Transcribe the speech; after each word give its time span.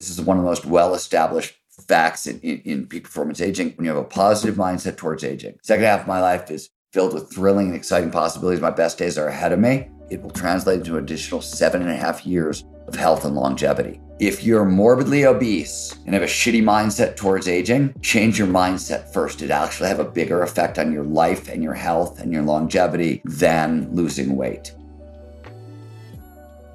this 0.00 0.10
is 0.10 0.20
one 0.20 0.36
of 0.36 0.42
the 0.42 0.48
most 0.48 0.66
well 0.66 0.94
established 0.94 1.54
facts 1.88 2.26
in, 2.26 2.40
in, 2.40 2.60
in 2.64 2.86
peak 2.86 3.04
performance 3.04 3.40
aging 3.40 3.70
when 3.76 3.84
you 3.84 3.94
have 3.94 4.02
a 4.02 4.04
positive 4.04 4.56
mindset 4.56 4.96
towards 4.96 5.24
aging. 5.24 5.58
Second 5.62 5.84
half 5.84 6.02
of 6.02 6.06
my 6.06 6.20
life 6.20 6.50
is 6.50 6.70
filled 6.92 7.14
with 7.14 7.32
thrilling 7.32 7.66
and 7.66 7.76
exciting 7.76 8.10
possibilities. 8.10 8.60
My 8.60 8.70
best 8.70 8.98
days 8.98 9.18
are 9.18 9.28
ahead 9.28 9.52
of 9.52 9.58
me. 9.58 9.88
It 10.10 10.22
will 10.22 10.30
translate 10.30 10.78
into 10.78 10.96
an 10.96 11.04
additional 11.04 11.42
seven 11.42 11.82
and 11.82 11.90
a 11.90 11.96
half 11.96 12.24
years 12.26 12.64
of 12.86 12.94
health 12.94 13.24
and 13.24 13.34
longevity. 13.34 14.00
If 14.18 14.44
you're 14.44 14.64
morbidly 14.64 15.26
obese 15.26 15.94
and 16.06 16.14
have 16.14 16.22
a 16.22 16.26
shitty 16.26 16.62
mindset 16.62 17.16
towards 17.16 17.48
aging, 17.48 17.94
change 18.00 18.38
your 18.38 18.48
mindset 18.48 19.12
first. 19.12 19.42
It 19.42 19.50
actually 19.50 19.88
have 19.88 20.00
a 20.00 20.04
bigger 20.04 20.42
effect 20.42 20.78
on 20.78 20.92
your 20.92 21.04
life 21.04 21.48
and 21.48 21.62
your 21.62 21.74
health 21.74 22.20
and 22.20 22.32
your 22.32 22.42
longevity 22.42 23.20
than 23.24 23.94
losing 23.94 24.36
weight. 24.36 24.72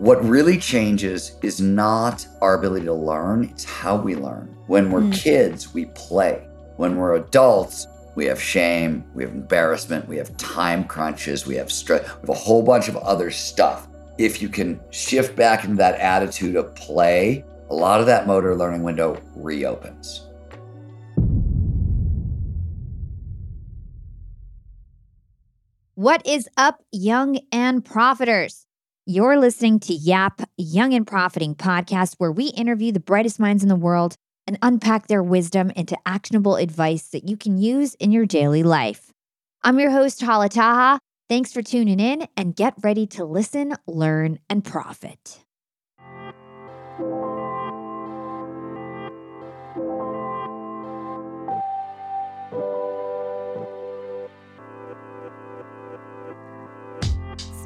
What 0.02 0.26
really 0.26 0.58
changes 0.58 1.38
is 1.44 1.62
not 1.62 2.26
our 2.42 2.56
ability 2.56 2.86
to 2.86 2.94
learn, 2.94 3.44
it's 3.44 3.64
how 3.64 3.96
we 3.98 4.16
learn. 4.16 4.48
When 4.66 4.90
we're 4.90 5.02
mm. 5.02 5.14
kids, 5.14 5.76
we 5.76 5.86
play. 5.94 6.44
When 6.78 6.96
we're 6.96 7.18
adults, 7.18 7.86
we 8.16 8.26
have 8.26 8.42
shame, 8.42 9.06
we 9.14 9.22
have 9.22 9.32
embarrassment, 9.32 10.08
we 10.08 10.18
have 10.18 10.36
time 10.38 10.86
crunches, 10.86 11.46
we 11.46 11.54
have 11.54 11.72
stress, 11.72 12.02
we 12.02 12.22
have 12.22 12.30
a 12.30 12.34
whole 12.34 12.64
bunch 12.64 12.88
of 12.88 12.98
other 12.98 13.30
stuff. 13.30 13.88
If 14.18 14.42
you 14.42 14.50
can 14.50 14.80
shift 14.90 15.36
back 15.36 15.66
into 15.66 15.76
that 15.76 16.00
attitude 16.00 16.56
of 16.56 16.74
play, 16.74 17.46
a 17.70 17.76
lot 17.76 18.00
of 18.00 18.08
that 18.08 18.26
motor 18.26 18.56
learning 18.56 18.82
window 18.82 19.22
reopens. 19.36 20.28
What 25.94 26.26
is 26.26 26.50
up, 26.58 26.80
young 26.92 27.38
and 27.52 27.86
profiters? 27.86 28.66
You're 29.14 29.38
listening 29.38 29.82
to 29.82 29.94
Yap 29.94 30.42
Young 30.56 30.94
and 30.94 31.06
Profiting 31.06 31.54
podcast, 31.54 32.16
where 32.18 32.32
we 32.32 32.46
interview 32.46 32.94
the 32.94 33.02
brightest 33.02 33.42
minds 33.42 33.62
in 33.62 33.68
the 33.68 33.76
world 33.76 34.16
and 34.48 34.58
unpack 34.62 35.08
their 35.08 35.22
wisdom 35.22 35.70
into 35.72 35.98
actionable 36.06 36.56
advice 36.56 37.10
that 37.10 37.28
you 37.28 37.36
can 37.36 37.58
use 37.58 37.94
in 37.96 38.14
your 38.14 38.26
daily 38.26 38.64
life. 38.64 39.12
I'm 39.64 39.82
your 39.82 39.92
host, 39.92 40.22
Hala 40.22 40.48
Taha. 40.48 40.98
Thanks 41.28 41.52
for 41.52 41.62
tuning 41.62 42.00
in 42.00 42.26
and 42.38 42.56
get 42.56 42.74
ready 42.84 43.06
to 43.08 43.26
listen, 43.26 43.76
learn, 43.86 44.40
and 44.50 44.64
profit. 44.64 45.42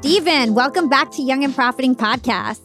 Steven, 0.06 0.54
welcome 0.54 0.88
back 0.88 1.10
to 1.10 1.20
Young 1.20 1.42
and 1.42 1.52
Profiting 1.52 1.96
Podcast. 1.96 2.60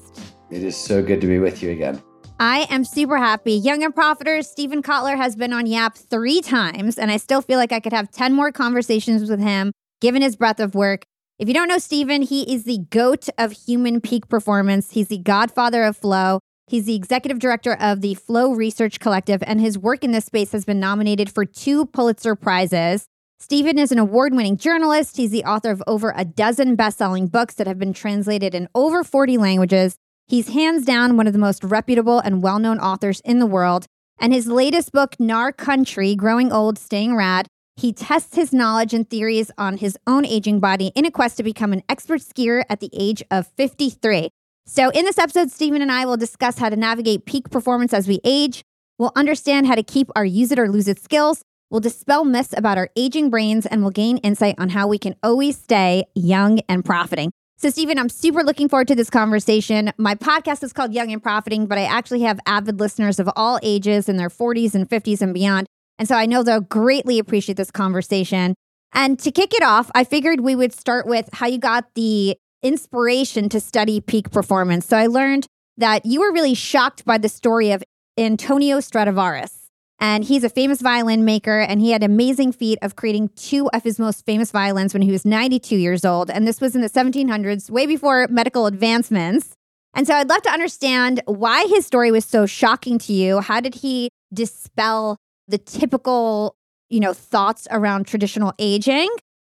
It 0.52 0.62
is 0.62 0.78
so 0.78 1.02
good 1.02 1.20
to 1.22 1.28
be 1.28 1.40
with 1.40 1.64
you 1.64 1.72
again. 1.72 2.00
I 2.40 2.68
am 2.70 2.86
super 2.86 3.18
happy. 3.18 3.54
Young 3.54 3.84
and 3.84 3.96
Profiters, 3.96 4.44
Steven 4.44 4.84
Kotler 4.84 5.18
has 5.18 5.36
been 5.36 5.52
on 5.52 5.66
Yap 5.66 5.98
three 5.98 6.42
times, 6.42 7.00
and 7.00 7.10
I 7.10 7.18
still 7.18 7.42
feel 7.42 7.58
like 7.58 7.72
I 7.72 7.80
could 7.80 7.94
have 7.94 8.12
10 8.12 8.36
more 8.36 8.52
conversations 8.52 9.28
with 9.28 9.40
him, 9.40 9.72
given 10.02 10.22
his 10.22 10.36
breadth 10.36 10.60
of 10.60 10.76
work. 10.76 11.02
If 11.40 11.48
you 11.48 11.56
don't 11.56 11.68
know 11.68 11.80
Steven, 11.80 12.22
he 12.22 12.44
is 12.44 12.66
the 12.66 12.86
goat 12.92 13.28
of 13.40 13.54
human 13.54 14.02
peak 14.02 14.30
performance. 14.30 14.92
He's 14.92 15.08
the 15.08 15.18
godfather 15.18 15.84
of 15.84 15.98
flow. 15.98 16.42
He's 16.68 16.86
the 16.86 16.94
executive 16.94 17.40
director 17.40 17.74
of 17.74 18.02
the 18.02 18.14
Flow 18.14 18.54
Research 18.54 19.00
Collective, 19.00 19.42
and 19.48 19.60
his 19.60 19.80
work 19.80 20.04
in 20.04 20.12
this 20.12 20.26
space 20.26 20.52
has 20.52 20.64
been 20.64 20.80
nominated 20.80 21.32
for 21.32 21.46
two 21.46 21.88
Pulitzer 21.88 22.36
Prizes. 22.36 23.08
Steven 23.42 23.80
is 23.80 23.92
an 23.92 23.98
award 23.98 24.36
winning 24.36 24.56
journalist. 24.56 25.18
He's 25.18 25.32
the 25.32 25.44
author 25.46 25.72
of 25.72 25.82
over 25.88 26.14
a 26.16 26.24
dozen 26.24 26.76
best 26.76 27.00
selling 27.00 27.26
books 27.26 27.56
that 27.56 27.66
have 27.66 27.80
been 27.80 27.92
translated 27.92 28.54
in 28.54 28.70
over 28.76 29.04
40 29.04 29.40
languages. 29.40 29.96
He's 30.28 30.50
hands 30.50 30.86
down 30.86 31.18
one 31.18 31.26
of 31.26 31.34
the 31.34 31.40
most 31.40 31.64
reputable 31.64 32.20
and 32.20 32.44
well 32.44 32.60
known 32.60 32.78
authors 32.78 33.20
in 33.22 33.40
the 33.40 33.48
world. 33.48 33.88
And 34.20 34.32
his 34.32 34.46
latest 34.46 34.92
book, 34.92 35.16
Gnar 35.20 35.58
Country 35.58 36.14
Growing 36.14 36.52
Old, 36.52 36.78
Staying 36.78 37.16
Rad, 37.16 37.48
he 37.76 37.92
tests 37.92 38.36
his 38.36 38.54
knowledge 38.54 38.94
and 38.94 39.10
theories 39.10 39.50
on 39.58 39.78
his 39.78 39.98
own 40.06 40.24
aging 40.24 40.60
body 40.60 40.92
in 40.94 41.06
a 41.06 41.12
quest 41.12 41.38
to 41.38 41.44
become 41.44 41.74
an 41.74 41.82
expert 41.90 42.22
skier 42.22 42.62
at 42.70 42.80
the 42.80 42.92
age 42.94 43.24
of 43.32 43.48
53. 43.58 44.30
So, 44.68 44.92
in 44.92 45.04
this 45.04 45.18
episode, 45.18 45.50
Steven 45.50 45.82
and 45.82 45.92
I 45.92 46.06
will 46.06 46.16
discuss 46.16 46.60
how 46.60 46.70
to 46.70 46.76
navigate 46.76 47.26
peak 47.26 47.50
performance 47.50 47.92
as 47.92 48.08
we 48.08 48.20
age. 48.24 48.62
We'll 49.00 49.14
understand 49.16 49.66
how 49.66 49.74
to 49.74 49.82
keep 49.82 50.12
our 50.16 50.26
use 50.26 50.52
it 50.52 50.60
or 50.60 50.70
lose 50.70 50.88
it 50.88 51.00
skills 51.00 51.44
We'll 51.72 51.80
dispel 51.80 52.26
myths 52.26 52.54
about 52.56 52.78
our 52.78 52.90
aging 52.98 53.30
brains 53.30 53.66
and 53.66 53.82
we'll 53.82 53.92
gain 53.92 54.18
insight 54.18 54.56
on 54.60 54.70
how 54.70 54.88
we 54.88 54.98
can 54.98 55.16
always 55.24 55.58
stay 55.58 56.04
young 56.16 56.60
and 56.68 56.84
profiting. 56.84 57.32
So, 57.58 57.70
Steven, 57.70 57.98
I'm 57.98 58.10
super 58.10 58.44
looking 58.44 58.68
forward 58.68 58.90
to 58.90 58.96
this 58.96 59.10
conversation. 59.10 59.94
My 59.98 60.16
podcast 60.16 60.64
is 60.64 60.74
called 60.74 60.94
Young 60.94 61.14
and 61.14 61.24
Profiting, 61.24 61.68
but 61.68 61.78
I 61.78 61.84
actually 61.84 62.22
have 62.24 62.42
avid 62.46 62.82
listeners 62.82 63.20
of 63.20 63.30
all 63.38 63.58
ages 63.64 64.10
in 64.10 64.18
their 64.18 64.28
40s 64.28 64.76
and 64.76 64.90
50s 64.90 65.22
and 65.22 65.34
beyond. 65.34 65.68
And 65.98 66.10
so 66.10 66.16
I 66.16 66.26
know 66.26 66.44
they'll 66.44 66.60
greatly 66.60 67.20
appreciate 67.20 67.56
this 67.56 67.72
conversation. 67.72 68.54
And 68.94 69.18
to 69.20 69.32
kick 69.32 69.54
it 69.54 69.64
off, 69.64 69.90
I 69.96 70.04
figured 70.04 70.42
we 70.42 70.56
would 70.56 70.74
start 70.74 71.08
with 71.08 71.30
how 71.32 71.48
you 71.48 71.58
got 71.58 71.86
the 71.96 72.36
inspiration 72.62 73.48
to 73.48 73.62
study 73.62 74.02
peak 74.02 74.30
performance. 74.32 74.88
So 74.88 74.98
I 74.98 75.08
learned 75.08 75.48
that 75.78 76.06
you 76.06 76.20
were 76.20 76.34
really 76.34 76.54
shocked 76.54 77.06
by 77.06 77.18
the 77.18 77.30
story 77.30 77.72
of 77.72 77.82
Antonio 78.18 78.82
Stradivarius. 78.82 79.61
And 80.02 80.24
he's 80.24 80.44
a 80.44 80.50
famous 80.50 80.82
violin 80.82 81.24
maker, 81.24 81.60
and 81.60 81.80
he 81.80 81.92
had 81.92 82.02
amazing 82.02 82.54
feat 82.54 82.80
of 82.82 82.96
creating 82.96 83.30
two 83.36 83.70
of 83.70 83.84
his 83.84 84.00
most 84.00 84.26
famous 84.26 84.50
violins 84.50 84.96
when 84.96 85.04
he 85.04 85.12
was 85.12 85.26
92 85.26 85.76
years 85.76 86.04
old. 86.04 86.32
And 86.32 86.48
this 86.48 86.60
was 86.60 86.76
in 86.76 86.82
the 86.82 86.90
1700s, 86.90 87.70
way 87.70 87.86
before 87.86 88.28
medical 88.28 88.66
advancements. 88.66 89.56
And 89.94 90.08
so 90.08 90.16
I'd 90.16 90.28
love 90.28 90.42
to 90.42 90.50
understand 90.50 91.22
why 91.26 91.68
his 91.68 91.86
story 91.86 92.12
was 92.12 92.26
so 92.26 92.48
shocking 92.48 92.98
to 92.98 93.14
you. 93.14 93.42
How 93.42 93.60
did 93.60 93.76
he 93.76 94.10
dispel 94.34 95.18
the 95.48 95.60
typical, 95.60 96.56
you 96.90 97.00
know, 97.00 97.14
thoughts 97.14 97.68
around 97.70 98.08
traditional 98.08 98.54
aging? 98.58 99.10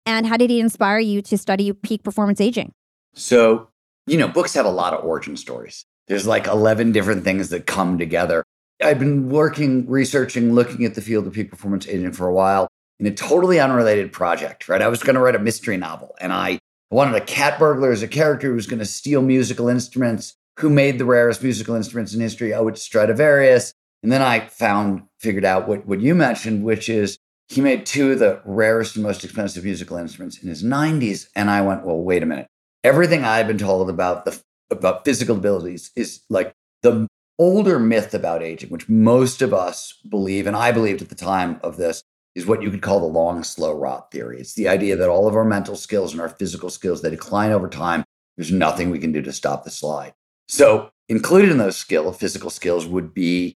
And 0.06 0.26
how 0.26 0.38
did 0.38 0.48
he 0.48 0.60
inspire 0.60 0.98
you 0.98 1.20
to 1.22 1.36
study 1.36 1.70
peak 1.74 2.02
performance 2.02 2.40
aging? 2.40 2.72
So, 3.12 3.68
you 4.06 4.16
know, 4.16 4.28
books 4.28 4.54
have 4.54 4.64
a 4.64 4.70
lot 4.70 4.94
of 4.94 5.04
origin 5.04 5.36
stories. 5.36 5.84
There's 6.06 6.26
like 6.26 6.46
11 6.46 6.92
different 6.92 7.24
things 7.24 7.50
that 7.50 7.66
come 7.66 7.98
together. 7.98 8.44
I've 8.82 8.98
been 8.98 9.28
working, 9.28 9.88
researching, 9.88 10.54
looking 10.54 10.84
at 10.84 10.94
the 10.94 11.00
field 11.00 11.26
of 11.26 11.32
peak 11.32 11.50
performance 11.50 11.86
aging 11.88 12.12
for 12.12 12.28
a 12.28 12.32
while 12.32 12.68
in 13.00 13.06
a 13.06 13.10
totally 13.10 13.60
unrelated 13.60 14.12
project, 14.12 14.68
right? 14.68 14.82
I 14.82 14.88
was 14.88 15.02
going 15.02 15.14
to 15.14 15.20
write 15.20 15.34
a 15.34 15.40
mystery 15.40 15.76
novel 15.76 16.14
and 16.20 16.32
I 16.32 16.58
wanted 16.90 17.14
a 17.14 17.24
cat 17.24 17.58
burglar 17.58 17.92
as 17.92 18.02
a 18.02 18.08
character 18.08 18.48
who 18.48 18.54
was 18.54 18.66
going 18.66 18.78
to 18.78 18.84
steal 18.84 19.22
musical 19.22 19.68
instruments. 19.68 20.34
Who 20.58 20.70
made 20.70 20.98
the 20.98 21.04
rarest 21.04 21.42
musical 21.42 21.76
instruments 21.76 22.14
in 22.14 22.20
history? 22.20 22.52
Oh, 22.52 22.66
it's 22.66 22.82
Stradivarius. 22.82 23.72
And 24.02 24.10
then 24.10 24.22
I 24.22 24.40
found, 24.40 25.02
figured 25.20 25.44
out 25.44 25.68
what, 25.68 25.86
what 25.86 26.00
you 26.00 26.16
mentioned, 26.16 26.64
which 26.64 26.88
is 26.88 27.18
he 27.48 27.60
made 27.60 27.86
two 27.86 28.12
of 28.12 28.18
the 28.18 28.40
rarest 28.44 28.96
and 28.96 29.04
most 29.04 29.24
expensive 29.24 29.64
musical 29.64 29.96
instruments 29.96 30.42
in 30.42 30.48
his 30.48 30.64
90s. 30.64 31.28
And 31.36 31.48
I 31.48 31.62
went, 31.62 31.84
well, 31.84 32.00
wait 32.00 32.22
a 32.22 32.26
minute. 32.26 32.48
Everything 32.82 33.24
I've 33.24 33.46
been 33.46 33.58
told 33.58 33.88
about 33.88 34.24
the 34.24 34.40
about 34.70 35.04
physical 35.04 35.36
abilities 35.36 35.90
is 35.96 36.20
like 36.28 36.52
the 36.82 37.06
older 37.38 37.78
myth 37.78 38.14
about 38.14 38.42
aging, 38.42 38.70
which 38.70 38.88
most 38.88 39.42
of 39.42 39.54
us 39.54 39.94
believe, 40.08 40.46
and 40.46 40.56
I 40.56 40.72
believed 40.72 41.02
at 41.02 41.08
the 41.08 41.14
time 41.14 41.60
of 41.62 41.76
this, 41.76 42.02
is 42.34 42.46
what 42.46 42.62
you 42.62 42.70
could 42.70 42.82
call 42.82 43.00
the 43.00 43.06
long, 43.06 43.42
slow 43.42 43.72
rot 43.72 44.10
theory. 44.10 44.40
It's 44.40 44.54
the 44.54 44.68
idea 44.68 44.96
that 44.96 45.08
all 45.08 45.26
of 45.26 45.34
our 45.34 45.44
mental 45.44 45.76
skills 45.76 46.12
and 46.12 46.20
our 46.20 46.28
physical 46.28 46.70
skills 46.70 47.02
they 47.02 47.10
decline 47.10 47.52
over 47.52 47.68
time. 47.68 48.04
There's 48.36 48.52
nothing 48.52 48.90
we 48.90 49.00
can 49.00 49.12
do 49.12 49.22
to 49.22 49.32
stop 49.32 49.64
the 49.64 49.70
slide. 49.70 50.14
So, 50.46 50.90
included 51.08 51.50
in 51.50 51.58
those 51.58 51.76
skill, 51.76 52.12
physical 52.12 52.50
skills 52.50 52.86
would 52.86 53.12
be 53.12 53.56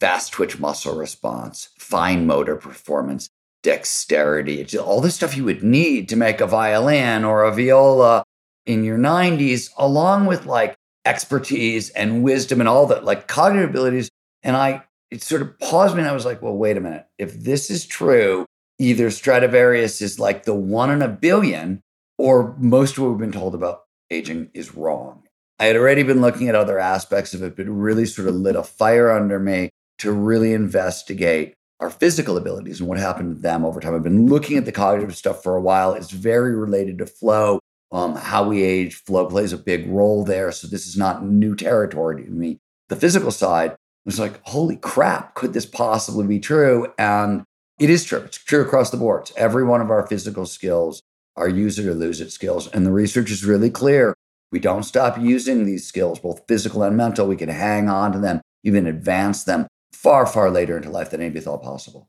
fast 0.00 0.32
twitch 0.32 0.58
muscle 0.58 0.96
response, 0.96 1.68
fine 1.78 2.26
motor 2.26 2.56
performance, 2.56 3.28
dexterity, 3.62 4.66
all 4.78 5.00
the 5.00 5.10
stuff 5.10 5.36
you 5.36 5.44
would 5.44 5.62
need 5.62 6.08
to 6.08 6.16
make 6.16 6.40
a 6.40 6.46
violin 6.46 7.24
or 7.24 7.44
a 7.44 7.52
viola 7.52 8.24
in 8.66 8.84
your 8.84 8.98
90s, 8.98 9.70
along 9.76 10.26
with 10.26 10.46
like 10.46 10.76
expertise 11.04 11.90
and 11.90 12.22
wisdom 12.22 12.60
and 12.60 12.68
all 12.68 12.86
that, 12.86 13.04
like 13.04 13.28
cognitive 13.28 13.70
abilities. 13.70 14.10
And 14.42 14.56
I, 14.56 14.84
it 15.10 15.22
sort 15.22 15.42
of 15.42 15.58
paused 15.58 15.94
me 15.94 16.00
and 16.00 16.08
I 16.08 16.12
was 16.12 16.24
like, 16.24 16.42
well, 16.42 16.56
wait 16.56 16.76
a 16.76 16.80
minute. 16.80 17.06
If 17.18 17.34
this 17.34 17.70
is 17.70 17.86
true, 17.86 18.46
either 18.78 19.10
Stradivarius 19.10 20.00
is 20.00 20.18
like 20.18 20.44
the 20.44 20.54
one 20.54 20.90
in 20.90 21.02
a 21.02 21.08
billion, 21.08 21.80
or 22.18 22.54
most 22.58 22.96
of 22.96 23.04
what 23.04 23.10
we've 23.10 23.18
been 23.18 23.32
told 23.32 23.54
about 23.54 23.82
aging 24.10 24.50
is 24.54 24.74
wrong. 24.74 25.22
I 25.58 25.66
had 25.66 25.76
already 25.76 26.02
been 26.02 26.20
looking 26.20 26.48
at 26.48 26.54
other 26.54 26.78
aspects 26.78 27.32
of 27.34 27.42
it, 27.42 27.56
but 27.56 27.66
it 27.66 27.70
really 27.70 28.06
sort 28.06 28.28
of 28.28 28.34
lit 28.34 28.56
a 28.56 28.62
fire 28.62 29.10
under 29.10 29.38
me 29.38 29.70
to 29.98 30.12
really 30.12 30.52
investigate 30.52 31.54
our 31.80 31.90
physical 31.90 32.36
abilities 32.36 32.80
and 32.80 32.88
what 32.88 32.98
happened 32.98 33.36
to 33.36 33.42
them 33.42 33.64
over 33.64 33.80
time. 33.80 33.94
I've 33.94 34.02
been 34.02 34.26
looking 34.26 34.56
at 34.56 34.64
the 34.64 34.72
cognitive 34.72 35.16
stuff 35.16 35.42
for 35.42 35.56
a 35.56 35.60
while. 35.60 35.92
It's 35.94 36.10
very 36.10 36.56
related 36.56 36.98
to 36.98 37.06
flow 37.06 37.60
um, 37.94 38.16
how 38.16 38.46
we 38.46 38.62
age, 38.62 38.96
flow 38.96 39.24
plays 39.26 39.52
a 39.52 39.58
big 39.58 39.88
role 39.88 40.24
there. 40.24 40.50
So 40.50 40.66
this 40.66 40.86
is 40.86 40.96
not 40.96 41.24
new 41.24 41.54
territory 41.54 42.24
to 42.24 42.30
me. 42.30 42.58
The 42.88 42.96
physical 42.96 43.30
side 43.30 43.76
was 44.04 44.18
like, 44.18 44.40
holy 44.42 44.76
crap, 44.76 45.34
could 45.34 45.52
this 45.52 45.64
possibly 45.64 46.26
be 46.26 46.40
true? 46.40 46.92
And 46.98 47.44
it 47.78 47.88
is 47.88 48.04
true. 48.04 48.18
It's 48.18 48.36
true 48.36 48.62
across 48.62 48.90
the 48.90 48.96
board. 48.96 49.30
Every 49.36 49.64
one 49.64 49.80
of 49.80 49.90
our 49.90 50.06
physical 50.06 50.44
skills 50.44 51.02
are 51.36 51.48
use 51.48 51.78
it 51.78 51.86
or 51.86 51.94
lose 51.94 52.20
it 52.20 52.32
skills. 52.32 52.66
And 52.68 52.84
the 52.84 52.92
research 52.92 53.30
is 53.30 53.44
really 53.44 53.70
clear. 53.70 54.14
We 54.50 54.58
don't 54.58 54.82
stop 54.82 55.16
using 55.18 55.64
these 55.64 55.86
skills, 55.86 56.18
both 56.18 56.42
physical 56.48 56.82
and 56.82 56.96
mental. 56.96 57.28
We 57.28 57.36
can 57.36 57.48
hang 57.48 57.88
on 57.88 58.12
to 58.12 58.18
them 58.18 58.40
even 58.64 58.86
advance 58.86 59.44
them 59.44 59.68
far, 59.92 60.26
far 60.26 60.50
later 60.50 60.76
into 60.76 60.90
life 60.90 61.10
than 61.10 61.20
anybody 61.20 61.44
thought 61.44 61.62
possible. 61.62 62.08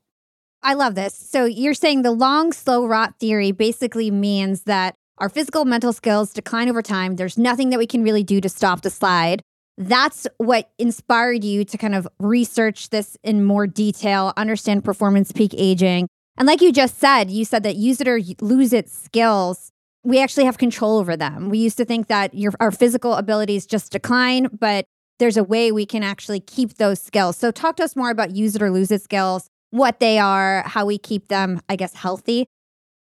I 0.62 0.74
love 0.74 0.96
this. 0.96 1.14
So 1.14 1.44
you're 1.44 1.74
saying 1.74 2.02
the 2.02 2.10
long, 2.10 2.52
slow 2.52 2.86
rot 2.86 3.14
theory 3.20 3.52
basically 3.52 4.10
means 4.10 4.62
that 4.62 4.96
our 5.18 5.28
physical 5.28 5.64
mental 5.64 5.92
skills 5.92 6.32
decline 6.32 6.68
over 6.68 6.82
time. 6.82 7.16
There's 7.16 7.38
nothing 7.38 7.70
that 7.70 7.78
we 7.78 7.86
can 7.86 8.02
really 8.02 8.22
do 8.22 8.40
to 8.40 8.48
stop 8.48 8.82
the 8.82 8.90
slide. 8.90 9.42
That's 9.78 10.26
what 10.38 10.70
inspired 10.78 11.44
you 11.44 11.64
to 11.64 11.78
kind 11.78 11.94
of 11.94 12.08
research 12.18 12.90
this 12.90 13.16
in 13.22 13.44
more 13.44 13.66
detail, 13.66 14.32
understand 14.36 14.84
performance 14.84 15.32
peak 15.32 15.54
aging. 15.56 16.08
And 16.38 16.46
like 16.46 16.60
you 16.60 16.72
just 16.72 16.98
said, 16.98 17.30
you 17.30 17.44
said 17.44 17.62
that 17.62 17.76
use 17.76 18.00
it 18.00 18.08
or 18.08 18.20
lose 18.40 18.72
it 18.72 18.88
skills, 18.88 19.70
we 20.04 20.20
actually 20.20 20.44
have 20.44 20.58
control 20.58 20.98
over 20.98 21.16
them. 21.16 21.50
We 21.50 21.58
used 21.58 21.76
to 21.78 21.84
think 21.84 22.06
that 22.08 22.34
your 22.34 22.52
our 22.60 22.70
physical 22.70 23.14
abilities 23.14 23.66
just 23.66 23.92
decline, 23.92 24.48
but 24.58 24.84
there's 25.18 25.36
a 25.36 25.44
way 25.44 25.72
we 25.72 25.86
can 25.86 26.02
actually 26.02 26.40
keep 26.40 26.74
those 26.74 27.00
skills. 27.00 27.36
So 27.36 27.50
talk 27.50 27.76
to 27.76 27.84
us 27.84 27.96
more 27.96 28.10
about 28.10 28.36
use 28.36 28.54
it 28.54 28.62
or 28.62 28.70
lose 28.70 28.90
it 28.90 29.02
skills, 29.02 29.48
what 29.70 29.98
they 29.98 30.18
are, 30.18 30.62
how 30.66 30.86
we 30.86 30.98
keep 30.98 31.28
them, 31.28 31.60
I 31.68 31.76
guess, 31.76 31.94
healthy. 31.94 32.46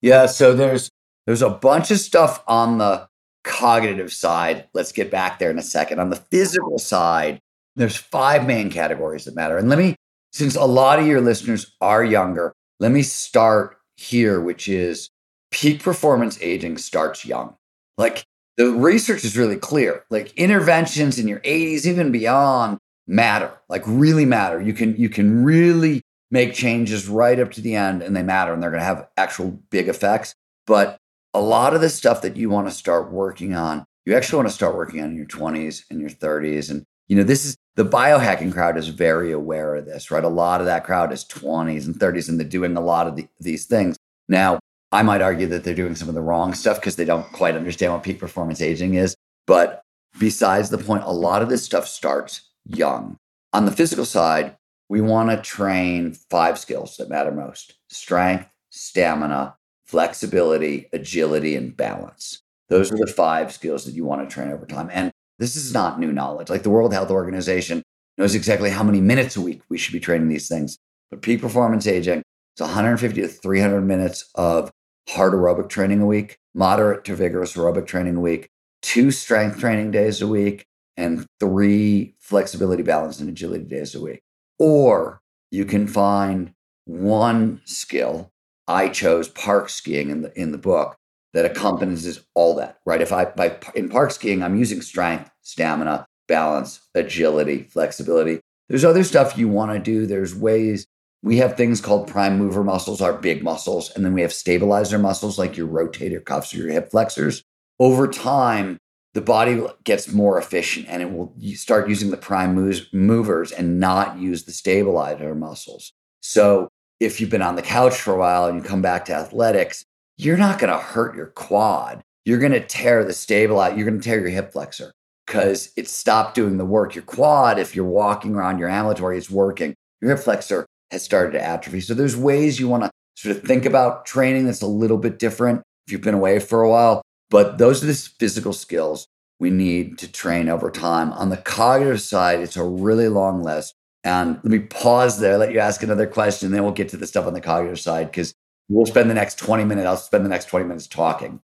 Yeah, 0.02 0.26
so 0.26 0.54
there's 0.54 0.90
there's 1.26 1.42
a 1.42 1.50
bunch 1.50 1.92
of 1.92 2.00
stuff 2.00 2.44
on 2.48 2.78
the 2.78 3.08
cognitive 3.44 4.12
side. 4.12 4.68
Let's 4.74 4.92
get 4.92 5.12
back 5.12 5.40
there 5.40 5.52
in 5.52 5.60
a 5.60 5.64
second. 5.64 6.00
On 6.00 6.10
the 6.10 6.16
physical 6.16 6.78
side, 6.78 7.40
there's 7.76 7.96
five 7.96 8.46
main 8.46 8.70
categories 8.70 9.26
that 9.26 9.36
matter. 9.36 9.58
And 9.58 9.70
let 9.70 9.80
me, 9.80 9.96
since 10.34 10.56
a 10.56 10.66
lot 10.66 11.00
of 11.00 11.08
your 11.08 11.22
listeners 11.22 11.76
are 11.82 12.04
younger, 12.04 12.54
let 12.80 12.92
me 12.92 13.02
start 13.02 13.78
here, 13.98 14.42
which 14.42 14.68
is 14.68 15.10
peak 15.52 15.82
performance 15.82 16.38
aging 16.42 16.78
starts 16.78 17.26
young. 17.26 17.56
Like 17.98 18.26
the 18.58 18.72
research 18.72 19.24
is 19.24 19.38
really 19.38 19.58
clear. 19.58 20.04
Like 20.10 20.34
interventions 20.34 21.20
in 21.20 21.28
your 21.28 21.40
80s, 21.42 21.86
even 21.86 22.12
beyond, 22.12 22.78
matter. 23.08 23.52
Like 23.70 23.84
really 23.86 24.26
matter. 24.26 24.62
You 24.62 24.74
can 24.74 24.96
you 24.98 25.10
can 25.10 25.44
really 25.44 26.02
make 26.32 26.54
changes 26.54 27.08
right 27.08 27.40
up 27.40 27.52
to 27.52 27.62
the 27.62 27.76
end 27.76 28.02
and 28.02 28.16
they 28.16 28.24
matter 28.24 28.52
and 28.52 28.62
they're 28.62 28.72
going 28.72 28.82
to 28.82 28.86
have 28.86 29.08
actual 29.16 29.52
big 29.70 29.88
effects. 29.88 30.34
But 30.66 30.98
a 31.36 31.42
lot 31.42 31.74
of 31.74 31.82
the 31.82 31.90
stuff 31.90 32.22
that 32.22 32.38
you 32.38 32.50
want 32.50 32.66
to 32.66 32.74
start 32.74 33.12
working 33.12 33.56
on, 33.56 33.84
you 34.06 34.16
actually 34.16 34.38
want 34.38 34.48
to 34.48 34.56
start 34.56 34.74
working 34.74 35.02
on 35.02 35.10
in 35.10 35.18
your 35.18 35.26
20s 35.26 35.84
and 35.90 36.00
your 36.00 36.10
30s. 36.10 36.72
And, 36.72 36.86
you 37.10 37.18
know, 37.18 37.24
this 37.24 37.44
is 37.44 37.58
the 37.76 37.84
biohacking 37.84 38.54
crowd 38.54 38.78
is 38.78 38.88
very 38.88 39.34
aware 39.34 39.76
of 39.76 39.86
this, 39.86 40.10
right? 40.10 40.24
A 40.24 40.30
lot 40.30 40.62
of 40.62 40.66
that 40.66 40.86
crowd 40.86 41.12
is 41.12 41.26
20s 41.26 41.86
and 41.86 41.96
30s, 41.96 42.30
and 42.30 42.40
they're 42.40 42.48
doing 42.48 42.78
a 42.78 42.82
lot 42.82 43.06
of 43.06 43.18
the, 43.18 43.28
these 43.42 43.66
things. 43.66 43.98
Now, 44.30 44.60
I 44.94 45.04
might 45.04 45.22
argue 45.22 45.46
that 45.48 45.66
they're 45.66 45.76
doing 45.76 45.96
some 45.96 46.08
of 46.08 46.16
the 46.16 46.22
wrong 46.22 46.54
stuff 46.54 46.80
because 46.80 46.96
they 46.96 47.04
don't 47.04 47.30
quite 47.34 47.56
understand 47.56 47.92
what 47.92 48.04
peak 48.04 48.18
performance 48.18 48.62
aging 48.62 48.94
is. 48.94 49.14
But 49.46 49.82
besides 50.18 50.70
the 50.70 50.78
point, 50.78 51.04
a 51.04 51.12
lot 51.12 51.42
of 51.42 51.50
this 51.50 51.66
stuff 51.66 51.86
starts 51.86 52.50
young. 52.64 53.18
On 53.52 53.66
the 53.66 53.74
physical 53.74 54.06
side, 54.06 54.56
we 54.88 55.02
want 55.02 55.32
to 55.32 55.42
train 55.42 56.14
five 56.30 56.58
skills 56.58 56.96
that 56.96 57.10
matter 57.10 57.32
most 57.32 57.74
strength, 57.90 58.48
stamina, 58.70 59.58
flexibility, 59.86 60.90
agility, 60.94 61.56
and 61.56 61.76
balance. 61.76 62.42
Those 62.70 62.92
are 62.92 62.98
the 62.98 63.08
five 63.08 63.52
skills 63.52 63.86
that 63.86 63.94
you 63.94 64.06
want 64.06 64.28
to 64.28 64.34
train 64.34 64.52
over 64.52 64.66
time. 64.66 64.90
And 64.92 65.12
this 65.38 65.56
is 65.56 65.74
not 65.74 66.00
new 66.00 66.12
knowledge. 66.12 66.50
Like 66.50 66.64
the 66.64 66.70
World 66.70 66.94
Health 66.94 67.12
Organization 67.12 67.84
knows 68.18 68.36
exactly 68.36 68.70
how 68.70 68.84
many 68.84 69.02
minutes 69.02 69.36
a 69.36 69.42
week 69.42 69.62
we 69.70 69.78
should 69.78 69.94
be 69.94 70.00
training 70.00 70.30
these 70.30 70.48
things. 70.48 70.78
But 71.12 71.22
peak 71.22 71.42
performance 71.42 71.86
aging 71.86 72.24
is 72.58 72.62
150 72.62 73.22
to 73.22 73.28
300 73.28 73.82
minutes 73.82 74.30
of 74.36 74.72
hard 75.10 75.34
aerobic 75.34 75.70
training 75.70 76.02
a 76.02 76.06
week, 76.06 76.38
moderate 76.54 77.04
to 77.06 77.16
vigorous 77.16 77.54
aerobic 77.54 77.86
training 77.86 78.16
a 78.16 78.22
week, 78.22 78.50
two 78.82 79.12
strength 79.12 79.60
training 79.60 79.92
days 79.92 80.22
a 80.22 80.28
week, 80.28 80.66
and 80.98 81.26
three 81.40 82.16
flexibility, 82.20 82.82
balance, 82.82 83.20
and 83.20 83.30
agility 83.30 83.66
days 83.66 83.94
a 83.94 84.02
week. 84.02 84.22
Or 84.58 85.22
you 85.52 85.66
can 85.66 85.88
find 85.88 86.54
one 86.86 87.62
skill 87.66 88.32
I 88.68 88.90
chose 88.90 89.30
park 89.30 89.70
skiing 89.70 90.10
in 90.10 90.22
the 90.22 90.40
in 90.40 90.52
the 90.52 90.58
book 90.58 90.96
that 91.34 91.46
accompanies 91.46 92.20
all 92.34 92.56
that, 92.56 92.80
right? 92.86 93.02
If 93.02 93.12
I 93.12 93.26
by 93.26 93.58
in 93.76 93.90
park 93.90 94.12
skiing, 94.12 94.44
I'm 94.44 94.58
using 94.58 94.82
strength, 94.82 95.30
stamina, 95.42 96.08
balance, 96.28 96.82
agility, 96.96 97.64
flexibility. 97.64 98.40
There's 98.70 98.86
other 98.86 99.04
stuff 99.04 99.38
you 99.38 99.48
want 99.48 99.72
to 99.74 99.80
do. 99.80 100.08
There's 100.08 100.34
ways 100.34 100.88
we 101.22 101.38
have 101.38 101.58
things 101.58 101.82
called 101.82 102.08
prime 102.08 102.38
mover 102.38 102.64
muscles, 102.64 103.02
our 103.02 103.14
big 103.14 103.44
muscles, 103.44 103.92
and 103.96 104.06
then 104.06 104.14
we 104.14 104.22
have 104.22 104.32
stabilizer 104.32 105.00
muscles 105.00 105.40
like 105.40 105.58
your 105.58 105.68
rotator 105.68 106.24
cuffs 106.24 106.54
or 106.54 106.58
your 106.58 106.70
hip 106.70 106.92
flexors. 106.92 107.44
Over 107.80 108.08
time, 108.08 108.78
the 109.14 109.22
body 109.22 109.64
gets 109.84 110.12
more 110.12 110.38
efficient 110.38 110.88
and 110.88 111.02
it 111.02 111.12
will 111.12 111.34
start 111.56 111.90
using 111.90 112.12
the 112.12 112.18
prime 112.18 112.54
movers 112.94 113.52
and 113.52 113.80
not 113.80 114.20
use 114.20 114.44
the 114.44 114.52
stabilizer 114.52 115.34
muscles. 115.34 115.94
So 116.22 116.70
if 117.00 117.20
you've 117.20 117.30
been 117.30 117.42
on 117.42 117.56
the 117.56 117.62
couch 117.62 117.96
for 117.96 118.14
a 118.14 118.18
while 118.18 118.46
and 118.46 118.58
you 118.58 118.68
come 118.68 118.82
back 118.82 119.06
to 119.06 119.14
athletics, 119.14 119.84
you're 120.18 120.38
not 120.38 120.60
going 120.60 120.72
to 120.72 120.80
hurt 120.80 121.16
your 121.16 121.28
quad. 121.28 122.02
You're 122.24 122.40
going 122.40 122.54
to 122.54 122.66
tear 122.66 123.04
the 123.04 123.14
stabilizer, 123.14 123.76
you're 123.76 123.86
going 123.86 124.00
to 124.00 124.04
tear 124.04 124.20
your 124.20 124.30
hip 124.30 124.52
flexor 124.52 124.92
because 125.28 125.72
it 125.76 125.88
stopped 125.88 126.36
doing 126.36 126.58
the 126.58 126.66
work. 126.66 126.96
Your 126.96 127.04
quad, 127.04 127.60
if 127.60 127.76
you're 127.76 127.86
walking 127.86 128.36
around 128.36 128.60
your 128.60 128.70
ambulatory, 128.70 129.18
is 129.18 129.30
working. 129.30 129.76
Your 130.02 130.16
hip 130.16 130.24
flexor 130.24 130.66
has 130.92 131.04
started 131.04 131.34
to 131.34 131.44
atrophy. 131.44 131.82
So 131.82 131.94
there's 131.94 132.18
ways 132.18 132.60
you 132.60 132.68
want 132.68 132.84
to 132.84 132.92
sort 133.16 133.36
of 133.36 133.44
think 133.44 133.66
about 133.66 134.06
training 134.06 134.46
that's 134.46 134.62
a 134.62 134.68
little 134.68 134.98
bit 134.98 135.20
different 135.20 135.62
if 135.86 135.92
you've 135.92 136.02
been 136.02 136.14
away 136.14 136.40
for 136.40 136.62
a 136.62 136.70
while. 136.70 137.02
But 137.30 137.58
those 137.58 137.84
are 137.84 137.88
the 137.88 137.94
physical 137.94 138.54
skills 138.54 139.08
we 139.40 139.50
need 139.50 139.98
to 140.00 140.12
train 140.12 140.48
over 140.50 140.72
time. 140.72 141.12
On 141.14 141.30
the 141.30 141.38
cognitive 141.38 142.02
side, 142.02 142.40
it's 142.40 142.58
a 142.58 142.64
really 142.64 143.10
long 143.10 143.44
list. 143.44 143.74
And 144.06 144.36
let 144.36 144.46
me 144.46 144.60
pause 144.60 145.20
there, 145.20 145.36
let 145.36 145.52
you 145.52 145.58
ask 145.58 145.82
another 145.82 146.06
question, 146.06 146.52
then 146.52 146.64
we'll 146.64 146.72
get 146.72 146.90
to 146.90 146.98
the 146.98 147.08
stuff 147.08 147.26
on 147.26 147.34
the 147.34 147.42
cognitive 147.42 147.80
side 147.80 148.12
because 148.12 148.36
we'll 148.70 148.86
spend 148.86 149.10
the 149.10 149.16
next 149.16 149.40
20 149.40 149.66
minutes, 149.66 149.88
I'll 149.88 149.98
spend 149.98 150.24
the 150.24 150.30
next 150.30 150.46
20 150.46 150.66
minutes 150.66 150.86
talking. 150.86 151.42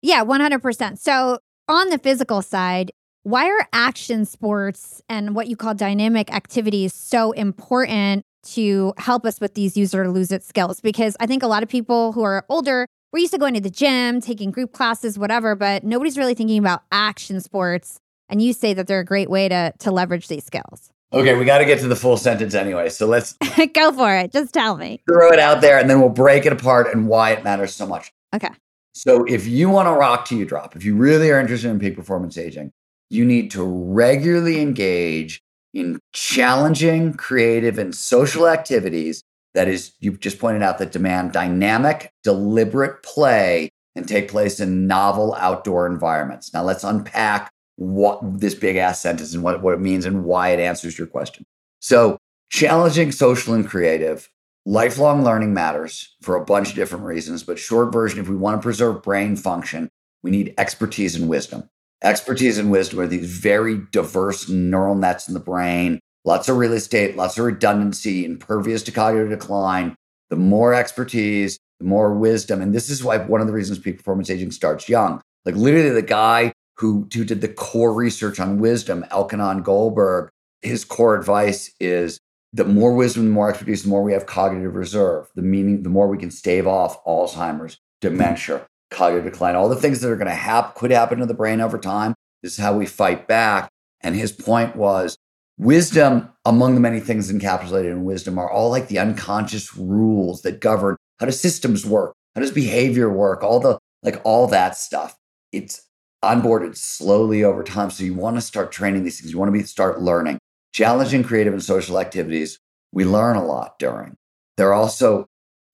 Yeah, 0.00 0.24
100%. 0.24 0.98
So, 0.98 1.38
on 1.68 1.88
the 1.88 1.98
physical 1.98 2.40
side, 2.40 2.92
why 3.24 3.48
are 3.48 3.66
action 3.72 4.26
sports 4.26 5.02
and 5.08 5.34
what 5.34 5.48
you 5.48 5.56
call 5.56 5.74
dynamic 5.74 6.32
activities 6.32 6.94
so 6.94 7.32
important 7.32 8.22
to 8.44 8.92
help 8.98 9.24
us 9.24 9.40
with 9.40 9.54
these 9.54 9.76
user 9.76 10.08
lose 10.08 10.30
it 10.30 10.44
skills? 10.44 10.80
Because 10.80 11.16
I 11.18 11.26
think 11.26 11.42
a 11.42 11.46
lot 11.48 11.62
of 11.62 11.68
people 11.68 12.12
who 12.12 12.22
are 12.22 12.44
older, 12.48 12.86
we're 13.12 13.20
used 13.20 13.32
to 13.32 13.38
going 13.38 13.54
to 13.54 13.60
the 13.60 13.70
gym, 13.70 14.20
taking 14.20 14.52
group 14.52 14.72
classes, 14.72 15.18
whatever, 15.18 15.56
but 15.56 15.82
nobody's 15.82 16.18
really 16.18 16.34
thinking 16.34 16.58
about 16.58 16.82
action 16.92 17.40
sports. 17.40 17.98
And 18.28 18.40
you 18.40 18.52
say 18.52 18.72
that 18.74 18.86
they're 18.86 19.00
a 19.00 19.04
great 19.04 19.30
way 19.30 19.48
to, 19.48 19.72
to 19.78 19.90
leverage 19.90 20.28
these 20.28 20.44
skills. 20.44 20.90
Okay, 21.12 21.34
we 21.36 21.44
got 21.44 21.58
to 21.58 21.64
get 21.64 21.78
to 21.80 21.88
the 21.88 21.96
full 21.96 22.16
sentence 22.16 22.54
anyway. 22.54 22.88
So 22.88 23.06
let's 23.06 23.32
go 23.74 23.92
for 23.92 24.16
it. 24.16 24.32
Just 24.32 24.52
tell 24.52 24.76
me. 24.76 25.00
Throw 25.08 25.30
it 25.30 25.38
out 25.38 25.60
there 25.60 25.78
and 25.78 25.88
then 25.88 26.00
we'll 26.00 26.08
break 26.08 26.44
it 26.44 26.52
apart 26.52 26.92
and 26.92 27.06
why 27.06 27.30
it 27.30 27.44
matters 27.44 27.74
so 27.74 27.86
much. 27.86 28.12
Okay. 28.34 28.50
So 28.94 29.24
if 29.24 29.46
you 29.46 29.70
want 29.70 29.86
to 29.86 29.92
rock 29.92 30.24
to 30.26 30.36
you 30.36 30.44
drop, 30.44 30.76
if 30.76 30.84
you 30.84 30.96
really 30.96 31.30
are 31.30 31.40
interested 31.40 31.70
in 31.70 31.78
peak 31.78 31.96
performance 31.96 32.36
aging, 32.38 32.72
you 33.10 33.24
need 33.24 33.50
to 33.52 33.62
regularly 33.62 34.60
engage 34.60 35.40
in 35.72 35.98
challenging, 36.12 37.14
creative, 37.14 37.78
and 37.78 37.94
social 37.94 38.48
activities 38.48 39.22
that 39.54 39.68
is, 39.68 39.92
you've 40.00 40.20
just 40.20 40.38
pointed 40.38 40.62
out, 40.62 40.78
that 40.78 40.92
demand 40.92 41.32
dynamic, 41.32 42.10
deliberate 42.22 43.02
play 43.02 43.70
and 43.96 44.08
take 44.08 44.28
place 44.28 44.58
in 44.60 44.86
novel 44.86 45.34
outdoor 45.34 45.86
environments. 45.86 46.52
Now 46.52 46.64
let's 46.64 46.84
unpack 46.84 47.52
what 47.76 48.40
this 48.40 48.54
big 48.54 48.76
ass 48.76 49.00
sentence 49.00 49.34
and 49.34 49.42
what, 49.42 49.62
what 49.62 49.74
it 49.74 49.80
means 49.80 50.04
and 50.04 50.24
why 50.24 50.50
it 50.50 50.60
answers 50.60 50.98
your 50.98 51.06
question. 51.06 51.44
So, 51.80 52.18
challenging, 52.50 53.12
social, 53.12 53.54
and 53.54 53.66
creative. 53.66 54.28
Lifelong 54.66 55.22
learning 55.22 55.52
matters 55.52 56.16
for 56.22 56.36
a 56.36 56.44
bunch 56.44 56.70
of 56.70 56.74
different 56.74 57.04
reasons, 57.04 57.42
but 57.42 57.58
short 57.58 57.92
version, 57.92 58.18
if 58.18 58.28
we 58.28 58.36
want 58.36 58.56
to 58.56 58.62
preserve 58.62 59.02
brain 59.02 59.36
function, 59.36 59.90
we 60.22 60.30
need 60.30 60.54
expertise 60.56 61.14
and 61.14 61.28
wisdom. 61.28 61.68
Expertise 62.02 62.56
and 62.56 62.70
wisdom 62.70 63.00
are 63.00 63.06
these 63.06 63.30
very 63.30 63.78
diverse 63.92 64.48
neural 64.48 64.94
nets 64.94 65.28
in 65.28 65.34
the 65.34 65.40
brain, 65.40 66.00
lots 66.24 66.48
of 66.48 66.56
real 66.56 66.72
estate, 66.72 67.16
lots 67.16 67.38
of 67.38 67.44
redundancy, 67.44 68.24
impervious 68.24 68.82
to 68.84 68.92
cognitive 68.92 69.28
decline. 69.28 69.94
The 70.30 70.36
more 70.36 70.72
expertise, 70.72 71.58
the 71.78 71.86
more 71.86 72.14
wisdom. 72.14 72.62
And 72.62 72.74
this 72.74 72.88
is 72.88 73.04
why 73.04 73.18
one 73.18 73.40
of 73.40 73.46
the 73.46 73.52
reasons 73.52 73.78
peak 73.78 73.98
performance 73.98 74.30
aging 74.30 74.50
starts 74.50 74.88
young. 74.88 75.20
Like 75.44 75.56
literally 75.56 75.90
the 75.90 76.02
guy 76.02 76.52
who, 76.76 77.08
who 77.12 77.24
did 77.24 77.40
the 77.40 77.48
core 77.48 77.92
research 77.92 78.40
on 78.40 78.58
wisdom, 78.58 79.04
Elkhonon 79.10 79.62
Goldberg, 79.62 80.30
his 80.62 80.84
core 80.84 81.16
advice 81.16 81.72
is 81.78 82.18
the 82.52 82.64
more 82.64 82.94
wisdom, 82.94 83.26
the 83.26 83.32
more 83.32 83.50
expertise, 83.50 83.82
the 83.82 83.88
more 83.88 84.02
we 84.02 84.12
have 84.12 84.26
cognitive 84.26 84.74
reserve, 84.74 85.28
the 85.34 85.42
meaning, 85.42 85.82
the 85.82 85.88
more 85.88 86.08
we 86.08 86.18
can 86.18 86.30
stave 86.30 86.66
off 86.66 87.02
Alzheimer's, 87.04 87.78
dementia, 88.00 88.66
cognitive 88.90 89.32
decline, 89.32 89.56
all 89.56 89.68
the 89.68 89.76
things 89.76 90.00
that 90.00 90.10
are 90.10 90.16
going 90.16 90.28
to 90.28 90.34
happen, 90.34 90.72
could 90.76 90.90
happen 90.90 91.18
to 91.18 91.26
the 91.26 91.34
brain 91.34 91.60
over 91.60 91.78
time. 91.78 92.14
This 92.42 92.52
is 92.52 92.58
how 92.58 92.76
we 92.76 92.86
fight 92.86 93.26
back. 93.26 93.68
And 94.02 94.14
his 94.14 94.32
point 94.32 94.76
was 94.76 95.16
wisdom, 95.58 96.30
among 96.44 96.74
the 96.74 96.80
many 96.80 97.00
things 97.00 97.32
encapsulated 97.32 97.90
in 97.90 98.04
wisdom, 98.04 98.38
are 98.38 98.50
all 98.50 98.70
like 98.70 98.88
the 98.88 98.98
unconscious 98.98 99.76
rules 99.76 100.42
that 100.42 100.60
govern 100.60 100.96
how 101.18 101.26
do 101.26 101.32
systems 101.32 101.86
work? 101.86 102.14
How 102.34 102.40
does 102.40 102.50
behavior 102.50 103.08
work? 103.08 103.42
All 103.42 103.60
the, 103.60 103.78
like 104.02 104.20
all 104.24 104.46
that 104.48 104.76
stuff. 104.76 105.16
It's 105.52 105.82
onboarded 106.24 106.76
slowly 106.76 107.44
over 107.44 107.62
time. 107.62 107.90
So 107.90 108.04
you 108.04 108.14
want 108.14 108.36
to 108.36 108.42
start 108.42 108.72
training 108.72 109.04
these 109.04 109.20
things. 109.20 109.32
You 109.32 109.38
want 109.38 109.48
to 109.48 109.58
be 109.58 109.62
start 109.64 110.00
learning. 110.00 110.38
challenging 110.72 111.22
creative 111.22 111.52
and 111.52 111.62
social 111.62 112.00
activities, 112.00 112.58
we 112.92 113.04
learn 113.04 113.36
a 113.36 113.44
lot 113.44 113.78
during. 113.78 114.16
They're 114.56 114.74
also 114.74 115.26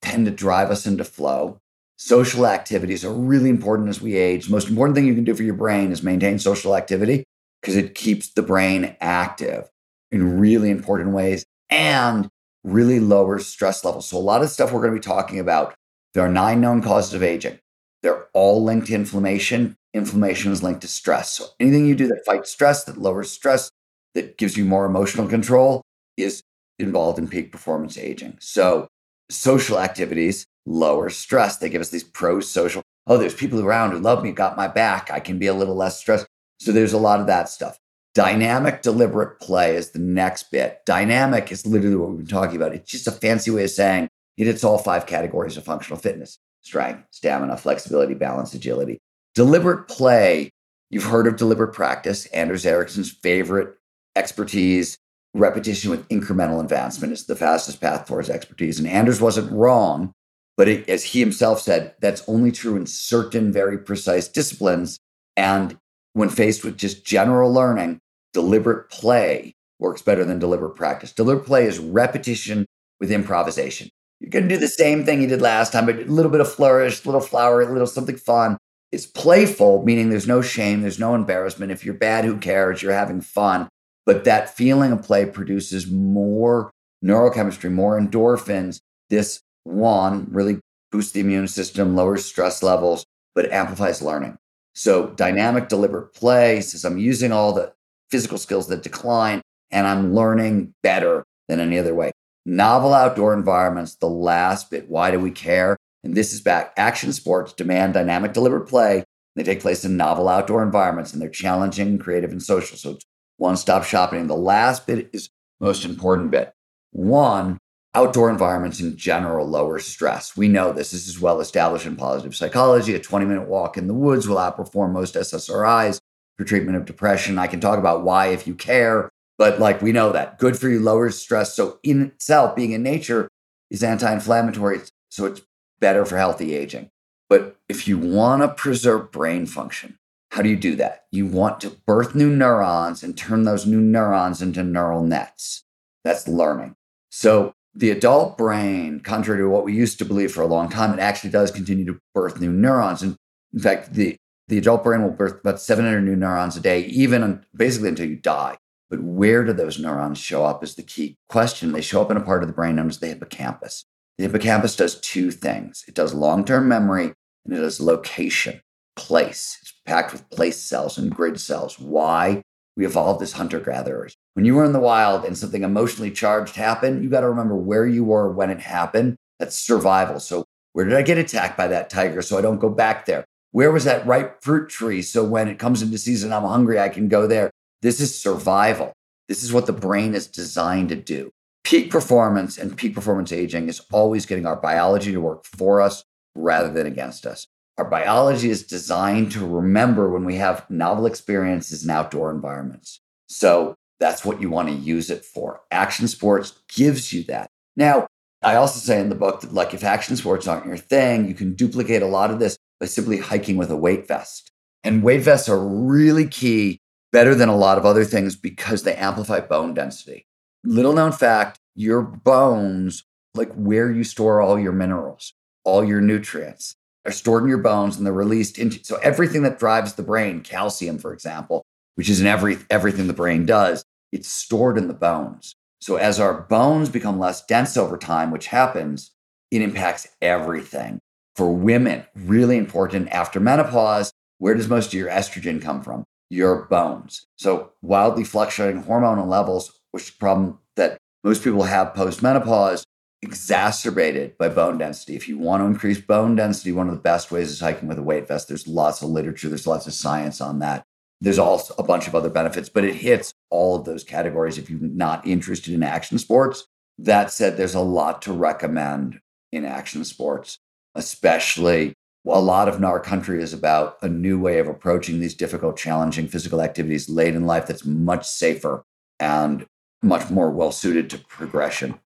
tend 0.02 0.26
to 0.26 0.30
drive 0.30 0.70
us 0.70 0.86
into 0.86 1.04
flow. 1.04 1.58
Social 1.96 2.46
activities 2.46 3.04
are 3.04 3.12
really 3.12 3.50
important 3.50 3.88
as 3.88 4.00
we 4.00 4.16
age. 4.16 4.46
The 4.46 4.52
most 4.52 4.68
important 4.68 4.96
thing 4.96 5.06
you 5.06 5.14
can 5.14 5.24
do 5.24 5.34
for 5.34 5.42
your 5.42 5.54
brain 5.54 5.92
is 5.92 6.02
maintain 6.02 6.38
social 6.38 6.76
activity 6.76 7.24
because 7.60 7.76
it 7.76 7.94
keeps 7.94 8.32
the 8.32 8.42
brain 8.42 8.96
active 9.00 9.68
in 10.10 10.38
really 10.38 10.70
important 10.70 11.10
ways 11.10 11.44
and 11.68 12.28
really 12.64 13.00
lowers 13.00 13.46
stress 13.46 13.84
levels. 13.84 14.08
So, 14.08 14.16
a 14.16 14.18
lot 14.18 14.42
of 14.42 14.50
stuff 14.50 14.72
we're 14.72 14.80
going 14.80 14.94
to 14.94 15.00
be 15.00 15.04
talking 15.04 15.38
about, 15.38 15.74
there 16.14 16.24
are 16.24 16.30
nine 16.30 16.60
known 16.60 16.82
causes 16.82 17.14
of 17.14 17.22
aging. 17.22 17.58
They're 18.02 18.26
all 18.32 18.64
linked 18.64 18.88
to 18.88 18.94
inflammation. 18.94 19.76
Inflammation 19.92 20.52
is 20.52 20.62
linked 20.62 20.82
to 20.82 20.88
stress. 20.88 21.32
So, 21.32 21.46
anything 21.58 21.86
you 21.86 21.94
do 21.94 22.06
that 22.08 22.24
fights 22.24 22.50
stress, 22.50 22.84
that 22.84 22.98
lowers 22.98 23.30
stress, 23.30 23.70
that 24.14 24.38
gives 24.38 24.56
you 24.56 24.64
more 24.64 24.86
emotional 24.86 25.26
control 25.26 25.82
is 26.16 26.42
involved 26.78 27.18
in 27.18 27.28
peak 27.28 27.52
performance 27.52 27.98
aging. 27.98 28.36
So, 28.40 28.88
social 29.30 29.78
activities 29.78 30.46
lower 30.66 31.10
stress. 31.10 31.56
They 31.56 31.68
give 31.68 31.80
us 31.80 31.90
these 31.90 32.04
pro 32.04 32.40
social, 32.40 32.82
oh, 33.06 33.16
there's 33.16 33.34
people 33.34 33.60
around 33.60 33.92
who 33.92 33.98
love 33.98 34.22
me, 34.22 34.30
got 34.30 34.56
my 34.56 34.68
back. 34.68 35.10
I 35.10 35.18
can 35.20 35.38
be 35.38 35.46
a 35.46 35.54
little 35.54 35.74
less 35.74 35.98
stressed. 35.98 36.26
So, 36.60 36.72
there's 36.72 36.92
a 36.92 36.98
lot 36.98 37.20
of 37.20 37.26
that 37.26 37.48
stuff. 37.48 37.78
Dynamic 38.14 38.82
deliberate 38.82 39.40
play 39.40 39.76
is 39.76 39.90
the 39.90 40.00
next 40.00 40.50
bit. 40.50 40.80
Dynamic 40.84 41.52
is 41.52 41.66
literally 41.66 41.96
what 41.96 42.10
we've 42.10 42.18
been 42.18 42.26
talking 42.26 42.56
about. 42.56 42.74
It's 42.74 42.90
just 42.90 43.06
a 43.06 43.12
fancy 43.12 43.50
way 43.50 43.64
of 43.64 43.70
saying 43.70 44.08
it 44.36 44.46
hits 44.46 44.64
all 44.64 44.78
five 44.78 45.06
categories 45.06 45.56
of 45.56 45.64
functional 45.64 45.98
fitness 45.98 46.38
strength, 46.62 47.06
stamina, 47.10 47.56
flexibility, 47.56 48.14
balance, 48.14 48.52
agility. 48.54 48.98
Deliberate 49.34 49.88
play, 49.88 50.50
you've 50.90 51.04
heard 51.04 51.26
of 51.26 51.36
deliberate 51.36 51.72
practice. 51.72 52.26
Anders 52.26 52.66
Ericsson's 52.66 53.10
favorite 53.10 53.76
expertise, 54.16 54.96
repetition 55.34 55.90
with 55.90 56.08
incremental 56.08 56.60
advancement 56.60 57.12
is 57.12 57.26
the 57.26 57.36
fastest 57.36 57.80
path 57.80 58.06
towards 58.06 58.28
expertise. 58.28 58.78
And 58.78 58.88
Anders 58.88 59.20
wasn't 59.20 59.52
wrong, 59.52 60.12
but 60.56 60.68
it, 60.68 60.88
as 60.88 61.04
he 61.04 61.20
himself 61.20 61.60
said, 61.60 61.94
that's 62.00 62.28
only 62.28 62.50
true 62.50 62.76
in 62.76 62.86
certain 62.86 63.52
very 63.52 63.78
precise 63.78 64.28
disciplines. 64.28 64.98
And 65.36 65.78
when 66.12 66.28
faced 66.28 66.64
with 66.64 66.76
just 66.76 67.04
general 67.04 67.52
learning, 67.52 68.00
deliberate 68.32 68.90
play 68.90 69.54
works 69.78 70.02
better 70.02 70.24
than 70.24 70.38
deliberate 70.38 70.74
practice. 70.74 71.12
Deliberate 71.12 71.46
play 71.46 71.66
is 71.66 71.78
repetition 71.78 72.66
with 72.98 73.12
improvisation. 73.12 73.88
You're 74.18 74.30
going 74.30 74.48
to 74.48 74.54
do 74.54 74.60
the 74.60 74.68
same 74.68 75.04
thing 75.04 75.22
you 75.22 75.28
did 75.28 75.40
last 75.40 75.72
time, 75.72 75.86
but 75.86 75.96
a 75.96 76.04
little 76.04 76.30
bit 76.30 76.42
of 76.42 76.52
flourish, 76.52 77.02
a 77.02 77.08
little 77.08 77.22
flower, 77.22 77.62
a 77.62 77.72
little 77.72 77.86
something 77.86 78.16
fun. 78.16 78.58
It's 78.92 79.06
playful, 79.06 79.84
meaning 79.84 80.10
there's 80.10 80.26
no 80.26 80.42
shame, 80.42 80.82
there's 80.82 80.98
no 80.98 81.14
embarrassment. 81.14 81.72
If 81.72 81.84
you're 81.84 81.94
bad, 81.94 82.24
who 82.24 82.38
cares? 82.38 82.82
You're 82.82 82.92
having 82.92 83.20
fun. 83.20 83.68
But 84.04 84.24
that 84.24 84.56
feeling 84.56 84.92
of 84.92 85.02
play 85.02 85.26
produces 85.26 85.90
more 85.90 86.72
neurochemistry, 87.04 87.70
more 87.70 88.00
endorphins. 88.00 88.80
This 89.08 89.40
one 89.64 90.26
really 90.30 90.58
boosts 90.90 91.12
the 91.12 91.20
immune 91.20 91.48
system, 91.48 91.94
lowers 91.94 92.24
stress 92.24 92.62
levels, 92.62 93.04
but 93.34 93.52
amplifies 93.52 94.02
learning. 94.02 94.36
So 94.74 95.08
dynamic, 95.08 95.68
deliberate 95.68 96.12
play 96.14 96.60
says 96.60 96.84
I'm 96.84 96.98
using 96.98 97.32
all 97.32 97.52
the 97.52 97.72
physical 98.10 98.38
skills 98.38 98.68
that 98.68 98.82
decline 98.82 99.42
and 99.70 99.86
I'm 99.86 100.14
learning 100.14 100.74
better 100.82 101.24
than 101.48 101.60
any 101.60 101.78
other 101.78 101.94
way. 101.94 102.10
Novel 102.46 102.94
outdoor 102.94 103.34
environments, 103.34 103.96
the 103.96 104.08
last 104.08 104.70
bit. 104.70 104.88
Why 104.88 105.10
do 105.10 105.20
we 105.20 105.30
care? 105.30 105.76
And 106.02 106.14
this 106.14 106.32
is 106.32 106.40
back. 106.40 106.72
Action 106.76 107.12
sports 107.12 107.52
demand 107.52 107.94
dynamic, 107.94 108.32
deliberate 108.32 108.68
play. 108.68 109.04
They 109.36 109.42
take 109.42 109.60
place 109.60 109.84
in 109.84 109.96
novel 109.96 110.28
outdoor 110.28 110.62
environments 110.62 111.12
and 111.12 111.22
they're 111.22 111.28
challenging, 111.28 111.98
creative, 111.98 112.32
and 112.32 112.42
social. 112.42 112.76
So 112.76 112.92
it's 112.92 113.04
one 113.36 113.56
stop 113.56 113.84
shopping. 113.84 114.26
The 114.26 114.36
last 114.36 114.86
bit 114.86 115.10
is 115.12 115.28
most 115.60 115.84
important 115.84 116.30
bit. 116.30 116.52
One, 116.92 117.58
outdoor 117.94 118.30
environments 118.30 118.80
in 118.80 118.96
general 118.96 119.46
lower 119.46 119.78
stress. 119.78 120.36
We 120.36 120.48
know 120.48 120.72
this. 120.72 120.90
This 120.90 121.08
is 121.08 121.20
well 121.20 121.40
established 121.40 121.86
in 121.86 121.96
positive 121.96 122.34
psychology. 122.34 122.94
A 122.94 123.00
20 123.00 123.26
minute 123.26 123.48
walk 123.48 123.76
in 123.76 123.86
the 123.86 123.94
woods 123.94 124.28
will 124.28 124.36
outperform 124.36 124.92
most 124.92 125.14
SSRIs 125.14 125.98
for 126.36 126.44
treatment 126.44 126.76
of 126.76 126.84
depression. 126.84 127.38
I 127.38 127.46
can 127.46 127.60
talk 127.60 127.78
about 127.78 128.02
why 128.02 128.28
if 128.28 128.46
you 128.46 128.54
care, 128.54 129.10
but 129.38 129.58
like 129.58 129.82
we 129.82 129.92
know 129.92 130.12
that 130.12 130.38
good 130.38 130.58
for 130.58 130.68
you 130.68 130.80
lowers 130.80 131.18
stress. 131.18 131.54
So 131.54 131.78
in 131.82 132.02
itself, 132.02 132.56
being 132.56 132.72
in 132.72 132.82
nature 132.82 133.28
is 133.70 133.82
anti-inflammatory. 133.82 134.80
So 135.10 135.26
it's 135.26 135.42
better 135.80 136.04
for 136.04 136.16
healthy 136.16 136.54
aging. 136.54 136.90
But 137.28 137.56
if 137.68 137.86
you 137.86 137.98
want 137.98 138.42
to 138.42 138.48
preserve 138.48 139.12
brain 139.12 139.46
function, 139.46 139.98
how 140.30 140.42
do 140.42 140.48
you 140.48 140.56
do 140.56 140.76
that? 140.76 141.04
You 141.10 141.26
want 141.26 141.60
to 141.60 141.70
birth 141.86 142.14
new 142.14 142.30
neurons 142.30 143.02
and 143.02 143.16
turn 143.16 143.44
those 143.44 143.66
new 143.66 143.80
neurons 143.80 144.40
into 144.42 144.62
neural 144.62 145.02
nets. 145.02 145.64
That's 146.04 146.28
learning. 146.28 146.76
So 147.10 147.54
the 147.74 147.90
adult 147.90 148.38
brain, 148.38 149.00
contrary 149.00 149.40
to 149.40 149.48
what 149.48 149.64
we 149.64 149.74
used 149.74 149.98
to 149.98 150.04
believe 150.04 150.32
for 150.32 150.42
a 150.42 150.46
long 150.46 150.68
time, 150.68 150.92
it 150.92 151.00
actually 151.00 151.30
does 151.30 151.50
continue 151.50 151.84
to 151.86 152.00
birth 152.14 152.40
new 152.40 152.52
neurons. 152.52 153.02
And 153.02 153.16
in 153.52 153.60
fact, 153.60 153.94
the, 153.94 154.16
the 154.48 154.58
adult 154.58 154.84
brain 154.84 155.02
will 155.02 155.10
birth 155.10 155.40
about 155.40 155.60
700 155.60 156.00
new 156.00 156.16
neurons 156.16 156.56
a 156.56 156.60
day, 156.60 156.82
even 156.82 157.44
basically 157.54 157.88
until 157.88 158.08
you 158.08 158.16
die. 158.16 158.56
But 158.88 159.02
where 159.02 159.44
do 159.44 159.52
those 159.52 159.78
neurons 159.78 160.18
show 160.18 160.44
up 160.44 160.64
is 160.64 160.74
the 160.74 160.82
key 160.82 161.16
question. 161.28 161.72
They 161.72 161.80
show 161.80 162.02
up 162.02 162.10
in 162.10 162.16
a 162.16 162.22
part 162.22 162.42
of 162.42 162.48
the 162.48 162.54
brain 162.54 162.76
known 162.76 162.88
as 162.88 162.98
the 162.98 163.06
hippocampus. 163.06 163.84
The 164.20 164.26
hippocampus 164.26 164.76
does 164.76 165.00
two 165.00 165.30
things 165.30 165.82
it 165.88 165.94
does 165.94 166.12
long 166.12 166.44
term 166.44 166.68
memory 166.68 167.14
and 167.46 167.54
it 167.54 167.60
does 167.60 167.80
location, 167.80 168.60
place. 168.94 169.56
It's 169.62 169.72
packed 169.86 170.12
with 170.12 170.28
place 170.28 170.58
cells 170.58 170.98
and 170.98 171.10
grid 171.10 171.40
cells. 171.40 171.78
Why? 171.78 172.42
We 172.76 172.84
evolved 172.84 173.22
as 173.22 173.32
hunter 173.32 173.60
gatherers. 173.60 174.14
When 174.34 174.44
you 174.44 174.56
were 174.56 174.66
in 174.66 174.74
the 174.74 174.78
wild 174.78 175.24
and 175.24 175.38
something 175.38 175.62
emotionally 175.62 176.10
charged 176.10 176.56
happened, 176.56 177.02
you 177.02 177.08
got 177.08 177.22
to 177.22 177.30
remember 177.30 177.56
where 177.56 177.86
you 177.86 178.04
were 178.04 178.30
when 178.30 178.50
it 178.50 178.60
happened. 178.60 179.16
That's 179.38 179.56
survival. 179.56 180.20
So, 180.20 180.44
where 180.74 180.84
did 180.84 180.98
I 180.98 181.02
get 181.02 181.16
attacked 181.16 181.56
by 181.56 181.68
that 181.68 181.88
tiger 181.88 182.20
so 182.20 182.36
I 182.36 182.42
don't 182.42 182.60
go 182.60 182.68
back 182.68 183.06
there? 183.06 183.24
Where 183.52 183.72
was 183.72 183.84
that 183.84 184.06
ripe 184.06 184.42
fruit 184.42 184.68
tree 184.68 185.00
so 185.00 185.24
when 185.24 185.48
it 185.48 185.58
comes 185.58 185.80
into 185.80 185.96
season, 185.96 186.30
I'm 186.30 186.42
hungry, 186.42 186.78
I 186.78 186.90
can 186.90 187.08
go 187.08 187.26
there? 187.26 187.50
This 187.80 188.00
is 188.00 188.20
survival. 188.20 188.92
This 189.28 189.42
is 189.42 189.50
what 189.50 189.64
the 189.64 189.72
brain 189.72 190.14
is 190.14 190.26
designed 190.26 190.90
to 190.90 190.96
do. 190.96 191.30
Peak 191.70 191.88
performance 191.88 192.58
and 192.58 192.76
peak 192.76 192.96
performance 192.96 193.30
aging 193.30 193.68
is 193.68 193.80
always 193.92 194.26
getting 194.26 194.44
our 194.44 194.56
biology 194.56 195.12
to 195.12 195.20
work 195.20 195.44
for 195.44 195.80
us 195.80 196.02
rather 196.34 196.68
than 196.68 196.84
against 196.84 197.24
us. 197.24 197.46
Our 197.78 197.84
biology 197.84 198.50
is 198.50 198.66
designed 198.66 199.30
to 199.30 199.46
remember 199.46 200.10
when 200.10 200.24
we 200.24 200.34
have 200.34 200.68
novel 200.68 201.06
experiences 201.06 201.84
in 201.84 201.90
outdoor 201.90 202.32
environments. 202.32 202.98
So 203.28 203.76
that's 204.00 204.24
what 204.24 204.40
you 204.40 204.50
want 204.50 204.68
to 204.68 204.74
use 204.74 205.10
it 205.10 205.24
for. 205.24 205.60
Action 205.70 206.08
sports 206.08 206.58
gives 206.74 207.12
you 207.12 207.22
that. 207.28 207.48
Now, 207.76 208.08
I 208.42 208.56
also 208.56 208.80
say 208.80 208.98
in 208.98 209.08
the 209.08 209.14
book 209.14 209.42
that, 209.42 209.54
like, 209.54 209.72
if 209.72 209.84
action 209.84 210.16
sports 210.16 210.48
aren't 210.48 210.66
your 210.66 210.76
thing, 210.76 211.28
you 211.28 211.34
can 211.34 211.54
duplicate 211.54 212.02
a 212.02 212.06
lot 212.06 212.32
of 212.32 212.40
this 212.40 212.58
by 212.80 212.86
simply 212.86 213.18
hiking 213.18 213.56
with 213.56 213.70
a 213.70 213.76
weight 213.76 214.08
vest. 214.08 214.50
And 214.82 215.04
weight 215.04 215.20
vests 215.20 215.48
are 215.48 215.64
really 215.64 216.26
key, 216.26 216.80
better 217.12 217.36
than 217.36 217.48
a 217.48 217.56
lot 217.56 217.78
of 217.78 217.86
other 217.86 218.04
things 218.04 218.34
because 218.34 218.82
they 218.82 218.96
amplify 218.96 219.38
bone 219.38 219.72
density. 219.72 220.26
Little 220.64 220.92
known 220.92 221.12
fact 221.12 221.58
your 221.74 222.02
bones, 222.02 223.04
like 223.34 223.52
where 223.54 223.90
you 223.90 224.04
store 224.04 224.40
all 224.40 224.58
your 224.58 224.72
minerals, 224.72 225.32
all 225.64 225.82
your 225.82 226.00
nutrients, 226.00 226.74
are 227.06 227.12
stored 227.12 227.44
in 227.44 227.48
your 227.48 227.58
bones 227.58 227.96
and 227.96 228.04
they're 228.04 228.12
released 228.12 228.58
into. 228.58 228.84
So 228.84 228.96
everything 228.96 229.42
that 229.42 229.58
drives 229.58 229.94
the 229.94 230.02
brain, 230.02 230.42
calcium, 230.42 230.98
for 230.98 231.14
example, 231.14 231.64
which 231.94 232.10
is 232.10 232.20
in 232.20 232.26
every 232.26 232.58
everything 232.68 233.06
the 233.06 233.14
brain 233.14 233.46
does, 233.46 233.84
it's 234.12 234.28
stored 234.28 234.76
in 234.76 234.88
the 234.88 234.94
bones. 234.94 235.54
So 235.80 235.96
as 235.96 236.20
our 236.20 236.42
bones 236.42 236.90
become 236.90 237.18
less 237.18 237.44
dense 237.46 237.76
over 237.76 237.96
time, 237.96 238.30
which 238.30 238.48
happens, 238.48 239.12
it 239.50 239.62
impacts 239.62 240.06
everything. 240.20 241.00
For 241.36 241.50
women, 241.50 242.04
really 242.14 242.58
important 242.58 243.08
after 243.08 243.40
menopause, 243.40 244.12
where 244.38 244.54
does 244.54 244.68
most 244.68 244.88
of 244.88 244.94
your 244.94 245.08
estrogen 245.08 245.62
come 245.62 245.82
from? 245.82 246.04
Your 246.28 246.66
bones. 246.66 247.26
So 247.36 247.72
wildly 247.80 248.24
fluctuating 248.24 248.84
hormonal 248.84 249.26
levels, 249.26 249.79
which 249.92 250.04
is 250.04 250.08
a 250.10 250.18
problem 250.18 250.58
that 250.76 250.98
most 251.24 251.44
people 251.44 251.64
have 251.64 251.94
post 251.94 252.22
menopause, 252.22 252.84
exacerbated 253.22 254.38
by 254.38 254.48
bone 254.48 254.78
density. 254.78 255.14
If 255.14 255.28
you 255.28 255.38
want 255.38 255.62
to 255.62 255.66
increase 255.66 256.00
bone 256.00 256.36
density, 256.36 256.72
one 256.72 256.88
of 256.88 256.94
the 256.94 257.00
best 257.00 257.30
ways 257.30 257.50
is 257.50 257.60
hiking 257.60 257.88
with 257.88 257.98
a 257.98 258.02
weight 258.02 258.26
vest. 258.26 258.48
There's 258.48 258.66
lots 258.66 259.02
of 259.02 259.10
literature, 259.10 259.48
there's 259.48 259.66
lots 259.66 259.86
of 259.86 259.92
science 259.92 260.40
on 260.40 260.58
that. 260.60 260.82
There's 261.20 261.38
also 261.38 261.74
a 261.76 261.82
bunch 261.82 262.08
of 262.08 262.14
other 262.14 262.30
benefits, 262.30 262.70
but 262.70 262.84
it 262.84 262.94
hits 262.94 263.34
all 263.50 263.76
of 263.76 263.84
those 263.84 264.04
categories 264.04 264.56
if 264.56 264.70
you're 264.70 264.80
not 264.80 265.26
interested 265.26 265.74
in 265.74 265.82
action 265.82 266.18
sports. 266.18 266.66
That 266.98 267.30
said, 267.30 267.56
there's 267.56 267.74
a 267.74 267.80
lot 267.80 268.22
to 268.22 268.32
recommend 268.32 269.20
in 269.52 269.66
action 269.66 270.04
sports, 270.04 270.58
especially 270.94 271.92
a 272.26 272.40
lot 272.40 272.68
of 272.68 272.82
our 272.82 273.00
country 273.00 273.42
is 273.42 273.52
about 273.52 273.98
a 274.02 274.08
new 274.08 274.38
way 274.38 274.58
of 274.58 274.68
approaching 274.68 275.20
these 275.20 275.34
difficult, 275.34 275.76
challenging 275.76 276.26
physical 276.26 276.62
activities 276.62 277.08
late 277.08 277.34
in 277.34 277.46
life 277.46 277.66
that's 277.66 277.84
much 277.84 278.26
safer 278.26 278.82
and 279.18 279.66
much 280.02 280.30
more 280.30 280.50
well 280.50 280.72
suited 280.72 281.10
to 281.10 281.18
progression. 281.18 281.98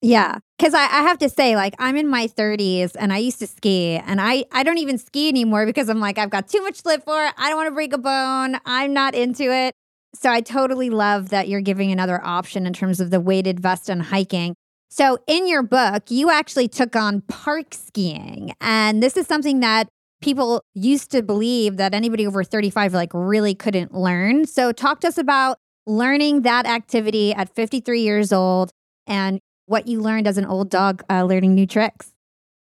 Yeah. 0.00 0.38
Cause 0.58 0.74
I, 0.74 0.82
I 0.82 1.02
have 1.02 1.18
to 1.18 1.28
say, 1.28 1.54
like, 1.54 1.74
I'm 1.78 1.96
in 1.96 2.08
my 2.08 2.26
30s 2.26 2.96
and 2.98 3.12
I 3.12 3.18
used 3.18 3.38
to 3.38 3.46
ski 3.46 4.00
and 4.04 4.20
I, 4.20 4.44
I 4.50 4.64
don't 4.64 4.78
even 4.78 4.98
ski 4.98 5.28
anymore 5.28 5.64
because 5.64 5.88
I'm 5.88 6.00
like, 6.00 6.18
I've 6.18 6.30
got 6.30 6.48
too 6.48 6.60
much 6.62 6.82
to 6.82 6.88
live 6.88 7.04
for. 7.04 7.14
I 7.14 7.48
don't 7.48 7.56
want 7.56 7.68
to 7.68 7.74
break 7.74 7.92
a 7.92 7.98
bone. 7.98 8.58
I'm 8.66 8.92
not 8.92 9.14
into 9.14 9.44
it. 9.44 9.74
So 10.14 10.30
I 10.30 10.40
totally 10.40 10.90
love 10.90 11.30
that 11.30 11.48
you're 11.48 11.60
giving 11.60 11.92
another 11.92 12.20
option 12.22 12.66
in 12.66 12.72
terms 12.72 13.00
of 13.00 13.10
the 13.10 13.20
weighted 13.20 13.60
vest 13.60 13.88
and 13.88 14.02
hiking. 14.02 14.54
So 14.90 15.18
in 15.26 15.46
your 15.46 15.62
book, 15.62 16.10
you 16.10 16.30
actually 16.30 16.68
took 16.68 16.96
on 16.96 17.22
park 17.22 17.72
skiing. 17.72 18.52
And 18.60 19.02
this 19.02 19.16
is 19.16 19.26
something 19.26 19.60
that 19.60 19.88
people 20.20 20.62
used 20.74 21.10
to 21.12 21.22
believe 21.22 21.76
that 21.76 21.94
anybody 21.94 22.26
over 22.26 22.44
35 22.44 22.92
like 22.92 23.10
really 23.14 23.54
couldn't 23.54 23.94
learn. 23.94 24.46
So 24.46 24.72
talk 24.72 25.00
to 25.00 25.08
us 25.08 25.16
about 25.16 25.58
learning 25.86 26.42
that 26.42 26.66
activity 26.66 27.32
at 27.34 27.54
53 27.54 28.00
years 28.00 28.32
old 28.32 28.70
and 29.06 29.40
what 29.66 29.88
you 29.88 30.00
learned 30.00 30.26
as 30.26 30.38
an 30.38 30.44
old 30.44 30.70
dog 30.70 31.02
uh, 31.10 31.24
learning 31.24 31.54
new 31.54 31.66
tricks. 31.66 32.12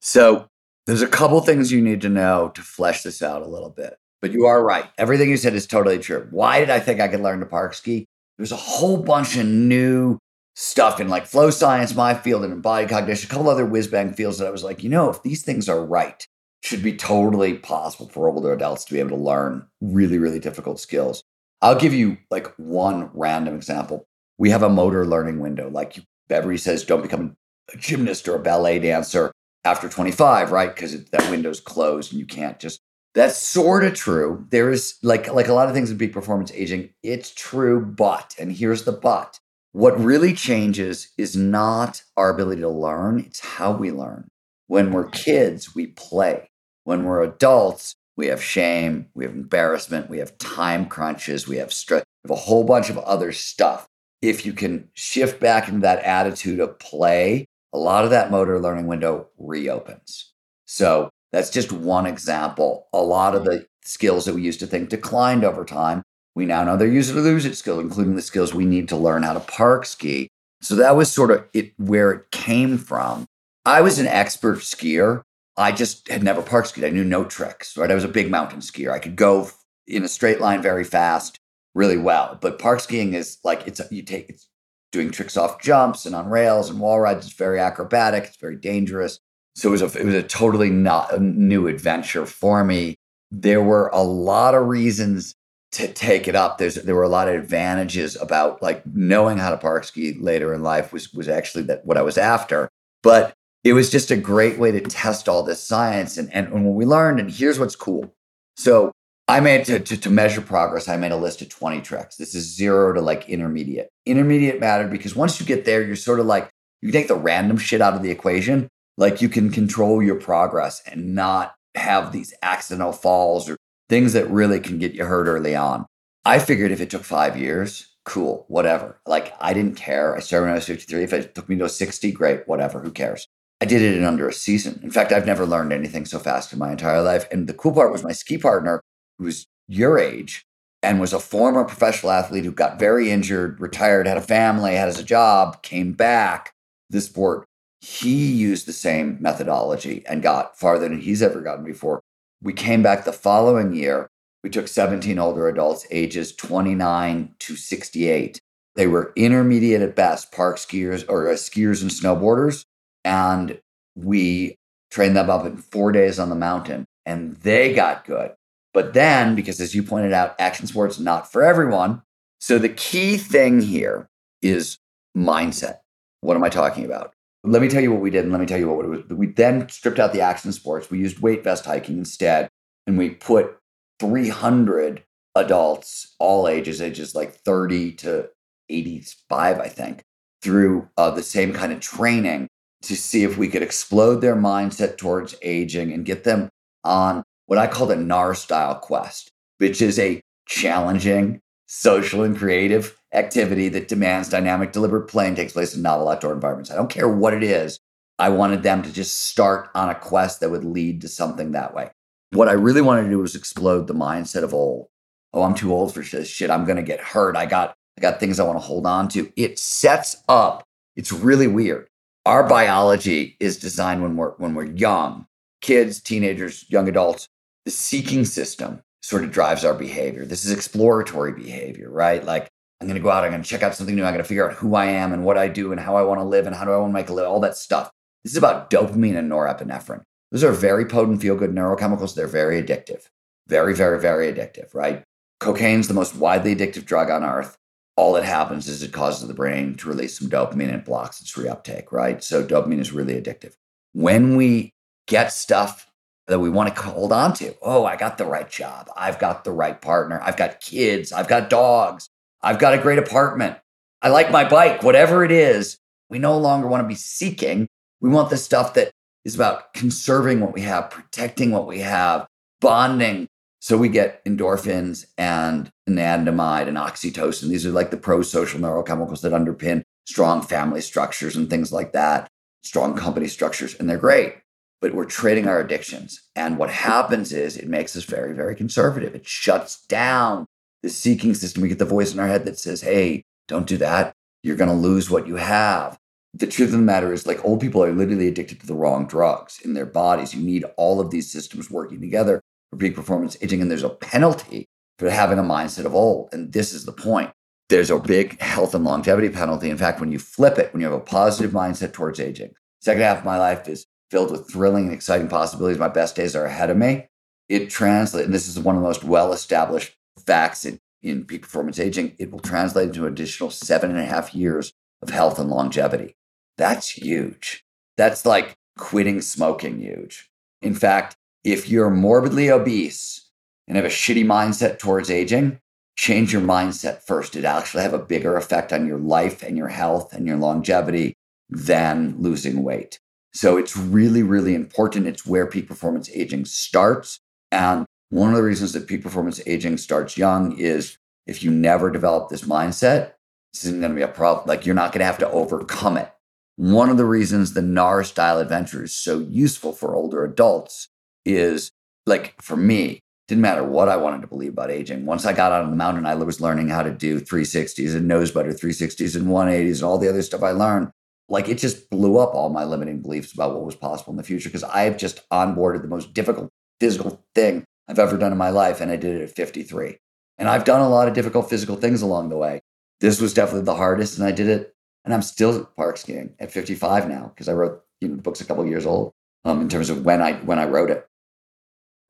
So 0.00 0.46
there's 0.86 1.02
a 1.02 1.08
couple 1.08 1.40
things 1.40 1.72
you 1.72 1.82
need 1.82 2.00
to 2.02 2.08
know 2.08 2.50
to 2.54 2.62
flesh 2.62 3.02
this 3.02 3.22
out 3.22 3.42
a 3.42 3.48
little 3.48 3.70
bit. 3.70 3.96
But 4.22 4.32
you 4.32 4.46
are 4.46 4.62
right. 4.62 4.84
Everything 4.98 5.30
you 5.30 5.36
said 5.36 5.54
is 5.54 5.66
totally 5.66 5.98
true. 5.98 6.26
Why 6.30 6.60
did 6.60 6.70
I 6.70 6.80
think 6.80 7.00
I 7.00 7.08
could 7.08 7.20
learn 7.20 7.40
to 7.40 7.46
park 7.46 7.74
ski? 7.74 8.06
There's 8.36 8.52
a 8.52 8.56
whole 8.56 8.98
bunch 8.98 9.36
of 9.36 9.46
new 9.46 10.18
stuff 10.56 11.00
in 11.00 11.08
like 11.08 11.26
flow 11.26 11.50
science, 11.50 11.94
my 11.94 12.14
field, 12.14 12.44
and 12.44 12.62
body 12.62 12.86
cognition, 12.86 13.30
a 13.30 13.32
couple 13.32 13.48
other 13.48 13.64
whiz 13.64 13.88
bang 13.88 14.12
fields 14.12 14.38
that 14.38 14.46
I 14.46 14.50
was 14.50 14.64
like, 14.64 14.82
you 14.82 14.90
know, 14.90 15.08
if 15.08 15.22
these 15.22 15.42
things 15.42 15.68
are 15.68 15.84
right, 15.84 16.26
should 16.62 16.82
be 16.82 16.96
totally 16.96 17.54
possible 17.54 18.08
for 18.08 18.28
older 18.28 18.52
adults 18.52 18.84
to 18.84 18.92
be 18.92 19.00
able 19.00 19.10
to 19.10 19.16
learn 19.16 19.66
really, 19.80 20.18
really 20.18 20.38
difficult 20.38 20.80
skills. 20.80 21.22
I'll 21.62 21.78
give 21.78 21.92
you 21.94 22.18
like 22.30 22.46
one 22.56 23.10
random 23.12 23.54
example. 23.54 24.06
We 24.38 24.50
have 24.50 24.62
a 24.62 24.68
motor 24.68 25.06
learning 25.06 25.40
window. 25.40 25.68
Like 25.68 25.98
everybody 26.30 26.58
says, 26.58 26.84
don't 26.84 27.02
become 27.02 27.36
a 27.72 27.76
gymnast 27.76 28.28
or 28.28 28.36
a 28.36 28.40
ballet 28.40 28.78
dancer 28.78 29.32
after 29.64 29.88
25, 29.88 30.52
right? 30.52 30.74
Because 30.74 31.04
that 31.04 31.30
window's 31.30 31.60
closed 31.60 32.12
and 32.12 32.20
you 32.20 32.26
can't 32.26 32.58
just 32.58 32.80
that's 33.14 33.36
sort 33.36 33.84
of 33.84 33.94
true. 33.94 34.46
There 34.50 34.70
is 34.70 34.96
like 35.02 35.32
like 35.32 35.48
a 35.48 35.52
lot 35.52 35.68
of 35.68 35.74
things 35.74 35.90
in 35.90 35.98
peak 35.98 36.12
performance 36.12 36.52
aging, 36.52 36.90
it's 37.02 37.34
true, 37.34 37.84
but 37.84 38.34
and 38.38 38.52
here's 38.52 38.84
the 38.84 38.92
but. 38.92 39.38
What 39.72 39.98
really 40.00 40.32
changes 40.32 41.12
is 41.16 41.36
not 41.36 42.02
our 42.16 42.30
ability 42.30 42.60
to 42.62 42.68
learn, 42.68 43.20
it's 43.20 43.40
how 43.40 43.72
we 43.72 43.90
learn. 43.90 44.28
When 44.66 44.92
we're 44.92 45.08
kids, 45.08 45.74
we 45.74 45.88
play. 45.88 46.50
When 46.84 47.04
we're 47.04 47.22
adults, 47.22 47.94
we 48.20 48.26
have 48.26 48.42
shame, 48.42 49.06
we 49.14 49.24
have 49.24 49.32
embarrassment, 49.32 50.10
we 50.10 50.18
have 50.18 50.36
time 50.36 50.84
crunches, 50.84 51.48
we 51.48 51.56
have 51.56 51.72
stress, 51.72 52.04
we 52.22 52.28
have 52.28 52.38
a 52.38 52.42
whole 52.42 52.64
bunch 52.64 52.90
of 52.90 52.98
other 52.98 53.32
stuff. 53.32 53.86
If 54.20 54.44
you 54.44 54.52
can 54.52 54.90
shift 54.92 55.40
back 55.40 55.68
into 55.68 55.80
that 55.80 56.04
attitude 56.04 56.60
of 56.60 56.78
play, 56.78 57.46
a 57.72 57.78
lot 57.78 58.04
of 58.04 58.10
that 58.10 58.30
motor 58.30 58.60
learning 58.60 58.86
window 58.86 59.28
reopens. 59.38 60.34
So 60.66 61.08
that's 61.32 61.48
just 61.48 61.72
one 61.72 62.04
example. 62.04 62.88
A 62.92 63.00
lot 63.00 63.34
of 63.34 63.44
the 63.44 63.66
skills 63.84 64.26
that 64.26 64.34
we 64.34 64.42
used 64.42 64.60
to 64.60 64.66
think 64.66 64.90
declined 64.90 65.42
over 65.42 65.64
time, 65.64 66.02
we 66.34 66.44
now 66.44 66.62
know 66.62 66.76
they're 66.76 66.88
use 66.88 67.08
it 67.08 67.16
or 67.16 67.22
lose 67.22 67.46
it 67.46 67.56
skills, 67.56 67.80
including 67.80 68.16
the 68.16 68.22
skills 68.22 68.52
we 68.52 68.66
need 68.66 68.86
to 68.90 68.96
learn 68.98 69.22
how 69.22 69.32
to 69.32 69.40
park 69.40 69.86
ski. 69.86 70.28
So 70.60 70.74
that 70.74 70.94
was 70.94 71.10
sort 71.10 71.30
of 71.30 71.48
it 71.54 71.72
where 71.78 72.12
it 72.12 72.30
came 72.30 72.76
from. 72.76 73.24
I 73.64 73.80
was 73.80 73.98
an 73.98 74.06
expert 74.06 74.58
skier. 74.58 75.22
I 75.60 75.72
just 75.72 76.08
had 76.08 76.22
never 76.22 76.40
park 76.40 76.64
skied. 76.64 76.84
I 76.84 76.88
knew 76.88 77.04
no 77.04 77.24
tricks, 77.24 77.76
right? 77.76 77.90
I 77.90 77.94
was 77.94 78.02
a 78.02 78.08
big 78.08 78.30
mountain 78.30 78.60
skier. 78.60 78.92
I 78.92 78.98
could 78.98 79.14
go 79.14 79.50
in 79.86 80.02
a 80.02 80.08
straight 80.08 80.40
line 80.40 80.62
very 80.62 80.84
fast, 80.84 81.38
really 81.74 81.98
well. 81.98 82.38
But 82.40 82.58
park 82.58 82.80
skiing 82.80 83.12
is 83.12 83.36
like 83.44 83.66
it's 83.68 83.78
you 83.90 84.02
take 84.02 84.30
it's 84.30 84.48
doing 84.90 85.10
tricks 85.10 85.36
off 85.36 85.60
jumps 85.60 86.06
and 86.06 86.14
on 86.14 86.30
rails 86.30 86.70
and 86.70 86.80
wall 86.80 86.98
rides. 86.98 87.26
It's 87.26 87.36
very 87.36 87.60
acrobatic. 87.60 88.24
It's 88.24 88.38
very 88.38 88.56
dangerous. 88.56 89.20
So 89.54 89.68
it 89.68 89.72
was 89.72 89.82
a 89.82 90.00
it 90.00 90.06
was 90.06 90.14
a 90.14 90.22
totally 90.22 90.70
not 90.70 91.12
a 91.12 91.20
new 91.20 91.66
adventure 91.66 92.24
for 92.24 92.64
me. 92.64 92.94
There 93.30 93.62
were 93.62 93.88
a 93.88 94.02
lot 94.02 94.54
of 94.54 94.66
reasons 94.66 95.34
to 95.72 95.92
take 95.92 96.26
it 96.26 96.34
up. 96.34 96.56
There's 96.56 96.76
there 96.76 96.94
were 96.94 97.02
a 97.02 97.08
lot 97.10 97.28
of 97.28 97.34
advantages 97.34 98.16
about 98.16 98.62
like 98.62 98.82
knowing 98.86 99.36
how 99.36 99.50
to 99.50 99.58
park 99.58 99.84
ski 99.84 100.14
later 100.18 100.54
in 100.54 100.62
life 100.62 100.90
was 100.90 101.12
was 101.12 101.28
actually 101.28 101.64
that 101.64 101.84
what 101.84 101.98
I 101.98 102.02
was 102.02 102.16
after. 102.16 102.70
But 103.02 103.34
it 103.64 103.72
was 103.72 103.90
just 103.90 104.10
a 104.10 104.16
great 104.16 104.58
way 104.58 104.70
to 104.72 104.80
test 104.80 105.28
all 105.28 105.42
this 105.42 105.62
science 105.62 106.16
and 106.16 106.32
and, 106.32 106.46
and 106.48 106.64
when 106.64 106.74
we 106.74 106.84
learned 106.84 107.20
and 107.20 107.30
here's 107.30 107.58
what's 107.58 107.76
cool. 107.76 108.14
So 108.56 108.92
I 109.28 109.40
made 109.40 109.64
to, 109.66 109.78
to, 109.78 109.96
to 109.96 110.10
measure 110.10 110.40
progress. 110.40 110.88
I 110.88 110.96
made 110.96 111.12
a 111.12 111.16
list 111.16 111.40
of 111.40 111.48
20 111.48 111.82
tricks. 111.82 112.16
This 112.16 112.34
is 112.34 112.56
zero 112.56 112.92
to 112.92 113.00
like 113.00 113.28
intermediate. 113.28 113.88
Intermediate 114.04 114.58
mattered 114.58 114.90
because 114.90 115.14
once 115.14 115.38
you 115.38 115.46
get 115.46 115.64
there, 115.64 115.82
you're 115.82 115.94
sort 115.94 116.20
of 116.20 116.26
like 116.26 116.50
you 116.82 116.90
take 116.90 117.08
the 117.08 117.14
random 117.14 117.56
shit 117.56 117.80
out 117.80 117.94
of 117.94 118.02
the 118.02 118.10
equation 118.10 118.68
like 118.96 119.22
you 119.22 119.28
can 119.28 119.50
control 119.50 120.02
your 120.02 120.16
progress 120.16 120.82
and 120.86 121.14
not 121.14 121.54
have 121.74 122.12
these 122.12 122.34
accidental 122.42 122.92
falls 122.92 123.48
or 123.48 123.56
things 123.88 124.12
that 124.12 124.30
really 124.30 124.60
can 124.60 124.78
get 124.78 124.92
you 124.92 125.04
hurt 125.04 125.26
early 125.26 125.56
on. 125.56 125.86
I 126.24 126.38
figured 126.38 126.70
if 126.70 126.80
it 126.80 126.90
took 126.90 127.02
five 127.02 127.36
years, 127.38 127.96
cool, 128.04 128.44
whatever. 128.48 129.00
Like 129.06 129.34
I 129.40 129.54
didn't 129.54 129.76
care. 129.76 130.14
I 130.14 130.20
started 130.20 130.44
when 130.44 130.52
I 130.52 130.56
was 130.56 130.66
53. 130.66 131.02
If 131.02 131.12
it 131.12 131.34
took 131.34 131.48
me 131.48 131.56
to 131.56 131.68
60, 131.68 132.12
great, 132.12 132.46
whatever, 132.46 132.80
who 132.80 132.90
cares? 132.90 133.26
I 133.60 133.66
did 133.66 133.82
it 133.82 133.96
in 133.96 134.04
under 134.04 134.28
a 134.28 134.32
season. 134.32 134.80
In 134.82 134.90
fact, 134.90 135.12
I've 135.12 135.26
never 135.26 135.44
learned 135.44 135.72
anything 135.72 136.06
so 136.06 136.18
fast 136.18 136.52
in 136.52 136.58
my 136.58 136.72
entire 136.72 137.02
life. 137.02 137.26
And 137.30 137.46
the 137.46 137.54
cool 137.54 137.72
part 137.72 137.92
was 137.92 138.02
my 138.02 138.12
ski 138.12 138.38
partner, 138.38 138.80
who 139.18 139.24
was 139.24 139.46
your 139.68 139.98
age 139.98 140.44
and 140.82 140.98
was 140.98 141.12
a 141.12 141.20
former 141.20 141.64
professional 141.64 142.12
athlete 142.12 142.44
who 142.44 142.52
got 142.52 142.78
very 142.78 143.10
injured, 143.10 143.60
retired, 143.60 144.06
had 144.06 144.16
a 144.16 144.22
family, 144.22 144.74
had 144.74 144.88
a 144.88 145.02
job, 145.02 145.62
came 145.62 145.92
back. 145.92 146.52
The 146.88 147.00
sport 147.00 147.44
he 147.80 148.30
used 148.32 148.66
the 148.66 148.72
same 148.72 149.16
methodology 149.20 150.04
and 150.06 150.22
got 150.22 150.58
farther 150.58 150.88
than 150.88 151.00
he's 151.00 151.22
ever 151.22 151.40
gotten 151.40 151.64
before. 151.64 152.00
We 152.42 152.52
came 152.52 152.82
back 152.82 153.04
the 153.04 153.12
following 153.12 153.74
year. 153.74 154.08
We 154.42 154.50
took 154.50 154.68
17 154.68 155.18
older 155.18 155.48
adults, 155.48 155.86
ages 155.90 156.34
29 156.34 157.34
to 157.38 157.56
68. 157.56 158.38
They 158.76 158.86
were 158.86 159.12
intermediate 159.16 159.82
at 159.82 159.96
best, 159.96 160.32
park 160.32 160.56
skiers 160.56 161.04
or 161.08 161.28
uh, 161.28 161.34
skiers 161.34 161.82
and 161.82 161.90
snowboarders. 161.90 162.64
And 163.04 163.60
we 163.96 164.56
trained 164.90 165.16
them 165.16 165.30
up 165.30 165.46
in 165.46 165.56
four 165.56 165.92
days 165.92 166.18
on 166.18 166.28
the 166.28 166.34
mountain 166.34 166.86
and 167.06 167.36
they 167.36 167.74
got 167.74 168.04
good. 168.04 168.32
But 168.72 168.94
then, 168.94 169.34
because 169.34 169.60
as 169.60 169.74
you 169.74 169.82
pointed 169.82 170.12
out, 170.12 170.36
action 170.38 170.66
sports 170.66 170.98
not 170.98 171.30
for 171.30 171.42
everyone. 171.42 172.02
So 172.40 172.58
the 172.58 172.68
key 172.68 173.16
thing 173.16 173.60
here 173.60 174.08
is 174.42 174.78
mindset. 175.16 175.78
What 176.20 176.36
am 176.36 176.44
I 176.44 176.48
talking 176.48 176.84
about? 176.84 177.12
Let 177.42 177.62
me 177.62 177.68
tell 177.68 177.82
you 177.82 177.90
what 177.90 178.02
we 178.02 178.10
did, 178.10 178.24
and 178.24 178.32
let 178.32 178.40
me 178.40 178.46
tell 178.46 178.58
you 178.58 178.68
what 178.68 178.84
it 178.84 178.88
was. 178.88 179.04
We 179.08 179.28
then 179.28 179.68
stripped 179.70 179.98
out 179.98 180.12
the 180.12 180.20
action 180.20 180.52
sports. 180.52 180.90
We 180.90 180.98
used 180.98 181.20
weight 181.20 181.42
vest 181.42 181.64
hiking 181.64 181.98
instead, 181.98 182.48
and 182.86 182.98
we 182.98 183.10
put 183.10 183.56
300 183.98 185.02
adults, 185.34 186.14
all 186.18 186.46
ages, 186.46 186.82
ages 186.82 187.14
like 187.14 187.34
30 187.34 187.92
to 187.92 188.28
85, 188.68 189.58
I 189.58 189.68
think, 189.68 190.02
through 190.42 190.88
uh, 190.96 191.10
the 191.10 191.22
same 191.22 191.52
kind 191.52 191.72
of 191.72 191.80
training 191.80 192.48
to 192.82 192.96
see 192.96 193.24
if 193.24 193.36
we 193.36 193.48
could 193.48 193.62
explode 193.62 194.20
their 194.20 194.36
mindset 194.36 194.96
towards 194.96 195.34
aging 195.42 195.92
and 195.92 196.04
get 196.04 196.24
them 196.24 196.48
on 196.84 197.22
what 197.46 197.58
I 197.58 197.66
call 197.66 197.86
the 197.86 197.94
gnar 197.94 198.36
style 198.36 198.76
quest, 198.76 199.30
which 199.58 199.82
is 199.82 199.98
a 199.98 200.20
challenging, 200.46 201.40
social, 201.66 202.22
and 202.22 202.36
creative 202.36 202.96
activity 203.12 203.68
that 203.68 203.88
demands 203.88 204.28
dynamic, 204.28 204.72
deliberate 204.72 205.08
playing 205.08 205.34
takes 205.34 205.52
place 205.52 205.74
in 205.74 205.82
novel 205.82 206.08
outdoor 206.08 206.32
environments. 206.32 206.70
I 206.70 206.76
don't 206.76 206.90
care 206.90 207.08
what 207.08 207.34
it 207.34 207.42
is. 207.42 207.78
I 208.18 208.28
wanted 208.28 208.62
them 208.62 208.82
to 208.82 208.92
just 208.92 209.18
start 209.18 209.70
on 209.74 209.88
a 209.88 209.94
quest 209.94 210.40
that 210.40 210.50
would 210.50 210.64
lead 210.64 211.00
to 211.00 211.08
something 211.08 211.52
that 211.52 211.74
way. 211.74 211.90
What 212.32 212.48
I 212.48 212.52
really 212.52 212.82
wanted 212.82 213.04
to 213.04 213.10
do 213.10 213.18
was 213.18 213.34
explode 213.34 213.86
the 213.86 213.94
mindset 213.94 214.44
of 214.44 214.54
old. 214.54 214.86
Oh, 215.32 215.42
I'm 215.42 215.54
too 215.54 215.72
old 215.72 215.94
for 215.94 216.00
this 216.00 216.28
shit. 216.28 216.50
I'm 216.50 216.64
going 216.64 216.76
to 216.76 216.82
get 216.82 217.00
hurt. 217.00 217.36
I 217.36 217.46
got 217.46 217.74
I 217.98 218.00
got 218.00 218.20
things 218.20 218.40
I 218.40 218.44
want 218.44 218.58
to 218.58 218.64
hold 218.64 218.86
on 218.86 219.08
to. 219.08 219.32
It 219.36 219.58
sets 219.58 220.22
up. 220.28 220.64
It's 220.96 221.12
really 221.12 221.46
weird. 221.46 221.88
Our 222.26 222.46
biology 222.46 223.36
is 223.40 223.58
designed 223.58 224.02
when 224.02 224.16
we're 224.16 224.32
when 224.32 224.54
we're 224.54 224.64
young, 224.64 225.26
kids, 225.62 226.00
teenagers, 226.00 226.64
young 226.68 226.88
adults. 226.88 227.28
The 227.64 227.70
seeking 227.70 228.24
system 228.24 228.82
sort 229.02 229.24
of 229.24 229.30
drives 229.30 229.64
our 229.64 229.74
behavior. 229.74 230.24
This 230.24 230.44
is 230.44 230.52
exploratory 230.52 231.32
behavior, 231.32 231.90
right? 231.90 232.22
Like 232.24 232.48
I'm 232.80 232.86
going 232.86 233.00
to 233.00 233.02
go 233.02 233.10
out. 233.10 233.24
I'm 233.24 233.30
going 233.30 233.42
to 233.42 233.48
check 233.48 233.62
out 233.62 233.74
something 233.74 233.94
new. 233.94 234.04
I'm 234.04 234.12
going 234.12 234.22
to 234.22 234.28
figure 234.28 234.48
out 234.48 234.56
who 234.56 234.74
I 234.74 234.86
am 234.86 235.12
and 235.12 235.24
what 235.24 235.38
I 235.38 235.48
do 235.48 235.72
and 235.72 235.80
how 235.80 235.96
I 235.96 236.02
want 236.02 236.20
to 236.20 236.24
live 236.24 236.46
and 236.46 236.54
how 236.54 236.64
do 236.64 236.72
I 236.72 236.76
want 236.76 236.90
to 236.90 236.94
make 236.94 237.08
a 237.08 237.12
live, 237.12 237.26
all 237.26 237.40
that 237.40 237.56
stuff. 237.56 237.90
This 238.24 238.32
is 238.32 238.38
about 238.38 238.70
dopamine 238.70 239.16
and 239.16 239.30
norepinephrine. 239.30 240.02
Those 240.30 240.44
are 240.44 240.52
very 240.52 240.84
potent 240.84 241.20
feel 241.20 241.36
good 241.36 241.54
neurochemicals. 241.54 242.14
They're 242.14 242.26
very 242.26 242.62
addictive. 242.62 243.08
Very, 243.48 243.74
very, 243.74 243.98
very 243.98 244.32
addictive, 244.32 244.74
right? 244.74 245.02
Cocaine's 245.40 245.88
the 245.88 245.94
most 245.94 246.14
widely 246.14 246.54
addictive 246.54 246.84
drug 246.84 247.10
on 247.10 247.24
earth. 247.24 247.56
All 248.00 248.14
that 248.14 248.24
happens 248.24 248.66
is 248.66 248.82
it 248.82 248.94
causes 248.94 249.28
the 249.28 249.34
brain 249.34 249.74
to 249.74 249.86
release 249.86 250.18
some 250.18 250.30
dopamine 250.30 250.68
and 250.68 250.76
it 250.76 250.86
blocks 250.86 251.20
its 251.20 251.34
reuptake, 251.34 251.92
right? 251.92 252.24
So 252.24 252.42
dopamine 252.42 252.80
is 252.80 252.92
really 252.92 253.20
addictive. 253.20 253.56
When 253.92 254.36
we 254.36 254.72
get 255.06 255.34
stuff 255.34 255.86
that 256.26 256.38
we 256.38 256.48
want 256.48 256.74
to 256.74 256.80
hold 256.80 257.12
on 257.12 257.34
to, 257.34 257.54
oh, 257.60 257.84
I 257.84 257.96
got 257.96 258.16
the 258.16 258.24
right 258.24 258.48
job. 258.48 258.88
I've 258.96 259.18
got 259.18 259.44
the 259.44 259.52
right 259.52 259.78
partner. 259.78 260.18
I've 260.22 260.38
got 260.38 260.62
kids. 260.62 261.12
I've 261.12 261.28
got 261.28 261.50
dogs. 261.50 262.08
I've 262.40 262.58
got 262.58 262.72
a 262.72 262.78
great 262.78 262.98
apartment. 262.98 263.58
I 264.00 264.08
like 264.08 264.30
my 264.30 264.48
bike, 264.48 264.82
whatever 264.82 265.22
it 265.22 265.30
is. 265.30 265.76
We 266.08 266.18
no 266.18 266.38
longer 266.38 266.68
want 266.68 266.82
to 266.82 266.88
be 266.88 266.94
seeking. 266.94 267.68
We 268.00 268.08
want 268.08 268.30
the 268.30 268.38
stuff 268.38 268.72
that 268.74 268.92
is 269.26 269.34
about 269.34 269.74
conserving 269.74 270.40
what 270.40 270.54
we 270.54 270.62
have, 270.62 270.88
protecting 270.88 271.50
what 271.50 271.66
we 271.66 271.80
have, 271.80 272.26
bonding, 272.62 273.28
So 273.60 273.76
we 273.76 273.90
get 273.90 274.24
endorphins 274.24 275.04
and 275.18 275.70
anandamide 275.88 276.66
and 276.66 276.78
oxytocin. 276.78 277.48
These 277.48 277.66
are 277.66 277.70
like 277.70 277.90
the 277.90 277.98
pro 277.98 278.22
social 278.22 278.58
neurochemicals 278.58 279.20
that 279.20 279.32
underpin 279.32 279.82
strong 280.06 280.40
family 280.40 280.80
structures 280.80 281.36
and 281.36 281.48
things 281.48 281.70
like 281.70 281.92
that, 281.92 282.26
strong 282.62 282.96
company 282.96 283.28
structures, 283.28 283.74
and 283.74 283.88
they're 283.88 283.98
great. 283.98 284.36
But 284.80 284.94
we're 284.94 285.04
trading 285.04 285.46
our 285.46 285.60
addictions. 285.60 286.22
And 286.34 286.56
what 286.56 286.70
happens 286.70 287.34
is 287.34 287.58
it 287.58 287.68
makes 287.68 287.94
us 287.96 288.04
very, 288.04 288.32
very 288.32 288.56
conservative. 288.56 289.14
It 289.14 289.28
shuts 289.28 289.84
down 289.86 290.46
the 290.82 290.88
seeking 290.88 291.34
system. 291.34 291.62
We 291.62 291.68
get 291.68 291.78
the 291.78 291.84
voice 291.84 292.14
in 292.14 292.18
our 292.18 292.28
head 292.28 292.46
that 292.46 292.58
says, 292.58 292.80
hey, 292.80 293.22
don't 293.46 293.66
do 293.66 293.76
that. 293.76 294.14
You're 294.42 294.56
going 294.56 294.70
to 294.70 294.74
lose 294.74 295.10
what 295.10 295.26
you 295.26 295.36
have. 295.36 295.98
The 296.32 296.46
truth 296.46 296.70
of 296.70 296.78
the 296.78 296.84
matter 296.84 297.12
is, 297.12 297.26
like, 297.26 297.44
old 297.44 297.60
people 297.60 297.84
are 297.84 297.92
literally 297.92 298.28
addicted 298.28 298.60
to 298.60 298.66
the 298.66 298.74
wrong 298.74 299.06
drugs 299.06 299.60
in 299.62 299.74
their 299.74 299.84
bodies. 299.84 300.32
You 300.32 300.42
need 300.42 300.64
all 300.78 300.98
of 300.98 301.10
these 301.10 301.30
systems 301.30 301.70
working 301.70 302.00
together 302.00 302.40
for 302.70 302.76
peak 302.76 302.94
performance 302.94 303.36
aging, 303.42 303.60
and 303.60 303.70
there's 303.70 303.82
a 303.82 303.90
penalty 303.90 304.68
for 304.98 305.10
having 305.10 305.38
a 305.38 305.42
mindset 305.42 305.84
of 305.84 305.94
old. 305.94 306.28
And 306.32 306.52
this 306.52 306.72
is 306.72 306.84
the 306.84 306.92
point. 306.92 307.30
There's 307.68 307.90
a 307.90 307.98
big 307.98 308.40
health 308.40 308.74
and 308.74 308.84
longevity 308.84 309.28
penalty. 309.28 309.70
In 309.70 309.78
fact, 309.78 310.00
when 310.00 310.12
you 310.12 310.18
flip 310.18 310.58
it, 310.58 310.72
when 310.72 310.80
you 310.80 310.90
have 310.90 310.98
a 310.98 311.04
positive 311.04 311.52
mindset 311.52 311.92
towards 311.92 312.20
aging, 312.20 312.52
second 312.80 313.02
half 313.02 313.18
of 313.18 313.24
my 313.24 313.38
life 313.38 313.68
is 313.68 313.86
filled 314.10 314.32
with 314.32 314.50
thrilling 314.50 314.86
and 314.86 314.92
exciting 314.92 315.28
possibilities. 315.28 315.78
My 315.78 315.88
best 315.88 316.16
days 316.16 316.34
are 316.34 316.44
ahead 316.44 316.70
of 316.70 316.76
me. 316.76 317.06
It 317.48 317.70
translates, 317.70 318.26
and 318.26 318.34
this 318.34 318.48
is 318.48 318.58
one 318.58 318.76
of 318.76 318.82
the 318.82 318.88
most 318.88 319.04
well 319.04 319.32
established 319.32 319.96
facts 320.26 320.64
in, 320.64 320.78
in 321.02 321.24
peak 321.24 321.42
performance 321.42 321.78
aging. 321.78 322.14
It 322.18 322.30
will 322.30 322.40
translate 322.40 322.88
into 322.88 323.06
an 323.06 323.12
additional 323.12 323.50
seven 323.50 323.90
and 323.90 324.00
a 324.00 324.04
half 324.04 324.34
years 324.34 324.72
of 325.02 325.10
health 325.10 325.38
and 325.38 325.48
longevity. 325.48 326.16
That's 326.58 326.90
huge. 326.90 327.64
That's 327.96 328.26
like 328.26 328.56
quitting 328.76 329.20
smoking 329.20 329.80
huge. 329.80 330.28
In 330.62 330.74
fact, 330.74 331.16
if 331.44 331.68
you're 331.68 331.90
morbidly 331.90 332.50
obese 332.50 333.30
and 333.66 333.76
have 333.76 333.86
a 333.86 333.88
shitty 333.88 334.24
mindset 334.24 334.78
towards 334.78 335.10
aging, 335.10 335.60
change 335.96 336.32
your 336.32 336.42
mindset 336.42 337.02
first. 337.02 337.36
It 337.36 337.44
actually 337.44 337.82
have 337.82 337.94
a 337.94 337.98
bigger 337.98 338.36
effect 338.36 338.72
on 338.72 338.86
your 338.86 338.98
life 338.98 339.42
and 339.42 339.56
your 339.56 339.68
health 339.68 340.12
and 340.12 340.26
your 340.26 340.36
longevity 340.36 341.14
than 341.48 342.16
losing 342.18 342.62
weight. 342.62 342.98
So 343.32 343.56
it's 343.56 343.76
really, 343.76 344.22
really 344.22 344.54
important. 344.54 345.06
It's 345.06 345.26
where 345.26 345.46
peak 345.46 345.68
performance 345.68 346.10
aging 346.12 346.46
starts. 346.46 347.20
And 347.52 347.86
one 348.08 348.30
of 348.30 348.36
the 348.36 348.42
reasons 348.42 348.72
that 348.72 348.88
peak 348.88 349.02
performance 349.02 349.40
aging 349.46 349.76
starts 349.76 350.18
young 350.18 350.58
is 350.58 350.96
if 351.26 351.42
you 351.42 351.50
never 351.50 351.90
develop 351.90 352.28
this 352.28 352.42
mindset, 352.42 353.12
this 353.52 353.64
isn't 353.64 353.80
going 353.80 353.92
to 353.92 353.96
be 353.96 354.02
a 354.02 354.08
problem. 354.08 354.48
Like 354.48 354.66
you're 354.66 354.74
not 354.74 354.92
going 354.92 355.00
to 355.00 355.06
have 355.06 355.18
to 355.18 355.30
overcome 355.30 355.96
it. 355.96 356.12
One 356.56 356.90
of 356.90 356.96
the 356.96 357.04
reasons 357.04 357.52
the 357.52 357.60
gnar 357.60 358.04
style 358.04 358.38
adventure 358.38 358.84
is 358.84 358.92
so 358.94 359.18
useful 359.20 359.72
for 359.72 359.94
older 359.94 360.24
adults 360.24 360.88
is 361.34 361.70
like 362.06 362.40
for 362.40 362.56
me, 362.56 363.00
didn't 363.28 363.42
matter 363.42 363.62
what 363.62 363.88
I 363.88 363.96
wanted 363.96 364.22
to 364.22 364.26
believe 364.26 364.52
about 364.52 364.70
aging. 364.70 365.06
Once 365.06 365.24
I 365.24 365.32
got 365.32 365.52
out 365.52 365.62
on 365.62 365.70
the 365.70 365.76
mountain, 365.76 366.04
I 366.04 366.14
was 366.16 366.40
learning 366.40 366.68
how 366.68 366.82
to 366.82 366.90
do 366.90 367.20
360s 367.20 367.94
and 367.94 368.08
nose 368.08 368.32
butter 368.32 368.52
360s 368.52 369.14
and 369.14 369.28
180s 369.28 369.76
and 369.76 369.82
all 369.84 369.98
the 369.98 370.08
other 370.08 370.22
stuff 370.22 370.42
I 370.42 370.50
learned. 370.50 370.90
Like 371.28 371.48
it 371.48 371.58
just 371.58 371.88
blew 371.90 372.18
up 372.18 372.34
all 372.34 372.48
my 372.48 372.64
limiting 372.64 373.00
beliefs 373.00 373.32
about 373.32 373.54
what 373.54 373.64
was 373.64 373.76
possible 373.76 374.12
in 374.12 374.16
the 374.16 374.24
future 374.24 374.48
because 374.48 374.64
I've 374.64 374.96
just 374.96 375.28
onboarded 375.30 375.82
the 375.82 375.88
most 375.88 376.12
difficult 376.12 376.50
physical 376.80 377.24
thing 377.36 377.64
I've 377.86 378.00
ever 378.00 378.16
done 378.16 378.32
in 378.32 378.38
my 378.38 378.50
life. 378.50 378.80
And 378.80 378.90
I 378.90 378.96
did 378.96 379.14
it 379.14 379.22
at 379.22 379.36
53. 379.36 379.96
And 380.38 380.48
I've 380.48 380.64
done 380.64 380.80
a 380.80 380.88
lot 380.88 381.06
of 381.06 381.14
difficult 381.14 381.48
physical 381.48 381.76
things 381.76 382.02
along 382.02 382.30
the 382.30 382.36
way. 382.36 382.60
This 383.00 383.20
was 383.20 383.32
definitely 383.32 383.64
the 383.64 383.76
hardest. 383.76 384.18
And 384.18 384.26
I 384.26 384.32
did 384.32 384.48
it. 384.48 384.74
And 385.04 385.14
I'm 385.14 385.22
still 385.22 385.66
park 385.76 385.98
skiing 385.98 386.34
at 386.40 386.50
55 386.50 387.08
now 387.08 387.30
because 387.32 387.48
I 387.48 387.52
wrote 387.52 387.82
you 388.00 388.08
know, 388.08 388.16
the 388.16 388.22
book's 388.22 388.40
a 388.40 388.44
couple 388.44 388.66
years 388.66 388.86
old 388.86 389.12
um, 389.44 389.60
in 389.60 389.68
terms 389.68 389.90
of 389.90 390.04
when 390.04 390.20
I 390.20 390.34
when 390.34 390.58
I 390.58 390.66
wrote 390.66 390.90
it. 390.90 391.06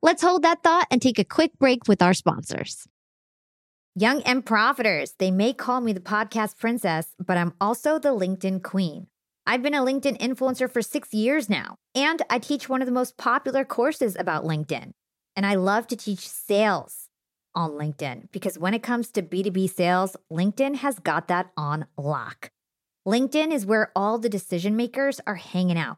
Let's 0.03 0.23
hold 0.23 0.41
that 0.41 0.63
thought 0.63 0.87
and 0.89 0.99
take 0.99 1.19
a 1.19 1.23
quick 1.23 1.51
break 1.59 1.87
with 1.87 2.01
our 2.01 2.15
sponsors. 2.15 2.87
Young 3.93 4.23
and 4.23 4.43
profiters, 4.43 5.13
they 5.19 5.29
may 5.29 5.53
call 5.53 5.79
me 5.79 5.93
the 5.93 5.99
podcast 5.99 6.57
princess, 6.57 7.09
but 7.19 7.37
I'm 7.37 7.53
also 7.61 7.99
the 7.99 8.09
LinkedIn 8.09 8.63
queen. 8.63 9.05
I've 9.45 9.61
been 9.61 9.75
a 9.75 9.83
LinkedIn 9.83 10.17
influencer 10.19 10.71
for 10.71 10.81
six 10.81 11.13
years 11.13 11.49
now, 11.49 11.75
and 11.93 12.21
I 12.31 12.39
teach 12.39 12.67
one 12.67 12.81
of 12.81 12.87
the 12.87 12.91
most 12.91 13.17
popular 13.17 13.63
courses 13.63 14.15
about 14.17 14.43
LinkedIn. 14.43 14.93
And 15.35 15.45
I 15.45 15.53
love 15.53 15.85
to 15.87 15.95
teach 15.95 16.27
sales 16.27 17.09
on 17.53 17.71
LinkedIn 17.71 18.31
because 18.31 18.57
when 18.57 18.73
it 18.73 18.81
comes 18.81 19.11
to 19.11 19.21
B2B 19.21 19.69
sales, 19.69 20.17
LinkedIn 20.31 20.77
has 20.77 20.97
got 20.97 21.27
that 21.27 21.51
on 21.55 21.85
lock. 21.95 22.49
LinkedIn 23.07 23.51
is 23.51 23.67
where 23.67 23.91
all 23.95 24.17
the 24.17 24.29
decision 24.29 24.75
makers 24.75 25.21
are 25.27 25.35
hanging 25.35 25.77
out. 25.77 25.97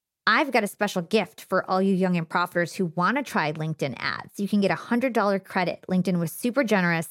I've 0.31 0.53
got 0.53 0.63
a 0.63 0.67
special 0.67 1.01
gift 1.01 1.41
for 1.49 1.69
all 1.69 1.81
you 1.81 1.93
young 1.93 2.15
and 2.15 2.27
profiters 2.27 2.73
who 2.73 2.85
want 2.95 3.17
to 3.17 3.23
try 3.23 3.51
LinkedIn 3.51 3.95
ads. 3.97 4.39
You 4.39 4.47
can 4.47 4.61
get 4.61 4.71
a 4.71 4.75
$100 4.75 5.43
credit. 5.43 5.83
LinkedIn 5.89 6.19
was 6.19 6.31
super 6.31 6.63
generous. 6.63 7.09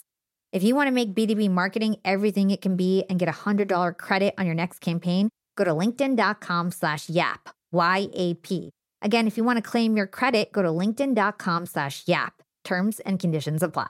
If 0.53 0.63
you 0.63 0.75
want 0.75 0.87
to 0.87 0.91
make 0.91 1.15
B2B 1.15 1.51
marketing 1.51 1.97
everything 2.03 2.51
it 2.51 2.63
can 2.63 2.77
be 2.77 3.05
and 3.11 3.19
get 3.19 3.29
a 3.29 3.33
$100 3.33 3.99
credit 3.99 4.33
on 4.39 4.47
your 4.47 4.55
next 4.55 4.79
campaign, 4.79 5.29
go 5.55 5.65
to 5.65 5.71
linkedin.com 5.71 6.71
slash 6.71 7.11
yap, 7.11 7.51
Y-A-P. 7.73 8.71
Again, 9.03 9.27
if 9.27 9.37
you 9.37 9.45
want 9.45 9.59
to 9.59 9.71
claim 9.71 9.99
your 9.99 10.07
credit, 10.07 10.51
go 10.51 10.63
to 10.63 10.71
linkedin.com 10.71 11.67
slash 11.67 12.05
yap. 12.07 12.43
Terms 12.65 13.01
and 13.01 13.21
conditions 13.21 13.63
apply. 13.63 13.89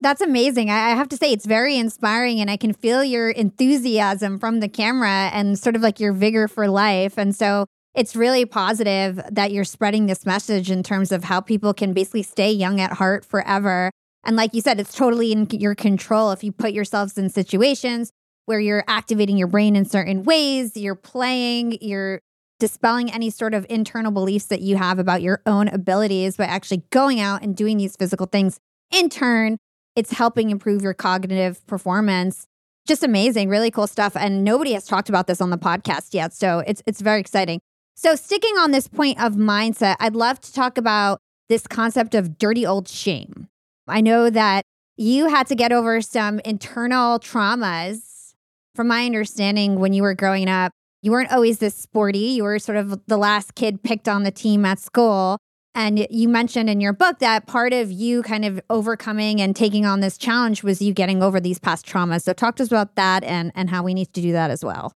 That's 0.00 0.20
amazing. 0.20 0.70
I 0.70 0.90
have 0.90 1.08
to 1.08 1.16
say, 1.16 1.32
it's 1.32 1.44
very 1.44 1.76
inspiring, 1.76 2.40
and 2.40 2.48
I 2.48 2.56
can 2.56 2.72
feel 2.72 3.02
your 3.02 3.30
enthusiasm 3.30 4.38
from 4.38 4.60
the 4.60 4.68
camera 4.68 5.30
and 5.32 5.58
sort 5.58 5.74
of 5.74 5.82
like 5.82 5.98
your 5.98 6.12
vigor 6.12 6.46
for 6.46 6.68
life. 6.68 7.18
And 7.18 7.34
so 7.34 7.66
it's 7.94 8.14
really 8.14 8.44
positive 8.44 9.20
that 9.28 9.50
you're 9.50 9.64
spreading 9.64 10.06
this 10.06 10.24
message 10.24 10.70
in 10.70 10.84
terms 10.84 11.10
of 11.10 11.24
how 11.24 11.40
people 11.40 11.74
can 11.74 11.94
basically 11.94 12.22
stay 12.22 12.52
young 12.52 12.80
at 12.80 12.92
heart 12.92 13.24
forever. 13.24 13.90
And 14.22 14.36
like 14.36 14.54
you 14.54 14.60
said, 14.60 14.78
it's 14.78 14.94
totally 14.94 15.32
in 15.32 15.48
your 15.50 15.74
control 15.74 16.30
if 16.30 16.44
you 16.44 16.52
put 16.52 16.72
yourselves 16.72 17.18
in 17.18 17.28
situations 17.28 18.12
where 18.46 18.60
you're 18.60 18.84
activating 18.86 19.36
your 19.36 19.48
brain 19.48 19.74
in 19.74 19.84
certain 19.84 20.22
ways, 20.22 20.76
you're 20.76 20.94
playing, 20.94 21.76
you're 21.80 22.20
dispelling 22.60 23.10
any 23.10 23.30
sort 23.30 23.52
of 23.52 23.66
internal 23.68 24.12
beliefs 24.12 24.46
that 24.46 24.60
you 24.60 24.76
have 24.76 24.98
about 24.98 25.22
your 25.22 25.42
own 25.44 25.66
abilities 25.68 26.36
by 26.36 26.44
actually 26.44 26.82
going 26.90 27.20
out 27.20 27.42
and 27.42 27.56
doing 27.56 27.78
these 27.78 27.96
physical 27.96 28.26
things. 28.26 28.60
In 28.90 29.08
turn, 29.08 29.58
it's 29.98 30.12
helping 30.12 30.50
improve 30.50 30.80
your 30.80 30.94
cognitive 30.94 31.66
performance. 31.66 32.46
Just 32.86 33.02
amazing, 33.02 33.48
really 33.48 33.72
cool 33.72 33.88
stuff. 33.88 34.16
And 34.16 34.44
nobody 34.44 34.72
has 34.74 34.86
talked 34.86 35.08
about 35.08 35.26
this 35.26 35.40
on 35.40 35.50
the 35.50 35.58
podcast 35.58 36.14
yet. 36.14 36.32
So 36.32 36.60
it's 36.60 36.82
it's 36.86 37.00
very 37.00 37.18
exciting. 37.20 37.60
So 37.96 38.14
sticking 38.14 38.56
on 38.58 38.70
this 38.70 38.86
point 38.86 39.20
of 39.20 39.34
mindset, 39.34 39.96
I'd 39.98 40.14
love 40.14 40.40
to 40.42 40.52
talk 40.54 40.78
about 40.78 41.18
this 41.48 41.66
concept 41.66 42.14
of 42.14 42.38
dirty 42.38 42.64
old 42.64 42.86
shame. 42.86 43.48
I 43.88 44.00
know 44.00 44.30
that 44.30 44.62
you 44.96 45.28
had 45.28 45.48
to 45.48 45.56
get 45.56 45.72
over 45.72 46.00
some 46.00 46.38
internal 46.44 47.18
traumas. 47.18 48.34
From 48.76 48.86
my 48.86 49.04
understanding, 49.04 49.80
when 49.80 49.92
you 49.92 50.04
were 50.04 50.14
growing 50.14 50.48
up, 50.48 50.70
you 51.02 51.10
weren't 51.10 51.32
always 51.32 51.58
this 51.58 51.74
sporty. 51.74 52.36
You 52.36 52.44
were 52.44 52.60
sort 52.60 52.78
of 52.78 53.04
the 53.06 53.16
last 53.16 53.56
kid 53.56 53.82
picked 53.82 54.06
on 54.06 54.22
the 54.22 54.30
team 54.30 54.64
at 54.64 54.78
school. 54.78 55.38
And 55.78 56.08
you 56.10 56.28
mentioned 56.28 56.68
in 56.68 56.80
your 56.80 56.92
book 56.92 57.20
that 57.20 57.46
part 57.46 57.72
of 57.72 57.92
you 57.92 58.24
kind 58.24 58.44
of 58.44 58.60
overcoming 58.68 59.40
and 59.40 59.54
taking 59.54 59.86
on 59.86 60.00
this 60.00 60.18
challenge 60.18 60.64
was 60.64 60.82
you 60.82 60.92
getting 60.92 61.22
over 61.22 61.38
these 61.38 61.60
past 61.60 61.86
traumas. 61.86 62.22
So 62.22 62.32
talk 62.32 62.56
to 62.56 62.64
us 62.64 62.68
about 62.68 62.96
that 62.96 63.22
and, 63.22 63.52
and 63.54 63.70
how 63.70 63.84
we 63.84 63.94
need 63.94 64.12
to 64.14 64.20
do 64.20 64.32
that 64.32 64.50
as 64.50 64.64
well. 64.64 64.92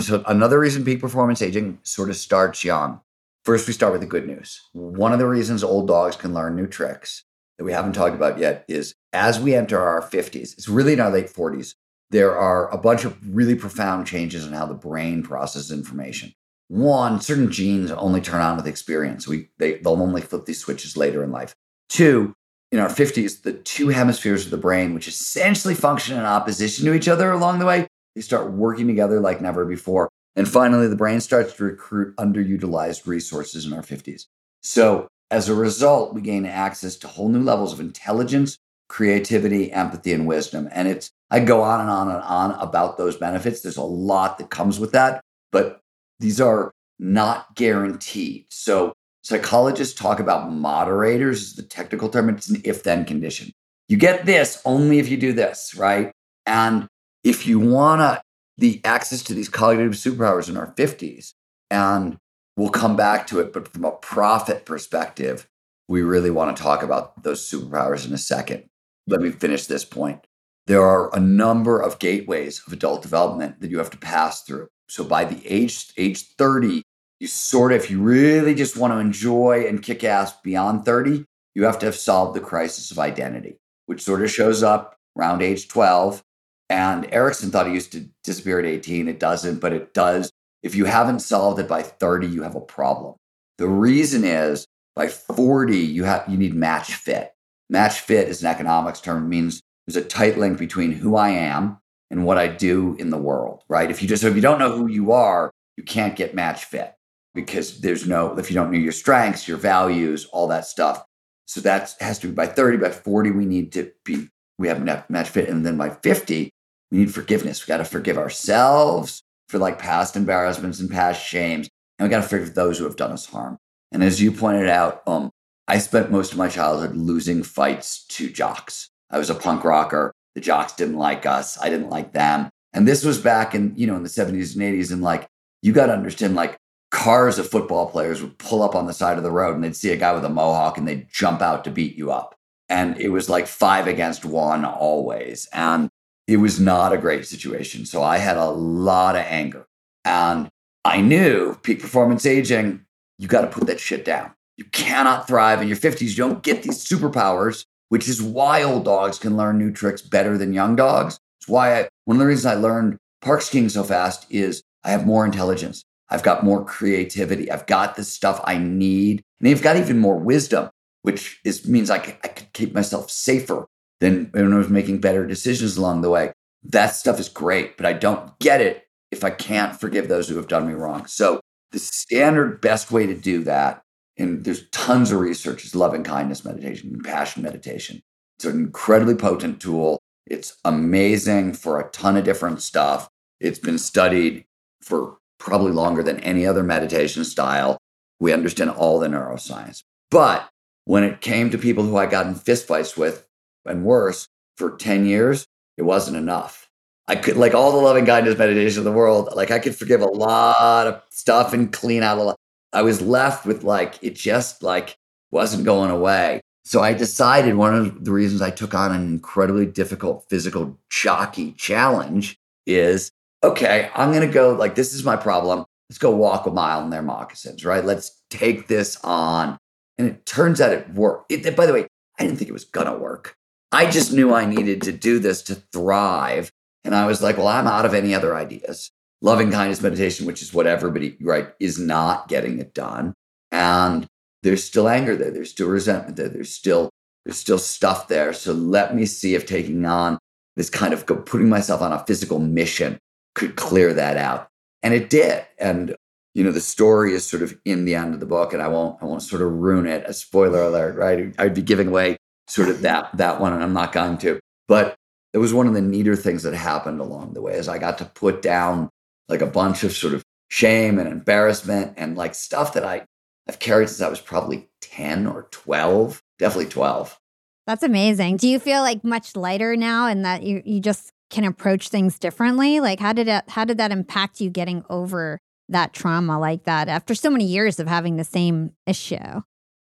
So 0.00 0.24
another 0.26 0.58
reason 0.58 0.84
peak 0.84 1.00
performance 1.00 1.40
aging 1.40 1.78
sort 1.84 2.10
of 2.10 2.16
starts 2.16 2.64
young. 2.64 3.00
First, 3.44 3.68
we 3.68 3.72
start 3.72 3.92
with 3.92 4.00
the 4.00 4.08
good 4.08 4.26
news. 4.26 4.60
One 4.72 5.12
of 5.12 5.20
the 5.20 5.28
reasons 5.28 5.62
old 5.62 5.86
dogs 5.86 6.16
can 6.16 6.34
learn 6.34 6.56
new 6.56 6.66
tricks 6.66 7.22
that 7.58 7.64
we 7.64 7.70
haven't 7.70 7.92
talked 7.92 8.16
about 8.16 8.36
yet 8.36 8.64
is 8.66 8.96
as 9.12 9.38
we 9.38 9.54
enter 9.54 9.78
our 9.78 10.02
50s, 10.02 10.54
it's 10.54 10.68
really 10.68 10.94
in 10.94 11.00
our 11.00 11.12
late 11.12 11.28
40s, 11.32 11.76
there 12.10 12.36
are 12.36 12.68
a 12.70 12.76
bunch 12.76 13.04
of 13.04 13.16
really 13.24 13.54
profound 13.54 14.08
changes 14.08 14.44
in 14.44 14.52
how 14.52 14.66
the 14.66 14.74
brain 14.74 15.22
processes 15.22 15.70
information. 15.70 16.34
One, 16.68 17.20
certain 17.20 17.50
genes 17.50 17.90
only 17.90 18.20
turn 18.20 18.40
on 18.40 18.56
with 18.56 18.66
experience. 18.66 19.28
We 19.28 19.50
they, 19.58 19.74
they'll 19.78 20.00
only 20.00 20.22
flip 20.22 20.46
these 20.46 20.60
switches 20.60 20.96
later 20.96 21.22
in 21.22 21.30
life. 21.30 21.54
Two, 21.88 22.34
in 22.72 22.80
our 22.80 22.88
50s, 22.88 23.42
the 23.42 23.52
two 23.52 23.88
hemispheres 23.88 24.44
of 24.44 24.50
the 24.50 24.56
brain, 24.56 24.94
which 24.94 25.06
essentially 25.06 25.74
function 25.74 26.18
in 26.18 26.24
opposition 26.24 26.86
to 26.86 26.94
each 26.94 27.06
other 27.06 27.30
along 27.30 27.58
the 27.58 27.66
way, 27.66 27.86
they 28.14 28.20
start 28.20 28.52
working 28.52 28.86
together 28.86 29.20
like 29.20 29.40
never 29.40 29.64
before. 29.64 30.08
And 30.36 30.48
finally, 30.48 30.88
the 30.88 30.96
brain 30.96 31.20
starts 31.20 31.52
to 31.54 31.64
recruit 31.64 32.16
underutilized 32.16 33.06
resources 33.06 33.66
in 33.66 33.72
our 33.72 33.82
50s. 33.82 34.26
So, 34.62 35.06
as 35.30 35.48
a 35.48 35.54
result, 35.54 36.14
we 36.14 36.20
gain 36.20 36.46
access 36.46 36.96
to 36.96 37.08
whole 37.08 37.28
new 37.28 37.42
levels 37.42 37.72
of 37.72 37.80
intelligence, 37.80 38.58
creativity, 38.88 39.72
empathy, 39.72 40.12
and 40.12 40.26
wisdom. 40.26 40.68
And 40.72 40.88
it's, 40.88 41.10
I 41.30 41.40
go 41.40 41.62
on 41.62 41.80
and 41.80 41.90
on 41.90 42.10
and 42.10 42.22
on 42.22 42.52
about 42.52 42.98
those 42.98 43.16
benefits. 43.16 43.60
There's 43.60 43.76
a 43.76 43.82
lot 43.82 44.38
that 44.38 44.50
comes 44.50 44.78
with 44.80 44.92
that, 44.92 45.20
but 45.52 45.80
these 46.24 46.40
are 46.40 46.72
not 46.98 47.54
guaranteed. 47.54 48.46
So, 48.50 48.92
psychologists 49.22 49.98
talk 49.98 50.20
about 50.20 50.50
moderators, 50.50 51.42
is 51.42 51.54
the 51.54 51.62
technical 51.62 52.08
term. 52.08 52.28
It's 52.28 52.48
an 52.48 52.60
if 52.64 52.82
then 52.82 53.04
condition. 53.04 53.52
You 53.88 53.96
get 53.96 54.26
this 54.26 54.60
only 54.64 54.98
if 54.98 55.08
you 55.08 55.16
do 55.16 55.32
this, 55.32 55.74
right? 55.76 56.10
And 56.46 56.86
if 57.22 57.46
you 57.46 57.60
want 57.60 58.00
to 58.00 58.22
the 58.56 58.80
access 58.84 59.22
to 59.24 59.34
these 59.34 59.48
cognitive 59.48 59.92
superpowers 59.92 60.48
in 60.48 60.56
our 60.56 60.72
50s. 60.74 61.32
And 61.70 62.18
we'll 62.56 62.70
come 62.70 62.96
back 62.96 63.26
to 63.28 63.40
it. 63.40 63.52
But 63.52 63.68
from 63.68 63.84
a 63.84 63.92
profit 63.92 64.64
perspective, 64.64 65.48
we 65.88 66.02
really 66.02 66.30
want 66.30 66.56
to 66.56 66.62
talk 66.62 66.82
about 66.82 67.22
those 67.22 67.48
superpowers 67.48 68.06
in 68.06 68.14
a 68.14 68.18
second. 68.18 68.64
Let 69.06 69.20
me 69.20 69.30
finish 69.30 69.66
this 69.66 69.84
point. 69.84 70.26
There 70.66 70.82
are 70.82 71.14
a 71.14 71.20
number 71.20 71.80
of 71.80 71.98
gateways 71.98 72.62
of 72.66 72.72
adult 72.72 73.02
development 73.02 73.60
that 73.60 73.70
you 73.70 73.78
have 73.78 73.90
to 73.90 73.98
pass 73.98 74.42
through. 74.42 74.68
So 74.88 75.04
by 75.04 75.24
the 75.24 75.46
age 75.46 75.92
age 75.96 76.22
30, 76.36 76.82
you 77.20 77.26
sort 77.26 77.72
of, 77.72 77.82
if 77.82 77.90
you 77.90 78.00
really 78.00 78.54
just 78.54 78.76
want 78.76 78.92
to 78.92 78.98
enjoy 78.98 79.66
and 79.68 79.82
kick 79.82 80.04
ass 80.04 80.32
beyond 80.42 80.84
30, 80.84 81.24
you 81.54 81.64
have 81.64 81.78
to 81.80 81.86
have 81.86 81.94
solved 81.94 82.34
the 82.34 82.40
crisis 82.40 82.90
of 82.90 82.98
identity, 82.98 83.56
which 83.86 84.02
sort 84.02 84.22
of 84.22 84.30
shows 84.30 84.62
up 84.62 84.96
around 85.16 85.42
age 85.42 85.68
12 85.68 86.22
and 86.70 87.06
Erikson 87.12 87.50
thought 87.50 87.66
it 87.66 87.74
used 87.74 87.92
to 87.92 88.08
disappear 88.22 88.58
at 88.58 88.64
18. 88.64 89.08
It 89.08 89.20
doesn't, 89.20 89.60
but 89.60 89.72
it 89.72 89.94
does. 89.94 90.30
If 90.62 90.74
you 90.74 90.86
haven't 90.86 91.20
solved 91.20 91.60
it 91.60 91.68
by 91.68 91.82
30, 91.82 92.26
you 92.26 92.42
have 92.42 92.54
a 92.54 92.60
problem. 92.60 93.14
The 93.58 93.68
reason 93.68 94.24
is 94.24 94.66
by 94.96 95.08
40, 95.08 95.76
you 95.76 96.04
have 96.04 96.24
you 96.28 96.36
need 96.38 96.54
match 96.54 96.94
fit. 96.94 97.32
Match 97.68 98.00
fit 98.00 98.28
is 98.28 98.42
an 98.42 98.50
economics 98.50 99.00
term. 99.00 99.24
It 99.24 99.28
means 99.28 99.60
there's 99.86 100.02
a 100.02 100.08
tight 100.08 100.38
link 100.38 100.58
between 100.58 100.92
who 100.92 101.16
I 101.16 101.30
am 101.30 101.78
and 102.10 102.24
what 102.24 102.38
I 102.38 102.48
do 102.48 102.96
in 102.98 103.10
the 103.10 103.18
world, 103.18 103.62
right? 103.68 103.90
If 103.90 104.02
you 104.02 104.08
just 104.08 104.24
if 104.24 104.34
you 104.34 104.40
don't 104.40 104.58
know 104.58 104.76
who 104.76 104.88
you 104.88 105.12
are, 105.12 105.50
you 105.76 105.82
can't 105.82 106.16
get 106.16 106.34
match 106.34 106.64
fit 106.64 106.94
because 107.34 107.80
there's 107.80 108.06
no 108.06 108.38
if 108.38 108.50
you 108.50 108.54
don't 108.54 108.70
know 108.70 108.78
your 108.78 108.92
strengths, 108.92 109.48
your 109.48 109.58
values, 109.58 110.26
all 110.26 110.48
that 110.48 110.66
stuff. 110.66 111.04
So 111.46 111.60
that 111.60 111.94
has 112.00 112.18
to 112.20 112.28
be 112.28 112.32
by 112.32 112.46
30, 112.46 112.78
by 112.78 112.90
40, 112.90 113.30
we 113.32 113.44
need 113.44 113.72
to 113.72 113.92
be 114.04 114.28
we 114.58 114.68
have 114.68 115.10
match 115.10 115.28
fit. 115.28 115.48
And 115.48 115.66
then 115.66 115.76
by 115.76 115.90
50, 115.90 116.50
we 116.90 116.98
need 116.98 117.12
forgiveness. 117.12 117.66
We 117.66 117.70
got 117.70 117.78
to 117.78 117.84
forgive 117.84 118.18
ourselves 118.18 119.22
for 119.48 119.58
like 119.58 119.78
past 119.78 120.16
embarrassments 120.16 120.80
and 120.80 120.90
past 120.90 121.24
shames. 121.24 121.68
And 121.98 122.06
we 122.06 122.10
got 122.10 122.22
to 122.22 122.28
forgive 122.28 122.54
those 122.54 122.78
who 122.78 122.84
have 122.84 122.96
done 122.96 123.12
us 123.12 123.26
harm. 123.26 123.58
And 123.92 124.02
as 124.02 124.20
you 124.20 124.32
pointed 124.32 124.68
out, 124.68 125.02
um, 125.06 125.30
I 125.66 125.78
spent 125.78 126.10
most 126.10 126.32
of 126.32 126.38
my 126.38 126.48
childhood 126.48 126.94
losing 126.94 127.42
fights 127.42 128.04
to 128.08 128.28
jocks. 128.28 128.90
I 129.14 129.18
was 129.18 129.30
a 129.30 129.34
punk 129.34 129.62
rocker. 129.62 130.12
The 130.34 130.40
jocks 130.40 130.72
didn't 130.72 130.98
like 130.98 131.24
us. 131.24 131.56
I 131.60 131.70
didn't 131.70 131.88
like 131.88 132.12
them. 132.12 132.50
And 132.72 132.88
this 132.88 133.04
was 133.04 133.18
back 133.18 133.54
in, 133.54 133.72
you 133.76 133.86
know, 133.86 133.94
in 133.94 134.02
the 134.02 134.08
70s 134.08 134.54
and 134.54 134.62
80s. 134.62 134.90
And 134.90 135.02
like, 135.02 135.28
you 135.62 135.72
got 135.72 135.86
to 135.86 135.92
understand, 135.92 136.34
like, 136.34 136.56
cars 136.90 137.38
of 137.38 137.48
football 137.48 137.88
players 137.88 138.20
would 138.20 138.36
pull 138.38 138.62
up 138.62 138.74
on 138.74 138.86
the 138.86 138.92
side 138.92 139.16
of 139.16 139.22
the 139.22 139.30
road 139.30 139.54
and 139.54 139.62
they'd 139.62 139.76
see 139.76 139.92
a 139.92 139.96
guy 139.96 140.12
with 140.12 140.24
a 140.24 140.28
mohawk 140.28 140.76
and 140.76 140.86
they'd 140.86 141.06
jump 141.12 141.40
out 141.40 141.62
to 141.64 141.70
beat 141.70 141.96
you 141.96 142.10
up. 142.10 142.34
And 142.68 143.00
it 143.00 143.10
was 143.10 143.28
like 143.28 143.46
five 143.46 143.86
against 143.86 144.24
one 144.24 144.64
always. 144.64 145.48
And 145.52 145.90
it 146.26 146.38
was 146.38 146.58
not 146.58 146.92
a 146.92 146.98
great 146.98 147.24
situation. 147.24 147.86
So 147.86 148.02
I 148.02 148.18
had 148.18 148.36
a 148.36 148.50
lot 148.50 149.14
of 149.14 149.22
anger. 149.22 149.66
And 150.04 150.48
I 150.84 151.00
knew 151.00 151.54
peak 151.62 151.80
performance 151.80 152.26
aging, 152.26 152.84
you 153.18 153.28
got 153.28 153.42
to 153.42 153.46
put 153.46 153.68
that 153.68 153.78
shit 153.78 154.04
down. 154.04 154.32
You 154.56 154.64
cannot 154.64 155.28
thrive 155.28 155.62
in 155.62 155.68
your 155.68 155.76
50s. 155.76 156.10
You 156.10 156.16
don't 156.16 156.42
get 156.42 156.64
these 156.64 156.84
superpowers, 156.84 157.64
which 157.94 158.08
is 158.08 158.20
why 158.20 158.60
old 158.60 158.84
dogs 158.84 159.20
can 159.20 159.36
learn 159.36 159.56
new 159.56 159.70
tricks 159.70 160.02
better 160.02 160.36
than 160.36 160.52
young 160.52 160.74
dogs. 160.74 161.16
It's 161.38 161.48
why 161.48 161.78
I, 161.78 161.88
one 162.06 162.16
of 162.16 162.18
the 162.18 162.26
reasons 162.26 162.46
I 162.46 162.56
learned 162.56 162.96
park 163.20 163.40
skiing 163.40 163.68
so 163.68 163.84
fast 163.84 164.26
is 164.30 164.64
I 164.82 164.90
have 164.90 165.06
more 165.06 165.24
intelligence. 165.24 165.84
I've 166.08 166.24
got 166.24 166.42
more 166.42 166.64
creativity. 166.64 167.52
I've 167.52 167.66
got 167.66 167.94
the 167.94 168.02
stuff 168.02 168.40
I 168.42 168.58
need. 168.58 169.22
And 169.38 169.48
I've 169.48 169.62
got 169.62 169.76
even 169.76 170.00
more 170.00 170.16
wisdom, 170.18 170.70
which 171.02 171.38
is, 171.44 171.68
means 171.68 171.88
I 171.88 171.98
I 171.98 172.28
could 172.34 172.52
keep 172.52 172.74
myself 172.74 173.12
safer 173.12 173.68
then 174.00 174.28
when 174.32 174.52
I 174.52 174.58
was 174.58 174.68
making 174.68 175.00
better 175.00 175.24
decisions 175.24 175.76
along 175.76 176.00
the 176.00 176.10
way. 176.10 176.32
That 176.64 176.96
stuff 176.96 177.20
is 177.20 177.28
great, 177.28 177.76
but 177.76 177.86
I 177.86 177.92
don't 177.92 178.36
get 178.40 178.60
it 178.60 178.88
if 179.12 179.22
I 179.22 179.30
can't 179.30 179.78
forgive 179.78 180.08
those 180.08 180.28
who 180.28 180.34
have 180.34 180.48
done 180.48 180.66
me 180.66 180.74
wrong. 180.74 181.06
So 181.06 181.38
the 181.70 181.78
standard 181.78 182.60
best 182.60 182.90
way 182.90 183.06
to 183.06 183.14
do 183.14 183.44
that, 183.44 183.83
and 184.16 184.44
there's 184.44 184.68
tons 184.70 185.10
of 185.12 185.20
research, 185.20 185.64
is 185.64 185.74
loving 185.74 186.04
kindness 186.04 186.44
meditation, 186.44 186.90
compassion 186.90 187.42
meditation. 187.42 188.02
It's 188.36 188.44
an 188.44 188.58
incredibly 188.58 189.14
potent 189.14 189.60
tool. 189.60 190.00
It's 190.26 190.56
amazing 190.64 191.54
for 191.54 191.80
a 191.80 191.90
ton 191.90 192.16
of 192.16 192.24
different 192.24 192.62
stuff. 192.62 193.08
It's 193.40 193.58
been 193.58 193.78
studied 193.78 194.44
for 194.80 195.18
probably 195.38 195.72
longer 195.72 196.02
than 196.02 196.20
any 196.20 196.46
other 196.46 196.62
meditation 196.62 197.24
style. 197.24 197.78
We 198.20 198.32
understand 198.32 198.70
all 198.70 198.98
the 198.98 199.08
neuroscience. 199.08 199.82
But 200.10 200.48
when 200.84 201.04
it 201.04 201.20
came 201.20 201.50
to 201.50 201.58
people 201.58 201.84
who 201.84 201.96
I 201.96 202.06
got 202.06 202.26
in 202.26 202.34
fistfights 202.34 202.96
with, 202.96 203.26
and 203.66 203.84
worse 203.84 204.28
for 204.56 204.76
10 204.76 205.06
years, 205.06 205.46
it 205.76 205.82
wasn't 205.82 206.16
enough. 206.16 206.68
I 207.06 207.16
could, 207.16 207.36
like 207.36 207.54
all 207.54 207.72
the 207.72 207.78
loving 207.78 208.06
kindness 208.06 208.38
meditation 208.38 208.78
in 208.78 208.84
the 208.84 208.92
world, 208.92 209.30
like 209.34 209.50
I 209.50 209.58
could 209.58 209.76
forgive 209.76 210.00
a 210.00 210.06
lot 210.06 210.86
of 210.86 211.02
stuff 211.10 211.52
and 211.52 211.72
clean 211.72 212.02
out 212.02 212.18
a 212.18 212.22
lot. 212.22 212.36
I 212.74 212.82
was 212.82 213.00
left 213.00 213.46
with 213.46 213.64
like, 213.64 213.98
it 214.02 214.14
just 214.16 214.62
like 214.62 214.96
wasn't 215.30 215.64
going 215.64 215.90
away. 215.90 216.40
So 216.64 216.80
I 216.80 216.94
decided 216.94 217.56
one 217.56 217.74
of 217.74 218.04
the 218.04 218.12
reasons 218.12 218.40
I 218.40 218.50
took 218.50 218.74
on 218.74 218.92
an 218.92 219.02
incredibly 219.02 219.66
difficult 219.66 220.26
physical 220.28 220.78
jockey 220.90 221.52
challenge 221.52 222.36
is 222.66 223.10
okay, 223.42 223.90
I'm 223.94 224.10
going 224.10 224.26
to 224.26 224.32
go 224.32 224.54
like, 224.54 224.74
this 224.74 224.94
is 224.94 225.04
my 225.04 225.16
problem. 225.16 225.66
Let's 225.90 225.98
go 225.98 226.10
walk 226.10 226.46
a 226.46 226.50
mile 226.50 226.82
in 226.82 226.90
their 226.90 227.02
moccasins, 227.02 227.64
right? 227.64 227.84
Let's 227.84 228.22
take 228.30 228.68
this 228.68 228.98
on. 229.04 229.58
And 229.98 230.08
it 230.08 230.24
turns 230.24 230.60
out 230.60 230.72
it 230.72 230.88
worked. 230.94 231.30
It, 231.30 231.54
by 231.54 231.66
the 231.66 231.74
way, 231.74 231.86
I 232.18 232.24
didn't 232.24 232.38
think 232.38 232.48
it 232.48 232.54
was 232.54 232.64
going 232.64 232.86
to 232.86 232.96
work. 232.96 233.36
I 233.70 233.90
just 233.90 234.12
knew 234.12 234.32
I 234.32 234.46
needed 234.46 234.80
to 234.82 234.92
do 234.92 235.18
this 235.18 235.42
to 235.42 235.56
thrive. 235.56 236.50
And 236.84 236.94
I 236.94 237.06
was 237.06 237.22
like, 237.22 237.36
well, 237.36 237.48
I'm 237.48 237.66
out 237.66 237.84
of 237.84 237.92
any 237.92 238.14
other 238.14 238.34
ideas. 238.34 238.90
Loving 239.24 239.50
kindness 239.50 239.80
meditation, 239.80 240.26
which 240.26 240.42
is 240.42 240.52
what 240.52 240.66
everybody, 240.66 241.16
right, 241.22 241.48
is 241.58 241.78
not 241.78 242.28
getting 242.28 242.58
it 242.58 242.74
done. 242.74 243.14
And 243.50 244.06
there's 244.42 244.62
still 244.62 244.86
anger 244.86 245.16
there. 245.16 245.30
There's 245.30 245.50
still 245.50 245.68
resentment 245.68 246.16
there. 246.16 246.28
There's 246.28 246.52
still, 246.52 246.90
there's 247.24 247.38
still 247.38 247.56
stuff 247.56 248.08
there. 248.08 248.34
So 248.34 248.52
let 248.52 248.94
me 248.94 249.06
see 249.06 249.34
if 249.34 249.46
taking 249.46 249.86
on 249.86 250.18
this 250.56 250.68
kind 250.68 250.92
of 250.92 251.06
putting 251.06 251.48
myself 251.48 251.80
on 251.80 251.90
a 251.90 252.04
physical 252.04 252.38
mission 252.38 252.98
could 253.34 253.56
clear 253.56 253.94
that 253.94 254.18
out. 254.18 254.46
And 254.82 254.92
it 254.92 255.08
did. 255.08 255.46
And, 255.58 255.96
you 256.34 256.44
know, 256.44 256.52
the 256.52 256.60
story 256.60 257.14
is 257.14 257.24
sort 257.26 257.42
of 257.42 257.58
in 257.64 257.86
the 257.86 257.94
end 257.94 258.12
of 258.12 258.20
the 258.20 258.26
book, 258.26 258.52
and 258.52 258.60
I 258.60 258.68
won't, 258.68 259.02
I 259.02 259.06
won't 259.06 259.22
sort 259.22 259.40
of 259.40 259.50
ruin 259.50 259.86
it. 259.86 260.04
A 260.06 260.12
spoiler 260.12 260.64
alert, 260.64 260.96
right? 260.96 261.34
I'd 261.38 261.54
be 261.54 261.62
giving 261.62 261.88
away 261.88 262.18
sort 262.46 262.68
of 262.68 262.82
that 262.82 263.16
that 263.16 263.40
one, 263.40 263.54
and 263.54 263.62
I'm 263.62 263.72
not 263.72 263.92
going 263.92 264.18
to. 264.18 264.38
But 264.68 264.94
it 265.32 265.38
was 265.38 265.54
one 265.54 265.66
of 265.66 265.72
the 265.72 265.80
neater 265.80 266.14
things 266.14 266.42
that 266.42 266.52
happened 266.52 267.00
along 267.00 267.32
the 267.32 267.40
way 267.40 267.54
is 267.54 267.68
I 267.68 267.78
got 267.78 267.96
to 267.98 268.04
put 268.04 268.42
down 268.42 268.90
like 269.28 269.40
a 269.40 269.46
bunch 269.46 269.84
of 269.84 269.92
sort 269.92 270.14
of 270.14 270.22
shame 270.48 270.98
and 270.98 271.08
embarrassment 271.08 271.94
and 271.96 272.16
like 272.16 272.34
stuff 272.34 272.74
that 272.74 272.84
I 272.84 273.04
I've 273.48 273.58
carried 273.58 273.88
since 273.88 274.00
I 274.00 274.08
was 274.08 274.20
probably 274.20 274.70
10 274.80 275.26
or 275.26 275.48
12, 275.50 276.22
definitely 276.38 276.70
12. 276.70 277.18
That's 277.66 277.82
amazing. 277.82 278.38
Do 278.38 278.48
you 278.48 278.58
feel 278.58 278.80
like 278.80 279.04
much 279.04 279.36
lighter 279.36 279.76
now 279.76 280.06
and 280.06 280.24
that 280.24 280.42
you 280.42 280.62
you 280.64 280.80
just 280.80 281.12
can 281.30 281.44
approach 281.44 281.88
things 281.88 282.18
differently? 282.18 282.80
Like 282.80 283.00
how 283.00 283.12
did 283.12 283.28
it 283.28 283.44
how 283.48 283.64
did 283.64 283.78
that 283.78 283.90
impact 283.90 284.40
you 284.40 284.50
getting 284.50 284.84
over 284.90 285.38
that 285.68 285.92
trauma 285.94 286.38
like 286.38 286.64
that 286.64 286.88
after 286.88 287.14
so 287.14 287.30
many 287.30 287.44
years 287.44 287.80
of 287.80 287.86
having 287.86 288.16
the 288.16 288.24
same 288.24 288.72
issue? 288.86 289.42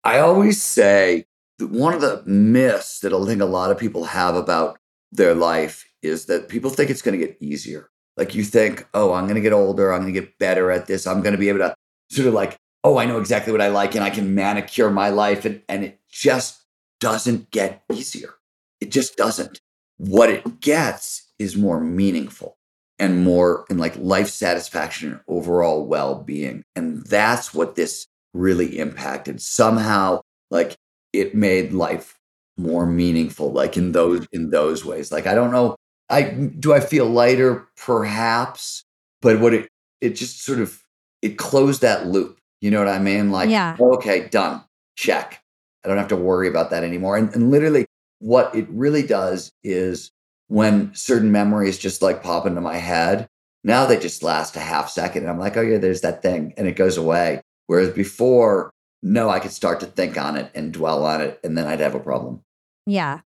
I 0.04 0.20
always 0.20 0.62
say 0.62 1.26
that 1.60 1.70
one 1.70 1.94
of 1.94 2.02
the 2.02 2.24
myths 2.26 3.00
that 3.00 3.14
I 3.14 3.26
think 3.26 3.42
a 3.42 3.46
lot 3.46 3.72
of 3.72 3.78
people 3.78 4.06
have 4.06 4.36
about 4.36 4.78
their 5.12 5.34
life 5.34 5.86
is 6.02 6.26
that 6.26 6.50
people 6.50 6.70
think 6.70 6.90
it's 6.90 7.02
going 7.02 7.18
to 7.18 7.26
get 7.26 7.38
easier. 7.40 7.90
Like 8.18 8.36
you 8.36 8.44
think, 8.44 8.88
oh, 8.94 9.14
I'm 9.14 9.26
going 9.26 9.36
to 9.36 9.42
get 9.42 9.54
older. 9.54 9.92
I'm 9.92 10.02
going 10.02 10.14
to 10.14 10.20
get 10.20 10.38
better 10.38 10.72
at 10.72 10.88
this. 10.88 11.08
I'm 11.08 11.22
going 11.22 11.34
to 11.34 11.40
be 11.40 11.50
able 11.50 11.60
to 11.60 11.76
sort 12.10 12.28
of 12.28 12.34
like, 12.34 12.58
oh, 12.84 12.98
I 12.98 13.06
know 13.06 13.20
exactly 13.20 13.52
what 13.52 13.62
I 13.62 13.70
like 13.70 13.96
and 13.96 14.04
I 14.04 14.10
can 14.10 14.36
manicure 14.36 14.92
my 14.92 15.10
life. 15.10 15.46
And, 15.46 15.62
and 15.68 15.84
it 15.84 16.00
just 16.10 16.64
doesn't 17.00 17.52
get 17.52 17.84
easier. 17.92 18.36
It 18.80 18.92
just 18.92 19.16
doesn't. 19.16 19.60
What 19.98 20.30
it 20.30 20.60
gets 20.60 21.32
is 21.40 21.56
more 21.56 21.80
meaningful 21.80 22.58
and 23.00 23.24
more 23.24 23.66
in 23.70 23.78
like 23.78 23.96
life 23.98 24.30
satisfaction 24.30 25.12
and 25.14 25.22
overall 25.28 25.86
well-being. 25.86 26.64
And 26.76 27.06
that's 27.06 27.54
what 27.54 27.76
this 27.76 28.08
really 28.34 28.80
impacted. 28.80 29.42
Somehow, 29.42 30.22
like 30.52 30.76
it 31.14 31.36
made 31.36 31.74
life 31.74 32.20
more 32.58 32.86
meaningful, 32.86 33.52
like 33.52 33.78
in 33.78 33.92
those 33.92 34.28
in 34.32 34.50
those 34.52 34.86
ways. 34.86 35.12
Like 35.12 35.28
I 35.28 35.34
don't 35.34 35.52
know, 35.52 35.76
I 36.14 36.22
do 36.32 36.74
I 36.74 36.80
feel 36.80 37.06
lighter, 37.08 37.68
perhaps, 37.76 38.84
but 39.22 39.40
what 39.40 39.54
it 39.54 39.68
it 40.02 40.12
just 40.12 40.44
sort 40.44 40.60
of 40.60 40.84
it 41.22 41.38
closed 41.38 41.82
that 41.82 42.08
loop. 42.08 42.38
You 42.62 42.72
know 42.72 42.80
what 42.80 42.88
I 42.88 43.00
mean? 43.00 43.32
Like, 43.32 43.50
Yeah. 43.50 43.76
okay, 43.80 44.28
done. 44.30 44.64
Check. 44.96 45.42
I 45.84 45.88
don't 45.88 45.98
have 45.98 46.10
to 46.10 46.16
worry 46.16 46.48
about 46.48 46.70
that 46.70 46.84
anymore. 46.84 47.18
And, 47.18 47.34
and 47.34 47.52
literally, 47.52 47.86
what 48.20 48.54
it 48.56 48.68
really 48.70 49.04
does 49.04 49.52
is 49.64 50.12
when 50.48 50.94
certain 50.94 51.32
memories 51.32 51.78
just 51.78 52.02
like 52.02 52.24
pop 52.24 52.46
into 52.46 52.62
my 52.62 52.78
head, 52.78 53.28
now 53.64 53.86
they 53.86 53.98
just 53.98 54.24
last 54.24 54.56
a 54.56 54.60
half 54.60 54.90
second. 54.90 55.24
And 55.24 55.32
I'm 55.32 55.40
like, 55.40 55.58
oh, 55.58 55.62
yeah, 55.62 55.78
there's 55.78 56.02
that 56.02 56.22
thing. 56.22 56.54
And 56.58 56.68
it 56.68 56.76
goes 56.76 56.98
away. 56.98 57.42
Whereas 57.68 57.90
before, 57.90 58.72
no, 59.02 59.30
I 59.30 59.40
could 59.40 59.52
start 59.52 59.80
to 59.80 59.86
think 59.86 60.18
on 60.18 60.36
it 60.38 60.52
and 60.54 60.72
dwell 60.74 61.06
on 61.06 61.22
it. 61.22 61.40
And 61.44 61.58
then 61.58 61.68
I'd 61.68 61.80
have 61.80 61.96
a 61.96 62.00
problem. 62.00 62.42
Yeah. 62.86 63.22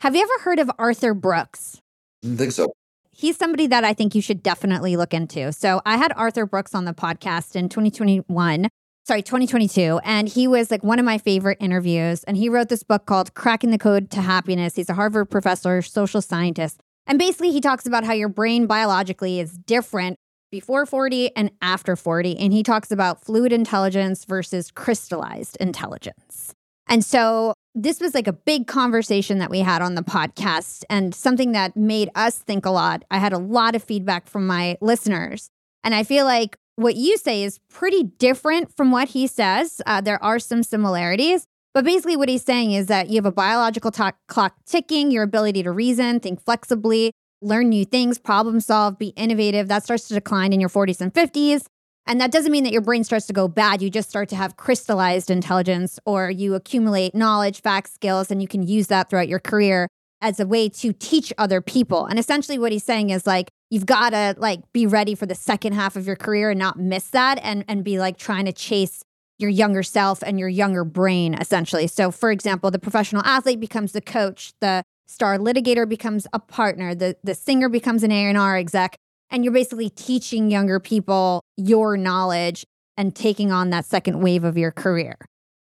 Have 0.00 0.16
you 0.16 0.22
ever 0.22 0.44
heard 0.44 0.58
of 0.58 0.70
Arthur 0.78 1.14
Brooks? 1.14 1.81
I 2.22 2.28
don't 2.28 2.36
think 2.36 2.52
so. 2.52 2.72
He's 3.10 3.36
somebody 3.36 3.66
that 3.66 3.84
I 3.84 3.92
think 3.92 4.14
you 4.14 4.22
should 4.22 4.42
definitely 4.42 4.96
look 4.96 5.12
into. 5.12 5.52
So 5.52 5.82
I 5.84 5.96
had 5.96 6.12
Arthur 6.16 6.46
Brooks 6.46 6.74
on 6.74 6.86
the 6.86 6.94
podcast 6.94 7.54
in 7.56 7.68
2021, 7.68 8.68
sorry, 9.04 9.22
2022, 9.22 10.00
and 10.02 10.28
he 10.28 10.48
was 10.48 10.70
like 10.70 10.82
one 10.82 10.98
of 10.98 11.04
my 11.04 11.18
favorite 11.18 11.58
interviews. 11.60 12.24
And 12.24 12.36
he 12.36 12.48
wrote 12.48 12.68
this 12.68 12.82
book 12.82 13.04
called 13.04 13.34
Cracking 13.34 13.70
the 13.70 13.78
Code 13.78 14.10
to 14.12 14.22
Happiness. 14.22 14.76
He's 14.76 14.88
a 14.88 14.94
Harvard 14.94 15.30
professor, 15.30 15.82
social 15.82 16.22
scientist. 16.22 16.80
And 17.06 17.18
basically, 17.18 17.50
he 17.52 17.60
talks 17.60 17.84
about 17.84 18.04
how 18.04 18.12
your 18.12 18.28
brain 18.28 18.66
biologically 18.66 19.40
is 19.40 19.58
different 19.58 20.16
before 20.50 20.86
40 20.86 21.36
and 21.36 21.50
after 21.60 21.96
40. 21.96 22.38
And 22.38 22.52
he 22.52 22.62
talks 22.62 22.90
about 22.90 23.24
fluid 23.24 23.52
intelligence 23.52 24.24
versus 24.24 24.70
crystallized 24.70 25.56
intelligence. 25.58 26.54
And 26.88 27.04
so 27.04 27.54
this 27.74 28.00
was 28.00 28.14
like 28.14 28.26
a 28.26 28.32
big 28.32 28.66
conversation 28.66 29.38
that 29.38 29.50
we 29.50 29.60
had 29.60 29.80
on 29.80 29.94
the 29.94 30.02
podcast 30.02 30.84
and 30.90 31.14
something 31.14 31.52
that 31.52 31.76
made 31.76 32.10
us 32.14 32.38
think 32.38 32.66
a 32.66 32.70
lot. 32.70 33.04
I 33.10 33.18
had 33.18 33.32
a 33.32 33.38
lot 33.38 33.74
of 33.74 33.82
feedback 33.82 34.28
from 34.28 34.46
my 34.46 34.76
listeners. 34.80 35.50
And 35.82 35.94
I 35.94 36.04
feel 36.04 36.24
like 36.24 36.56
what 36.76 36.96
you 36.96 37.16
say 37.16 37.42
is 37.42 37.58
pretty 37.70 38.02
different 38.02 38.74
from 38.76 38.90
what 38.90 39.08
he 39.08 39.26
says. 39.26 39.80
Uh, 39.86 40.00
there 40.00 40.22
are 40.22 40.38
some 40.38 40.62
similarities. 40.62 41.46
But 41.74 41.84
basically, 41.86 42.18
what 42.18 42.28
he's 42.28 42.44
saying 42.44 42.72
is 42.72 42.88
that 42.88 43.08
you 43.08 43.16
have 43.16 43.26
a 43.26 43.32
biological 43.32 43.90
to- 43.92 44.12
clock 44.28 44.56
ticking, 44.66 45.10
your 45.10 45.22
ability 45.22 45.62
to 45.62 45.70
reason, 45.72 46.20
think 46.20 46.44
flexibly, 46.44 47.12
learn 47.40 47.70
new 47.70 47.86
things, 47.86 48.18
problem 48.18 48.60
solve, 48.60 48.98
be 48.98 49.08
innovative. 49.08 49.68
That 49.68 49.82
starts 49.82 50.08
to 50.08 50.14
decline 50.14 50.52
in 50.52 50.60
your 50.60 50.68
40s 50.68 51.00
and 51.00 51.12
50s. 51.12 51.64
And 52.06 52.20
that 52.20 52.32
doesn't 52.32 52.50
mean 52.50 52.64
that 52.64 52.72
your 52.72 52.82
brain 52.82 53.04
starts 53.04 53.26
to 53.26 53.32
go 53.32 53.48
bad. 53.48 53.80
You 53.80 53.88
just 53.88 54.08
start 54.08 54.28
to 54.30 54.36
have 54.36 54.56
crystallized 54.56 55.30
intelligence 55.30 55.98
or 56.04 56.30
you 56.30 56.54
accumulate 56.54 57.14
knowledge, 57.14 57.60
facts, 57.60 57.92
skills, 57.92 58.30
and 58.30 58.42
you 58.42 58.48
can 58.48 58.62
use 58.62 58.88
that 58.88 59.08
throughout 59.08 59.28
your 59.28 59.38
career 59.38 59.88
as 60.20 60.38
a 60.40 60.46
way 60.46 60.68
to 60.68 60.92
teach 60.92 61.32
other 61.36 61.60
people. 61.60 62.06
And 62.06 62.18
essentially 62.18 62.58
what 62.58 62.72
he's 62.72 62.84
saying 62.84 63.10
is 63.10 63.26
like 63.26 63.50
you've 63.70 63.86
got 63.86 64.10
to 64.10 64.34
like 64.38 64.60
be 64.72 64.86
ready 64.86 65.14
for 65.14 65.26
the 65.26 65.34
second 65.34 65.74
half 65.74 65.96
of 65.96 66.06
your 66.06 66.16
career 66.16 66.50
and 66.50 66.58
not 66.58 66.78
miss 66.78 67.08
that 67.08 67.38
and 67.42 67.64
and 67.68 67.84
be 67.84 67.98
like 67.98 68.16
trying 68.16 68.46
to 68.46 68.52
chase 68.52 69.02
your 69.38 69.50
younger 69.50 69.82
self 69.82 70.22
and 70.22 70.38
your 70.38 70.48
younger 70.48 70.84
brain 70.84 71.34
essentially. 71.34 71.86
So 71.88 72.10
for 72.10 72.30
example, 72.30 72.70
the 72.70 72.78
professional 72.78 73.22
athlete 73.24 73.60
becomes 73.60 73.92
the 73.92 74.00
coach, 74.00 74.52
the 74.60 74.84
star 75.06 75.38
litigator 75.38 75.88
becomes 75.88 76.26
a 76.32 76.38
partner, 76.38 76.94
the 76.94 77.16
the 77.24 77.34
singer 77.34 77.68
becomes 77.68 78.02
an 78.02 78.12
A&R 78.12 78.56
exec 78.56 78.96
and 79.32 79.42
you're 79.42 79.52
basically 79.52 79.88
teaching 79.88 80.50
younger 80.50 80.78
people 80.78 81.42
your 81.56 81.96
knowledge 81.96 82.64
and 82.96 83.16
taking 83.16 83.50
on 83.50 83.70
that 83.70 83.86
second 83.86 84.20
wave 84.20 84.44
of 84.44 84.58
your 84.58 84.70
career. 84.70 85.16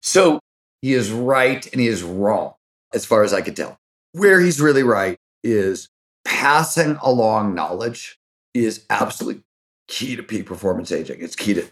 So 0.01 0.39
he 0.81 0.93
is 0.93 1.11
right 1.11 1.65
and 1.71 1.79
he 1.79 1.87
is 1.87 2.03
wrong, 2.03 2.53
as 2.93 3.05
far 3.05 3.23
as 3.23 3.33
I 3.33 3.41
could 3.41 3.55
tell. 3.55 3.77
Where 4.13 4.41
he's 4.41 4.59
really 4.59 4.83
right 4.83 5.17
is 5.43 5.87
passing 6.25 6.97
along 7.01 7.53
knowledge 7.55 8.17
is 8.53 8.85
absolutely 8.89 9.43
key 9.87 10.15
to 10.15 10.23
peak 10.23 10.47
performance 10.47 10.91
aging. 10.91 11.21
It's 11.21 11.35
key 11.35 11.53
to, 11.53 11.65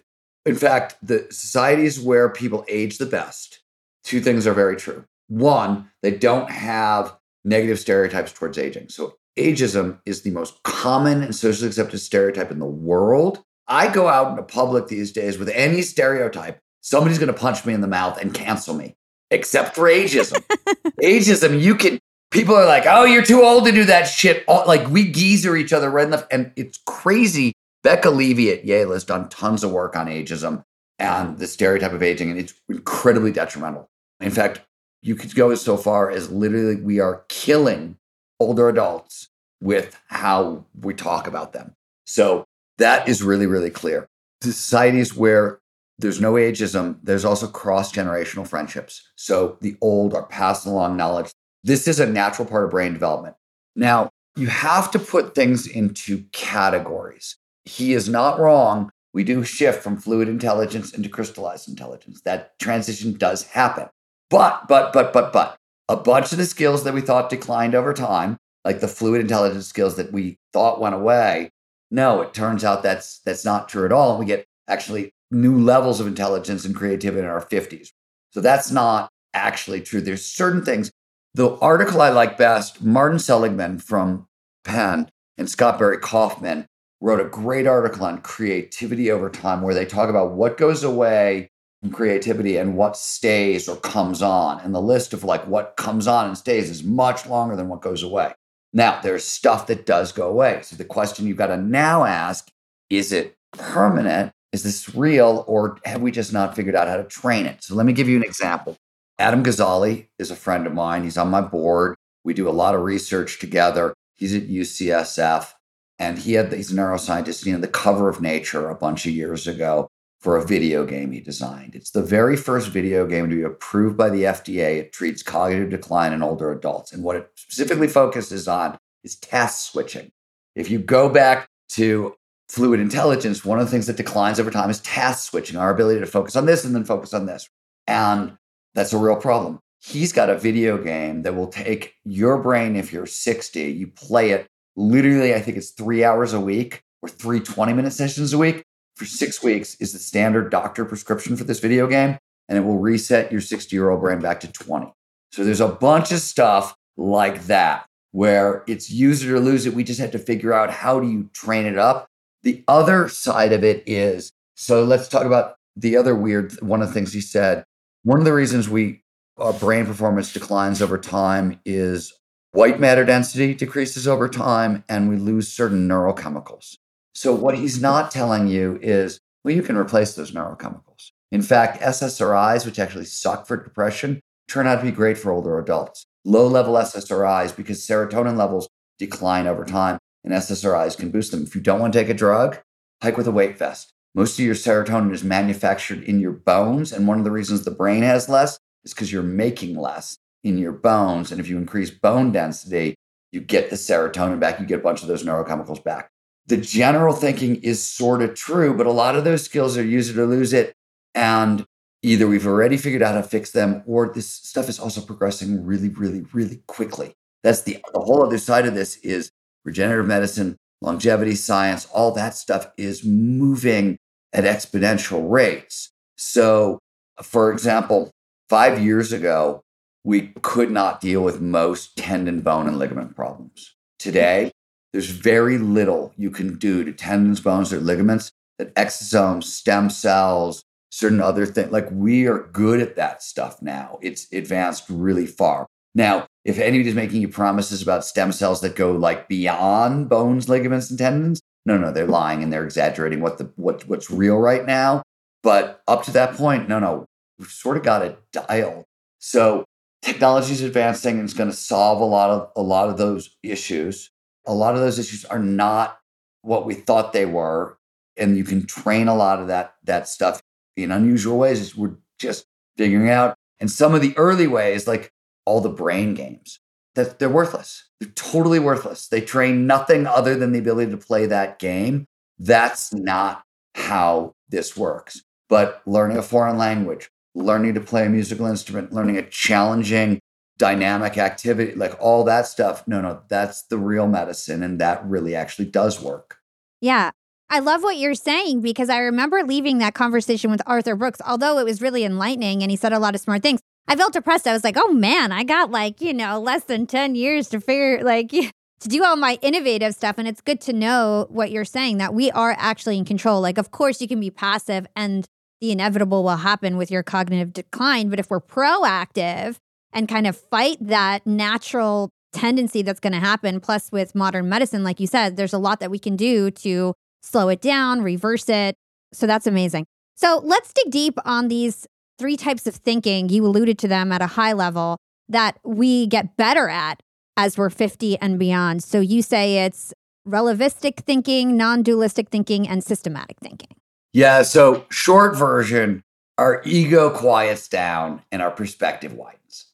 in 0.46 0.56
fact, 0.56 0.96
the 1.02 1.28
societies 1.32 2.00
where 2.00 2.30
people 2.30 2.64
age 2.68 3.00
the 3.00 3.06
best, 3.06 3.60
two 4.04 4.22
things 4.22 4.46
are 4.46 4.54
very 4.54 4.76
true. 4.76 5.06
One, 5.28 5.90
they 6.02 6.12
don't 6.12 6.50
have 6.50 7.16
negative 7.44 7.80
stereotypes 7.80 8.32
towards 8.32 8.58
aging. 8.58 8.90
So 8.90 9.16
ageism 9.40 10.00
is 10.06 10.22
the 10.22 10.32
most 10.32 10.62
common 10.64 11.24
and 11.24 11.36
socially 11.36 11.68
accepted 11.68 12.00
stereotype 12.00 12.52
in 12.52 12.60
the 12.60 12.66
world. 12.66 13.44
I 13.68 13.88
go 13.92 14.08
out 14.08 14.32
into 14.32 14.44
public 14.44 14.88
these 14.88 15.12
days 15.12 15.38
with 15.38 15.50
any 15.50 15.82
stereotype, 15.82 16.60
somebody's 16.82 17.20
going 17.20 17.32
to 17.34 17.40
punch 17.40 17.66
me 17.66 17.74
in 17.74 17.82
the 17.82 17.88
mouth 17.88 18.20
and 18.20 18.34
cancel 18.34 18.74
me, 18.76 18.96
except 19.32 19.76
for 19.76 19.84
ageism. 19.84 20.44
ageism, 21.04 21.62
you 21.62 21.76
can, 21.76 22.00
people 22.32 22.56
are 22.56 22.66
like, 22.66 22.86
oh, 22.88 23.06
you're 23.06 23.24
too 23.24 23.44
old 23.44 23.66
to 23.66 23.72
do 23.72 23.86
that 23.86 24.04
shit. 24.04 24.44
All- 24.48 24.68
Like 24.68 24.88
we 24.90 25.12
geezer 25.12 25.56
each 25.56 25.74
other 25.74 25.90
right 25.90 26.06
in 26.06 26.12
the, 26.12 26.28
and 26.32 26.52
it's 26.56 26.80
crazy. 26.86 27.54
Becca 27.84 28.10
Levy 28.10 28.52
at 28.52 28.66
Yale 28.66 28.92
has 28.92 29.04
done 29.06 29.30
tons 29.30 29.64
of 29.64 29.72
work 29.72 29.96
on 29.96 30.08
ageism 30.08 30.64
and 30.98 31.38
the 31.38 31.48
stereotype 31.48 31.94
of 31.94 32.04
aging, 32.04 32.30
and 32.30 32.40
it's 32.40 32.54
incredibly 32.68 33.32
detrimental. 33.32 33.90
In 34.20 34.32
fact, 34.32 34.60
you 35.02 35.16
could 35.16 35.34
go 35.34 35.56
so 35.56 35.78
far 35.78 36.12
as 36.12 36.30
literally 36.30 36.76
we 36.76 37.00
are 37.00 37.24
killing 37.30 37.96
older 38.42 38.68
adults 38.68 39.29
with 39.62 40.00
how 40.08 40.66
we 40.80 40.94
talk 40.94 41.28
about 41.28 41.54
them. 41.54 41.74
So 42.06 42.46
that 42.78 43.08
is 43.08 43.22
really, 43.22 43.46
really 43.46 43.70
clear. 43.70 44.08
Societies 44.42 45.16
where 45.16 45.60
there's 45.98 46.22
no 46.22 46.34
ageism, 46.34 46.98
there's 47.04 47.26
also 47.26 47.48
cross 47.48 47.92
generational 47.92 48.48
friendships. 48.48 49.10
So 49.16 49.58
the 49.62 49.76
old 49.82 50.14
are 50.14 50.26
passing 50.26 50.72
along 50.72 50.96
knowledge. 50.96 51.32
This 51.64 51.88
is 51.88 52.00
a 52.00 52.06
natural 52.06 52.48
part 52.48 52.64
of 52.64 52.72
brain 52.72 52.94
development. 52.94 53.36
Now, 53.76 54.10
you 54.38 54.48
have 54.48 54.90
to 54.92 55.00
put 55.00 55.36
things 55.36 55.68
into 55.68 56.24
categories. 56.32 57.36
He 57.66 57.94
is 57.94 58.08
not 58.08 58.40
wrong. 58.40 58.92
We 59.14 59.26
do 59.26 59.44
shift 59.44 59.84
from 59.84 59.98
fluid 59.98 60.30
intelligence 60.30 60.94
into 60.94 61.10
crystallized 61.10 61.68
intelligence. 61.68 62.22
That 62.22 62.58
transition 62.60 63.18
does 63.18 63.44
happen. 63.44 63.88
But, 64.30 64.68
but, 64.68 64.94
but, 64.94 65.12
but, 65.12 65.34
but, 65.34 65.58
a 65.90 65.98
bunch 65.98 66.32
of 66.32 66.38
the 66.38 66.46
skills 66.46 66.84
that 66.84 66.94
we 66.94 67.02
thought 67.02 67.30
declined 67.30 67.74
over 67.76 67.94
time, 67.94 68.38
like 68.66 68.80
the 68.80 68.88
fluid 68.88 69.22
intelligence 69.22 69.68
skills 69.68 69.96
that 69.98 70.12
we 70.12 70.38
thought 70.54 70.82
went 70.82 70.96
away, 70.96 71.52
no, 71.92 72.22
it 72.22 72.34
turns 72.34 72.64
out 72.64 72.84
that's 72.84 73.20
that's 73.20 73.46
not 73.46 73.70
true 73.70 73.86
at 73.86 73.92
all. 73.92 74.12
And 74.12 74.20
we 74.20 74.26
get 74.26 74.46
actually 74.68 75.12
new 75.32 75.60
levels 75.60 76.00
of 76.00 76.08
intelligence 76.08 76.66
and 76.66 76.76
creativity 76.76 77.22
in 77.22 77.26
our 77.26 77.44
50s. 77.44 77.90
So 78.32 78.42
that's 78.42 78.72
not 78.72 79.10
actually 79.34 79.82
true. 79.82 80.02
There's 80.02 80.26
certain 80.26 80.64
things. 80.64 80.92
The 81.36 81.58
article 81.60 82.02
I 82.02 82.10
like 82.10 82.38
best, 82.38 82.84
Martin 82.84 83.20
Seligman 83.20 83.80
from 83.80 84.28
Penn 84.64 85.10
and 85.38 85.50
Scott 85.50 85.80
Barry 85.80 85.98
Kaufman 85.98 86.66
wrote 87.02 87.22
a 87.22 87.30
great 87.30 87.68
article 87.68 88.06
on 88.06 88.22
creativity 88.22 89.10
over 89.10 89.30
time 89.30 89.62
where 89.62 89.74
they 89.74 89.86
talk 89.86 90.10
about 90.10 90.32
what 90.32 90.58
goes 90.58 90.84
away 90.84 91.50
from 91.82 91.92
creativity 91.92 92.58
and 92.58 92.76
what 92.76 92.98
stays 92.98 93.70
or 93.70 93.78
comes 93.78 94.22
on. 94.22 94.60
And 94.60 94.76
the 94.76 94.82
list 94.82 95.14
of 95.14 95.24
like 95.24 95.48
what 95.48 95.76
comes 95.78 96.08
on 96.08 96.28
and 96.28 96.38
stays 96.38 96.70
is 96.70 96.84
much 96.84 97.26
longer 97.26 97.56
than 97.56 97.70
what 97.70 97.82
goes 97.82 98.04
away. 98.04 98.34
Now, 98.74 99.00
there's 99.02 99.24
stuff 99.24 99.68
that 99.68 99.86
does 99.86 100.12
go 100.12 100.30
away. 100.30 100.60
So 100.64 100.76
the 100.76 100.86
question 100.86 101.26
you've 101.26 101.38
got 101.38 101.48
to 101.48 101.58
now 101.58 102.04
ask 102.04 102.50
is 102.90 103.12
it 103.12 103.36
permanent? 103.54 104.32
Is 104.52 104.64
this 104.64 104.96
real? 104.96 105.44
Or 105.48 105.78
have 105.86 106.02
we 106.02 106.12
just 106.12 106.34
not 106.34 106.56
figured 106.56 106.76
out 106.76 106.88
how 106.88 106.98
to 106.98 107.04
train 107.04 107.46
it? 107.46 107.64
So 107.64 107.76
let 107.76 107.86
me 107.86 107.94
give 107.94 108.10
you 108.10 108.18
an 108.18 108.24
example. 108.24 108.78
Adam 109.18 109.44
Gazzaley 109.44 110.08
is 110.18 110.32
a 110.32 110.36
friend 110.36 110.66
of 110.66 110.74
mine. 110.74 111.04
He's 111.04 111.18
on 111.18 111.30
my 111.30 111.42
board. 111.42 111.96
We 112.24 112.34
do 112.34 112.48
a 112.48 112.52
lot 112.52 112.76
of 112.76 112.82
research 112.82 113.40
together. 113.40 113.94
He's 114.18 114.36
at 114.36 114.48
UCSF 114.48 115.54
and 115.98 116.18
he 116.18 116.34
had 116.34 116.52
he's 116.54 116.72
a 116.72 116.76
neuroscientist. 116.76 117.44
He 117.44 117.52
had 117.52 117.62
the 117.62 117.68
cover 117.68 118.10
of 118.10 118.22
Nature 118.22 118.70
a 118.70 118.76
bunch 118.76 119.06
of 119.06 119.14
years 119.14 119.48
ago 119.48 119.90
for 120.20 120.36
a 120.36 120.46
video 120.46 120.86
game 120.86 121.12
he 121.12 121.22
designed. 121.22 121.76
It's 121.76 121.92
the 121.92 122.04
very 122.04 122.36
first 122.36 122.70
video 122.70 123.08
game 123.08 123.30
to 123.30 123.36
be 123.36 123.44
approved 123.44 123.98
by 123.98 124.10
the 124.10 124.24
FDA. 124.24 124.78
It 124.78 124.92
treats 124.92 125.24
cognitive 125.24 125.70
decline 125.70 126.12
in 126.12 126.22
older 126.22 126.52
adults. 126.52 126.92
And 126.92 127.04
what 127.04 127.16
it 127.16 127.32
specifically 127.36 127.88
focuses 127.88 128.48
on 128.48 128.78
is 129.04 129.16
task 129.16 129.72
switching. 129.72 130.12
If 130.56 130.70
you 130.70 130.80
go 130.80 131.08
back 131.08 131.48
to 131.70 132.16
fluid 132.50 132.82
intelligence, 132.82 133.46
one 133.46 133.60
of 133.60 133.66
the 133.66 133.72
things 133.72 133.88
that 133.88 133.96
declines 133.96 134.40
over 134.40 134.52
time 134.52 134.70
is 134.70 134.82
task 134.82 135.30
switching, 135.30 135.56
our 135.58 135.70
ability 135.70 136.02
to 136.02 136.06
focus 136.06 136.36
on 136.36 136.46
this 136.46 136.66
and 136.66 136.76
then 136.76 136.84
focus 136.84 137.14
on 137.14 137.26
this. 137.26 137.48
And 137.88 138.38
that's 138.74 138.92
a 138.92 138.98
real 138.98 139.16
problem. 139.16 139.60
He's 139.82 140.12
got 140.12 140.30
a 140.30 140.38
video 140.38 140.78
game 140.78 141.22
that 141.22 141.36
will 141.36 141.48
take 141.48 141.94
your 142.04 142.38
brain 142.40 142.76
if 142.76 142.92
you're 142.92 143.06
60, 143.06 143.62
you 143.62 143.88
play 143.88 144.32
it 144.32 144.48
literally, 144.76 145.34
I 145.34 145.40
think 145.40 145.56
it's 145.56 145.70
three 145.70 146.04
hours 146.04 146.34
a 146.34 146.42
week 146.42 146.84
or 147.02 147.08
three 147.08 147.40
20 147.40 147.72
minute 147.72 147.94
sessions 147.94 148.34
a 148.34 148.38
week 148.38 148.66
for 149.00 149.06
six 149.06 149.42
weeks 149.42 149.76
is 149.76 149.94
the 149.94 150.00
standard 150.00 150.52
doctor 150.52 150.84
prescription 150.84 151.38
for 151.38 151.46
this 151.46 151.62
video 151.62 151.88
game. 151.88 152.18
And 152.50 152.58
it 152.58 152.62
will 152.62 152.78
reset 152.78 153.32
your 153.32 153.40
60 153.40 153.74
year 153.74 153.90
old 153.90 154.02
brain 154.02 154.20
back 154.20 154.42
to 154.42 154.52
20. 154.52 154.92
So 155.32 155.46
there's 155.46 155.62
a 155.62 155.70
bunch 155.70 156.12
of 156.12 156.20
stuff 156.20 156.76
like 156.98 157.46
that 157.46 157.86
where 158.12 158.64
it's 158.68 158.92
use 158.92 159.24
it 159.24 159.32
or 159.32 159.40
lose 159.40 159.66
it. 159.66 159.74
We 159.74 159.86
just 159.86 160.02
have 160.02 160.12
to 160.12 160.20
figure 160.20 160.54
out 160.54 160.70
how 160.70 161.00
do 161.00 161.10
you 161.10 161.30
train 161.32 161.66
it 161.66 161.78
up. 161.78 162.08
The 162.44 162.64
other 162.68 163.08
side 163.08 163.54
of 163.54 163.64
it 163.64 163.84
is 163.86 164.34
so 164.56 164.84
let's 164.84 165.08
talk 165.08 165.26
about 165.26 165.56
the 165.78 165.96
other 165.96 166.14
weird 166.14 166.52
one 166.62 166.82
of 166.82 166.90
the 166.90 166.94
things 166.94 167.14
he 167.14 167.22
said. 167.22 167.64
One 168.04 168.20
of 168.20 168.26
the 168.26 168.34
reasons 168.34 168.68
we 168.68 169.02
our 169.38 169.54
brain 169.54 169.86
performance 169.86 170.34
declines 170.34 170.82
over 170.82 170.98
time 170.98 171.62
is 171.64 172.14
white 172.52 172.80
matter 172.82 173.06
density 173.06 173.54
decreases 173.54 174.06
over 174.06 174.28
time 174.28 174.84
and 174.90 175.08
we 175.08 175.16
lose 175.16 175.48
certain 175.48 175.88
neurochemicals. 175.88 176.79
So 177.14 177.34
what 177.34 177.58
he's 177.58 177.82
not 177.82 178.12
telling 178.12 178.48
you 178.48 178.80
is 178.82 179.20
well 179.44 179.56
you 179.56 179.64
can 179.64 179.78
replace 179.78 180.16
those 180.16 180.32
neurochemicals. 180.32 181.12
In 181.32 181.42
fact, 181.42 181.82
SSRIs 181.82 182.66
which 182.66 182.80
actually 182.80 183.06
suck 183.06 183.48
for 183.48 183.58
depression 183.58 184.22
turn 184.48 184.68
out 184.68 184.78
to 184.78 184.86
be 184.86 184.92
great 184.92 185.18
for 185.18 185.32
older 185.32 185.60
adults 185.60 186.06
low 186.26 186.48
level 186.48 186.76
SSRIs 186.76 187.56
because 187.56 187.86
serotonin 187.86 188.38
levels 188.38 188.68
decline 188.98 189.48
over 189.48 189.66
time 189.66 189.98
and 190.24 190.34
SSRIs 190.34 190.98
can 190.98 191.12
boost 191.12 191.32
them. 191.32 191.44
If 191.44 191.56
you 191.56 191.62
don't 191.62 191.80
want 191.80 191.94
to 191.94 192.00
take 192.00 192.10
a 192.10 192.14
drug, 192.14 192.60
hike 193.02 193.18
with 193.18 193.28
a 193.28 193.32
weight 193.32 193.58
vest. 193.58 193.94
Most 194.16 194.40
of 194.40 194.46
your 194.46 194.56
serotonin 194.56 195.14
is 195.14 195.24
manufactured 195.24 196.04
in 196.04 196.20
your 196.20 196.32
bones. 196.32 196.92
And 196.92 197.08
one 197.08 197.20
of 197.20 197.24
the 197.24 197.32
reasons 197.32 197.64
the 197.64 197.72
brain 197.72 198.04
has 198.04 198.28
less 198.28 198.60
is 198.84 198.94
because 198.94 199.12
you're 199.12 199.24
making 199.24 199.78
less 199.78 200.18
in 200.44 200.58
your 200.58 200.72
bones. 200.72 201.32
And 201.32 201.40
if 201.40 201.48
you 201.48 201.58
increase 201.58 201.92
bone 201.92 202.32
density, 202.32 202.96
you 203.32 203.40
get 203.40 203.70
the 203.70 203.76
serotonin 203.76 204.40
back, 204.40 204.60
you 204.60 204.66
get 204.66 204.80
a 204.80 204.84
bunch 204.84 205.02
of 205.02 205.08
those 205.08 205.24
neurochemicals 205.24 205.84
back. 205.84 206.10
The 206.50 206.58
general 206.58 207.14
thinking 207.14 207.56
is 207.58 207.82
sort 207.82 208.22
of 208.22 208.36
true, 208.36 208.76
but 208.76 208.86
a 208.86 208.92
lot 208.92 209.16
of 209.16 209.24
those 209.24 209.44
skills 209.44 209.78
are 209.78 209.84
use 209.84 210.10
it 210.10 210.18
or 210.18 210.26
lose 210.26 210.52
it. 210.52 210.74
And 211.16 211.66
either 212.02 212.28
we've 212.28 212.48
already 212.48 212.78
figured 212.78 213.02
out 213.02 213.16
how 213.16 213.22
to 213.22 213.28
fix 213.28 213.52
them 213.52 213.84
or 213.86 214.12
this 214.14 214.30
stuff 214.30 214.70
is 214.70 214.80
also 214.80 215.02
progressing 215.02 215.66
really 215.66 215.90
really 215.90 216.22
really 216.34 216.62
quickly 216.68 217.14
that's 217.44 217.62
the, 217.64 217.78
the 217.94 218.00
whole 218.00 218.24
other 218.24 218.38
side 218.38 218.66
of 218.66 218.74
this 218.74 218.98
is 218.98 219.32
regenerative 219.66 220.08
medicine 220.08 220.56
longevity 220.82 221.36
science 221.36 221.88
all 221.94 222.12
that 222.12 222.34
stuff 222.34 222.72
is 222.78 223.04
moving 223.04 223.98
at 224.34 224.44
exponential 224.44 225.30
rates 225.30 225.92
so 226.18 226.80
for 227.22 227.52
example 227.52 228.12
five 228.50 228.80
years 228.80 229.12
ago 229.12 229.62
we 230.06 230.34
could 230.42 230.72
not 230.72 231.02
deal 231.02 231.22
with 231.22 231.42
most 231.42 231.98
tendon 231.98 232.40
bone 232.42 232.68
and 232.68 232.80
ligament 232.80 233.16
problems 233.16 233.76
today 233.98 234.52
there's 234.94 235.10
very 235.10 235.58
little 235.58 236.14
you 236.18 236.32
can 236.32 236.58
do 236.58 236.84
to 236.84 236.92
tendons 236.92 237.42
bones 237.42 237.72
or 237.72 237.80
ligaments 237.80 238.32
that 238.58 238.74
exosomes 238.76 239.44
stem 239.46 239.90
cells 239.90 240.64
certain 240.92 241.22
other 241.22 241.46
things. 241.46 241.72
Like 241.72 241.88
we 241.92 242.28
are 242.28 242.50
good 242.52 242.80
at 242.82 242.96
that 242.96 243.22
stuff 243.24 243.62
now. 243.62 244.00
It's 244.02 244.32
advanced 244.34 244.86
really 244.90 245.28
far. 245.28 245.68
Now, 245.96 246.28
if 246.46 246.60
anybody's 246.60 246.96
making 246.96 247.22
you 247.22 247.28
promises 247.28 247.82
about 247.82 248.06
stem 248.06 248.32
cells 248.32 248.62
that 248.62 248.76
go 248.76 248.92
like 248.92 249.28
beyond 249.28 250.10
bones, 250.10 250.50
ligaments, 250.50 250.90
and 250.90 251.00
tendons, 251.00 251.42
no, 251.66 251.78
no, 251.78 251.92
they're 251.92 252.08
lying 252.08 252.42
and 252.42 252.52
they're 252.52 252.64
exaggerating 252.64 253.22
what 253.22 253.38
the 253.38 253.52
what 253.56 253.88
what's 253.88 254.10
real 254.10 254.38
right 254.38 254.66
now. 254.66 255.04
But 255.44 255.82
up 255.88 256.04
to 256.04 256.12
that 256.12 256.36
point, 256.36 256.68
no, 256.68 256.80
no, 256.80 257.06
we've 257.38 257.50
sort 257.50 257.78
of 257.78 257.84
got 257.84 258.04
it 258.04 258.20
dialed. 258.32 258.86
So 259.20 259.66
technology 260.02 260.54
is 260.54 260.62
advancing 260.62 261.16
and 261.16 261.26
it's 261.26 261.34
going 261.34 261.50
to 261.50 261.56
solve 261.56 262.02
a 262.02 262.06
lot 262.06 262.30
of 262.30 262.52
a 262.56 262.62
lot 262.62 262.90
of 262.90 262.98
those 262.98 263.36
issues. 263.44 264.10
A 264.50 264.54
lot 264.54 264.74
of 264.74 264.82
those 264.82 264.98
issues 264.98 265.26
are 265.26 265.40
not 265.40 266.00
what 266.42 266.66
we 266.66 266.74
thought 266.74 267.14
they 267.14 267.28
were, 267.28 267.78
and 268.18 268.36
you 268.36 268.44
can 268.44 268.66
train 268.66 269.08
a 269.08 269.16
lot 269.16 269.40
of 269.40 269.48
that 269.48 269.76
that 269.84 270.08
stuff 270.08 270.42
in 270.76 270.92
unusual 270.92 271.38
ways 271.38 271.76
we're 271.76 271.98
just 272.18 272.46
figuring 272.76 273.12
out. 273.12 273.36
And 273.60 273.70
some 273.70 273.94
of 273.94 274.02
the 274.02 274.18
early 274.18 274.48
ways, 274.48 274.88
like 274.88 275.12
all 275.46 275.62
the 275.62 275.70
brain 275.70 276.16
games, 276.16 276.60
that 276.96 277.20
they're 277.20 277.30
worthless. 277.30 277.90
They're 278.00 278.10
totally 278.10 278.60
worthless. 278.60 279.08
They 279.08 279.22
train 279.22 279.68
nothing 279.68 280.08
other 280.08 280.36
than 280.36 280.52
the 280.52 280.60
ability 280.60 280.92
to 280.92 280.98
play 280.98 281.28
that 281.28 281.60
game. 281.60 282.06
That's 282.40 282.92
not 282.92 283.44
how 283.76 284.34
this 284.50 284.76
works. 284.76 285.22
But 285.48 285.82
learning 285.86 286.18
a 286.18 286.24
foreign 286.24 286.58
language, 286.58 287.10
learning 287.36 287.76
to 287.76 287.82
play 287.82 288.06
a 288.06 288.10
musical 288.10 288.48
instrument, 288.48 288.94
learning 288.94 289.18
a 289.18 289.30
challenging 289.30 290.20
dynamic 290.60 291.18
activity, 291.18 291.74
like 291.74 291.96
all 292.00 292.24
that 292.26 292.46
stuff. 292.46 292.88
No, 292.88 293.02
no, 293.02 293.22
that's 293.30 293.64
the 293.64 293.78
real 293.78 294.08
medicine. 294.08 294.62
And 294.62 294.80
that 294.80 295.04
really 295.06 295.34
actually 295.34 295.66
does 295.66 296.00
work. 296.00 296.38
Yeah. 296.82 297.10
I 297.50 297.60
love 297.60 297.82
what 297.82 297.98
you're 297.98 298.14
saying 298.14 298.62
because 298.62 298.90
I 298.90 299.00
remember 299.00 299.42
leaving 299.42 299.80
that 299.80 299.96
conversation 299.96 300.52
with 300.52 300.62
Arthur 300.68 300.96
Brooks, 300.96 301.20
although 301.26 301.58
it 301.58 301.66
was 301.66 301.82
really 301.82 302.04
enlightening 302.04 302.62
and 302.62 302.70
he 302.70 302.78
said 302.78 302.94
a 302.94 303.00
lot 303.00 303.16
of 303.16 303.22
smart 303.22 303.42
things. 303.42 303.60
I 303.88 303.96
felt 303.96 304.14
depressed. 304.14 304.46
I 304.46 304.54
was 304.54 304.64
like, 304.64 304.78
oh 304.78 304.94
man, 304.94 305.32
I 305.32 305.44
got 305.44 305.72
like, 305.72 306.00
you 306.00 306.14
know, 306.14 306.40
less 306.40 306.66
than 306.66 306.86
10 306.86 307.16
years 307.16 307.50
to 307.50 307.60
figure, 307.60 308.04
like, 308.04 308.30
to 308.82 308.88
do 308.88 309.04
all 309.04 309.16
my 309.16 309.40
innovative 309.42 309.96
stuff. 309.96 310.18
And 310.20 310.28
it's 310.28 310.42
good 310.42 310.62
to 310.62 310.74
know 310.74 311.26
what 311.30 311.50
you're 311.50 311.66
saying 311.66 311.98
that 311.98 312.14
we 312.14 312.30
are 312.32 312.56
actually 312.60 312.98
in 312.98 313.06
control. 313.06 313.42
Like, 313.42 313.58
of 313.58 313.72
course, 313.72 314.00
you 314.00 314.08
can 314.08 314.20
be 314.20 314.30
passive 314.30 314.86
and 314.96 315.26
the 315.60 315.72
inevitable 315.72 316.24
will 316.24 316.38
happen 316.38 316.78
with 316.78 316.92
your 316.92 317.02
cognitive 317.02 317.52
decline. 317.52 318.10
But 318.10 318.20
if 318.20 318.30
we're 318.30 318.40
proactive 318.40 319.58
and 319.94 320.08
kind 320.08 320.28
of 320.28 320.38
fight 320.38 320.78
that 320.82 321.26
natural 321.26 322.10
tendency 322.34 322.82
that's 322.82 323.00
going 323.00 323.14
to 323.14 323.20
happen, 323.20 323.60
plus 323.60 323.92
with 323.92 324.16
modern 324.16 324.50
medicine, 324.50 324.84
like 324.84 325.00
you 325.00 325.08
said, 325.08 325.38
there's 325.38 325.54
a 325.54 325.58
lot 325.58 325.80
that 325.80 325.92
we 325.92 326.00
can 326.00 326.16
do 326.16 326.52
to 326.52 326.94
slow 327.22 327.50
it 327.50 327.62
down, 327.62 328.02
reverse 328.02 328.48
it. 328.50 328.76
So 329.14 329.26
that's 329.28 329.48
amazing. 329.48 329.86
So 330.16 330.42
let's 330.44 330.72
dig 330.74 330.92
deep 330.92 331.18
on 331.26 331.48
these 331.48 331.88
three 332.18 332.38
types 332.38 332.68
of 332.68 332.76
thinking. 332.76 333.30
You 333.30 333.46
alluded 333.46 333.80
to 333.80 333.88
them 333.88 334.12
at 334.12 334.22
a 334.22 334.28
high 334.28 334.54
level 334.54 334.98
that 335.28 335.58
we 335.64 336.08
get 336.08 336.38
better 336.38 336.70
at 336.70 337.02
as 337.38 337.58
we're 337.58 337.70
50 337.70 338.18
and 338.18 338.38
beyond. 338.38 338.84
So 338.84 339.00
you 339.00 339.22
say 339.22 339.66
it's 339.66 339.94
relativistic 340.28 340.98
thinking, 340.98 341.58
non 341.58 341.82
dualistic 341.82 342.30
thinking, 342.30 342.68
and 342.68 342.84
systematic 342.84 343.38
thinking. 343.42 343.76
Yeah. 344.14 344.42
So, 344.42 344.86
short 344.90 345.38
version 345.38 346.04
our 346.40 346.62
ego 346.64 347.10
quiets 347.10 347.68
down 347.68 348.22
and 348.32 348.42
our 348.42 348.50
perspective 348.50 349.14
widens. 349.14 349.66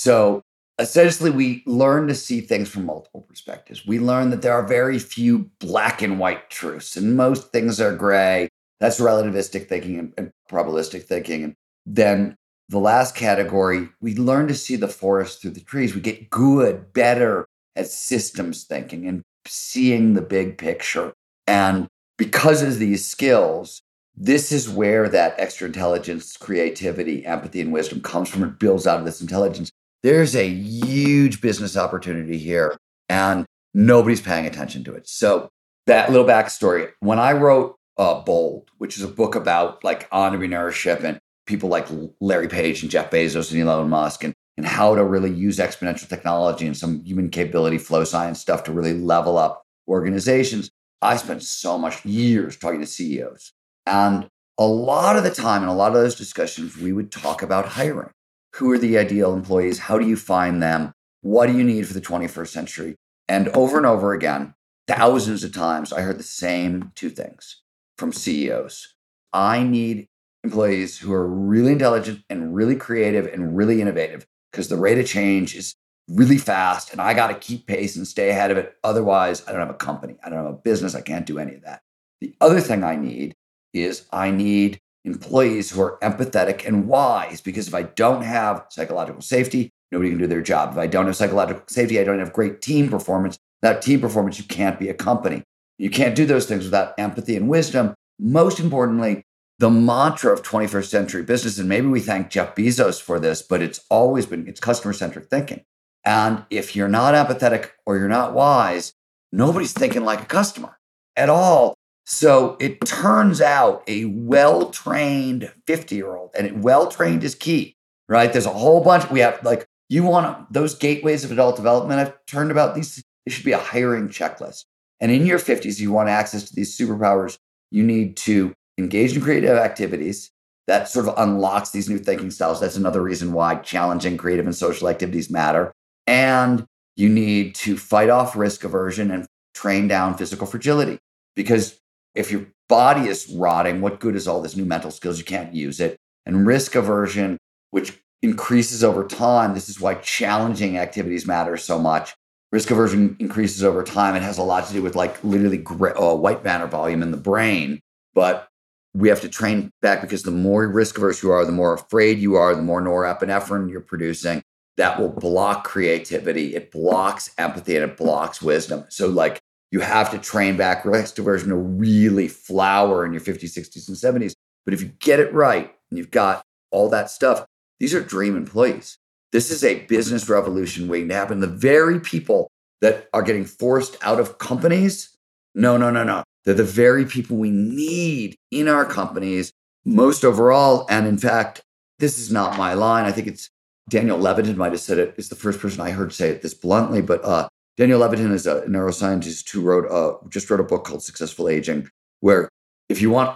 So, 0.00 0.40
essentially 0.78 1.30
we 1.30 1.62
learn 1.66 2.08
to 2.08 2.14
see 2.14 2.40
things 2.40 2.70
from 2.70 2.86
multiple 2.86 3.20
perspectives. 3.28 3.86
We 3.86 3.98
learn 3.98 4.30
that 4.30 4.40
there 4.40 4.54
are 4.54 4.66
very 4.66 4.98
few 4.98 5.50
black 5.58 6.00
and 6.00 6.18
white 6.18 6.48
truths, 6.48 6.96
and 6.96 7.18
most 7.18 7.52
things 7.52 7.82
are 7.82 7.94
gray. 7.94 8.48
That's 8.78 8.98
relativistic 8.98 9.68
thinking 9.68 10.14
and, 10.16 10.30
probabilistic 10.50 11.02
thinking. 11.02 11.44
And 11.44 11.54
then 11.84 12.34
the 12.70 12.78
last 12.78 13.14
category, 13.14 13.90
we 14.00 14.14
learn 14.16 14.48
to 14.48 14.54
see 14.54 14.74
the 14.74 14.88
forest 14.88 15.42
through 15.42 15.50
the 15.50 15.60
trees. 15.60 15.94
We 15.94 16.00
get 16.00 16.30
good, 16.30 16.94
better 16.94 17.44
at 17.76 17.88
systems 17.88 18.64
thinking 18.64 19.06
and 19.06 19.20
seeing 19.46 20.14
the 20.14 20.22
big 20.22 20.56
picture. 20.56 21.12
And 21.46 21.88
because 22.16 22.62
of 22.62 22.78
these 22.78 23.06
skills, 23.06 23.82
this 24.16 24.50
is 24.50 24.66
where 24.66 25.10
that 25.10 25.34
extra 25.38 25.66
intelligence, 25.66 26.38
creativity, 26.38 27.26
empathy, 27.26 27.60
and 27.60 27.70
wisdom 27.70 28.00
comes 28.00 28.30
from. 28.30 28.44
It 28.44 28.58
builds 28.58 28.86
out 28.86 28.98
of 28.98 29.04
this 29.04 29.20
intelligence 29.20 29.69
there's 30.02 30.34
a 30.34 30.48
huge 30.48 31.40
business 31.40 31.76
opportunity 31.76 32.38
here 32.38 32.76
and 33.08 33.46
nobody's 33.74 34.20
paying 34.20 34.46
attention 34.46 34.84
to 34.84 34.94
it. 34.94 35.08
So, 35.08 35.48
that 35.86 36.10
little 36.10 36.26
backstory 36.26 36.90
when 37.00 37.18
I 37.18 37.32
wrote 37.32 37.76
uh, 37.98 38.20
Bold, 38.20 38.70
which 38.78 38.96
is 38.96 39.02
a 39.02 39.08
book 39.08 39.34
about 39.34 39.82
like 39.82 40.08
entrepreneurship 40.10 41.02
and 41.02 41.18
people 41.46 41.68
like 41.68 41.86
Larry 42.20 42.48
Page 42.48 42.82
and 42.82 42.90
Jeff 42.90 43.10
Bezos 43.10 43.50
and 43.50 43.60
Elon 43.60 43.88
Musk 43.88 44.22
and, 44.24 44.32
and 44.56 44.66
how 44.66 44.94
to 44.94 45.04
really 45.04 45.30
use 45.30 45.58
exponential 45.58 46.08
technology 46.08 46.66
and 46.66 46.76
some 46.76 47.04
human 47.04 47.28
capability 47.28 47.76
flow 47.76 48.04
science 48.04 48.40
stuff 48.40 48.64
to 48.64 48.72
really 48.72 48.94
level 48.94 49.36
up 49.36 49.64
organizations. 49.88 50.70
I 51.02 51.16
spent 51.16 51.42
so 51.42 51.76
much 51.76 52.04
years 52.04 52.56
talking 52.56 52.80
to 52.80 52.86
CEOs. 52.86 53.52
And 53.86 54.28
a 54.58 54.66
lot 54.66 55.16
of 55.16 55.24
the 55.24 55.30
time 55.30 55.62
in 55.62 55.68
a 55.68 55.74
lot 55.74 55.88
of 55.88 55.94
those 55.94 56.14
discussions, 56.14 56.76
we 56.76 56.92
would 56.92 57.10
talk 57.10 57.42
about 57.42 57.66
hiring. 57.66 58.10
Who 58.54 58.70
are 58.72 58.78
the 58.78 58.98
ideal 58.98 59.32
employees? 59.32 59.78
How 59.78 59.98
do 59.98 60.06
you 60.06 60.16
find 60.16 60.62
them? 60.62 60.92
What 61.22 61.46
do 61.46 61.56
you 61.56 61.64
need 61.64 61.86
for 61.86 61.94
the 61.94 62.00
21st 62.00 62.48
century? 62.48 62.96
And 63.28 63.48
over 63.50 63.76
and 63.76 63.86
over 63.86 64.12
again, 64.12 64.54
thousands 64.88 65.44
of 65.44 65.52
times, 65.52 65.92
I 65.92 66.00
heard 66.00 66.18
the 66.18 66.24
same 66.24 66.92
two 66.94 67.10
things 67.10 67.62
from 67.96 68.12
CEOs. 68.12 68.94
I 69.32 69.62
need 69.62 70.08
employees 70.42 70.98
who 70.98 71.12
are 71.12 71.26
really 71.26 71.72
intelligent 71.72 72.24
and 72.28 72.54
really 72.54 72.76
creative 72.76 73.26
and 73.26 73.56
really 73.56 73.80
innovative 73.80 74.26
because 74.50 74.68
the 74.68 74.76
rate 74.76 74.98
of 74.98 75.06
change 75.06 75.54
is 75.54 75.74
really 76.08 76.38
fast 76.38 76.90
and 76.92 77.00
I 77.00 77.14
got 77.14 77.28
to 77.28 77.34
keep 77.34 77.66
pace 77.66 77.94
and 77.94 78.06
stay 78.06 78.30
ahead 78.30 78.50
of 78.50 78.56
it. 78.56 78.74
Otherwise, 78.82 79.46
I 79.46 79.52
don't 79.52 79.60
have 79.60 79.70
a 79.70 79.74
company. 79.74 80.16
I 80.24 80.28
don't 80.28 80.44
have 80.44 80.54
a 80.54 80.58
business. 80.58 80.94
I 80.94 81.02
can't 81.02 81.26
do 81.26 81.38
any 81.38 81.54
of 81.54 81.62
that. 81.62 81.82
The 82.20 82.34
other 82.40 82.60
thing 82.60 82.82
I 82.82 82.96
need 82.96 83.34
is 83.72 84.06
I 84.10 84.30
need 84.30 84.80
employees 85.04 85.70
who 85.70 85.80
are 85.80 85.98
empathetic 86.02 86.66
and 86.66 86.86
wise 86.86 87.40
because 87.40 87.68
if 87.68 87.74
I 87.74 87.84
don't 87.84 88.22
have 88.22 88.66
psychological 88.68 89.22
safety, 89.22 89.70
nobody 89.90 90.10
can 90.10 90.18
do 90.18 90.26
their 90.26 90.42
job. 90.42 90.72
If 90.72 90.78
I 90.78 90.86
don't 90.86 91.06
have 91.06 91.16
psychological 91.16 91.62
safety, 91.68 91.98
I 91.98 92.04
don't 92.04 92.18
have 92.18 92.32
great 92.32 92.60
team 92.60 92.88
performance. 92.88 93.38
That 93.62 93.82
team 93.82 94.00
performance, 94.00 94.38
you 94.38 94.44
can't 94.44 94.78
be 94.78 94.88
a 94.88 94.94
company. 94.94 95.42
You 95.78 95.90
can't 95.90 96.14
do 96.14 96.26
those 96.26 96.46
things 96.46 96.64
without 96.64 96.94
empathy 96.98 97.36
and 97.36 97.48
wisdom. 97.48 97.94
Most 98.18 98.60
importantly, 98.60 99.24
the 99.58 99.70
mantra 99.70 100.32
of 100.32 100.42
21st 100.42 100.86
century 100.86 101.22
business, 101.22 101.58
and 101.58 101.68
maybe 101.68 101.86
we 101.86 102.00
thank 102.00 102.30
Jeff 102.30 102.54
Bezos 102.54 103.00
for 103.00 103.18
this, 103.20 103.42
but 103.42 103.60
it's 103.60 103.80
always 103.90 104.26
been 104.26 104.46
it's 104.46 104.60
customer 104.60 104.92
centric 104.92 105.28
thinking. 105.28 105.64
And 106.04 106.44
if 106.48 106.74
you're 106.74 106.88
not 106.88 107.14
empathetic 107.14 107.70
or 107.84 107.98
you're 107.98 108.08
not 108.08 108.32
wise, 108.32 108.94
nobody's 109.32 109.74
thinking 109.74 110.04
like 110.04 110.22
a 110.22 110.26
customer 110.26 110.78
at 111.16 111.28
all. 111.28 111.74
So 112.12 112.56
it 112.58 112.84
turns 112.84 113.40
out 113.40 113.84
a 113.86 114.06
well 114.06 114.70
trained 114.70 115.52
50 115.68 115.94
year 115.94 116.16
old, 116.16 116.30
and 116.36 116.60
well 116.60 116.88
trained 116.90 117.22
is 117.22 117.36
key, 117.36 117.76
right? 118.08 118.32
There's 118.32 118.46
a 118.46 118.52
whole 118.52 118.82
bunch. 118.82 119.08
We 119.10 119.20
have 119.20 119.40
like, 119.44 119.64
you 119.88 120.02
want 120.02 120.52
those 120.52 120.74
gateways 120.74 121.22
of 121.22 121.30
adult 121.30 121.54
development 121.54 122.00
I've 122.00 122.26
turned 122.26 122.50
about 122.50 122.74
these, 122.74 123.00
it 123.26 123.30
should 123.30 123.44
be 123.44 123.52
a 123.52 123.58
hiring 123.58 124.08
checklist. 124.08 124.64
And 124.98 125.12
in 125.12 125.24
your 125.24 125.38
50s, 125.38 125.78
you 125.78 125.92
want 125.92 126.08
access 126.08 126.42
to 126.48 126.54
these 126.54 126.76
superpowers. 126.76 127.38
You 127.70 127.84
need 127.84 128.16
to 128.18 128.54
engage 128.76 129.14
in 129.16 129.22
creative 129.22 129.56
activities 129.56 130.32
that 130.66 130.88
sort 130.88 131.06
of 131.06 131.14
unlocks 131.16 131.70
these 131.70 131.88
new 131.88 131.98
thinking 131.98 132.32
styles. 132.32 132.58
That's 132.58 132.76
another 132.76 133.02
reason 133.02 133.32
why 133.32 133.54
challenging 133.54 134.16
creative 134.16 134.46
and 134.46 134.54
social 134.54 134.88
activities 134.88 135.30
matter. 135.30 135.70
And 136.08 136.66
you 136.96 137.08
need 137.08 137.54
to 137.56 137.76
fight 137.76 138.10
off 138.10 138.34
risk 138.34 138.64
aversion 138.64 139.12
and 139.12 139.26
train 139.54 139.86
down 139.86 140.16
physical 140.16 140.48
fragility. 140.48 140.98
Because 141.36 141.79
if 142.14 142.30
your 142.30 142.46
body 142.68 143.08
is 143.08 143.28
rotting, 143.36 143.80
what 143.80 144.00
good 144.00 144.16
is 144.16 144.28
all 144.28 144.42
this 144.42 144.56
new 144.56 144.64
mental 144.64 144.90
skills? 144.90 145.18
You 145.18 145.24
can't 145.24 145.54
use 145.54 145.80
it. 145.80 145.96
And 146.26 146.46
risk 146.46 146.74
aversion, 146.74 147.38
which 147.70 147.98
increases 148.22 148.84
over 148.84 149.06
time, 149.06 149.54
this 149.54 149.68
is 149.68 149.80
why 149.80 149.94
challenging 149.94 150.78
activities 150.78 151.26
matter 151.26 151.56
so 151.56 151.78
much. 151.78 152.14
Risk 152.52 152.70
aversion 152.70 153.16
increases 153.20 153.62
over 153.62 153.82
time. 153.82 154.16
It 154.16 154.22
has 154.22 154.38
a 154.38 154.42
lot 154.42 154.66
to 154.66 154.72
do 154.72 154.82
with 154.82 154.96
like 154.96 155.22
literally 155.22 155.58
gray, 155.58 155.92
uh, 155.92 156.14
white 156.14 156.44
matter 156.44 156.66
volume 156.66 157.02
in 157.02 157.12
the 157.12 157.16
brain. 157.16 157.80
But 158.12 158.48
we 158.92 159.08
have 159.08 159.20
to 159.20 159.28
train 159.28 159.70
back 159.82 160.00
because 160.00 160.24
the 160.24 160.32
more 160.32 160.66
risk 160.66 160.98
averse 160.98 161.22
you 161.22 161.30
are, 161.30 161.44
the 161.44 161.52
more 161.52 161.74
afraid 161.74 162.18
you 162.18 162.34
are, 162.34 162.54
the 162.54 162.62
more 162.62 162.82
norepinephrine 162.82 163.70
you're 163.70 163.80
producing. 163.80 164.42
That 164.76 164.98
will 164.98 165.10
block 165.10 165.64
creativity. 165.64 166.54
It 166.54 166.72
blocks 166.72 167.30
empathy 167.38 167.76
and 167.76 167.90
it 167.90 167.96
blocks 167.96 168.40
wisdom. 168.42 168.84
So, 168.88 169.08
like, 169.08 169.40
you 169.70 169.80
have 169.80 170.10
to 170.10 170.18
train 170.18 170.56
back 170.56 170.84
risk 170.84 171.18
aversion 171.18 171.50
to 171.50 171.56
really 171.56 172.28
flower 172.28 173.06
in 173.06 173.12
your 173.12 173.20
50s, 173.20 173.56
60s, 173.56 173.88
and 173.88 173.96
70s. 173.96 174.34
But 174.64 174.74
if 174.74 174.82
you 174.82 174.88
get 174.98 175.20
it 175.20 175.32
right 175.32 175.72
and 175.90 175.98
you've 175.98 176.10
got 176.10 176.42
all 176.70 176.88
that 176.90 177.10
stuff, 177.10 177.46
these 177.78 177.94
are 177.94 178.00
dream 178.00 178.36
employees. 178.36 178.98
This 179.32 179.50
is 179.50 179.62
a 179.62 179.86
business 179.86 180.28
revolution 180.28 180.88
waiting 180.88 181.08
to 181.08 181.14
happen. 181.14 181.40
The 181.40 181.46
very 181.46 182.00
people 182.00 182.50
that 182.80 183.08
are 183.12 183.22
getting 183.22 183.44
forced 183.44 183.96
out 184.02 184.18
of 184.18 184.38
companies, 184.38 185.16
no, 185.54 185.76
no, 185.76 185.90
no, 185.90 186.02
no. 186.02 186.24
They're 186.44 186.54
the 186.54 186.64
very 186.64 187.04
people 187.04 187.36
we 187.36 187.50
need 187.50 188.36
in 188.50 188.66
our 188.66 188.84
companies 188.84 189.52
most 189.84 190.24
overall. 190.24 190.86
And 190.88 191.06
in 191.06 191.18
fact, 191.18 191.62
this 191.98 192.18
is 192.18 192.32
not 192.32 192.58
my 192.58 192.74
line. 192.74 193.04
I 193.04 193.12
think 193.12 193.26
it's 193.26 193.50
Daniel 193.88 194.18
Levitin 194.18 194.56
might 194.56 194.72
have 194.72 194.80
said 194.80 194.98
it. 194.98 195.14
It's 195.16 195.28
the 195.28 195.36
first 195.36 195.60
person 195.60 195.80
I 195.80 195.90
heard 195.90 196.12
say 196.12 196.30
it 196.30 196.42
this 196.42 196.54
bluntly, 196.54 197.02
but 197.02 197.24
uh, 197.24 197.48
Daniel 197.80 198.00
Levitin 198.00 198.30
is 198.30 198.46
a 198.46 198.60
neuroscientist 198.66 199.48
who 199.48 199.62
wrote 199.62 199.90
uh, 199.90 200.14
just 200.28 200.50
wrote 200.50 200.60
a 200.60 200.64
book 200.64 200.84
called 200.84 201.02
Successful 201.02 201.48
Aging, 201.48 201.88
where 202.20 202.46
if 202.90 203.00
you 203.00 203.08
want, 203.08 203.34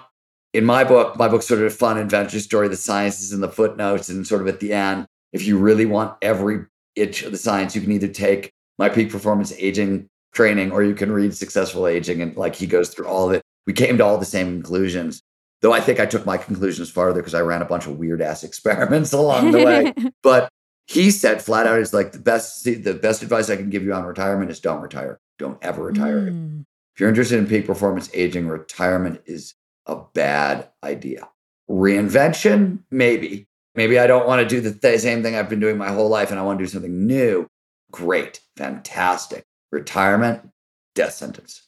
in 0.52 0.66
my 0.66 0.84
book, 0.84 1.16
my 1.16 1.28
book's 1.28 1.46
sort 1.46 1.60
of 1.60 1.66
a 1.68 1.70
fun 1.70 1.96
adventure 1.96 2.38
story. 2.40 2.68
The 2.68 2.76
science 2.76 3.22
is 3.22 3.32
in 3.32 3.40
the 3.40 3.48
footnotes 3.48 4.10
and 4.10 4.26
sort 4.26 4.42
of 4.42 4.48
at 4.48 4.60
the 4.60 4.74
end. 4.74 5.06
If 5.32 5.46
you 5.46 5.56
really 5.56 5.86
want 5.86 6.18
every 6.20 6.66
itch 6.94 7.22
of 7.22 7.32
the 7.32 7.38
science, 7.38 7.74
you 7.74 7.80
can 7.80 7.90
either 7.90 8.06
take 8.06 8.52
my 8.76 8.90
peak 8.90 9.10
performance 9.10 9.50
aging 9.56 10.08
training 10.34 10.72
or 10.72 10.82
you 10.82 10.94
can 10.94 11.10
read 11.10 11.34
Successful 11.34 11.86
Aging 11.86 12.20
and 12.20 12.36
like 12.36 12.54
he 12.54 12.66
goes 12.66 12.90
through 12.90 13.06
all 13.06 13.26
of 13.26 13.32
it. 13.34 13.40
We 13.66 13.72
came 13.72 13.96
to 13.96 14.04
all 14.04 14.18
the 14.18 14.26
same 14.26 14.48
conclusions. 14.48 15.22
Though 15.62 15.72
I 15.72 15.80
think 15.80 16.00
I 16.00 16.04
took 16.04 16.26
my 16.26 16.36
conclusions 16.36 16.90
farther 16.90 17.22
because 17.22 17.32
I 17.32 17.40
ran 17.40 17.62
a 17.62 17.64
bunch 17.64 17.86
of 17.86 17.98
weird 17.98 18.20
ass 18.20 18.44
experiments 18.50 19.14
along 19.14 19.52
the 19.52 19.64
way. 19.64 19.94
but 20.22 20.50
he 20.86 21.10
said 21.10 21.42
flat 21.42 21.66
out, 21.66 21.78
is 21.78 21.94
like 21.94 22.12
the 22.12 22.18
best 22.18 22.64
the 22.64 22.98
best 23.00 23.22
advice 23.22 23.50
I 23.50 23.56
can 23.56 23.70
give 23.70 23.82
you 23.82 23.92
on 23.94 24.04
retirement 24.04 24.50
is 24.50 24.60
don't 24.60 24.82
retire. 24.82 25.20
Don't 25.38 25.58
ever 25.62 25.84
retire. 25.84 26.30
Mm. 26.30 26.64
If 26.94 27.00
you're 27.00 27.08
interested 27.08 27.38
in 27.38 27.46
peak 27.46 27.66
performance 27.66 28.08
aging, 28.14 28.46
retirement 28.46 29.20
is 29.26 29.54
a 29.86 29.96
bad 30.14 30.68
idea. 30.82 31.28
Reinvention, 31.68 32.80
maybe. 32.90 33.48
Maybe 33.74 33.98
I 33.98 34.06
don't 34.06 34.28
want 34.28 34.40
to 34.40 34.48
do 34.48 34.60
the 34.60 34.72
th- 34.72 35.00
same 35.00 35.22
thing 35.22 35.34
I've 35.34 35.48
been 35.48 35.58
doing 35.58 35.76
my 35.76 35.90
whole 35.90 36.08
life 36.08 36.30
and 36.30 36.38
I 36.38 36.44
want 36.44 36.58
to 36.60 36.64
do 36.64 36.70
something 36.70 37.06
new. 37.06 37.48
Great, 37.90 38.40
fantastic. 38.56 39.44
Retirement, 39.72 40.48
death 40.94 41.14
sentence. 41.14 41.66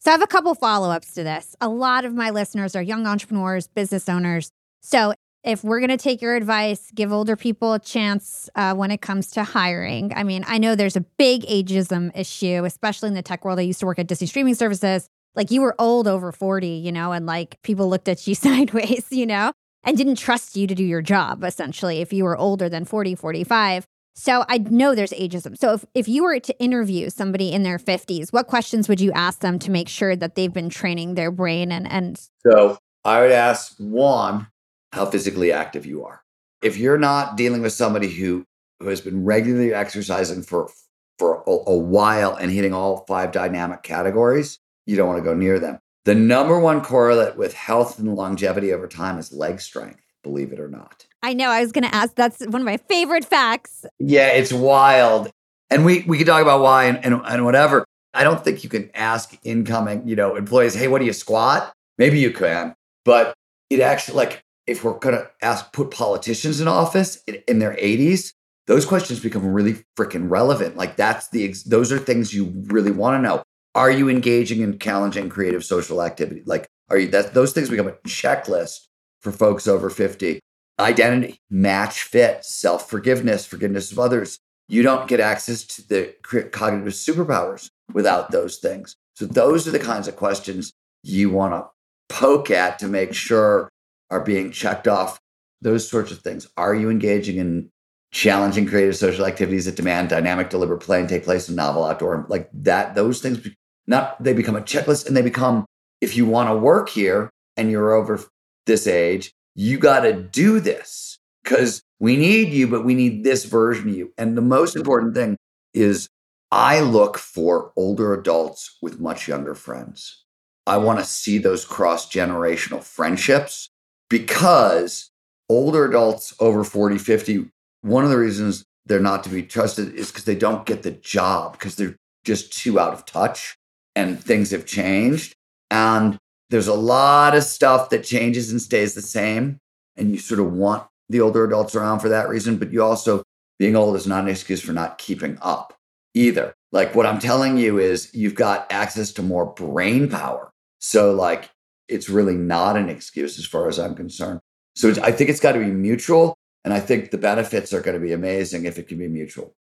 So 0.00 0.10
I 0.10 0.12
have 0.12 0.22
a 0.22 0.26
couple 0.26 0.54
follow 0.54 0.90
ups 0.90 1.12
to 1.14 1.22
this. 1.22 1.54
A 1.60 1.68
lot 1.68 2.04
of 2.04 2.14
my 2.14 2.30
listeners 2.30 2.74
are 2.74 2.82
young 2.82 3.06
entrepreneurs, 3.06 3.68
business 3.68 4.08
owners. 4.08 4.50
So 4.80 5.12
if 5.44 5.64
we're 5.64 5.80
going 5.80 5.90
to 5.90 5.96
take 5.96 6.22
your 6.22 6.36
advice, 6.36 6.90
give 6.94 7.12
older 7.12 7.36
people 7.36 7.72
a 7.72 7.78
chance 7.78 8.48
uh, 8.54 8.74
when 8.74 8.90
it 8.90 9.00
comes 9.00 9.30
to 9.32 9.44
hiring. 9.44 10.12
I 10.14 10.22
mean, 10.22 10.44
I 10.46 10.58
know 10.58 10.74
there's 10.74 10.96
a 10.96 11.00
big 11.00 11.42
ageism 11.42 12.16
issue, 12.16 12.64
especially 12.64 13.08
in 13.08 13.14
the 13.14 13.22
tech 13.22 13.44
world. 13.44 13.58
I 13.58 13.62
used 13.62 13.80
to 13.80 13.86
work 13.86 13.98
at 13.98 14.06
Disney 14.06 14.26
streaming 14.26 14.54
services. 14.54 15.08
Like 15.34 15.50
you 15.50 15.62
were 15.62 15.74
old 15.78 16.06
over 16.06 16.30
40, 16.30 16.68
you 16.68 16.92
know, 16.92 17.12
and 17.12 17.26
like 17.26 17.60
people 17.62 17.88
looked 17.88 18.08
at 18.08 18.26
you 18.26 18.34
sideways, 18.36 19.06
you 19.10 19.26
know, 19.26 19.52
and 19.82 19.96
didn't 19.96 20.16
trust 20.16 20.56
you 20.56 20.66
to 20.66 20.74
do 20.74 20.84
your 20.84 21.02
job, 21.02 21.42
essentially, 21.42 22.00
if 22.00 22.12
you 22.12 22.24
were 22.24 22.36
older 22.36 22.68
than 22.68 22.84
40, 22.84 23.14
45. 23.16 23.84
So 24.14 24.44
I 24.48 24.58
know 24.58 24.94
there's 24.94 25.12
ageism. 25.12 25.56
So 25.56 25.72
if, 25.72 25.86
if 25.94 26.06
you 26.06 26.22
were 26.22 26.38
to 26.38 26.58
interview 26.60 27.08
somebody 27.08 27.50
in 27.50 27.62
their 27.62 27.78
50s, 27.78 28.32
what 28.32 28.46
questions 28.46 28.88
would 28.88 29.00
you 29.00 29.10
ask 29.12 29.40
them 29.40 29.58
to 29.60 29.70
make 29.70 29.88
sure 29.88 30.14
that 30.14 30.34
they've 30.34 30.52
been 30.52 30.68
training 30.68 31.14
their 31.14 31.30
brain 31.30 31.72
and 31.72 31.90
and 31.90 32.20
So 32.46 32.76
I 33.04 33.22
would 33.22 33.32
ask 33.32 33.74
one, 33.78 34.48
how 34.92 35.06
physically 35.06 35.52
active 35.52 35.86
you 35.86 36.04
are. 36.04 36.22
If 36.62 36.76
you're 36.76 36.98
not 36.98 37.36
dealing 37.36 37.62
with 37.62 37.72
somebody 37.72 38.08
who, 38.08 38.44
who 38.80 38.88
has 38.88 39.00
been 39.00 39.24
regularly 39.24 39.74
exercising 39.74 40.42
for 40.42 40.70
for 41.18 41.42
a, 41.46 41.50
a 41.50 41.76
while 41.76 42.34
and 42.34 42.50
hitting 42.50 42.72
all 42.72 43.04
five 43.06 43.32
dynamic 43.32 43.82
categories, 43.82 44.58
you 44.86 44.96
don't 44.96 45.06
want 45.06 45.18
to 45.18 45.24
go 45.24 45.34
near 45.34 45.58
them. 45.58 45.78
The 46.04 46.14
number 46.14 46.58
one 46.58 46.80
correlate 46.80 47.36
with 47.36 47.54
health 47.54 47.98
and 47.98 48.14
longevity 48.14 48.72
over 48.72 48.88
time 48.88 49.18
is 49.18 49.32
leg 49.32 49.60
strength, 49.60 50.00
believe 50.22 50.52
it 50.52 50.58
or 50.58 50.68
not. 50.68 51.06
I 51.22 51.34
know. 51.34 51.48
I 51.48 51.60
was 51.60 51.70
going 51.70 51.84
to 51.84 51.94
ask. 51.94 52.14
That's 52.16 52.40
one 52.40 52.62
of 52.62 52.64
my 52.64 52.76
favorite 52.76 53.24
facts. 53.24 53.84
Yeah, 54.00 54.28
it's 54.28 54.52
wild. 54.52 55.30
And 55.70 55.84
we, 55.84 56.02
we 56.08 56.18
can 56.18 56.26
talk 56.26 56.42
about 56.42 56.60
why 56.60 56.84
and, 56.84 57.04
and, 57.04 57.22
and 57.24 57.44
whatever. 57.44 57.84
I 58.14 58.24
don't 58.24 58.42
think 58.42 58.64
you 58.64 58.68
can 58.68 58.90
ask 58.94 59.38
incoming, 59.44 60.06
you 60.08 60.16
know, 60.16 60.34
employees, 60.34 60.74
hey, 60.74 60.88
what 60.88 60.98
do 60.98 61.04
you 61.04 61.12
squat? 61.12 61.72
Maybe 61.98 62.18
you 62.18 62.32
can, 62.32 62.74
but 63.04 63.34
it 63.70 63.80
actually 63.80 64.16
like 64.16 64.42
if 64.66 64.84
we're 64.84 64.98
going 64.98 65.16
to 65.16 65.28
ask 65.42 65.72
put 65.72 65.90
politicians 65.90 66.60
in 66.60 66.68
office 66.68 67.22
in, 67.26 67.42
in 67.48 67.58
their 67.58 67.74
80s 67.74 68.32
those 68.66 68.86
questions 68.86 69.20
become 69.20 69.46
really 69.46 69.84
freaking 69.96 70.30
relevant. 70.30 70.76
Like 70.76 70.96
that's 70.96 71.28
the 71.28 71.44
ex- 71.44 71.64
those 71.64 71.90
are 71.90 71.98
things 71.98 72.32
you 72.32 72.52
really 72.66 72.92
want 72.92 73.18
to 73.18 73.28
know. 73.28 73.42
Are 73.74 73.90
you 73.90 74.08
engaging 74.08 74.60
in 74.60 74.78
challenging 74.78 75.28
creative 75.28 75.64
social 75.64 76.02
activity? 76.02 76.42
Like 76.46 76.68
are 76.88 76.98
you 76.98 77.08
that 77.08 77.34
those 77.34 77.52
things 77.52 77.70
become 77.70 77.88
a 77.88 77.92
checklist 78.06 78.86
for 79.20 79.32
folks 79.32 79.66
over 79.66 79.90
50 79.90 80.40
identity 80.78 81.38
match 81.50 82.02
fit 82.02 82.44
self-forgiveness 82.44 83.46
forgiveness 83.46 83.92
of 83.92 83.98
others. 83.98 84.38
You 84.68 84.82
don't 84.82 85.08
get 85.08 85.20
access 85.20 85.64
to 85.64 85.88
the 85.88 86.14
cognitive 86.52 86.92
superpowers 86.92 87.68
without 87.92 88.30
those 88.30 88.58
things. 88.58 88.96
So 89.14 89.26
those 89.26 89.68
are 89.68 89.70
the 89.70 89.78
kinds 89.78 90.08
of 90.08 90.16
questions 90.16 90.72
you 91.02 91.30
want 91.30 91.52
to 91.52 91.68
poke 92.14 92.50
at 92.50 92.78
to 92.78 92.88
make 92.88 93.12
sure 93.12 93.68
are 94.12 94.20
being 94.20 94.52
checked 94.52 94.86
off, 94.86 95.18
those 95.62 95.88
sorts 95.88 96.12
of 96.12 96.18
things. 96.18 96.46
Are 96.56 96.74
you 96.74 96.90
engaging 96.90 97.36
in 97.38 97.70
challenging 98.12 98.66
creative 98.66 98.94
social 98.94 99.24
activities 99.24 99.64
that 99.64 99.74
demand 99.74 100.10
dynamic, 100.10 100.50
deliberate 100.50 100.80
play 100.80 101.00
and 101.00 101.08
take 101.08 101.24
place 101.24 101.48
in 101.48 101.54
novel 101.54 101.84
outdoor, 101.84 102.26
like 102.28 102.48
that? 102.52 102.94
Those 102.94 103.20
things, 103.20 103.48
not 103.86 104.22
they 104.22 104.34
become 104.34 104.54
a 104.54 104.60
checklist 104.60 105.06
and 105.06 105.16
they 105.16 105.22
become, 105.22 105.64
if 106.00 106.14
you 106.16 106.26
want 106.26 106.50
to 106.50 106.56
work 106.56 106.90
here 106.90 107.30
and 107.56 107.70
you're 107.70 107.92
over 107.92 108.22
this 108.66 108.86
age, 108.86 109.32
you 109.54 109.78
got 109.78 110.00
to 110.00 110.12
do 110.12 110.60
this 110.60 111.18
because 111.42 111.82
we 111.98 112.16
need 112.16 112.48
you, 112.50 112.68
but 112.68 112.84
we 112.84 112.94
need 112.94 113.24
this 113.24 113.44
version 113.44 113.88
of 113.88 113.96
you. 113.96 114.12
And 114.18 114.36
the 114.36 114.42
most 114.42 114.76
important 114.76 115.14
thing 115.14 115.36
is 115.72 116.08
I 116.50 116.80
look 116.80 117.16
for 117.16 117.72
older 117.76 118.12
adults 118.12 118.76
with 118.82 119.00
much 119.00 119.26
younger 119.26 119.54
friends. 119.54 120.24
I 120.66 120.76
want 120.76 120.98
to 120.98 121.04
see 121.04 121.38
those 121.38 121.64
cross 121.64 122.10
generational 122.12 122.82
friendships 122.82 123.70
because 124.12 125.10
older 125.48 125.86
adults 125.86 126.34
over 126.38 126.64
40, 126.64 126.98
50, 126.98 127.46
one 127.80 128.04
of 128.04 128.10
the 128.10 128.18
reasons 128.18 128.62
they're 128.84 129.00
not 129.00 129.24
to 129.24 129.30
be 129.30 129.42
trusted 129.42 129.94
is 129.94 130.08
because 130.08 130.26
they 130.26 130.34
don't 130.34 130.66
get 130.66 130.82
the 130.82 130.90
job 130.90 131.52
because 131.52 131.76
they're 131.76 131.96
just 132.22 132.52
too 132.52 132.78
out 132.78 132.92
of 132.92 133.06
touch 133.06 133.56
and 133.96 134.22
things 134.22 134.50
have 134.50 134.66
changed. 134.66 135.34
And 135.70 136.18
there's 136.50 136.68
a 136.68 136.74
lot 136.74 137.34
of 137.34 137.42
stuff 137.42 137.88
that 137.88 138.04
changes 138.04 138.52
and 138.52 138.60
stays 138.60 138.92
the 138.92 139.00
same. 139.00 139.56
And 139.96 140.10
you 140.10 140.18
sort 140.18 140.40
of 140.40 140.52
want 140.52 140.86
the 141.08 141.22
older 141.22 141.46
adults 141.46 141.74
around 141.74 142.00
for 142.00 142.10
that 142.10 142.28
reason, 142.28 142.58
but 142.58 142.70
you 142.70 142.82
also, 142.82 143.22
being 143.58 143.76
old 143.76 143.96
is 143.96 144.06
not 144.06 144.24
an 144.24 144.28
excuse 144.28 144.60
for 144.60 144.72
not 144.72 144.98
keeping 144.98 145.38
up 145.40 145.74
either. 146.12 146.52
Like 146.70 146.94
what 146.94 147.06
I'm 147.06 147.18
telling 147.18 147.56
you 147.56 147.78
is 147.78 148.14
you've 148.14 148.34
got 148.34 148.70
access 148.70 149.10
to 149.12 149.22
more 149.22 149.46
brain 149.46 150.10
power. 150.10 150.50
So, 150.80 151.14
like, 151.14 151.48
it's 151.92 152.08
really 152.08 152.34
not 152.34 152.76
an 152.76 152.88
excuse 152.88 153.38
as 153.38 153.46
far 153.46 153.68
as 153.68 153.78
I'm 153.78 153.94
concerned. 153.94 154.40
So 154.74 154.90
I 155.02 155.12
think 155.12 155.30
it's 155.30 155.40
got 155.40 155.52
to 155.52 155.58
be 155.58 155.66
mutual. 155.66 156.36
And 156.64 156.72
I 156.72 156.80
think 156.80 157.10
the 157.10 157.18
benefits 157.18 157.72
are 157.72 157.80
going 157.80 157.98
to 157.98 158.00
be 158.00 158.12
amazing 158.12 158.66
if 158.66 158.78
it 158.78 158.88
can 158.88 158.98
be 158.98 159.08
mutual. 159.08 159.54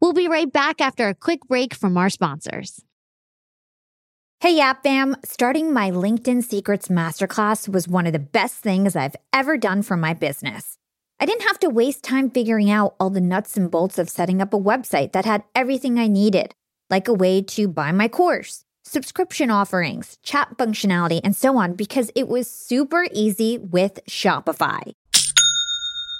We'll 0.00 0.12
be 0.12 0.26
right 0.26 0.52
back 0.52 0.80
after 0.80 1.08
a 1.08 1.14
quick 1.14 1.46
break 1.46 1.74
from 1.74 1.96
our 1.96 2.10
sponsors. 2.10 2.82
Hey, 4.40 4.56
Yap 4.56 4.82
Fam, 4.82 5.14
starting 5.24 5.72
my 5.72 5.92
LinkedIn 5.92 6.42
Secrets 6.42 6.88
Masterclass 6.88 7.68
was 7.68 7.86
one 7.86 8.08
of 8.08 8.12
the 8.12 8.18
best 8.18 8.56
things 8.56 8.96
I've 8.96 9.14
ever 9.32 9.56
done 9.56 9.82
for 9.82 9.96
my 9.96 10.14
business. 10.14 10.76
I 11.20 11.26
didn't 11.26 11.46
have 11.46 11.60
to 11.60 11.70
waste 11.70 12.02
time 12.02 12.28
figuring 12.28 12.68
out 12.68 12.96
all 12.98 13.10
the 13.10 13.20
nuts 13.20 13.56
and 13.56 13.70
bolts 13.70 13.96
of 13.96 14.10
setting 14.10 14.42
up 14.42 14.52
a 14.52 14.58
website 14.58 15.12
that 15.12 15.24
had 15.24 15.44
everything 15.54 16.00
I 16.00 16.08
needed, 16.08 16.56
like 16.90 17.06
a 17.06 17.14
way 17.14 17.40
to 17.42 17.68
buy 17.68 17.92
my 17.92 18.08
course, 18.08 18.64
subscription 18.92 19.50
offerings, 19.50 20.18
chat 20.22 20.48
functionality, 20.58 21.20
and 21.24 21.34
so 21.34 21.56
on, 21.56 21.72
because 21.72 22.10
it 22.14 22.28
was 22.28 22.50
super 22.50 23.06
easy 23.12 23.56
with 23.56 23.98
Shopify. 24.06 24.92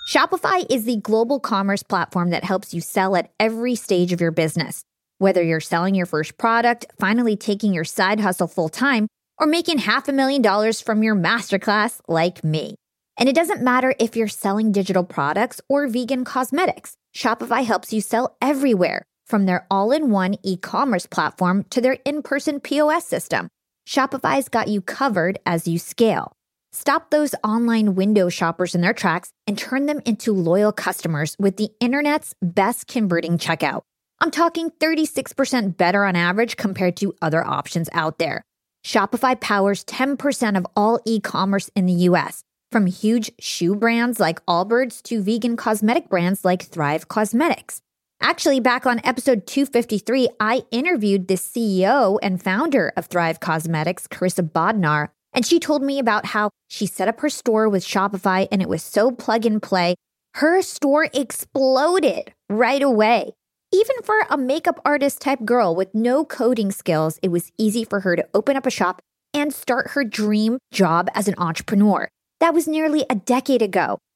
Shopify 0.09 0.67
is 0.71 0.85
the 0.85 0.97
global 0.97 1.39
commerce 1.39 1.83
platform 1.83 2.31
that 2.31 2.45
helps 2.45 2.73
you 2.73 2.81
sell 2.81 3.15
at 3.15 3.31
every 3.39 3.75
stage 3.75 4.13
of 4.13 4.23
your 4.23 4.33
business. 4.33 4.85
Whether 5.19 5.43
you're 5.43 5.61
selling 5.61 5.95
your 5.95 6.07
first 6.07 6.39
product, 6.39 6.87
finally 6.99 7.37
taking 7.37 7.75
your 7.75 7.85
side 7.85 8.21
hustle 8.21 8.49
full 8.49 8.71
time, 8.71 9.07
or 9.39 9.47
making 9.47 9.79
half 9.79 10.09
a 10.09 10.13
million 10.13 10.41
dollars 10.43 10.81
from 10.81 11.03
your 11.03 11.15
masterclass 11.15 12.01
like 12.09 12.43
me. 12.43 12.75
And 13.19 13.29
it 13.29 13.35
doesn't 13.35 13.63
matter 13.63 13.95
if 13.99 14.17
you're 14.17 14.29
selling 14.29 14.73
digital 14.73 15.05
products 15.05 15.61
or 15.69 15.87
vegan 15.87 16.25
cosmetics, 16.25 16.97
Shopify 17.15 17.65
helps 17.65 17.93
you 17.93 18.01
sell 18.01 18.37
everywhere, 18.41 19.05
from 19.33 19.47
their 19.47 19.67
all 19.71 19.93
in 19.93 20.11
one 20.11 20.35
e 20.43 20.59
commerce 20.59 21.07
platform 21.07 21.65
to 21.71 21.81
their 21.81 21.97
in 22.05 22.21
person 22.21 22.61
POS 22.61 23.07
system. 23.07 23.49
Shopify's 23.89 24.51
got 24.51 24.69
you 24.69 24.83
covered 24.83 25.39
as 25.47 25.67
you 25.67 25.79
scale. 25.79 26.33
Stop 26.73 27.09
those 27.09 27.35
online 27.43 27.95
window 27.95 28.29
shoppers 28.29 28.75
in 28.75 28.83
their 28.83 28.93
tracks 28.93 29.31
and 29.47 29.57
turn 29.57 29.87
them 29.87 30.03
into 30.05 30.35
loyal 30.35 30.71
customers 30.71 31.35
with 31.39 31.57
the 31.57 31.71
internet's 31.81 32.35
best 32.43 32.87
converting 32.87 33.39
checkout. 33.39 33.81
I'm 34.21 34.31
talking 34.31 34.71
36% 34.71 35.79
better 35.79 36.05
on 36.05 36.15
average 36.15 36.59
compared 36.59 36.99
to 36.99 37.15
other 37.23 37.43
options 37.43 37.89
out 37.95 38.19
there. 38.19 38.43
Shopify 38.85 39.41
powers 39.41 39.83
10% 39.87 40.59
of 40.59 40.67
all 40.77 41.01
e 41.07 41.21
commerce 41.21 41.71
in 41.75 41.87
the 41.87 42.05
US, 42.11 42.43
from 42.71 42.85
huge 42.85 43.33
shoe 43.41 43.75
brands 43.75 44.21
like 44.21 44.45
Allbirds 44.45 45.03
to 45.05 45.23
vegan 45.23 45.57
cosmetic 45.57 46.11
brands 46.11 46.45
like 46.45 46.63
Thrive 46.63 47.09
Causemetics. 47.09 47.81
Actually, 48.25 48.61
back 48.61 48.87
on 48.87 49.01
episode 49.03 49.49
253, 49.49 50.29
I 50.39 50.63
interviewed 50.71 51.27
the 51.27 51.35
CEO 51.35 52.21
and 52.23 52.41
founder 52.41 52.93
of 52.97 53.07
Thrive 53.07 53.41
Causemetics, 53.41 54.07
Karissa 54.07 54.49
Bodnar, 54.49 55.09
and 55.33 55.45
she 55.45 55.59
told 55.59 55.83
me 55.83 55.99
about 55.99 56.27
how 56.27 56.51
she 56.69 56.87
set 56.87 57.09
up 57.09 57.19
her 57.19 57.29
store 57.29 57.69
with 57.69 57.85
Shopify 57.85 58.47
and 58.53 58.63
it 58.63 58.69
was 58.69 58.81
so 58.81 59.11
plug 59.11 59.45
and 59.45 59.61
play. 59.61 59.97
Her 60.35 60.63
store 60.63 61.09
exploded 61.13 62.33
right 62.49 62.81
away. 62.81 63.33
Even 63.73 63.97
for 64.05 64.15
a 64.31 64.39
makeup 64.39 64.81
artist 64.85 65.21
type 65.21 65.45
girl 65.45 65.75
with 65.75 65.93
no 65.93 66.25
coding 66.25 66.71
skills, 66.71 67.19
it 67.23 67.29
was 67.33 67.51
easy 67.59 67.83
for 67.83 68.01
her 68.01 68.15
to 68.15 68.29
open 68.35 68.57
up 68.57 68.67
a 68.67 68.71
shop 68.71 69.03
and 69.35 69.53
start 69.53 69.91
her 69.91 70.05
dream 70.05 70.59
job 70.71 71.09
as 71.17 71.27
an 71.27 71.35
entrepreneur. 71.39 72.09
That 72.39 72.55
was 72.55 72.69
nearly 72.69 73.05
a 73.11 73.17
decade 73.17 73.63
ago. 73.63 73.99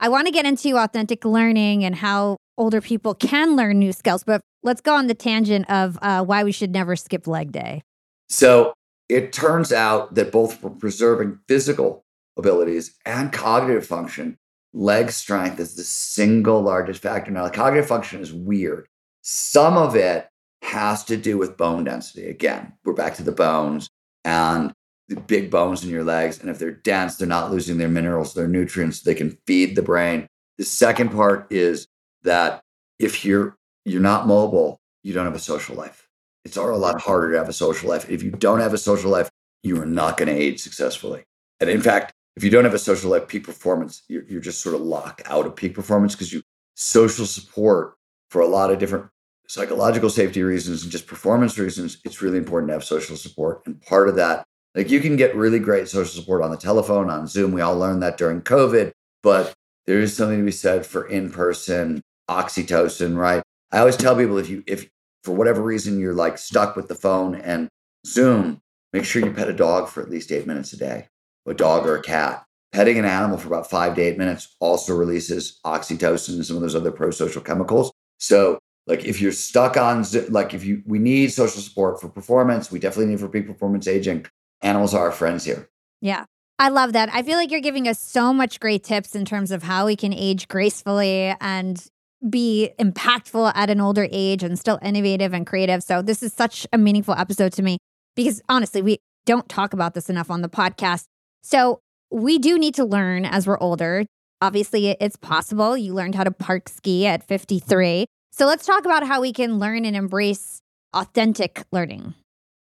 I 0.00 0.08
want 0.08 0.26
to 0.26 0.32
get 0.32 0.46
into 0.46 0.76
authentic 0.76 1.24
learning 1.24 1.84
and 1.84 1.94
how 1.94 2.36
older 2.56 2.80
people 2.80 3.14
can 3.14 3.56
learn 3.56 3.78
new 3.78 3.92
skills, 3.92 4.24
but 4.24 4.40
let's 4.62 4.80
go 4.80 4.94
on 4.94 5.06
the 5.06 5.14
tangent 5.14 5.68
of 5.70 5.98
uh, 6.02 6.24
why 6.24 6.44
we 6.44 6.52
should 6.52 6.72
never 6.72 6.96
skip 6.96 7.26
leg 7.26 7.52
day. 7.52 7.82
So 8.28 8.74
it 9.08 9.32
turns 9.32 9.72
out 9.72 10.14
that 10.14 10.30
both 10.30 10.60
for 10.60 10.70
preserving 10.70 11.38
physical 11.48 12.04
abilities 12.36 12.94
and 13.04 13.32
cognitive 13.32 13.86
function, 13.86 14.36
leg 14.72 15.10
strength 15.10 15.58
is 15.58 15.74
the 15.74 15.82
single 15.82 16.62
largest 16.62 17.02
factor. 17.02 17.30
Now, 17.30 17.44
the 17.44 17.50
cognitive 17.50 17.88
function 17.88 18.20
is 18.20 18.32
weird. 18.32 18.86
Some 19.22 19.76
of 19.76 19.96
it 19.96 20.28
has 20.62 21.04
to 21.04 21.16
do 21.16 21.38
with 21.38 21.56
bone 21.56 21.84
density. 21.84 22.28
Again, 22.28 22.72
we're 22.84 22.92
back 22.92 23.14
to 23.14 23.22
the 23.22 23.32
bones 23.32 23.88
and 24.24 24.72
the 25.08 25.20
big 25.20 25.50
bones 25.50 25.84
in 25.84 25.90
your 25.90 26.04
legs. 26.04 26.40
And 26.40 26.50
if 26.50 26.58
they're 26.58 26.72
dense, 26.72 27.16
they're 27.16 27.28
not 27.28 27.50
losing 27.50 27.78
their 27.78 27.88
minerals, 27.88 28.34
their 28.34 28.48
nutrients, 28.48 29.02
they 29.02 29.14
can 29.14 29.38
feed 29.46 29.74
the 29.74 29.82
brain. 29.82 30.26
The 30.58 30.64
second 30.64 31.10
part 31.10 31.46
is 31.50 31.86
that 32.22 32.62
if 32.98 33.24
you're 33.24 33.56
you're 33.84 34.02
not 34.02 34.26
mobile, 34.26 34.80
you 35.02 35.14
don't 35.14 35.24
have 35.24 35.34
a 35.34 35.38
social 35.38 35.76
life. 35.76 36.08
It's 36.44 36.56
a 36.56 36.62
lot 36.62 37.00
harder 37.00 37.32
to 37.32 37.38
have 37.38 37.48
a 37.48 37.54
social 37.54 37.88
life. 37.88 38.08
If 38.10 38.22
you 38.22 38.30
don't 38.30 38.60
have 38.60 38.74
a 38.74 38.78
social 38.78 39.10
life, 39.10 39.30
you 39.62 39.80
are 39.80 39.86
not 39.86 40.16
going 40.16 40.28
to 40.28 40.34
age 40.34 40.60
successfully. 40.60 41.24
And 41.60 41.70
in 41.70 41.80
fact, 41.80 42.12
if 42.36 42.44
you 42.44 42.50
don't 42.50 42.64
have 42.64 42.74
a 42.74 42.78
social 42.78 43.10
life, 43.10 43.26
peak 43.28 43.44
performance, 43.44 44.02
you're, 44.08 44.24
you're 44.24 44.40
just 44.40 44.60
sort 44.60 44.74
of 44.74 44.82
locked 44.82 45.22
out 45.26 45.46
of 45.46 45.56
peak 45.56 45.74
performance 45.74 46.14
because 46.14 46.32
you 46.32 46.42
social 46.74 47.26
support 47.26 47.94
for 48.30 48.40
a 48.40 48.46
lot 48.46 48.70
of 48.70 48.78
different 48.78 49.06
psychological 49.48 50.10
safety 50.10 50.42
reasons 50.42 50.82
and 50.82 50.92
just 50.92 51.06
performance 51.06 51.58
reasons, 51.58 51.98
it's 52.04 52.22
really 52.22 52.38
important 52.38 52.68
to 52.68 52.74
have 52.74 52.84
social 52.84 53.16
support. 53.16 53.62
And 53.66 53.80
part 53.82 54.08
of 54.08 54.16
that, 54.16 54.44
like 54.78 54.92
you 54.92 55.00
can 55.00 55.16
get 55.16 55.34
really 55.34 55.58
great 55.58 55.88
social 55.88 56.20
support 56.20 56.40
on 56.40 56.52
the 56.52 56.56
telephone, 56.56 57.10
on 57.10 57.26
Zoom. 57.26 57.50
We 57.50 57.60
all 57.60 57.76
learned 57.76 58.00
that 58.04 58.16
during 58.16 58.42
COVID, 58.42 58.92
but 59.24 59.52
there 59.86 59.98
is 59.98 60.16
something 60.16 60.38
to 60.38 60.44
be 60.44 60.52
said 60.52 60.86
for 60.86 61.08
in 61.08 61.32
person 61.32 62.00
oxytocin, 62.30 63.16
right? 63.16 63.42
I 63.72 63.80
always 63.80 63.96
tell 63.96 64.16
people 64.16 64.38
if 64.38 64.48
you, 64.48 64.62
if 64.68 64.88
for 65.24 65.34
whatever 65.34 65.62
reason 65.62 65.98
you're 65.98 66.14
like 66.14 66.38
stuck 66.38 66.76
with 66.76 66.86
the 66.86 66.94
phone 66.94 67.34
and 67.34 67.68
Zoom, 68.06 68.60
make 68.92 69.04
sure 69.04 69.20
you 69.20 69.32
pet 69.32 69.48
a 69.48 69.52
dog 69.52 69.88
for 69.88 70.00
at 70.00 70.10
least 70.10 70.30
eight 70.30 70.46
minutes 70.46 70.72
a 70.72 70.76
day, 70.76 71.08
a 71.44 71.54
dog 71.54 71.84
or 71.84 71.96
a 71.96 72.02
cat. 72.02 72.44
Petting 72.70 73.00
an 73.00 73.04
animal 73.04 73.36
for 73.36 73.48
about 73.48 73.68
five 73.68 73.96
to 73.96 74.00
eight 74.00 74.16
minutes 74.16 74.54
also 74.60 74.94
releases 74.94 75.58
oxytocin 75.66 76.34
and 76.34 76.46
some 76.46 76.54
of 76.54 76.62
those 76.62 76.76
other 76.76 76.92
pro 76.92 77.10
social 77.10 77.42
chemicals. 77.42 77.90
So, 78.18 78.60
like, 78.86 79.04
if 79.04 79.20
you're 79.20 79.32
stuck 79.32 79.76
on, 79.76 80.04
like, 80.28 80.54
if 80.54 80.64
you, 80.64 80.82
we 80.86 81.00
need 81.00 81.32
social 81.32 81.62
support 81.62 82.00
for 82.00 82.08
performance, 82.08 82.70
we 82.70 82.78
definitely 82.78 83.10
need 83.10 83.20
for 83.20 83.28
peak 83.28 83.46
performance 83.46 83.88
aging. 83.88 84.26
Animals 84.62 84.94
are 84.94 85.06
our 85.06 85.12
friends 85.12 85.44
here. 85.44 85.68
Yeah. 86.00 86.24
I 86.58 86.70
love 86.70 86.92
that. 86.94 87.08
I 87.12 87.22
feel 87.22 87.36
like 87.36 87.52
you're 87.52 87.60
giving 87.60 87.86
us 87.86 88.00
so 88.00 88.32
much 88.32 88.58
great 88.58 88.82
tips 88.82 89.14
in 89.14 89.24
terms 89.24 89.52
of 89.52 89.62
how 89.62 89.86
we 89.86 89.94
can 89.94 90.12
age 90.12 90.48
gracefully 90.48 91.34
and 91.40 91.80
be 92.28 92.70
impactful 92.80 93.52
at 93.54 93.70
an 93.70 93.80
older 93.80 94.08
age 94.10 94.42
and 94.42 94.58
still 94.58 94.78
innovative 94.82 95.32
and 95.32 95.46
creative. 95.46 95.84
So, 95.84 96.02
this 96.02 96.20
is 96.20 96.32
such 96.32 96.66
a 96.72 96.78
meaningful 96.78 97.14
episode 97.14 97.52
to 97.54 97.62
me 97.62 97.78
because 98.16 98.42
honestly, 98.48 98.82
we 98.82 98.98
don't 99.24 99.48
talk 99.48 99.72
about 99.72 99.94
this 99.94 100.10
enough 100.10 100.30
on 100.30 100.42
the 100.42 100.48
podcast. 100.48 101.04
So, 101.42 101.80
we 102.10 102.38
do 102.38 102.58
need 102.58 102.74
to 102.74 102.84
learn 102.84 103.24
as 103.24 103.46
we're 103.46 103.58
older. 103.60 104.04
Obviously, 104.40 104.88
it's 105.00 105.16
possible. 105.16 105.76
You 105.76 105.94
learned 105.94 106.16
how 106.16 106.24
to 106.24 106.32
park 106.32 106.68
ski 106.68 107.06
at 107.06 107.22
53. 107.22 108.06
So, 108.32 108.46
let's 108.46 108.66
talk 108.66 108.84
about 108.84 109.06
how 109.06 109.20
we 109.20 109.32
can 109.32 109.60
learn 109.60 109.84
and 109.84 109.94
embrace 109.94 110.60
authentic 110.92 111.64
learning. 111.70 112.14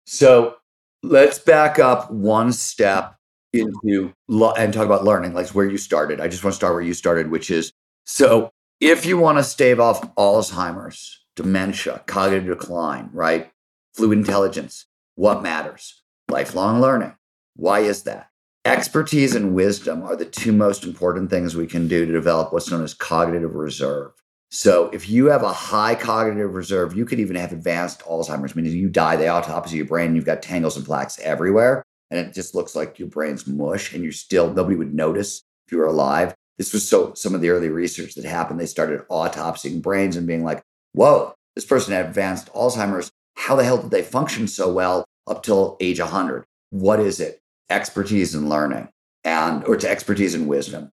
So, 0.04 0.56
let's 1.02 1.38
back 1.38 1.78
up 1.78 2.10
one 2.10 2.52
step 2.52 3.16
into 3.52 4.12
and 4.28 4.72
talk 4.72 4.86
about 4.86 5.04
learning, 5.04 5.34
like 5.34 5.48
where 5.48 5.68
you 5.68 5.78
started. 5.78 6.20
I 6.20 6.28
just 6.28 6.44
want 6.44 6.52
to 6.52 6.56
start 6.56 6.74
where 6.74 6.82
you 6.82 6.94
started, 6.94 7.30
which 7.30 7.50
is 7.50 7.72
so 8.04 8.50
if 8.80 9.06
you 9.06 9.16
want 9.16 9.38
to 9.38 9.44
stave 9.44 9.80
off 9.80 10.14
Alzheimer's, 10.16 11.24
dementia, 11.34 12.02
cognitive 12.06 12.46
decline, 12.46 13.10
right? 13.12 13.50
Fluid 13.94 14.18
intelligence, 14.18 14.86
what 15.14 15.42
matters? 15.42 16.02
Lifelong 16.28 16.80
learning. 16.80 17.16
Why 17.54 17.80
is 17.80 18.02
that? 18.02 18.28
Expertise 18.64 19.34
and 19.34 19.54
wisdom 19.54 20.02
are 20.02 20.16
the 20.16 20.24
two 20.24 20.52
most 20.52 20.84
important 20.84 21.30
things 21.30 21.56
we 21.56 21.66
can 21.66 21.88
do 21.88 22.04
to 22.04 22.12
develop 22.12 22.52
what's 22.52 22.70
known 22.70 22.82
as 22.82 22.94
cognitive 22.94 23.54
reserve. 23.54 24.12
So, 24.50 24.90
if 24.90 25.08
you 25.08 25.26
have 25.26 25.42
a 25.42 25.52
high 25.52 25.96
cognitive 25.96 26.54
reserve, 26.54 26.96
you 26.96 27.04
could 27.04 27.18
even 27.18 27.36
have 27.36 27.52
advanced 27.52 28.00
Alzheimer's, 28.02 28.54
meaning 28.54 28.72
you 28.72 28.88
die, 28.88 29.16
the 29.16 29.28
autopsy 29.28 29.76
your 29.76 29.86
brain, 29.86 30.14
you've 30.14 30.24
got 30.24 30.40
tangles 30.40 30.76
and 30.76 30.86
plaques 30.86 31.18
everywhere, 31.18 31.82
and 32.10 32.20
it 32.20 32.32
just 32.32 32.54
looks 32.54 32.76
like 32.76 32.98
your 32.98 33.08
brain's 33.08 33.46
mush, 33.46 33.92
and 33.92 34.02
you're 34.04 34.12
still, 34.12 34.52
nobody 34.52 34.76
would 34.76 34.94
notice 34.94 35.42
if 35.66 35.72
you 35.72 35.78
were 35.78 35.86
alive. 35.86 36.34
This 36.58 36.72
was 36.72 36.88
so 36.88 37.12
some 37.14 37.34
of 37.34 37.40
the 37.40 37.50
early 37.50 37.68
research 37.68 38.14
that 38.14 38.24
happened. 38.24 38.60
They 38.60 38.66
started 38.66 39.06
autopsying 39.10 39.82
brains 39.82 40.16
and 40.16 40.26
being 40.26 40.44
like, 40.44 40.62
whoa, 40.92 41.34
this 41.54 41.66
person 41.66 41.92
had 41.92 42.06
advanced 42.06 42.52
Alzheimer's. 42.52 43.10
How 43.34 43.56
the 43.56 43.64
hell 43.64 43.78
did 43.78 43.90
they 43.90 44.02
function 44.02 44.48
so 44.48 44.72
well 44.72 45.04
up 45.26 45.42
till 45.42 45.76
age 45.80 46.00
100? 46.00 46.44
What 46.70 47.00
is 47.00 47.20
it? 47.20 47.40
Expertise 47.68 48.34
and 48.34 48.48
learning, 48.48 48.88
and 49.24 49.64
or 49.64 49.76
to 49.76 49.90
expertise 49.90 50.34
and 50.34 50.46
wisdom, 50.48 50.90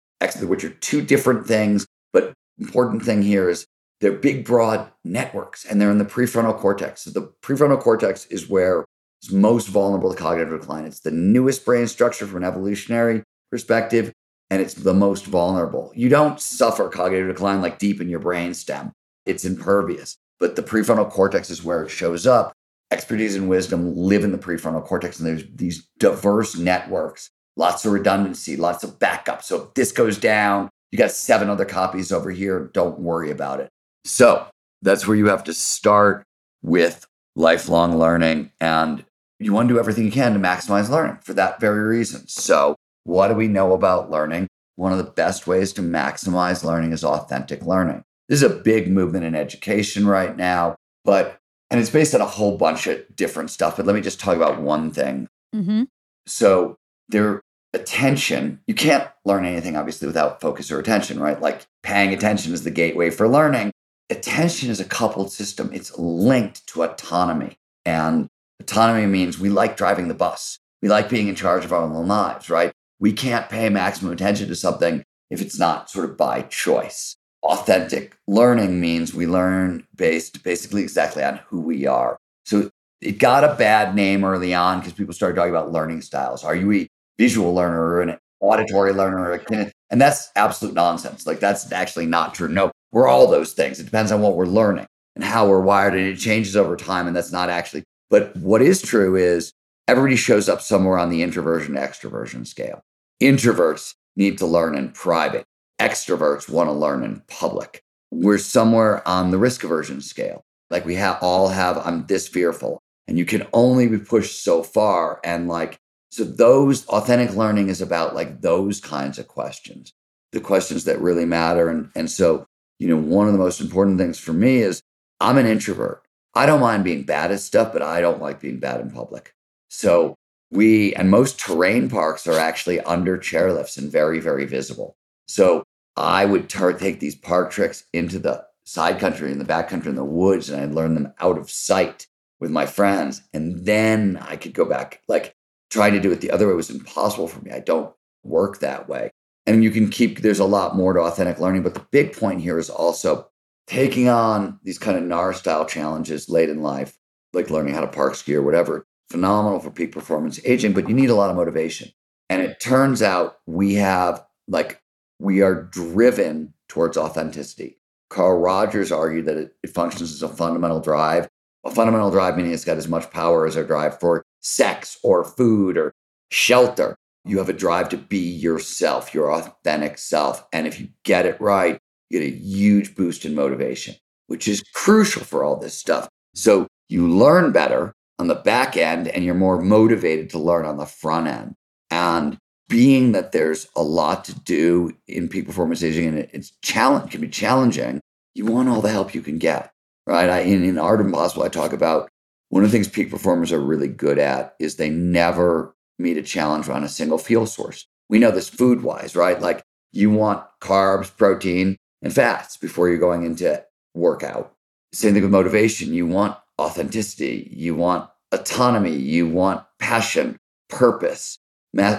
which 0.41 0.63
are 0.63 0.69
two 0.69 1.01
different 1.01 1.47
things. 1.47 1.87
But 2.13 2.33
important 2.59 3.03
thing 3.03 3.21
here 3.21 3.49
is 3.49 3.67
they're 3.99 4.11
big, 4.11 4.45
broad 4.45 4.91
networks, 5.03 5.65
and 5.65 5.81
they're 5.81 5.91
in 5.91 5.97
the 5.97 6.05
prefrontal 6.05 6.57
cortex. 6.57 7.01
So 7.01 7.11
the 7.11 7.33
prefrontal 7.41 7.79
cortex 7.79 8.25
is 8.27 8.49
where 8.49 8.85
it's 9.21 9.31
most 9.31 9.67
vulnerable 9.67 10.13
to 10.13 10.17
cognitive 10.17 10.59
decline. 10.59 10.85
It's 10.85 10.99
the 10.99 11.11
newest 11.11 11.65
brain 11.65 11.87
structure 11.87 12.27
from 12.27 12.37
an 12.37 12.43
evolutionary 12.43 13.23
perspective 13.49 14.13
and 14.49 14.61
it's 14.61 14.75
the 14.75 14.93
most 14.93 15.25
vulnerable. 15.25 15.91
You 15.95 16.09
don't 16.09 16.39
suffer 16.39 16.89
cognitive 16.89 17.27
decline 17.27 17.61
like 17.61 17.79
deep 17.79 17.99
in 17.99 18.09
your 18.09 18.19
brain 18.19 18.53
stem. 18.53 18.93
It's 19.25 19.45
impervious. 19.45 20.17
But 20.39 20.55
the 20.55 20.63
prefrontal 20.63 21.09
cortex 21.09 21.49
is 21.49 21.63
where 21.63 21.83
it 21.83 21.89
shows 21.89 22.25
up. 22.25 22.53
Expertise 22.91 23.35
and 23.35 23.49
wisdom 23.49 23.93
live 23.95 24.23
in 24.23 24.31
the 24.31 24.37
prefrontal 24.37 24.85
cortex, 24.85 25.19
and 25.19 25.27
there's 25.27 25.43
these 25.53 25.85
diverse 25.97 26.55
networks, 26.55 27.29
lots 27.57 27.83
of 27.85 27.91
redundancy, 27.91 28.55
lots 28.55 28.83
of 28.83 28.97
backup. 28.97 29.43
So 29.43 29.63
if 29.63 29.73
this 29.73 29.91
goes 29.91 30.17
down, 30.17 30.69
you 30.91 30.97
got 30.97 31.11
seven 31.11 31.49
other 31.49 31.65
copies 31.65 32.11
over 32.11 32.31
here. 32.31 32.69
Don't 32.73 32.99
worry 32.99 33.31
about 33.31 33.59
it. 33.59 33.69
So 34.05 34.47
that's 34.81 35.07
where 35.07 35.17
you 35.17 35.27
have 35.27 35.43
to 35.45 35.53
start 35.53 36.23
with 36.61 37.05
lifelong 37.35 37.97
learning. 37.97 38.51
And 38.59 39.05
you 39.39 39.53
want 39.53 39.67
to 39.67 39.73
do 39.73 39.79
everything 39.79 40.05
you 40.05 40.11
can 40.11 40.33
to 40.33 40.39
maximize 40.39 40.89
learning 40.89 41.19
for 41.21 41.33
that 41.33 41.59
very 41.59 41.83
reason. 41.83 42.27
So 42.27 42.75
what 43.03 43.27
do 43.27 43.35
we 43.35 43.47
know 43.47 43.73
about 43.73 44.09
learning? 44.09 44.47
One 44.75 44.91
of 44.91 44.97
the 44.97 45.11
best 45.11 45.47
ways 45.47 45.73
to 45.73 45.81
maximize 45.81 46.63
learning 46.63 46.93
is 46.93 47.03
authentic 47.03 47.63
learning. 47.63 48.03
This 48.29 48.41
is 48.41 48.51
a 48.51 48.55
big 48.55 48.91
movement 48.91 49.25
in 49.25 49.35
education 49.35 50.05
right 50.05 50.35
now, 50.35 50.75
but 51.03 51.37
and 51.69 51.79
it's 51.79 51.89
based 51.89 52.15
on 52.15 52.21
a 52.21 52.25
whole 52.25 52.57
bunch 52.57 52.87
of 52.87 53.03
different 53.15 53.49
stuff. 53.49 53.77
But 53.77 53.85
let 53.85 53.95
me 53.95 54.01
just 54.01 54.19
talk 54.19 54.35
about 54.35 54.61
one 54.61 54.91
thing. 54.91 55.27
Mm-hmm. 55.53 55.83
So 56.25 56.75
their 57.09 57.41
attention, 57.79 58.59
you 58.67 58.73
can't 58.73 59.07
learn 59.25 59.45
anything 59.45 59.77
obviously 59.77 60.07
without 60.07 60.41
focus 60.41 60.71
or 60.71 60.79
attention, 60.79 61.19
right? 61.19 61.41
Like 61.41 61.65
paying 61.83 62.13
attention 62.13 62.53
is 62.53 62.63
the 62.63 62.71
gateway 62.71 63.09
for 63.09 63.27
learning. 63.27 63.71
Attention 64.09 64.69
is 64.69 64.79
a 64.79 64.85
coupled 64.85 65.31
system. 65.31 65.69
It's 65.73 65.97
linked 65.97 66.65
to 66.67 66.83
autonomy. 66.83 67.57
And 67.85 68.27
autonomy 68.59 69.05
means 69.05 69.39
we 69.39 69.49
like 69.49 69.77
driving 69.77 70.07
the 70.07 70.13
bus. 70.13 70.59
We 70.81 70.89
like 70.89 71.09
being 71.09 71.27
in 71.27 71.35
charge 71.35 71.65
of 71.65 71.73
our 71.73 71.81
own 71.81 72.07
lives, 72.07 72.49
right? 72.49 72.71
We 72.99 73.13
can't 73.13 73.49
pay 73.49 73.69
maximum 73.69 74.11
attention 74.11 74.47
to 74.47 74.55
something 74.55 75.03
if 75.29 75.41
it's 75.41 75.59
not 75.59 75.89
sort 75.89 76.09
of 76.09 76.17
by 76.17 76.43
choice. 76.43 77.15
Authentic 77.43 78.17
learning 78.27 78.79
means 78.79 79.13
we 79.13 79.27
learn 79.27 79.85
based 79.95 80.43
basically 80.43 80.81
exactly 80.81 81.23
on 81.23 81.39
who 81.47 81.61
we 81.61 81.85
are. 81.85 82.17
So 82.45 82.69
it 83.01 83.19
got 83.19 83.43
a 83.43 83.55
bad 83.55 83.95
name 83.95 84.23
early 84.23 84.53
on 84.53 84.79
because 84.79 84.93
people 84.93 85.13
started 85.13 85.35
talking 85.35 85.51
about 85.51 85.71
learning 85.71 86.01
styles. 86.01 86.43
Are 86.43 86.55
you 86.55 86.71
visual 87.17 87.53
learner 87.53 87.81
or 87.81 88.01
an 88.01 88.17
auditory 88.39 88.93
learner 88.93 89.31
or 89.31 89.71
and 89.89 90.01
that's 90.01 90.29
absolute 90.35 90.73
nonsense. 90.73 91.25
Like 91.25 91.39
that's 91.39 91.71
actually 91.71 92.05
not 92.05 92.33
true. 92.33 92.47
No, 92.47 92.71
we're 92.91 93.07
all 93.07 93.27
those 93.27 93.53
things. 93.53 93.79
It 93.79 93.85
depends 93.85 94.11
on 94.11 94.21
what 94.21 94.35
we're 94.35 94.45
learning 94.45 94.85
and 95.15 95.23
how 95.23 95.47
we're 95.47 95.61
wired, 95.61 95.93
and 95.93 96.03
it 96.03 96.17
changes 96.17 96.55
over 96.55 96.75
time. 96.75 97.07
And 97.07 97.15
that's 97.15 97.31
not 97.31 97.49
actually. 97.49 97.83
But 98.09 98.35
what 98.37 98.61
is 98.61 98.81
true 98.81 99.15
is 99.15 99.51
everybody 99.87 100.15
shows 100.15 100.47
up 100.47 100.61
somewhere 100.61 100.97
on 100.97 101.09
the 101.09 101.23
introversion 101.23 101.75
extroversion 101.75 102.45
scale. 102.45 102.81
Introverts 103.21 103.93
need 104.15 104.37
to 104.37 104.45
learn 104.45 104.75
in 104.75 104.91
private. 104.91 105.45
Extroverts 105.79 106.49
want 106.49 106.69
to 106.69 106.73
learn 106.73 107.03
in 107.03 107.21
public. 107.27 107.81
We're 108.11 108.37
somewhere 108.37 109.05
on 109.07 109.31
the 109.31 109.37
risk 109.37 109.63
aversion 109.63 110.01
scale. 110.01 110.43
Like 110.69 110.85
we 110.85 110.95
have 110.95 111.17
all 111.21 111.49
have, 111.49 111.77
I'm 111.77 112.05
this 112.05 112.27
fearful. 112.27 112.79
And 113.07 113.17
you 113.17 113.25
can 113.25 113.47
only 113.53 113.87
be 113.87 113.97
pushed 113.97 114.43
so 114.43 114.63
far. 114.63 115.19
And 115.23 115.47
like, 115.47 115.77
so 116.17 116.23
those 116.23 116.83
authentic 116.87 117.35
learning 117.35 117.69
is 117.69 117.79
about 117.79 118.15
like 118.15 118.41
those 118.41 118.81
kinds 118.81 119.19
of 119.19 119.27
questions, 119.27 119.93
the 120.31 120.39
questions 120.39 120.85
that 120.85 120.99
really 120.99 121.25
matter. 121.25 121.69
And, 121.69 121.91
and 121.93 122.09
so, 122.09 122.47
you 122.79 122.87
know, 122.87 122.97
one 122.97 123.27
of 123.27 123.33
the 123.33 123.39
most 123.39 123.61
important 123.61 123.99
things 123.99 124.17
for 124.17 124.33
me 124.33 124.57
is 124.57 124.81
I'm 125.19 125.37
an 125.37 125.45
introvert. 125.45 126.01
I 126.33 126.47
don't 126.47 126.59
mind 126.59 126.83
being 126.83 127.03
bad 127.03 127.31
at 127.31 127.39
stuff, 127.39 127.71
but 127.71 127.83
I 127.83 128.01
don't 128.01 128.19
like 128.19 128.41
being 128.41 128.57
bad 128.57 128.81
in 128.81 128.89
public. 128.89 129.35
So 129.69 130.15
we 130.49 130.95
and 130.95 131.11
most 131.11 131.39
terrain 131.39 131.87
parks 131.87 132.25
are 132.25 132.39
actually 132.39 132.79
under 132.79 133.19
chairlifts 133.19 133.77
and 133.77 133.91
very, 133.91 134.19
very 134.19 134.45
visible. 134.45 134.97
So 135.27 135.61
I 135.97 136.25
would 136.25 136.49
tar- 136.49 136.73
take 136.73 136.99
these 136.99 137.13
park 137.13 137.51
tricks 137.51 137.83
into 137.93 138.17
the 138.17 138.43
side 138.65 138.99
country 138.99 139.31
and 139.31 139.39
the 139.39 139.45
back 139.45 139.69
country 139.69 139.91
in 139.91 139.95
the 139.95 140.03
woods, 140.03 140.49
and 140.49 140.59
I'd 140.59 140.73
learn 140.73 140.95
them 140.95 141.13
out 141.19 141.37
of 141.37 141.51
sight 141.51 142.07
with 142.39 142.49
my 142.49 142.65
friends. 142.65 143.21
And 143.35 143.67
then 143.67 144.17
I 144.19 144.35
could 144.35 144.55
go 144.55 144.65
back. 144.65 145.03
Like 145.07 145.35
trying 145.69 145.93
to 145.93 145.99
do 145.99 146.11
it 146.11 146.21
the 146.21 146.31
other 146.31 146.47
way 146.47 146.53
was 146.53 146.69
impossible 146.69 147.27
for 147.27 147.41
me. 147.41 147.51
I 147.51 147.59
don't 147.59 147.93
work 148.23 148.59
that 148.59 148.87
way. 148.87 149.11
And 149.45 149.63
you 149.63 149.71
can 149.71 149.89
keep, 149.89 150.21
there's 150.21 150.39
a 150.39 150.45
lot 150.45 150.75
more 150.75 150.93
to 150.93 150.99
authentic 150.99 151.39
learning. 151.39 151.63
But 151.63 151.73
the 151.73 151.85
big 151.91 152.15
point 152.15 152.41
here 152.41 152.59
is 152.59 152.69
also 152.69 153.29
taking 153.67 154.09
on 154.09 154.59
these 154.63 154.77
kind 154.77 154.97
of 154.97 155.03
gnar 155.03 155.33
style 155.35 155.65
challenges 155.65 156.29
late 156.29 156.49
in 156.49 156.61
life, 156.61 156.97
like 157.33 157.49
learning 157.49 157.73
how 157.73 157.81
to 157.81 157.87
park 157.87 158.15
ski 158.15 158.35
or 158.35 158.41
whatever, 158.41 158.85
phenomenal 159.09 159.59
for 159.59 159.71
peak 159.71 159.91
performance 159.91 160.39
aging, 160.45 160.73
but 160.73 160.87
you 160.89 160.95
need 160.95 161.09
a 161.09 161.15
lot 161.15 161.29
of 161.29 161.35
motivation. 161.35 161.89
And 162.29 162.41
it 162.41 162.59
turns 162.59 163.01
out 163.01 163.37
we 163.45 163.75
have, 163.75 164.23
like, 164.47 164.81
we 165.19 165.41
are 165.41 165.63
driven 165.63 166.53
towards 166.67 166.97
authenticity. 166.97 167.79
Carl 168.09 168.39
Rogers 168.39 168.91
argued 168.91 169.25
that 169.25 169.37
it, 169.37 169.55
it 169.63 169.69
functions 169.69 170.13
as 170.13 170.23
a 170.23 170.27
fundamental 170.27 170.79
drive. 170.79 171.27
A 171.65 171.71
fundamental 171.71 172.11
drive 172.11 172.37
meaning 172.37 172.53
it's 172.53 172.65
got 172.65 172.77
as 172.77 172.87
much 172.87 173.09
power 173.11 173.45
as 173.45 173.57
our 173.57 173.63
drive 173.63 173.99
for 173.99 174.23
sex 174.47 174.97
or 175.03 175.23
food 175.25 175.77
or 175.77 175.93
shelter. 176.31 176.95
You 177.25 177.37
have 177.39 177.49
a 177.49 177.53
drive 177.53 177.89
to 177.89 177.97
be 177.97 178.19
yourself, 178.19 179.13
your 179.13 179.31
authentic 179.33 179.97
self. 179.97 180.45
And 180.53 180.65
if 180.65 180.79
you 180.79 180.87
get 181.03 181.25
it 181.25 181.39
right, 181.41 181.77
you 182.09 182.19
get 182.19 182.33
a 182.33 182.37
huge 182.37 182.95
boost 182.95 183.25
in 183.25 183.35
motivation. 183.35 183.95
which 184.27 184.47
is 184.47 184.63
crucial 184.73 185.23
for 185.23 185.43
all 185.43 185.55
this 185.55 185.73
stuff. 185.73 186.07
So 186.35 186.67
you 186.89 187.07
learn 187.07 187.51
better 187.51 187.93
on 188.19 188.27
the 188.27 188.35
back 188.35 188.77
end 188.77 189.07
and 189.07 189.23
you're 189.23 189.33
more 189.33 189.61
motivated 189.61 190.29
to 190.31 190.39
learn 190.39 190.65
on 190.65 190.77
the 190.77 190.85
front 190.85 191.27
end. 191.27 191.55
And 191.89 192.37
being 192.69 193.13
that 193.13 193.31
there's 193.31 193.67
a 193.75 193.83
lot 193.83 194.25
to 194.25 194.37
do 194.41 194.91
in 195.07 195.29
peak 195.29 195.45
performance 195.45 195.83
aging 195.83 196.07
and 196.07 196.17
it's 196.33 196.51
challenge 196.61 197.11
can 197.11 197.21
be 197.21 197.29
challenging, 197.29 198.01
you 198.35 198.45
want 198.45 198.69
all 198.69 198.81
the 198.81 198.89
help 198.89 199.15
you 199.15 199.21
can 199.21 199.37
get. 199.37 199.71
Right. 200.05 200.29
I, 200.29 200.39
in, 200.39 200.63
in 200.63 200.77
Art 200.77 201.01
Impossible, 201.01 201.43
I 201.43 201.49
talk 201.49 201.73
about 201.73 202.09
one 202.49 202.63
of 202.63 202.71
the 202.71 202.77
things 202.77 202.87
peak 202.87 203.09
performers 203.09 203.51
are 203.51 203.59
really 203.59 203.87
good 203.87 204.17
at 204.17 204.55
is 204.59 204.75
they 204.75 204.89
never 204.89 205.75
meet 205.99 206.17
a 206.17 206.23
challenge 206.23 206.69
on 206.69 206.83
a 206.83 206.89
single 206.89 207.17
fuel 207.17 207.45
source. 207.45 207.85
We 208.09 208.19
know 208.19 208.31
this 208.31 208.49
food 208.49 208.83
wise, 208.83 209.15
right? 209.15 209.39
Like 209.41 209.63
you 209.91 210.09
want 210.09 210.45
carbs, 210.61 211.15
protein, 211.15 211.75
and 212.01 212.13
fats 212.13 212.57
before 212.57 212.87
you're 212.87 212.97
going 212.97 213.23
into 213.23 213.63
workout. 213.93 214.53
Same 214.93 215.13
thing 215.13 215.23
with 215.23 215.31
motivation. 215.31 215.93
You 215.93 216.05
want 216.05 216.37
authenticity, 216.59 217.51
you 217.51 217.75
want 217.75 218.09
autonomy, 218.31 218.95
you 218.95 219.27
want 219.27 219.63
passion, 219.79 220.37
purpose, 220.69 221.37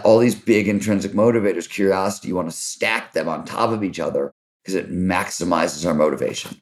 all 0.04 0.18
these 0.18 0.34
big 0.34 0.68
intrinsic 0.68 1.12
motivators, 1.12 1.68
curiosity, 1.68 2.28
you 2.28 2.34
want 2.34 2.50
to 2.50 2.56
stack 2.56 3.12
them 3.12 3.28
on 3.28 3.44
top 3.44 3.70
of 3.70 3.84
each 3.84 4.00
other 4.00 4.32
because 4.62 4.74
it 4.74 4.90
maximizes 4.90 5.86
our 5.86 5.94
motivation. 5.94 6.60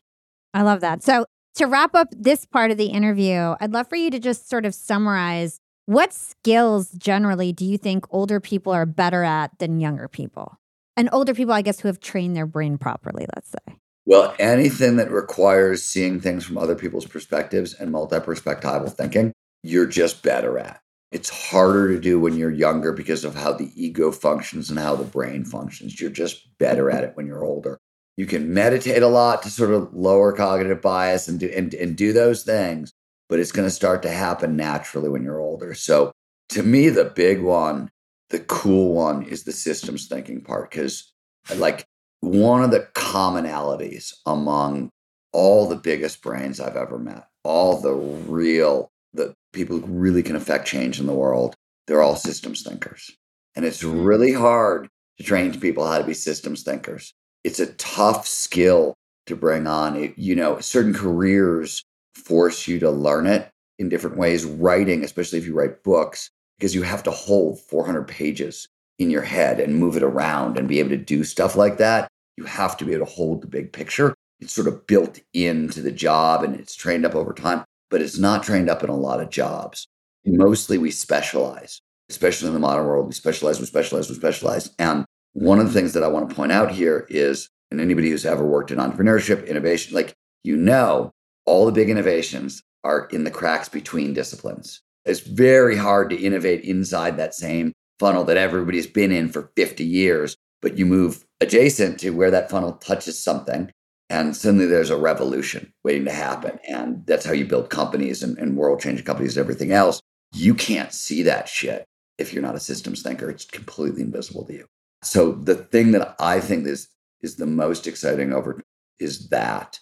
I 0.52 0.62
love 0.62 0.80
that. 0.80 1.02
So, 1.02 1.26
to 1.56 1.66
wrap 1.66 1.94
up 1.94 2.08
this 2.12 2.44
part 2.44 2.70
of 2.70 2.76
the 2.76 2.86
interview, 2.86 3.54
I'd 3.60 3.72
love 3.72 3.88
for 3.88 3.96
you 3.96 4.10
to 4.10 4.18
just 4.18 4.48
sort 4.48 4.66
of 4.66 4.74
summarize 4.74 5.60
what 5.86 6.12
skills 6.12 6.90
generally 6.90 7.52
do 7.52 7.64
you 7.64 7.78
think 7.78 8.06
older 8.10 8.40
people 8.40 8.72
are 8.72 8.86
better 8.86 9.22
at 9.22 9.58
than 9.58 9.80
younger 9.80 10.08
people? 10.08 10.58
And 10.96 11.08
older 11.12 11.34
people, 11.34 11.54
I 11.54 11.62
guess, 11.62 11.80
who 11.80 11.88
have 11.88 12.00
trained 12.00 12.36
their 12.36 12.46
brain 12.46 12.76
properly, 12.76 13.26
let's 13.34 13.50
say. 13.50 13.76
Well, 14.04 14.34
anything 14.38 14.96
that 14.96 15.10
requires 15.10 15.82
seeing 15.82 16.20
things 16.20 16.44
from 16.44 16.58
other 16.58 16.74
people's 16.74 17.06
perspectives 17.06 17.74
and 17.74 17.90
multi 17.90 18.16
perspectival 18.16 18.92
thinking, 18.92 19.32
you're 19.62 19.86
just 19.86 20.22
better 20.22 20.58
at. 20.58 20.80
It's 21.12 21.30
harder 21.30 21.88
to 21.94 22.00
do 22.00 22.18
when 22.18 22.36
you're 22.36 22.50
younger 22.50 22.92
because 22.92 23.24
of 23.24 23.34
how 23.34 23.52
the 23.52 23.70
ego 23.74 24.10
functions 24.12 24.70
and 24.70 24.78
how 24.78 24.96
the 24.96 25.04
brain 25.04 25.44
functions. 25.44 26.00
You're 26.00 26.10
just 26.10 26.58
better 26.58 26.90
at 26.90 27.04
it 27.04 27.12
when 27.14 27.26
you're 27.26 27.44
older. 27.44 27.78
You 28.16 28.26
can 28.26 28.54
meditate 28.54 29.02
a 29.02 29.08
lot 29.08 29.42
to 29.42 29.50
sort 29.50 29.72
of 29.72 29.92
lower 29.92 30.32
cognitive 30.32 30.80
bias 30.80 31.28
and 31.28 31.38
do 31.38 31.50
and, 31.54 31.74
and 31.74 31.96
do 31.96 32.12
those 32.12 32.42
things, 32.42 32.92
but 33.28 33.38
it's 33.38 33.52
going 33.52 33.68
to 33.68 33.74
start 33.74 34.02
to 34.02 34.10
happen 34.10 34.56
naturally 34.56 35.08
when 35.08 35.22
you're 35.22 35.40
older. 35.40 35.74
So 35.74 36.12
to 36.50 36.62
me, 36.62 36.88
the 36.88 37.04
big 37.04 37.42
one, 37.42 37.90
the 38.30 38.40
cool 38.40 38.94
one 38.94 39.22
is 39.22 39.44
the 39.44 39.52
systems 39.52 40.06
thinking 40.06 40.40
part. 40.40 40.70
Cause 40.70 41.12
like 41.56 41.84
one 42.20 42.62
of 42.62 42.70
the 42.70 42.88
commonalities 42.94 44.14
among 44.24 44.90
all 45.32 45.68
the 45.68 45.76
biggest 45.76 46.22
brains 46.22 46.60
I've 46.60 46.76
ever 46.76 46.98
met, 46.98 47.26
all 47.44 47.80
the 47.80 47.92
real, 47.92 48.90
the 49.12 49.34
people 49.52 49.78
who 49.78 49.86
really 49.86 50.22
can 50.22 50.36
affect 50.36 50.66
change 50.66 50.98
in 50.98 51.06
the 51.06 51.12
world, 51.12 51.54
they're 51.86 52.02
all 52.02 52.16
systems 52.16 52.62
thinkers. 52.62 53.10
And 53.54 53.64
it's 53.64 53.82
hmm. 53.82 54.02
really 54.02 54.32
hard 54.32 54.88
to 55.18 55.24
train 55.24 55.58
people 55.58 55.86
how 55.86 55.98
to 55.98 56.04
be 56.04 56.14
systems 56.14 56.62
thinkers. 56.62 57.12
It's 57.46 57.60
a 57.60 57.72
tough 57.74 58.26
skill 58.26 58.94
to 59.26 59.36
bring 59.36 59.68
on. 59.68 59.94
It, 59.94 60.18
you 60.18 60.34
know, 60.34 60.58
certain 60.58 60.92
careers 60.92 61.84
force 62.16 62.66
you 62.66 62.80
to 62.80 62.90
learn 62.90 63.28
it 63.28 63.48
in 63.78 63.88
different 63.88 64.16
ways. 64.16 64.44
Writing, 64.44 65.04
especially 65.04 65.38
if 65.38 65.46
you 65.46 65.54
write 65.54 65.84
books, 65.84 66.28
because 66.58 66.74
you 66.74 66.82
have 66.82 67.04
to 67.04 67.12
hold 67.12 67.60
400 67.60 68.08
pages 68.08 68.66
in 68.98 69.10
your 69.10 69.22
head 69.22 69.60
and 69.60 69.76
move 69.76 69.96
it 69.96 70.02
around 70.02 70.58
and 70.58 70.66
be 70.66 70.80
able 70.80 70.88
to 70.88 70.96
do 70.96 71.22
stuff 71.22 71.54
like 71.54 71.78
that. 71.78 72.08
You 72.36 72.46
have 72.46 72.76
to 72.78 72.84
be 72.84 72.94
able 72.94 73.06
to 73.06 73.12
hold 73.12 73.42
the 73.42 73.46
big 73.46 73.72
picture. 73.72 74.12
It's 74.40 74.52
sort 74.52 74.66
of 74.66 74.84
built 74.88 75.20
into 75.32 75.82
the 75.82 75.92
job 75.92 76.42
and 76.42 76.58
it's 76.58 76.74
trained 76.74 77.06
up 77.06 77.14
over 77.14 77.32
time, 77.32 77.64
but 77.90 78.02
it's 78.02 78.18
not 78.18 78.42
trained 78.42 78.68
up 78.68 78.82
in 78.82 78.90
a 78.90 78.96
lot 78.96 79.20
of 79.20 79.30
jobs. 79.30 79.86
Mostly 80.24 80.78
we 80.78 80.90
specialize, 80.90 81.80
especially 82.10 82.48
in 82.48 82.54
the 82.54 82.60
modern 82.60 82.86
world. 82.86 83.06
We 83.06 83.12
specialize, 83.12 83.60
we 83.60 83.66
specialize, 83.66 84.08
we 84.08 84.16
specialize. 84.16 84.74
And 84.80 85.04
one 85.36 85.60
of 85.60 85.66
the 85.66 85.72
things 85.72 85.92
that 85.92 86.02
I 86.02 86.08
want 86.08 86.30
to 86.30 86.34
point 86.34 86.50
out 86.50 86.70
here 86.72 87.06
is, 87.10 87.50
and 87.70 87.78
anybody 87.78 88.08
who's 88.08 88.24
ever 88.24 88.44
worked 88.44 88.70
in 88.70 88.78
entrepreneurship, 88.78 89.46
innovation, 89.46 89.94
like 89.94 90.14
you 90.42 90.56
know, 90.56 91.10
all 91.44 91.66
the 91.66 91.72
big 91.72 91.90
innovations 91.90 92.62
are 92.84 93.06
in 93.12 93.24
the 93.24 93.30
cracks 93.30 93.68
between 93.68 94.14
disciplines. 94.14 94.80
It's 95.04 95.20
very 95.20 95.76
hard 95.76 96.08
to 96.08 96.16
innovate 96.16 96.64
inside 96.64 97.18
that 97.18 97.34
same 97.34 97.74
funnel 97.98 98.24
that 98.24 98.38
everybody's 98.38 98.86
been 98.86 99.12
in 99.12 99.28
for 99.28 99.50
50 99.56 99.84
years, 99.84 100.36
but 100.62 100.78
you 100.78 100.86
move 100.86 101.26
adjacent 101.42 102.00
to 102.00 102.10
where 102.10 102.30
that 102.30 102.50
funnel 102.50 102.72
touches 102.72 103.22
something. 103.22 103.70
And 104.08 104.34
suddenly 104.34 104.66
there's 104.66 104.90
a 104.90 104.96
revolution 104.96 105.70
waiting 105.84 106.06
to 106.06 106.12
happen. 106.12 106.58
And 106.66 107.04
that's 107.06 107.26
how 107.26 107.32
you 107.32 107.44
build 107.44 107.68
companies 107.68 108.22
and, 108.22 108.38
and 108.38 108.56
world 108.56 108.80
changing 108.80 109.04
companies 109.04 109.36
and 109.36 109.44
everything 109.44 109.72
else. 109.72 110.00
You 110.32 110.54
can't 110.54 110.94
see 110.94 111.22
that 111.24 111.46
shit 111.46 111.84
if 112.16 112.32
you're 112.32 112.42
not 112.42 112.54
a 112.54 112.60
systems 112.60 113.02
thinker. 113.02 113.28
It's 113.28 113.44
completely 113.44 114.00
invisible 114.00 114.46
to 114.46 114.54
you. 114.54 114.66
So 115.02 115.32
the 115.32 115.54
thing 115.54 115.92
that 115.92 116.16
I 116.18 116.40
think 116.40 116.66
is 116.66 116.88
is 117.22 117.36
the 117.36 117.46
most 117.46 117.86
exciting 117.86 118.32
over 118.32 118.60
is 118.98 119.28
that 119.28 119.78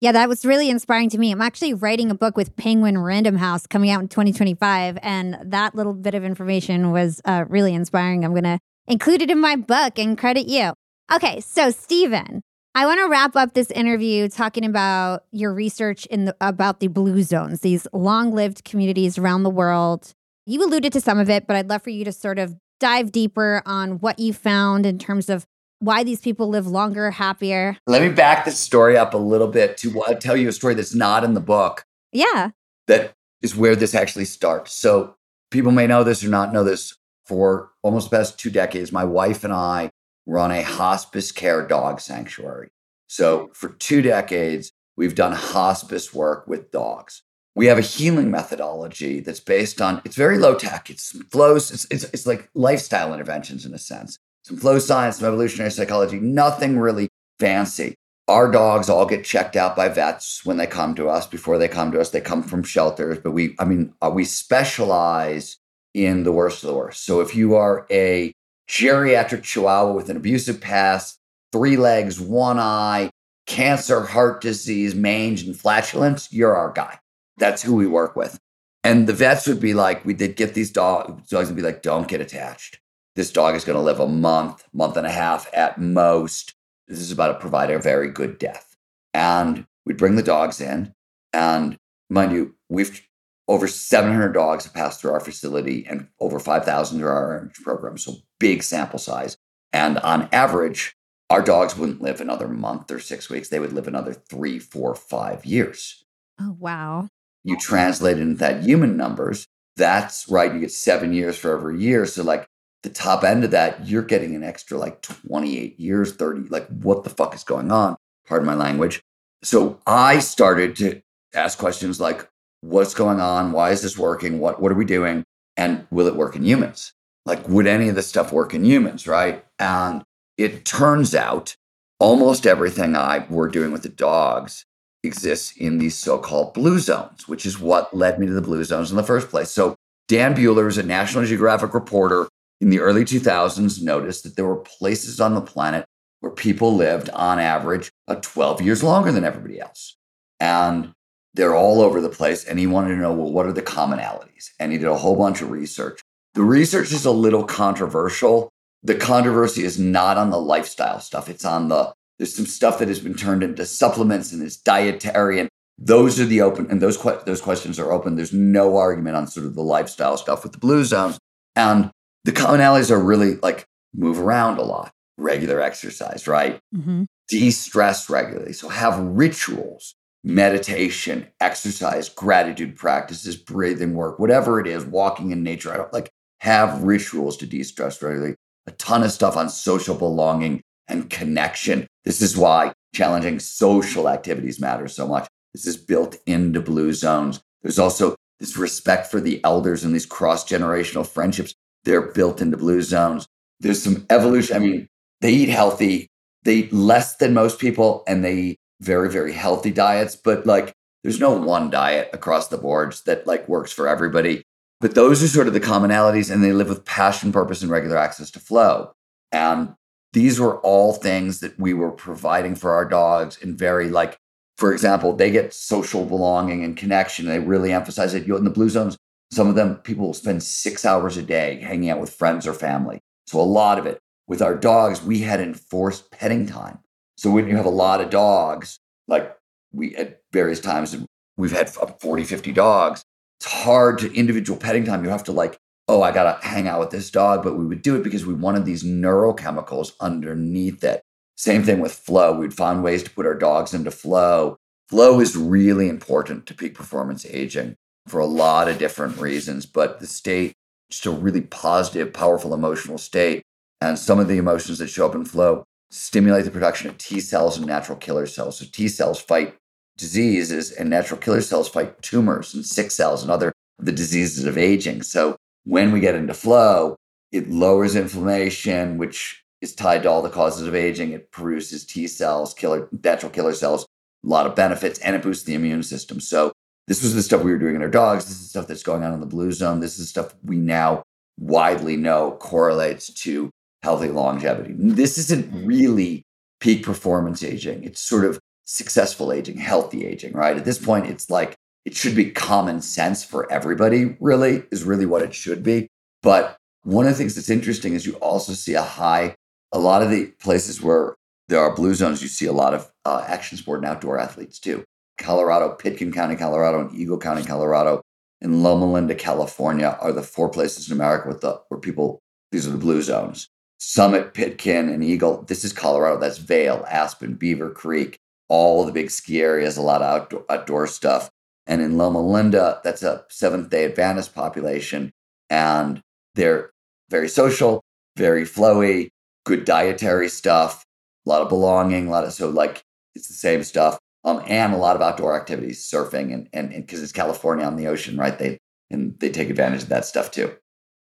yeah, 0.00 0.12
that 0.12 0.28
was 0.28 0.46
really 0.46 0.70
inspiring 0.70 1.10
to 1.10 1.18
me. 1.18 1.32
I'm 1.32 1.40
actually 1.40 1.74
writing 1.74 2.08
a 2.10 2.14
book 2.14 2.36
with 2.36 2.54
Penguin 2.54 2.98
Random 2.98 3.34
House 3.34 3.66
coming 3.66 3.90
out 3.90 4.00
in 4.00 4.06
2025. 4.06 4.96
And 5.02 5.36
that 5.44 5.74
little 5.74 5.92
bit 5.92 6.14
of 6.14 6.22
information 6.22 6.92
was 6.92 7.20
uh, 7.24 7.46
really 7.48 7.74
inspiring. 7.74 8.24
I'm 8.24 8.30
going 8.30 8.44
to 8.44 8.60
include 8.86 9.22
it 9.22 9.30
in 9.30 9.40
my 9.40 9.56
book 9.56 9.98
and 9.98 10.16
credit 10.16 10.46
you. 10.46 10.72
Okay, 11.12 11.40
so 11.40 11.70
Steven, 11.70 12.42
I 12.76 12.86
want 12.86 13.00
to 13.00 13.08
wrap 13.08 13.34
up 13.34 13.54
this 13.54 13.72
interview 13.72 14.28
talking 14.28 14.64
about 14.64 15.24
your 15.32 15.52
research 15.52 16.06
in 16.06 16.26
the, 16.26 16.36
about 16.40 16.78
the 16.78 16.86
blue 16.86 17.24
zones, 17.24 17.60
these 17.60 17.88
long-lived 17.92 18.62
communities 18.64 19.18
around 19.18 19.42
the 19.42 19.50
world. 19.50 20.12
You 20.46 20.64
alluded 20.64 20.92
to 20.92 21.00
some 21.00 21.18
of 21.18 21.28
it, 21.28 21.48
but 21.48 21.56
I'd 21.56 21.68
love 21.68 21.82
for 21.82 21.90
you 21.90 22.04
to 22.04 22.12
sort 22.12 22.38
of 22.38 22.54
dive 22.80 23.12
deeper 23.12 23.62
on 23.66 23.98
what 23.98 24.18
you 24.18 24.32
found 24.32 24.86
in 24.86 24.98
terms 24.98 25.28
of 25.28 25.46
why 25.80 26.02
these 26.02 26.20
people 26.20 26.48
live 26.48 26.66
longer, 26.66 27.10
happier. 27.10 27.76
Let 27.86 28.02
me 28.02 28.08
back 28.08 28.44
this 28.44 28.58
story 28.58 28.96
up 28.96 29.14
a 29.14 29.18
little 29.18 29.48
bit 29.48 29.76
to 29.78 30.02
uh, 30.02 30.14
tell 30.14 30.36
you 30.36 30.48
a 30.48 30.52
story 30.52 30.74
that's 30.74 30.94
not 30.94 31.24
in 31.24 31.34
the 31.34 31.40
book. 31.40 31.84
Yeah. 32.12 32.50
That 32.86 33.14
is 33.42 33.54
where 33.54 33.76
this 33.76 33.94
actually 33.94 34.24
starts. 34.24 34.72
So 34.72 35.14
people 35.50 35.72
may 35.72 35.86
know 35.86 36.02
this 36.04 36.24
or 36.24 36.28
not 36.28 36.52
know 36.52 36.64
this. 36.64 36.94
For 37.26 37.70
almost 37.82 38.10
the 38.10 38.16
past 38.16 38.38
two 38.38 38.48
decades, 38.48 38.90
my 38.90 39.04
wife 39.04 39.44
and 39.44 39.52
I 39.52 39.90
run 40.26 40.50
a 40.50 40.62
hospice 40.62 41.30
care 41.30 41.66
dog 41.66 42.00
sanctuary. 42.00 42.70
So 43.06 43.50
for 43.52 43.68
two 43.68 44.00
decades, 44.00 44.72
we've 44.96 45.14
done 45.14 45.32
hospice 45.32 46.14
work 46.14 46.46
with 46.46 46.70
dogs. 46.70 47.22
We 47.58 47.66
have 47.66 47.76
a 47.76 47.80
healing 47.82 48.30
methodology 48.30 49.18
that's 49.18 49.40
based 49.40 49.82
on, 49.82 50.00
it's 50.04 50.14
very 50.14 50.38
low 50.38 50.54
tech. 50.54 50.90
It's 50.90 51.10
flows, 51.32 51.72
it's, 51.72 51.88
it's, 51.90 52.04
it's 52.04 52.24
like 52.24 52.48
lifestyle 52.54 53.12
interventions 53.12 53.66
in 53.66 53.74
a 53.74 53.78
sense 53.78 54.16
some 54.44 54.56
flow 54.56 54.78
science, 54.78 55.18
some 55.18 55.26
evolutionary 55.26 55.72
psychology, 55.72 56.20
nothing 56.20 56.78
really 56.78 57.08
fancy. 57.40 57.96
Our 58.28 58.48
dogs 58.48 58.88
all 58.88 59.06
get 59.06 59.24
checked 59.24 59.56
out 59.56 59.74
by 59.74 59.88
vets 59.88 60.46
when 60.46 60.56
they 60.56 60.68
come 60.68 60.94
to 60.94 61.08
us. 61.08 61.26
Before 61.26 61.58
they 61.58 61.66
come 61.66 61.90
to 61.90 62.00
us, 62.00 62.10
they 62.10 62.20
come 62.20 62.44
from 62.44 62.62
shelters, 62.62 63.18
but 63.18 63.32
we, 63.32 63.56
I 63.58 63.64
mean, 63.64 63.92
uh, 64.00 64.10
we 64.14 64.24
specialize 64.24 65.56
in 65.94 66.22
the 66.22 66.32
worst 66.32 66.62
of 66.62 66.68
the 66.68 66.76
worst. 66.76 67.04
So 67.04 67.20
if 67.20 67.34
you 67.34 67.56
are 67.56 67.86
a 67.90 68.32
geriatric 68.68 69.42
chihuahua 69.42 69.92
with 69.92 70.10
an 70.10 70.16
abusive 70.16 70.60
past, 70.60 71.18
three 71.52 71.76
legs, 71.76 72.20
one 72.20 72.60
eye, 72.60 73.10
cancer, 73.46 74.02
heart 74.02 74.40
disease, 74.42 74.94
mange, 74.94 75.42
and 75.42 75.58
flatulence, 75.58 76.32
you're 76.32 76.54
our 76.56 76.70
guy. 76.70 77.00
That's 77.38 77.62
who 77.62 77.74
we 77.74 77.86
work 77.86 78.16
with. 78.16 78.38
And 78.84 79.06
the 79.06 79.12
vets 79.12 79.46
would 79.46 79.60
be 79.60 79.74
like, 79.74 80.04
we 80.04 80.14
did 80.14 80.36
get 80.36 80.54
these 80.54 80.70
dogs, 80.70 81.28
dogs 81.28 81.48
would 81.48 81.56
be 81.56 81.62
like, 81.62 81.82
don't 81.82 82.08
get 82.08 82.20
attached. 82.20 82.80
This 83.16 83.32
dog 83.32 83.56
is 83.56 83.64
going 83.64 83.76
to 83.76 83.82
live 83.82 84.00
a 84.00 84.06
month, 84.06 84.64
month 84.72 84.96
and 84.96 85.06
a 85.06 85.10
half 85.10 85.52
at 85.52 85.78
most. 85.78 86.54
This 86.86 87.00
is 87.00 87.10
about 87.10 87.32
to 87.32 87.40
provide 87.40 87.70
a 87.70 87.78
very 87.78 88.10
good 88.10 88.38
death. 88.38 88.76
And 89.12 89.66
we'd 89.84 89.96
bring 89.96 90.16
the 90.16 90.22
dogs 90.22 90.60
in. 90.60 90.94
And 91.32 91.76
mind 92.08 92.32
you, 92.32 92.54
we've 92.68 93.02
over 93.48 93.66
700 93.66 94.32
dogs 94.32 94.64
have 94.64 94.74
passed 94.74 95.00
through 95.00 95.12
our 95.12 95.20
facility 95.20 95.86
and 95.88 96.08
over 96.20 96.38
5,000 96.38 96.98
through 96.98 97.08
our 97.08 97.50
program. 97.62 97.96
So 97.96 98.16
big 98.38 98.62
sample 98.62 98.98
size. 98.98 99.36
And 99.72 99.98
on 99.98 100.28
average, 100.32 100.94
our 101.30 101.42
dogs 101.42 101.76
wouldn't 101.76 102.02
live 102.02 102.20
another 102.20 102.46
month 102.46 102.90
or 102.90 103.00
six 103.00 103.28
weeks. 103.28 103.48
They 103.48 103.58
would 103.58 103.72
live 103.72 103.88
another 103.88 104.12
three, 104.12 104.58
four, 104.58 104.94
five 104.94 105.44
years. 105.44 106.04
Oh, 106.40 106.56
wow. 106.58 107.08
You 107.44 107.56
translate 107.56 108.18
into 108.18 108.38
that 108.38 108.62
human 108.62 108.96
numbers. 108.96 109.46
That's 109.76 110.28
right. 110.28 110.52
You 110.52 110.60
get 110.60 110.72
seven 110.72 111.12
years 111.12 111.38
for 111.38 111.52
every 111.52 111.80
year. 111.80 112.04
So, 112.06 112.22
like, 112.22 112.46
the 112.82 112.90
top 112.90 113.24
end 113.24 113.44
of 113.44 113.50
that, 113.50 113.86
you're 113.86 114.02
getting 114.02 114.34
an 114.34 114.44
extra 114.44 114.78
like 114.78 115.02
28 115.02 115.78
years, 115.78 116.12
30. 116.12 116.48
Like, 116.48 116.66
what 116.68 117.04
the 117.04 117.10
fuck 117.10 117.34
is 117.34 117.44
going 117.44 117.70
on? 117.70 117.96
Pardon 118.26 118.46
my 118.46 118.54
language. 118.54 119.00
So 119.42 119.80
I 119.86 120.18
started 120.18 120.76
to 120.76 121.00
ask 121.34 121.58
questions 121.58 122.00
like, 122.00 122.28
what's 122.60 122.94
going 122.94 123.20
on? 123.20 123.52
Why 123.52 123.70
is 123.70 123.82
this 123.82 123.98
working? 123.98 124.38
What, 124.38 124.60
what 124.60 124.72
are 124.72 124.76
we 124.76 124.84
doing? 124.84 125.24
And 125.56 125.86
will 125.90 126.06
it 126.06 126.16
work 126.16 126.36
in 126.36 126.44
humans? 126.44 126.92
Like, 127.26 127.48
would 127.48 127.66
any 127.66 127.88
of 127.88 127.94
this 127.94 128.06
stuff 128.06 128.32
work 128.32 128.54
in 128.54 128.64
humans? 128.64 129.06
Right. 129.06 129.44
And 129.58 130.04
it 130.36 130.64
turns 130.64 131.14
out 131.14 131.56
almost 131.98 132.46
everything 132.46 132.96
I 132.96 133.26
were 133.28 133.48
doing 133.48 133.72
with 133.72 133.82
the 133.82 133.88
dogs 133.88 134.64
exists 135.04 135.56
in 135.56 135.78
these 135.78 135.96
so-called 135.96 136.54
blue 136.54 136.78
zones, 136.78 137.28
which 137.28 137.46
is 137.46 137.58
what 137.58 137.96
led 137.96 138.18
me 138.18 138.26
to 138.26 138.32
the 138.32 138.42
blue 138.42 138.64
zones 138.64 138.90
in 138.90 138.96
the 138.96 139.02
first 139.02 139.28
place. 139.28 139.50
So 139.50 139.76
Dan 140.08 140.34
Buettner 140.34 140.68
is 140.68 140.78
a 140.78 140.82
National 140.82 141.24
Geographic 141.24 141.74
reporter 141.74 142.28
in 142.60 142.70
the 142.70 142.80
early 142.80 143.04
2000s 143.04 143.82
noticed 143.82 144.24
that 144.24 144.36
there 144.36 144.46
were 144.46 144.56
places 144.56 145.20
on 145.20 145.34
the 145.34 145.40
planet 145.40 145.84
where 146.20 146.32
people 146.32 146.74
lived 146.74 147.08
on 147.10 147.38
average 147.38 147.90
uh, 148.08 148.16
12 148.16 148.62
years 148.62 148.82
longer 148.82 149.12
than 149.12 149.24
everybody 149.24 149.60
else. 149.60 149.96
And 150.40 150.92
they're 151.34 151.54
all 151.54 151.80
over 151.80 152.00
the 152.00 152.08
place. 152.08 152.44
And 152.44 152.58
he 152.58 152.66
wanted 152.66 152.96
to 152.96 153.00
know, 153.00 153.12
well, 153.12 153.30
what 153.30 153.46
are 153.46 153.52
the 153.52 153.62
commonalities? 153.62 154.50
And 154.58 154.72
he 154.72 154.78
did 154.78 154.88
a 154.88 154.96
whole 154.96 155.16
bunch 155.16 155.40
of 155.40 155.50
research. 155.50 156.00
The 156.34 156.42
research 156.42 156.92
is 156.92 157.04
a 157.04 157.12
little 157.12 157.44
controversial. 157.44 158.50
The 158.82 158.96
controversy 158.96 159.62
is 159.62 159.78
not 159.78 160.16
on 160.16 160.30
the 160.30 160.40
lifestyle 160.40 161.00
stuff, 161.00 161.28
it's 161.28 161.44
on 161.44 161.68
the 161.68 161.92
there's 162.18 162.34
some 162.34 162.46
stuff 162.46 162.78
that 162.78 162.88
has 162.88 163.00
been 163.00 163.14
turned 163.14 163.42
into 163.42 163.64
supplements 163.64 164.32
and 164.32 164.42
is 164.42 164.56
dietary. 164.56 165.40
And 165.40 165.48
those 165.78 166.18
are 166.18 166.24
the 166.24 166.40
open, 166.40 166.68
and 166.70 166.82
those, 166.82 166.96
que- 166.96 167.20
those 167.24 167.40
questions 167.40 167.78
are 167.78 167.92
open. 167.92 168.16
There's 168.16 168.32
no 168.32 168.76
argument 168.76 169.16
on 169.16 169.26
sort 169.28 169.46
of 169.46 169.54
the 169.54 169.62
lifestyle 169.62 170.16
stuff 170.16 170.42
with 170.42 170.52
the 170.52 170.58
blue 170.58 170.84
zones. 170.84 171.18
And 171.54 171.90
the 172.24 172.32
commonalities 172.32 172.90
are 172.90 172.98
really 172.98 173.36
like 173.36 173.64
move 173.94 174.18
around 174.18 174.58
a 174.58 174.62
lot, 174.62 174.92
regular 175.16 175.60
exercise, 175.60 176.26
right? 176.26 176.58
Mm-hmm. 176.74 177.04
De 177.28 177.50
stress 177.50 178.10
regularly. 178.10 178.52
So 178.52 178.68
have 178.68 178.98
rituals, 178.98 179.94
meditation, 180.24 181.26
exercise, 181.40 182.08
gratitude 182.08 182.76
practices, 182.76 183.36
breathing 183.36 183.94
work, 183.94 184.18
whatever 184.18 184.60
it 184.60 184.66
is, 184.66 184.84
walking 184.84 185.30
in 185.30 185.42
nature. 185.42 185.72
I 185.72 185.76
don't 185.76 185.92
like 185.92 186.10
have 186.40 186.82
rituals 186.82 187.36
to 187.38 187.46
de 187.46 187.62
stress 187.62 188.02
regularly. 188.02 188.34
A 188.66 188.72
ton 188.72 189.02
of 189.02 189.12
stuff 189.12 189.36
on 189.36 189.48
social 189.48 189.94
belonging 189.94 190.62
and 190.88 191.10
connection. 191.10 191.86
This 192.04 192.22
is 192.22 192.36
why 192.36 192.72
challenging 192.94 193.38
social 193.38 194.08
activities 194.08 194.60
matters 194.60 194.94
so 194.94 195.06
much. 195.06 195.28
This 195.54 195.66
is 195.66 195.76
built 195.76 196.16
into 196.26 196.60
blue 196.60 196.92
zones. 196.92 197.40
There's 197.62 197.78
also 197.78 198.14
this 198.40 198.56
respect 198.56 199.10
for 199.10 199.20
the 199.20 199.42
elders 199.44 199.84
and 199.84 199.94
these 199.94 200.06
cross 200.06 200.48
generational 200.48 201.06
friendships. 201.06 201.54
They're 201.84 202.12
built 202.12 202.40
into 202.40 202.56
blue 202.56 202.82
zones. 202.82 203.26
There's 203.60 203.82
some 203.82 204.06
evolution. 204.10 204.56
I 204.56 204.60
mean, 204.60 204.88
they 205.20 205.32
eat 205.32 205.48
healthy, 205.48 206.08
they 206.44 206.54
eat 206.56 206.72
less 206.72 207.16
than 207.16 207.34
most 207.34 207.58
people, 207.58 208.04
and 208.06 208.24
they 208.24 208.34
eat 208.34 208.60
very, 208.80 209.10
very 209.10 209.32
healthy 209.32 209.70
diets. 209.70 210.14
But 210.16 210.46
like, 210.46 210.72
there's 211.02 211.20
no 211.20 211.32
one 211.32 211.70
diet 211.70 212.10
across 212.12 212.48
the 212.48 212.58
boards 212.58 213.02
that 213.02 213.26
like 213.26 213.48
works 213.48 213.72
for 213.72 213.88
everybody. 213.88 214.42
But 214.80 214.94
those 214.94 215.22
are 215.22 215.28
sort 215.28 215.48
of 215.48 215.54
the 215.54 215.60
commonalities, 215.60 216.30
and 216.30 216.42
they 216.42 216.52
live 216.52 216.68
with 216.68 216.84
passion, 216.84 217.32
purpose, 217.32 217.62
and 217.62 217.70
regular 217.70 217.96
access 217.96 218.30
to 218.32 218.40
flow. 218.40 218.92
And 219.32 219.74
these 220.12 220.40
were 220.40 220.58
all 220.60 220.92
things 220.92 221.40
that 221.40 221.58
we 221.58 221.74
were 221.74 221.90
providing 221.90 222.54
for 222.54 222.72
our 222.72 222.84
dogs 222.84 223.36
in 223.38 223.56
very 223.56 223.88
like 223.88 224.18
for 224.56 224.72
example 224.72 225.12
they 225.12 225.30
get 225.30 225.54
social 225.54 226.04
belonging 226.04 226.64
and 226.64 226.76
connection. 226.76 227.26
They 227.26 227.38
really 227.38 227.72
emphasize 227.72 228.14
it. 228.14 228.26
You 228.26 228.36
in 228.36 228.44
the 228.44 228.50
blue 228.50 228.68
zones 228.70 228.96
some 229.30 229.48
of 229.48 229.54
them 229.54 229.76
people 229.76 230.06
will 230.06 230.14
spend 230.14 230.42
six 230.42 230.84
hours 230.86 231.16
a 231.16 231.22
day 231.22 231.60
hanging 231.60 231.90
out 231.90 232.00
with 232.00 232.12
friends 232.12 232.46
or 232.46 232.54
family. 232.54 233.00
So 233.26 233.40
a 233.40 233.42
lot 233.42 233.78
of 233.78 233.86
it. 233.86 233.98
With 234.26 234.42
our 234.42 234.54
dogs 234.54 235.02
we 235.02 235.20
had 235.20 235.40
enforced 235.40 236.10
petting 236.10 236.46
time. 236.46 236.78
So 237.16 237.30
when 237.30 237.48
you 237.48 237.56
have 237.56 237.66
a 237.66 237.70
lot 237.70 238.00
of 238.00 238.10
dogs 238.10 238.78
like 239.06 239.36
we 239.72 239.94
at 239.96 240.20
various 240.32 240.60
times 240.60 240.96
we've 241.36 241.52
had 241.52 241.68
40 241.68 242.24
50 242.24 242.52
dogs 242.52 243.04
it's 243.38 243.52
hard 243.52 243.98
to 243.98 244.12
individual 244.14 244.58
petting 244.58 244.84
time 244.84 245.04
you 245.04 245.10
have 245.10 245.24
to 245.24 245.32
like 245.32 245.58
oh, 245.88 246.02
I 246.02 246.12
got 246.12 246.40
to 246.40 246.46
hang 246.46 246.68
out 246.68 246.80
with 246.80 246.90
this 246.90 247.10
dog. 247.10 247.42
But 247.42 247.56
we 247.56 247.66
would 247.66 247.82
do 247.82 247.96
it 247.96 248.04
because 248.04 248.26
we 248.26 248.34
wanted 248.34 248.64
these 248.64 248.84
neurochemicals 248.84 249.92
underneath 250.00 250.84
it. 250.84 251.02
Same 251.36 251.62
thing 251.62 251.80
with 251.80 251.92
flow. 251.92 252.36
We'd 252.36 252.54
find 252.54 252.82
ways 252.82 253.02
to 253.04 253.10
put 253.10 253.26
our 253.26 253.34
dogs 253.34 253.72
into 253.72 253.90
flow. 253.90 254.56
Flow 254.88 255.20
is 255.20 255.36
really 255.36 255.88
important 255.88 256.46
to 256.46 256.54
peak 256.54 256.74
performance 256.74 257.26
aging 257.26 257.76
for 258.06 258.20
a 258.20 258.26
lot 258.26 258.68
of 258.68 258.78
different 258.78 259.18
reasons, 259.18 259.66
but 259.66 260.00
the 260.00 260.06
state, 260.06 260.54
just 260.90 261.06
a 261.06 261.10
really 261.10 261.42
positive, 261.42 262.12
powerful 262.12 262.54
emotional 262.54 262.98
state. 262.98 263.42
And 263.80 263.98
some 263.98 264.18
of 264.18 264.28
the 264.28 264.38
emotions 264.38 264.78
that 264.78 264.88
show 264.88 265.06
up 265.06 265.14
in 265.14 265.24
flow 265.24 265.64
stimulate 265.90 266.44
the 266.44 266.50
production 266.50 266.88
of 266.88 266.98
T 266.98 267.20
cells 267.20 267.56
and 267.56 267.66
natural 267.66 267.98
killer 267.98 268.26
cells. 268.26 268.58
So 268.58 268.66
T 268.70 268.88
cells 268.88 269.20
fight 269.20 269.54
diseases 269.96 270.72
and 270.72 270.88
natural 270.88 271.20
killer 271.20 271.40
cells 271.40 271.68
fight 271.68 272.00
tumors 272.02 272.54
and 272.54 272.64
sick 272.64 272.90
cells 272.90 273.22
and 273.22 273.30
other 273.30 273.52
the 273.78 273.92
diseases 273.92 274.44
of 274.44 274.58
aging. 274.58 275.02
So 275.02 275.36
when 275.68 275.92
we 275.92 276.00
get 276.00 276.14
into 276.14 276.32
flow, 276.32 276.96
it 277.30 277.50
lowers 277.50 277.94
inflammation, 277.94 278.96
which 278.96 279.44
is 279.60 279.74
tied 279.74 280.02
to 280.02 280.10
all 280.10 280.22
the 280.22 280.30
causes 280.30 280.66
of 280.66 280.74
aging. 280.74 281.12
It 281.12 281.30
produces 281.30 281.84
T 281.84 282.06
cells, 282.06 282.54
killer, 282.54 282.88
natural 283.04 283.30
killer 283.30 283.52
cells, 283.52 283.84
a 284.24 284.28
lot 284.28 284.46
of 284.46 284.54
benefits, 284.54 284.98
and 285.00 285.14
it 285.14 285.22
boosts 285.22 285.44
the 285.44 285.54
immune 285.54 285.82
system. 285.82 286.20
So 286.20 286.52
this 286.86 287.02
was 287.02 287.14
the 287.14 287.22
stuff 287.22 287.42
we 287.42 287.52
were 287.52 287.58
doing 287.58 287.76
in 287.76 287.82
our 287.82 287.90
dogs. 287.90 288.24
This 288.24 288.40
is 288.40 288.48
stuff 288.48 288.66
that's 288.66 288.82
going 288.82 289.04
on 289.04 289.12
in 289.12 289.20
the 289.20 289.26
blue 289.26 289.52
zone. 289.52 289.80
This 289.80 289.98
is 289.98 290.08
stuff 290.08 290.34
we 290.42 290.56
now 290.56 291.02
widely 291.38 291.98
know 291.98 292.32
correlates 292.40 293.12
to 293.12 293.50
healthy 293.82 294.08
longevity. 294.08 294.72
This 294.74 295.18
isn't 295.18 295.52
mm-hmm. 295.52 295.66
really 295.66 296.22
peak 296.60 296.82
performance 296.82 297.42
aging. 297.42 297.84
It's 297.84 298.00
sort 298.00 298.24
of 298.24 298.40
successful 298.64 299.32
aging, 299.32 299.58
healthy 299.58 300.06
aging, 300.06 300.32
right? 300.32 300.56
At 300.56 300.64
this 300.64 300.78
mm-hmm. 300.78 300.86
point, 300.86 301.06
it's 301.06 301.28
like 301.28 301.54
it 301.84 301.94
should 301.94 302.14
be 302.14 302.30
common 302.30 302.82
sense 302.82 303.24
for 303.24 303.50
everybody, 303.50 304.16
really, 304.20 304.64
is 304.70 304.84
really 304.84 305.06
what 305.06 305.22
it 305.22 305.34
should 305.34 305.62
be. 305.62 305.88
But 306.22 306.56
one 306.82 307.06
of 307.06 307.12
the 307.12 307.18
things 307.18 307.34
that's 307.34 307.50
interesting 307.50 307.94
is 307.94 308.06
you 308.06 308.14
also 308.14 308.52
see 308.52 308.74
a 308.74 308.82
high, 308.82 309.34
a 309.72 309.78
lot 309.78 310.02
of 310.02 310.10
the 310.10 310.26
places 310.38 310.82
where 310.82 311.16
there 311.48 311.60
are 311.60 311.74
blue 311.74 311.94
zones, 311.94 312.22
you 312.22 312.28
see 312.28 312.46
a 312.46 312.52
lot 312.52 312.74
of 312.74 312.90
uh, 313.04 313.24
action 313.26 313.56
sport 313.56 313.80
and 313.80 313.88
outdoor 313.88 314.18
athletes 314.18 314.58
too. 314.58 314.84
Colorado, 315.16 315.70
Pitkin 315.74 316.12
County, 316.12 316.36
Colorado, 316.36 316.80
and 316.80 316.94
Eagle 316.94 317.18
County, 317.18 317.42
Colorado, 317.42 318.02
and 318.40 318.62
Loma 318.62 318.90
Linda, 318.90 319.14
California 319.14 319.98
are 320.00 320.12
the 320.12 320.22
four 320.22 320.48
places 320.48 320.88
in 320.88 320.94
America 320.94 321.28
with 321.28 321.40
the 321.40 321.60
where 321.68 321.80
people, 321.80 322.20
these 322.52 322.66
are 322.66 322.70
the 322.70 322.78
blue 322.78 323.02
zones. 323.02 323.48
Summit, 323.80 324.34
Pitkin, 324.34 324.88
and 324.88 325.04
Eagle. 325.04 325.42
This 325.42 325.64
is 325.64 325.72
Colorado. 325.72 326.18
That's 326.18 326.38
Vail, 326.38 326.84
Aspen, 326.88 327.34
Beaver 327.34 327.70
Creek, 327.70 328.18
all 328.48 328.84
the 328.84 328.92
big 328.92 329.10
ski 329.10 329.40
areas, 329.40 329.76
a 329.76 329.82
lot 329.82 330.02
of 330.02 330.22
outdoor, 330.22 330.44
outdoor 330.48 330.86
stuff. 330.86 331.30
And 331.68 331.80
in 331.82 331.96
Loma 331.96 332.20
Linda, 332.20 332.80
that's 332.82 333.02
a 333.02 333.24
Seventh 333.28 333.70
day 333.70 333.84
Adventist 333.84 334.34
population. 334.34 335.12
And 335.50 336.00
they're 336.34 336.70
very 337.10 337.28
social, 337.28 337.84
very 338.16 338.42
flowy, 338.42 339.10
good 339.44 339.64
dietary 339.64 340.28
stuff, 340.28 340.84
a 341.26 341.28
lot 341.28 341.42
of 341.42 341.48
belonging, 341.48 342.08
a 342.08 342.10
lot 342.10 342.24
of, 342.24 342.32
so 342.32 342.48
like 342.48 342.82
it's 343.14 343.28
the 343.28 343.34
same 343.34 343.62
stuff. 343.62 343.98
Um, 344.24 344.42
and 344.48 344.74
a 344.74 344.78
lot 344.78 344.96
of 344.96 345.02
outdoor 345.02 345.38
activities, 345.38 345.88
surfing, 345.88 346.34
and 346.34 346.48
and 346.52 346.70
because 346.70 347.02
it's 347.02 347.12
California 347.12 347.64
on 347.64 347.76
the 347.76 347.86
ocean, 347.86 348.16
right? 348.16 348.36
They 348.36 348.58
and 348.90 349.18
they 349.20 349.30
take 349.30 349.48
advantage 349.48 349.84
of 349.84 349.88
that 349.90 350.04
stuff 350.04 350.32
too. 350.32 350.54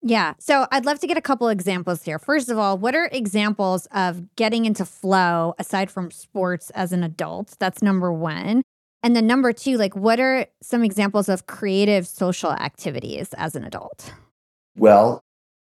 Yeah. 0.02 0.34
So 0.38 0.68
I'd 0.72 0.86
love 0.86 1.00
to 1.00 1.08
get 1.08 1.18
a 1.18 1.22
couple 1.22 1.48
examples 1.48 2.04
here. 2.04 2.20
First 2.20 2.50
of 2.50 2.60
all, 2.60 2.78
what 2.78 2.94
are 2.94 3.10
examples 3.12 3.88
of 3.88 4.36
getting 4.36 4.66
into 4.66 4.86
flow 4.86 5.56
aside 5.58 5.90
from 5.90 6.12
sports 6.12 6.70
as 6.72 6.92
an 6.92 7.04
adult? 7.04 7.56
That's 7.58 7.82
number 7.82 8.14
one. 8.14 8.62
And 9.04 9.16
then 9.16 9.28
number 9.28 9.54
two, 9.54 9.78
like 9.78 9.96
what 9.96 10.20
are 10.20 10.48
some 10.62 10.84
examples 10.84 11.30
of 11.30 11.46
creative 11.46 12.08
social 12.08 12.52
activities 12.52 13.34
as 13.38 13.56
an 13.56 13.64
adult? 13.64 14.14
Well, 14.78 15.22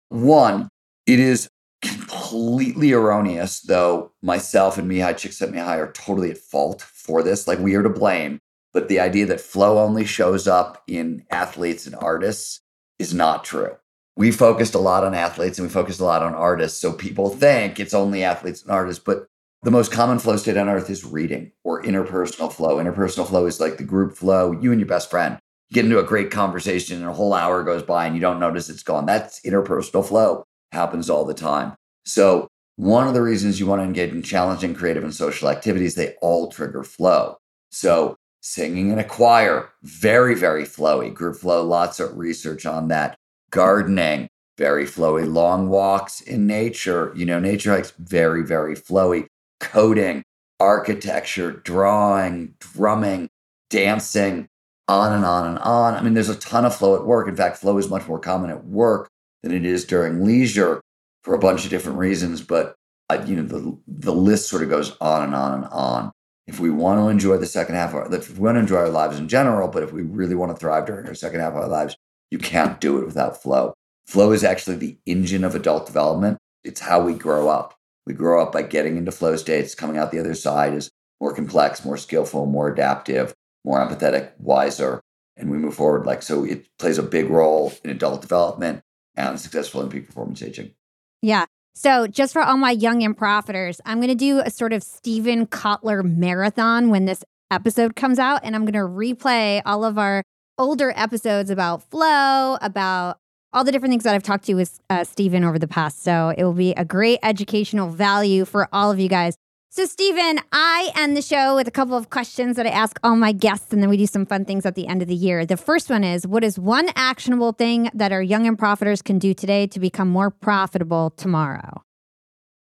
one, 0.09 0.69
it 1.07 1.19
is 1.19 1.49
completely 1.83 2.93
erroneous, 2.93 3.61
though 3.61 4.13
myself 4.23 4.79
and 4.79 4.91
Mihaly 4.91 5.15
Csikszentmihalyi 5.15 5.79
are 5.79 5.93
totally 5.93 6.31
at 6.31 6.39
fault 6.39 6.83
for 6.83 7.23
this. 7.23 7.49
Like 7.49 7.59
we 7.59 7.75
are 7.75 7.83
to 7.83 7.89
blame. 7.89 8.39
But 8.73 8.89
the 8.89 9.01
idea 9.01 9.27
that 9.27 9.41
flow 9.41 9.79
only 9.79 10.07
shows 10.07 10.49
up 10.49 10.83
in 10.87 11.27
athletes 11.31 11.87
and 11.87 11.95
artists 11.95 12.61
is 12.99 13.13
not 13.13 13.45
true. 13.45 13.77
We 14.17 14.31
focused 14.31 14.75
a 14.75 14.79
lot 14.79 15.05
on 15.05 15.15
athletes 15.15 15.59
and 15.59 15.67
we 15.67 15.73
focused 15.73 16.01
a 16.01 16.05
lot 16.05 16.23
on 16.23 16.35
artists. 16.35 16.81
So 16.81 16.93
people 16.93 17.29
think 17.31 17.79
it's 17.79 17.95
only 17.95 18.25
athletes 18.25 18.63
and 18.63 18.71
artists, 18.71 19.03
but 19.05 19.27
the 19.63 19.71
most 19.71 19.93
common 19.93 20.19
flow 20.19 20.37
state 20.37 20.57
on 20.57 20.69
earth 20.69 20.91
is 20.91 21.05
reading 21.05 21.53
or 21.65 21.83
interpersonal 21.83 22.53
flow. 22.53 22.79
Interpersonal 22.79 23.29
flow 23.29 23.47
is 23.47 23.61
like 23.61 23.77
the 23.77 23.85
group 23.85 24.17
flow, 24.17 24.53
you 24.53 24.73
and 24.73 24.81
your 24.81 24.89
best 24.89 25.11
friend 25.11 25.39
get 25.73 25.85
into 25.85 25.99
a 25.99 26.05
great 26.05 26.31
conversation 26.31 26.99
and 26.99 27.09
a 27.09 27.15
whole 27.15 27.33
hour 27.33 27.65
goes 27.65 27.83
by 27.83 28.05
and 28.07 28.15
you 28.15 28.21
don't 28.21 28.39
notice 28.39 28.69
it's 28.69 28.83
gone. 28.83 29.07
That's 29.07 29.41
interpersonal 29.41 30.07
flow. 30.07 30.45
Happens 30.71 31.09
all 31.09 31.25
the 31.25 31.35
time. 31.35 31.75
So, 32.05 32.49
one 32.77 33.07
of 33.07 33.15
the 33.15 33.23
reasons 33.23 33.61
you 33.61 33.67
want 33.67 33.81
to 33.81 33.85
engage 33.85 34.13
in 34.13 34.23
challenging 34.23 34.75
creative 34.75 35.05
and 35.05 35.15
social 35.15 35.49
activities, 35.49 35.95
they 35.95 36.15
all 36.23 36.51
trigger 36.51 36.83
flow. 36.83 37.37
So, 37.71 38.17
singing 38.41 38.91
in 38.91 38.99
a 38.99 39.05
choir, 39.05 39.71
very, 39.83 40.35
very 40.35 40.65
flowy. 40.65 41.13
Group 41.13 41.37
flow, 41.37 41.63
lots 41.63 42.01
of 42.01 42.17
research 42.17 42.65
on 42.65 42.89
that. 42.89 43.15
Gardening, 43.51 44.29
very 44.57 44.85
flowy. 44.85 45.31
Long 45.31 45.69
walks 45.69 46.23
in 46.23 46.47
nature, 46.47 47.13
you 47.15 47.27
know, 47.27 47.39
nature 47.39 47.73
hikes, 47.73 47.93
very, 47.99 48.43
very 48.43 48.75
flowy 48.75 49.27
coding, 49.63 50.23
architecture, 50.61 51.53
drawing, 51.53 52.55
drumming, 52.61 53.31
dancing, 53.71 54.49
on 54.89 55.13
and 55.13 55.25
on 55.25 55.47
and 55.49 55.59
on. 55.61 55.95
I 55.95 56.03
mean, 56.03 56.15
there's 56.15 56.29
a 56.29 56.37
ton 56.37 56.67
of 56.67 56.77
flow 56.77 56.97
at 56.97 57.07
work. 57.07 57.29
In 57.29 57.37
fact, 57.37 57.57
flow 57.57 57.79
is 57.79 57.89
much 57.89 58.07
more 58.07 58.19
common 58.19 58.51
at 58.51 58.67
work 58.67 59.09
than 59.43 59.53
it 59.53 59.65
is 59.65 59.85
during 59.85 60.25
leisure 60.25 60.83
for 61.25 61.35
a 61.35 61.39
bunch 61.39 61.65
of 61.65 61.71
different 61.71 61.99
reasons. 61.99 62.43
But 62.43 62.75
uh, 63.09 63.25
you 63.27 63.37
know, 63.37 63.43
the 63.43 63.79
the 63.89 64.13
list 64.13 64.49
sort 64.49 64.63
of 64.63 64.69
goes 64.69 64.97
on 65.01 65.23
and 65.23 65.35
on 65.35 65.55
and 65.55 65.65
on. 65.73 66.13
if 66.47 66.61
we 66.61 66.71
want 66.71 67.01
to 67.01 67.09
enjoy 67.09 67.37
the 67.37 67.47
second 67.47 67.77
half 67.77 67.91
of 67.91 67.97
our, 67.97 68.15
if 68.15 68.37
we 68.37 68.45
want 68.45 68.57
to 68.57 68.61
enjoy 68.61 68.77
our 68.77 68.91
lives 68.91 69.19
in 69.19 69.29
general, 69.29 69.69
but 69.69 69.83
if 69.83 69.93
we 69.93 70.03
really 70.03 70.35
want 70.35 70.51
to 70.53 70.59
thrive 70.59 70.87
during 70.87 71.07
our 71.07 71.15
second 71.15 71.41
half 71.41 71.53
of 71.53 71.59
our 71.59 71.69
lives, 71.69 71.97
you 72.31 72.39
can't 72.39 72.81
do 72.81 72.99
it 72.99 73.07
without 73.07 73.41
flow. 73.41 73.75
Flow 74.07 74.33
is 74.33 74.45
actually 74.45 74.77
the 74.77 74.99
engine 75.07 75.45
of 75.45 75.55
adult 75.55 75.87
development. 75.87 76.39
It's 76.65 76.81
how 76.81 77.03
we 77.05 77.15
grow 77.15 77.49
up. 77.49 77.75
We 78.07 78.15
grow 78.15 78.43
up 78.43 78.53
by 78.53 78.63
getting 78.63 78.97
into 78.97 79.13
flow 79.13 79.37
states, 79.37 79.75
coming 79.75 79.97
out 79.97 80.11
the 80.11 80.19
other 80.19 80.35
side 80.35 80.75
is 80.75 80.91
more 81.21 81.35
complex, 81.35 81.85
more 81.85 81.97
skillful, 81.97 82.47
more 82.47 82.73
adaptive, 82.73 83.35
more 83.65 83.79
empathetic, 83.79 84.33
wiser, 84.39 85.01
and 85.37 85.51
we 85.51 85.59
move 85.59 85.75
forward. 85.75 86.05
Like 86.05 86.23
so, 86.23 86.45
it 86.45 86.69
plays 86.79 86.99
a 86.99 87.03
big 87.03 87.31
role 87.31 87.73
in 87.85 87.91
adult 87.91 88.21
development 88.21 88.83
and 89.17 89.39
successful 89.39 89.83
in 89.83 89.89
peak 89.89 90.07
performance 90.07 90.43
aging. 90.43 90.73
Yeah. 91.21 91.47
So, 91.75 92.07
just 92.07 92.33
for 92.33 92.43
all 92.43 92.57
my 92.57 92.73
young 92.73 93.03
and 93.03 93.17
profiters, 93.17 93.81
I'm 93.87 93.99
going 93.99 94.09
to 94.09 94.15
do 94.15 94.41
a 94.41 94.51
sort 94.51 94.73
of 94.73 94.83
Steven 94.83 95.47
Kotler 95.47 96.05
marathon 96.05 96.91
when 96.91 97.07
this 97.07 97.25
episode 97.51 97.97
comes 97.97 98.19
out. 98.19 98.41
And 98.43 98.55
I'm 98.55 98.67
going 98.67 98.73
to 98.75 98.81
replay 98.81 99.63
all 99.65 99.85
of 99.85 99.99
our 99.99 100.23
older 100.59 100.93
episodes 100.97 101.51
about 101.51 101.83
flow, 101.91 102.59
about 102.61 103.19
all 103.53 103.65
the 103.65 103.73
different 103.73 103.93
things 103.93 104.05
that 104.05 104.15
I've 104.15 104.23
talked 104.23 104.45
to 104.45 104.55
with 104.55 104.81
uh, 104.91 105.05
Steven 105.05 105.45
over 105.45 105.59
the 105.59 105.69
past. 105.69 106.03
So, 106.03 106.35
it 106.37 106.45
will 106.45 106.53
be 106.53 106.73
a 106.73 106.85
great 106.85 107.19
educational 107.23 107.89
value 107.89 108.45
for 108.45 108.69
all 108.73 108.91
of 108.91 108.99
you 108.99 109.09
guys. 109.09 109.37
So, 109.75 109.87
Steven, 109.87 110.39
I 110.53 110.91
end 110.97 111.17
the 111.17 111.23
show 111.23 111.57
with 111.57 111.67
a 111.67 111.71
couple 111.71 111.97
of 111.97 112.11
questions 112.11 112.57
that 112.57 112.67
I 112.67 112.69
ask 112.69 113.01
all 113.03 113.17
my 113.17 113.33
guests, 113.33 113.73
and 113.73 113.83
then 113.83 113.89
we 113.89 113.97
do 113.97 114.07
some 114.07 114.27
fun 114.27 114.45
things 114.45 114.67
at 114.67 114.75
the 114.75 114.87
end 114.87 115.01
of 115.01 115.09
the 115.09 115.15
year. 115.15 115.47
The 115.47 115.57
first 115.57 115.89
one 115.89 116.05
is 116.05 116.27
What 116.27 116.45
is 116.45 116.59
one 116.59 116.91
actionable 116.95 117.53
thing 117.53 117.89
that 117.95 118.13
our 118.13 118.21
young 118.21 118.47
and 118.47 118.59
profiters 118.59 119.03
can 119.03 119.19
do 119.19 119.33
today 119.33 119.67
to 119.69 119.81
become 119.81 120.11
more 120.11 120.31
profitable 120.31 121.15
tomorrow? 121.17 121.83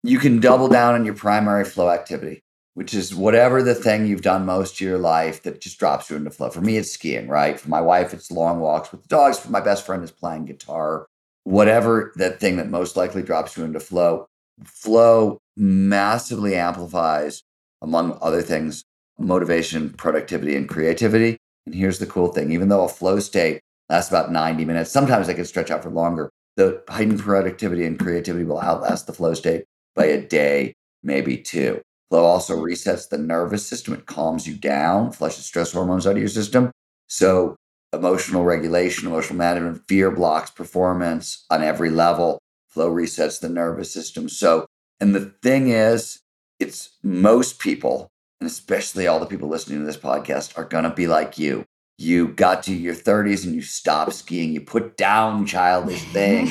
You 0.03 0.18
can 0.18 0.39
double 0.39 0.68
down 0.68 0.97
on 0.97 1.07
your 1.07 1.14
primary 1.14 1.64
flow 1.64 1.89
activity, 1.89 2.43
which 2.79 2.95
is 2.95 3.12
whatever 3.12 3.61
the 3.61 3.74
thing 3.74 4.07
you've 4.07 4.22
done 4.22 4.47
most 4.47 4.74
of 4.74 4.81
your 4.81 4.99
life 4.99 5.43
that 5.43 5.61
just 5.61 5.81
drops 5.81 6.09
you 6.09 6.14
into 6.14 6.31
flow. 6.31 6.49
For 6.49 6.61
me, 6.61 6.76
it's 6.76 6.93
skiing, 6.93 7.26
right? 7.26 7.59
For 7.59 7.68
my 7.68 7.81
wife, 7.81 8.14
it's 8.14 8.31
long 8.31 8.61
walks 8.61 8.93
with 8.93 9.03
the 9.03 9.09
dogs. 9.09 9.37
For 9.37 9.51
my 9.51 9.61
best 9.61 9.85
friend, 9.85 10.01
it's 10.01 10.12
playing 10.12 10.45
guitar. 10.45 11.05
Whatever 11.43 12.12
that 12.14 12.39
thing 12.39 12.57
that 12.57 12.70
most 12.70 12.97
likely 12.97 13.24
drops 13.24 13.57
you 13.57 13.64
into 13.64 13.81
flow, 13.81 14.26
flow 14.64 15.39
massively 15.57 16.55
amplifies, 16.55 17.43
among 17.83 18.16
other 18.22 18.43
things, 18.43 18.85
motivation, 19.18 19.91
productivity, 19.91 20.55
and 20.55 20.68
creativity. 20.68 21.37
And 21.66 21.74
here's 21.74 21.99
the 21.99 22.07
cool 22.07 22.29
thing 22.29 22.53
even 22.53 22.68
though 22.68 22.85
a 22.85 22.89
flow 22.89 23.18
state 23.18 23.61
lasts 23.89 24.09
about 24.09 24.31
90 24.31 24.64
minutes, 24.64 24.93
sometimes 24.93 25.26
they 25.26 25.35
can 25.35 25.47
stretch 25.47 25.72
out 25.72 25.83
for 25.83 25.91
longer. 25.91 26.31
The 26.55 26.81
heightened 26.89 27.18
productivity 27.18 27.85
and 27.85 27.99
creativity 27.99 28.45
will 28.45 28.61
outlast 28.61 29.09
the 29.09 29.12
flow 29.12 29.35
state 29.35 29.64
by 29.97 30.05
a 30.05 30.22
day, 30.22 30.74
maybe 31.03 31.39
two. 31.39 31.83
Flow 32.11 32.24
also 32.24 32.56
resets 32.56 33.09
the 33.09 33.18
nervous 33.18 33.66
system. 33.66 33.94
It 33.94 34.06
calms 34.06 34.46
you 34.46 34.54
down, 34.56 35.12
flushes 35.12 35.44
stress 35.44 35.72
hormones 35.72 36.06
out 36.06 36.12
of 36.12 36.18
your 36.18 36.28
system. 36.28 36.70
So, 37.09 37.56
emotional 37.92 38.44
regulation, 38.44 39.09
emotional 39.09 39.36
management, 39.38 39.82
fear 39.88 40.11
blocks 40.11 40.50
performance 40.50 41.44
on 41.50 41.62
every 41.62 41.90
level. 41.90 42.38
Flow 42.68 42.90
resets 42.90 43.40
the 43.40 43.48
nervous 43.48 43.92
system. 43.92 44.28
So, 44.28 44.66
and 45.00 45.14
the 45.14 45.34
thing 45.42 45.68
is, 45.68 46.20
it's 46.59 46.90
most 47.02 47.59
people, 47.59 48.09
and 48.40 48.48
especially 48.48 49.06
all 49.06 49.20
the 49.20 49.26
people 49.26 49.48
listening 49.48 49.80
to 49.80 49.86
this 49.86 49.96
podcast, 49.96 50.56
are 50.59 50.64
going 50.64 50.84
to 50.84 50.90
be 50.90 51.06
like 51.06 51.38
you. 51.38 51.64
You 51.98 52.28
got 52.28 52.62
to 52.64 52.72
your 52.74 52.94
30s 52.94 53.44
and 53.44 53.54
you 53.54 53.62
stop 53.62 54.12
skiing. 54.12 54.52
You 54.52 54.61
put 54.61 54.96
down 54.96 55.46
childish 55.46 56.02
things. 56.12 56.50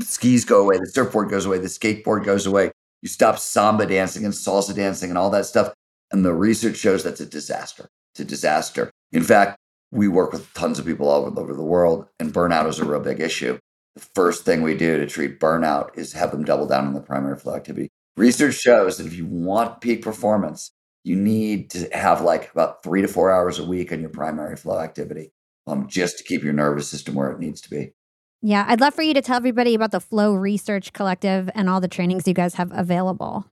Skis 0.00 0.44
go 0.44 0.62
away. 0.62 0.78
The 0.78 0.86
surfboard 0.86 1.28
goes 1.30 1.44
away. 1.44 1.58
The 1.58 1.66
skateboard 1.66 2.24
goes 2.24 2.46
away. 2.46 2.70
You 3.02 3.08
stop 3.08 3.38
samba 3.38 3.86
dancing 3.86 4.24
and 4.24 4.34
salsa 4.34 4.74
dancing 4.74 5.10
and 5.10 5.18
all 5.18 5.30
that 5.30 5.46
stuff. 5.46 5.72
And 6.10 6.24
the 6.24 6.34
research 6.34 6.76
shows 6.76 7.04
that's 7.04 7.20
a 7.20 7.26
disaster. 7.26 7.88
It's 8.12 8.20
a 8.20 8.24
disaster. 8.24 8.90
In 9.12 9.22
fact, 9.22 9.58
we 9.90 10.08
work 10.08 10.32
with 10.32 10.52
tons 10.54 10.78
of 10.78 10.86
people 10.86 11.08
all 11.08 11.38
over 11.38 11.54
the 11.54 11.62
world, 11.62 12.06
and 12.18 12.32
burnout 12.32 12.68
is 12.68 12.78
a 12.78 12.84
real 12.84 13.00
big 13.00 13.20
issue 13.20 13.58
the 13.98 14.06
first 14.14 14.44
thing 14.44 14.62
we 14.62 14.76
do 14.76 14.96
to 14.96 15.06
treat 15.06 15.40
burnout 15.40 15.96
is 15.96 16.12
have 16.12 16.30
them 16.30 16.44
double 16.44 16.66
down 16.66 16.86
on 16.86 16.94
the 16.94 17.00
primary 17.00 17.36
flow 17.36 17.54
activity. 17.54 17.90
Research 18.16 18.54
shows 18.54 18.96
that 18.96 19.06
if 19.06 19.14
you 19.14 19.26
want 19.26 19.80
peak 19.80 20.02
performance, 20.02 20.72
you 21.04 21.16
need 21.16 21.70
to 21.70 21.88
have 21.92 22.20
like 22.20 22.50
about 22.52 22.82
three 22.82 23.02
to 23.02 23.08
four 23.08 23.32
hours 23.32 23.58
a 23.58 23.64
week 23.64 23.92
on 23.92 24.00
your 24.00 24.10
primary 24.10 24.56
flow 24.56 24.78
activity 24.78 25.32
um, 25.66 25.88
just 25.88 26.18
to 26.18 26.24
keep 26.24 26.42
your 26.42 26.52
nervous 26.52 26.88
system 26.88 27.14
where 27.14 27.30
it 27.30 27.40
needs 27.40 27.60
to 27.62 27.70
be. 27.70 27.92
Yeah, 28.40 28.64
I'd 28.68 28.80
love 28.80 28.94
for 28.94 29.02
you 29.02 29.14
to 29.14 29.22
tell 29.22 29.36
everybody 29.36 29.74
about 29.74 29.90
the 29.90 30.00
Flow 30.00 30.32
Research 30.32 30.92
Collective 30.92 31.50
and 31.56 31.68
all 31.68 31.80
the 31.80 31.88
trainings 31.88 32.28
you 32.28 32.34
guys 32.34 32.54
have 32.54 32.70
available. 32.72 33.46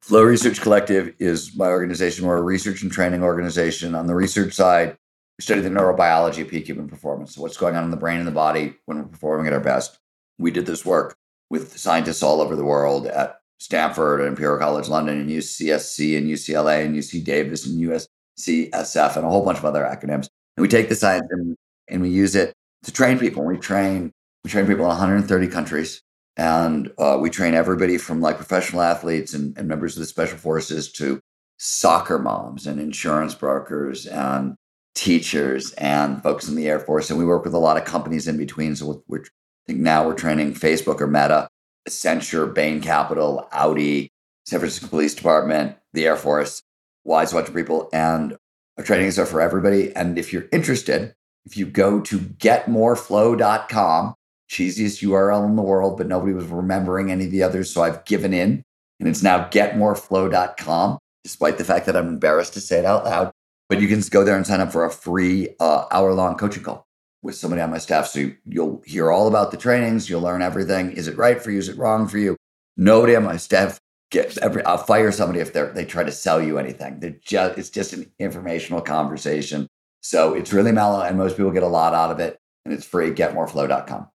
Flow 0.00 0.24
Research 0.24 0.60
Collective 0.60 1.14
is 1.20 1.56
my 1.56 1.68
organization. 1.68 2.26
We're 2.26 2.38
a 2.38 2.42
research 2.42 2.82
and 2.82 2.90
training 2.90 3.22
organization. 3.22 3.94
On 3.94 4.08
the 4.08 4.16
research 4.16 4.52
side, 4.52 4.96
we 5.38 5.42
study 5.42 5.60
the 5.60 5.68
neurobiology 5.68 6.42
of 6.42 6.48
peak 6.48 6.66
human 6.66 6.88
performance. 6.88 7.36
So 7.36 7.42
what's 7.42 7.56
going 7.56 7.76
on 7.76 7.84
in 7.84 7.92
the 7.92 7.96
brain 7.96 8.18
and 8.18 8.26
the 8.26 8.32
body 8.32 8.74
when 8.86 8.98
we're 8.98 9.04
performing 9.04 9.46
at 9.46 9.52
our 9.52 9.60
best. 9.60 9.96
We 10.38 10.50
did 10.50 10.66
this 10.66 10.84
work 10.84 11.14
with 11.48 11.78
scientists 11.78 12.24
all 12.24 12.40
over 12.40 12.56
the 12.56 12.64
world 12.64 13.06
at 13.06 13.38
Stanford 13.60 14.18
and 14.18 14.30
Imperial 14.30 14.58
College 14.58 14.88
London 14.88 15.20
and 15.20 15.30
UCSC 15.30 16.18
and 16.18 16.28
UCLA 16.28 16.84
and 16.84 16.96
UC 16.96 17.22
Davis 17.22 17.64
and 17.64 17.80
USCSF 17.80 19.16
and 19.16 19.24
a 19.24 19.28
whole 19.28 19.44
bunch 19.44 19.58
of 19.58 19.64
other 19.64 19.84
acronyms. 19.84 20.28
And 20.56 20.62
we 20.62 20.68
take 20.68 20.88
the 20.88 20.96
science 20.96 21.28
and, 21.30 21.56
and 21.86 22.02
we 22.02 22.08
use 22.08 22.34
it 22.34 22.52
to 22.82 22.92
train 22.92 23.20
people. 23.20 23.44
We 23.44 23.56
train 23.56 24.12
we 24.44 24.50
train 24.50 24.66
people 24.66 24.84
in 24.84 24.88
130 24.88 25.48
countries, 25.48 26.02
and 26.36 26.90
uh, 26.98 27.18
we 27.20 27.30
train 27.30 27.54
everybody 27.54 27.98
from 27.98 28.20
like 28.20 28.36
professional 28.36 28.82
athletes 28.82 29.34
and, 29.34 29.56
and 29.56 29.68
members 29.68 29.96
of 29.96 30.00
the 30.00 30.06
special 30.06 30.38
forces 30.38 30.90
to 30.92 31.20
soccer 31.58 32.18
moms 32.18 32.66
and 32.66 32.80
insurance 32.80 33.34
brokers 33.34 34.06
and 34.06 34.56
teachers 34.94 35.72
and 35.74 36.22
folks 36.22 36.48
in 36.48 36.56
the 36.56 36.68
Air 36.68 36.80
Force. 36.80 37.08
And 37.10 37.18
we 37.18 37.24
work 37.24 37.44
with 37.44 37.54
a 37.54 37.58
lot 37.58 37.76
of 37.76 37.84
companies 37.84 38.26
in 38.26 38.36
between. 38.36 38.74
So 38.74 39.02
we're, 39.06 39.20
I 39.20 39.66
think 39.66 39.78
now 39.78 40.06
we're 40.06 40.14
training 40.14 40.54
Facebook 40.54 41.00
or 41.00 41.06
Meta, 41.06 41.48
Accenture, 41.88 42.52
Bain 42.52 42.80
Capital, 42.80 43.48
Audi, 43.52 44.10
San 44.44 44.58
Francisco 44.58 44.88
Police 44.88 45.14
Department, 45.14 45.76
the 45.92 46.06
Air 46.06 46.16
Force, 46.16 46.62
wide 47.04 47.28
swath 47.28 47.48
of 47.48 47.54
people. 47.54 47.88
And 47.92 48.36
our 48.76 48.84
trainings 48.84 49.18
are 49.18 49.26
for 49.26 49.40
everybody. 49.40 49.94
And 49.94 50.18
if 50.18 50.32
you're 50.32 50.48
interested, 50.50 51.14
if 51.44 51.56
you 51.56 51.66
go 51.66 52.00
to 52.00 52.18
getmoreflow.com, 52.18 54.14
cheesiest 54.52 55.02
URL 55.02 55.48
in 55.48 55.56
the 55.56 55.62
world, 55.62 55.96
but 55.96 56.06
nobody 56.06 56.32
was 56.32 56.46
remembering 56.46 57.10
any 57.10 57.24
of 57.24 57.30
the 57.30 57.42
others. 57.42 57.72
So 57.72 57.82
I've 57.82 58.04
given 58.04 58.34
in. 58.34 58.62
And 59.00 59.08
it's 59.08 59.22
now 59.22 59.48
getmoreflow.com, 59.48 60.98
despite 61.24 61.58
the 61.58 61.64
fact 61.64 61.86
that 61.86 61.96
I'm 61.96 62.06
embarrassed 62.06 62.52
to 62.54 62.60
say 62.60 62.78
it 62.78 62.84
out 62.84 63.04
loud. 63.04 63.32
But 63.68 63.80
you 63.80 63.88
can 63.88 64.00
go 64.10 64.22
there 64.22 64.36
and 64.36 64.46
sign 64.46 64.60
up 64.60 64.70
for 64.70 64.84
a 64.84 64.90
free 64.90 65.48
uh, 65.58 65.86
hour 65.90 66.12
long 66.12 66.36
coaching 66.36 66.62
call 66.62 66.86
with 67.22 67.34
somebody 67.34 67.62
on 67.62 67.70
my 67.70 67.78
staff. 67.78 68.06
So 68.06 68.30
you'll 68.44 68.82
hear 68.84 69.10
all 69.10 69.26
about 69.26 69.50
the 69.50 69.56
trainings. 69.56 70.08
You'll 70.08 70.20
learn 70.20 70.42
everything. 70.42 70.92
Is 70.92 71.08
it 71.08 71.16
right 71.16 71.42
for 71.42 71.50
you? 71.50 71.58
Is 71.58 71.68
it 71.68 71.78
wrong 71.78 72.06
for 72.06 72.18
you? 72.18 72.36
Nobody 72.76 73.16
on 73.16 73.24
my 73.24 73.38
staff 73.38 73.80
get 74.12 74.36
every. 74.38 74.64
I'll 74.64 74.78
fire 74.78 75.10
somebody 75.10 75.40
if 75.40 75.52
they 75.52 75.64
they 75.74 75.84
try 75.84 76.04
to 76.04 76.12
sell 76.12 76.40
you 76.40 76.58
anything. 76.58 77.00
They're 77.00 77.18
just 77.24 77.58
it's 77.58 77.70
just 77.70 77.92
an 77.94 78.12
informational 78.20 78.82
conversation. 78.82 79.66
So 80.02 80.34
it's 80.34 80.52
really 80.52 80.72
mellow, 80.72 81.02
and 81.02 81.18
most 81.18 81.36
people 81.36 81.50
get 81.50 81.62
a 81.62 81.68
lot 81.68 81.94
out 81.94 82.10
of 82.10 82.20
it. 82.20 82.38
And 82.64 82.72
it's 82.72 82.86
free. 82.86 83.10
GetMoreFlow.com. 83.10 84.11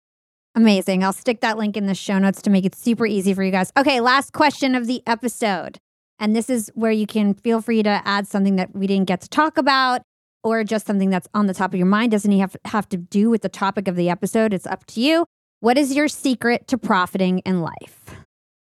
Amazing. 0.57 1.03
I'll 1.03 1.13
stick 1.13 1.41
that 1.41 1.59
link 1.59 1.77
in 1.77 1.85
the 1.85 1.93
show 1.93 2.17
notes 2.17 2.41
to 2.41 2.49
make 2.49 2.65
it 2.65 2.73
super 2.73 3.05
easy 3.05 3.35
for 3.35 3.43
you 3.43 3.51
guys. 3.51 3.71
Okay, 3.77 3.99
last 3.99 4.34
question 4.34 4.73
of 4.73 4.88
the 4.88 5.03
episode. 5.05 5.77
And 6.19 6.35
this 6.35 6.49
is 6.49 6.71
where 6.73 6.91
you 6.91 7.05
can 7.05 7.35
feel 7.35 7.61
free 7.61 7.84
to 7.84 8.01
add 8.05 8.27
something 8.27 8.55
that 8.55 8.75
we 8.75 8.88
didn't 8.88 9.05
get 9.05 9.21
to 9.21 9.29
talk 9.29 9.59
about 9.59 10.01
or 10.43 10.63
just 10.63 10.88
something 10.88 11.11
that's 11.11 11.27
on 11.35 11.45
the 11.45 11.53
top 11.53 11.73
of 11.73 11.77
your 11.77 11.85
mind. 11.85 12.11
Doesn't 12.11 12.31
have, 12.39 12.55
have 12.65 12.89
to 12.89 12.97
do 12.97 13.29
with 13.29 13.43
the 13.43 13.49
topic 13.49 13.88
of 13.88 13.95
the 13.95 14.09
episode. 14.09 14.51
It's 14.51 14.65
up 14.65 14.84
to 14.88 14.99
you. 14.99 15.27
What 15.59 15.77
is 15.77 15.95
your 15.95 16.07
secret 16.07 16.67
to 16.69 16.77
profiting 16.79 17.38
in 17.39 17.61
life? 17.61 18.15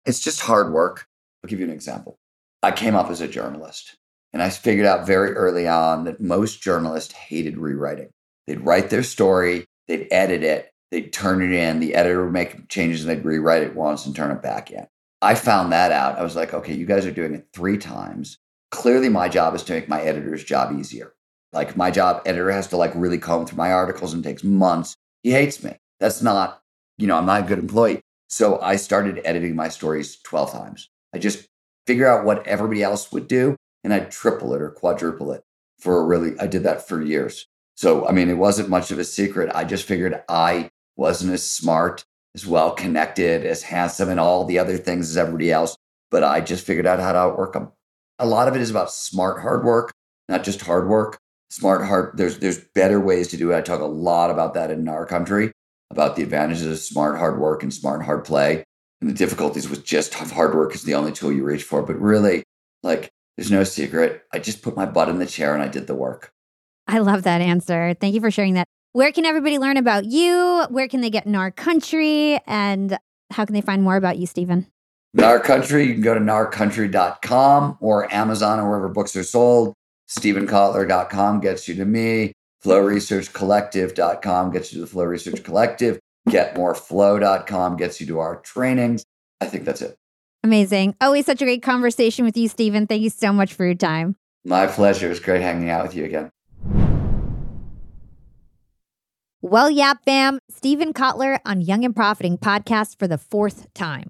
It's 0.06 0.20
just 0.20 0.42
hard 0.42 0.72
work. 0.72 1.06
I'll 1.42 1.48
give 1.48 1.58
you 1.58 1.66
an 1.66 1.72
example. 1.72 2.14
I 2.62 2.70
came 2.70 2.94
up 2.94 3.10
as 3.10 3.20
a 3.20 3.26
journalist 3.26 3.96
and 4.32 4.40
I 4.40 4.50
figured 4.50 4.86
out 4.86 5.04
very 5.04 5.32
early 5.32 5.66
on 5.66 6.04
that 6.04 6.20
most 6.20 6.62
journalists 6.62 7.12
hated 7.12 7.58
rewriting. 7.58 8.10
They'd 8.46 8.60
write 8.60 8.90
their 8.90 9.02
story, 9.02 9.64
they'd 9.88 10.06
edit 10.12 10.44
it, 10.44 10.71
they'd 10.92 11.12
turn 11.12 11.42
it 11.42 11.52
in, 11.52 11.80
the 11.80 11.94
editor 11.94 12.22
would 12.22 12.34
make 12.34 12.68
changes 12.68 13.02
and 13.02 13.10
they'd 13.10 13.24
rewrite 13.24 13.62
it 13.62 13.74
once 13.74 14.04
and 14.04 14.14
turn 14.14 14.30
it 14.30 14.42
back 14.42 14.70
in. 14.70 14.86
I 15.22 15.34
found 15.34 15.72
that 15.72 15.90
out. 15.90 16.18
I 16.18 16.22
was 16.22 16.36
like, 16.36 16.52
okay, 16.52 16.74
you 16.74 16.84
guys 16.84 17.06
are 17.06 17.10
doing 17.10 17.34
it 17.34 17.48
three 17.54 17.78
times. 17.78 18.38
Clearly, 18.70 19.08
my 19.08 19.28
job 19.28 19.54
is 19.54 19.62
to 19.64 19.72
make 19.72 19.88
my 19.88 20.02
editor's 20.02 20.44
job 20.44 20.78
easier. 20.78 21.14
Like 21.52 21.76
my 21.76 21.90
job, 21.90 22.22
editor 22.26 22.50
has 22.50 22.66
to 22.68 22.76
like 22.76 22.92
really 22.94 23.18
comb 23.18 23.46
through 23.46 23.56
my 23.56 23.72
articles 23.72 24.12
and 24.12 24.22
takes 24.22 24.44
months. 24.44 24.94
He 25.22 25.30
hates 25.30 25.64
me. 25.64 25.76
That's 25.98 26.20
not, 26.20 26.60
you 26.98 27.06
know, 27.06 27.16
I'm 27.16 27.26
not 27.26 27.44
a 27.44 27.46
good 27.46 27.58
employee. 27.58 28.00
So 28.28 28.60
I 28.60 28.76
started 28.76 29.22
editing 29.24 29.56
my 29.56 29.68
stories 29.68 30.20
12 30.22 30.52
times. 30.52 30.90
I 31.14 31.18
just 31.18 31.48
figure 31.86 32.06
out 32.06 32.24
what 32.24 32.46
everybody 32.46 32.82
else 32.82 33.10
would 33.12 33.28
do 33.28 33.56
and 33.82 33.94
I'd 33.94 34.10
triple 34.10 34.54
it 34.54 34.60
or 34.60 34.70
quadruple 34.70 35.32
it 35.32 35.42
for 35.78 35.98
a 35.98 36.04
really, 36.04 36.38
I 36.38 36.46
did 36.46 36.64
that 36.64 36.86
for 36.86 37.00
years. 37.00 37.46
So, 37.76 38.06
I 38.06 38.12
mean, 38.12 38.28
it 38.28 38.34
wasn't 38.34 38.68
much 38.68 38.90
of 38.90 38.98
a 38.98 39.04
secret. 39.04 39.50
I 39.54 39.64
just 39.64 39.84
figured 39.84 40.22
I 40.28 40.70
wasn't 40.96 41.32
as 41.32 41.48
smart 41.48 42.04
as 42.34 42.46
well 42.46 42.72
connected, 42.72 43.44
as 43.44 43.62
handsome, 43.62 44.08
and 44.08 44.18
all 44.18 44.44
the 44.44 44.58
other 44.58 44.76
things 44.76 45.10
as 45.10 45.16
everybody 45.16 45.52
else. 45.52 45.76
But 46.10 46.24
I 46.24 46.40
just 46.40 46.66
figured 46.66 46.86
out 46.86 47.00
how 47.00 47.12
to 47.12 47.18
outwork 47.18 47.52
them. 47.54 47.72
a 48.18 48.26
lot 48.26 48.48
of 48.48 48.54
it 48.54 48.62
is 48.62 48.70
about 48.70 48.92
smart 48.92 49.40
hard 49.42 49.64
work, 49.64 49.92
not 50.28 50.44
just 50.44 50.62
hard 50.62 50.88
work. 50.88 51.18
Smart 51.50 51.86
hard, 51.86 52.16
there's 52.16 52.38
there's 52.38 52.58
better 52.74 52.98
ways 52.98 53.28
to 53.28 53.36
do 53.36 53.52
it. 53.52 53.56
I 53.56 53.60
talk 53.60 53.80
a 53.80 53.84
lot 53.84 54.30
about 54.30 54.54
that 54.54 54.70
in 54.70 54.84
Gnar 54.84 55.06
Country, 55.06 55.52
about 55.90 56.16
the 56.16 56.22
advantages 56.22 56.64
of 56.64 56.78
smart 56.78 57.18
hard 57.18 57.38
work 57.38 57.62
and 57.62 57.72
smart 57.72 58.02
hard 58.02 58.24
play. 58.24 58.64
And 59.02 59.10
the 59.10 59.14
difficulties 59.14 59.68
with 59.68 59.84
just 59.84 60.14
hard 60.14 60.54
work 60.54 60.74
is 60.74 60.84
the 60.84 60.94
only 60.94 61.12
tool 61.12 61.32
you 61.32 61.44
reach 61.44 61.64
for. 61.64 61.82
But 61.82 62.00
really, 62.00 62.42
like 62.82 63.10
there's 63.36 63.50
no 63.50 63.64
secret. 63.64 64.22
I 64.32 64.38
just 64.38 64.62
put 64.62 64.76
my 64.76 64.86
butt 64.86 65.08
in 65.10 65.18
the 65.18 65.26
chair 65.26 65.52
and 65.52 65.62
I 65.62 65.68
did 65.68 65.86
the 65.86 65.94
work. 65.94 66.32
I 66.86 66.98
love 66.98 67.24
that 67.24 67.40
answer. 67.40 67.94
Thank 68.00 68.14
you 68.14 68.20
for 68.20 68.30
sharing 68.30 68.54
that. 68.54 68.66
Where 68.94 69.10
can 69.10 69.24
everybody 69.24 69.58
learn 69.58 69.78
about 69.78 70.04
you? 70.04 70.66
Where 70.68 70.86
can 70.86 71.00
they 71.00 71.08
get 71.08 71.24
in 71.24 71.32
Gnar 71.32 71.56
Country? 71.56 72.38
And 72.46 72.98
how 73.30 73.46
can 73.46 73.54
they 73.54 73.62
find 73.62 73.82
more 73.82 73.96
about 73.96 74.18
you, 74.18 74.26
Steven? 74.26 74.66
Gnar 75.16 75.42
Country, 75.42 75.86
you 75.86 75.94
can 75.94 76.02
go 76.02 76.12
to 76.12 76.20
gnarcountry.com 76.20 77.78
or 77.80 78.12
Amazon 78.12 78.60
or 78.60 78.68
wherever 78.68 78.90
books 78.90 79.16
are 79.16 79.22
sold. 79.22 79.72
StevenKotler.com 80.10 81.40
gets 81.40 81.68
you 81.68 81.74
to 81.76 81.86
me. 81.86 82.32
FlowResearchCollective.com 82.62 84.52
gets 84.52 84.72
you 84.72 84.76
to 84.76 84.80
the 84.82 84.86
Flow 84.86 85.04
Research 85.04 85.42
Collective. 85.42 85.98
GetMoreFlow.com 86.28 87.76
gets 87.78 87.98
you 87.98 88.06
to 88.08 88.18
our 88.18 88.36
trainings. 88.42 89.04
I 89.40 89.46
think 89.46 89.64
that's 89.64 89.80
it. 89.80 89.96
Amazing. 90.44 90.96
Always 91.00 91.24
such 91.24 91.40
a 91.40 91.46
great 91.46 91.62
conversation 91.62 92.26
with 92.26 92.36
you, 92.36 92.46
Steven. 92.48 92.86
Thank 92.86 93.00
you 93.00 93.10
so 93.10 93.32
much 93.32 93.54
for 93.54 93.64
your 93.64 93.74
time. 93.74 94.16
My 94.44 94.66
pleasure. 94.66 95.06
It 95.06 95.10
was 95.10 95.20
great 95.20 95.40
hanging 95.40 95.70
out 95.70 95.82
with 95.82 95.94
you 95.94 96.04
again. 96.04 96.30
Well, 99.44 99.68
Yap 99.68 100.04
fam, 100.04 100.38
Steven 100.50 100.92
Kotler 100.92 101.40
on 101.44 101.60
Young 101.60 101.84
and 101.84 101.96
Profiting 101.96 102.38
podcast 102.38 102.96
for 102.96 103.08
the 103.08 103.18
fourth 103.18 103.74
time. 103.74 104.06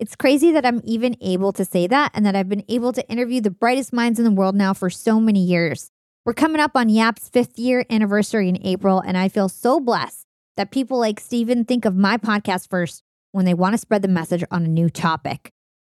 It's 0.00 0.16
crazy 0.16 0.50
that 0.50 0.66
I'm 0.66 0.80
even 0.82 1.16
able 1.20 1.52
to 1.52 1.64
say 1.64 1.86
that 1.86 2.10
and 2.14 2.26
that 2.26 2.34
I've 2.34 2.48
been 2.48 2.64
able 2.68 2.92
to 2.94 3.08
interview 3.08 3.40
the 3.40 3.52
brightest 3.52 3.92
minds 3.92 4.18
in 4.18 4.24
the 4.24 4.32
world 4.32 4.56
now 4.56 4.74
for 4.74 4.90
so 4.90 5.20
many 5.20 5.38
years. 5.38 5.92
We're 6.24 6.32
coming 6.32 6.60
up 6.60 6.72
on 6.74 6.88
Yap's 6.88 7.28
fifth 7.28 7.60
year 7.60 7.86
anniversary 7.90 8.48
in 8.48 8.58
April, 8.66 8.98
and 8.98 9.16
I 9.16 9.28
feel 9.28 9.48
so 9.48 9.78
blessed 9.78 10.26
that 10.56 10.72
people 10.72 10.98
like 10.98 11.20
Steven 11.20 11.64
think 11.64 11.84
of 11.84 11.94
my 11.94 12.16
podcast 12.16 12.68
first 12.68 13.04
when 13.30 13.44
they 13.44 13.54
want 13.54 13.74
to 13.74 13.78
spread 13.78 14.02
the 14.02 14.08
message 14.08 14.42
on 14.50 14.64
a 14.64 14.68
new 14.68 14.90
topic. 14.90 15.52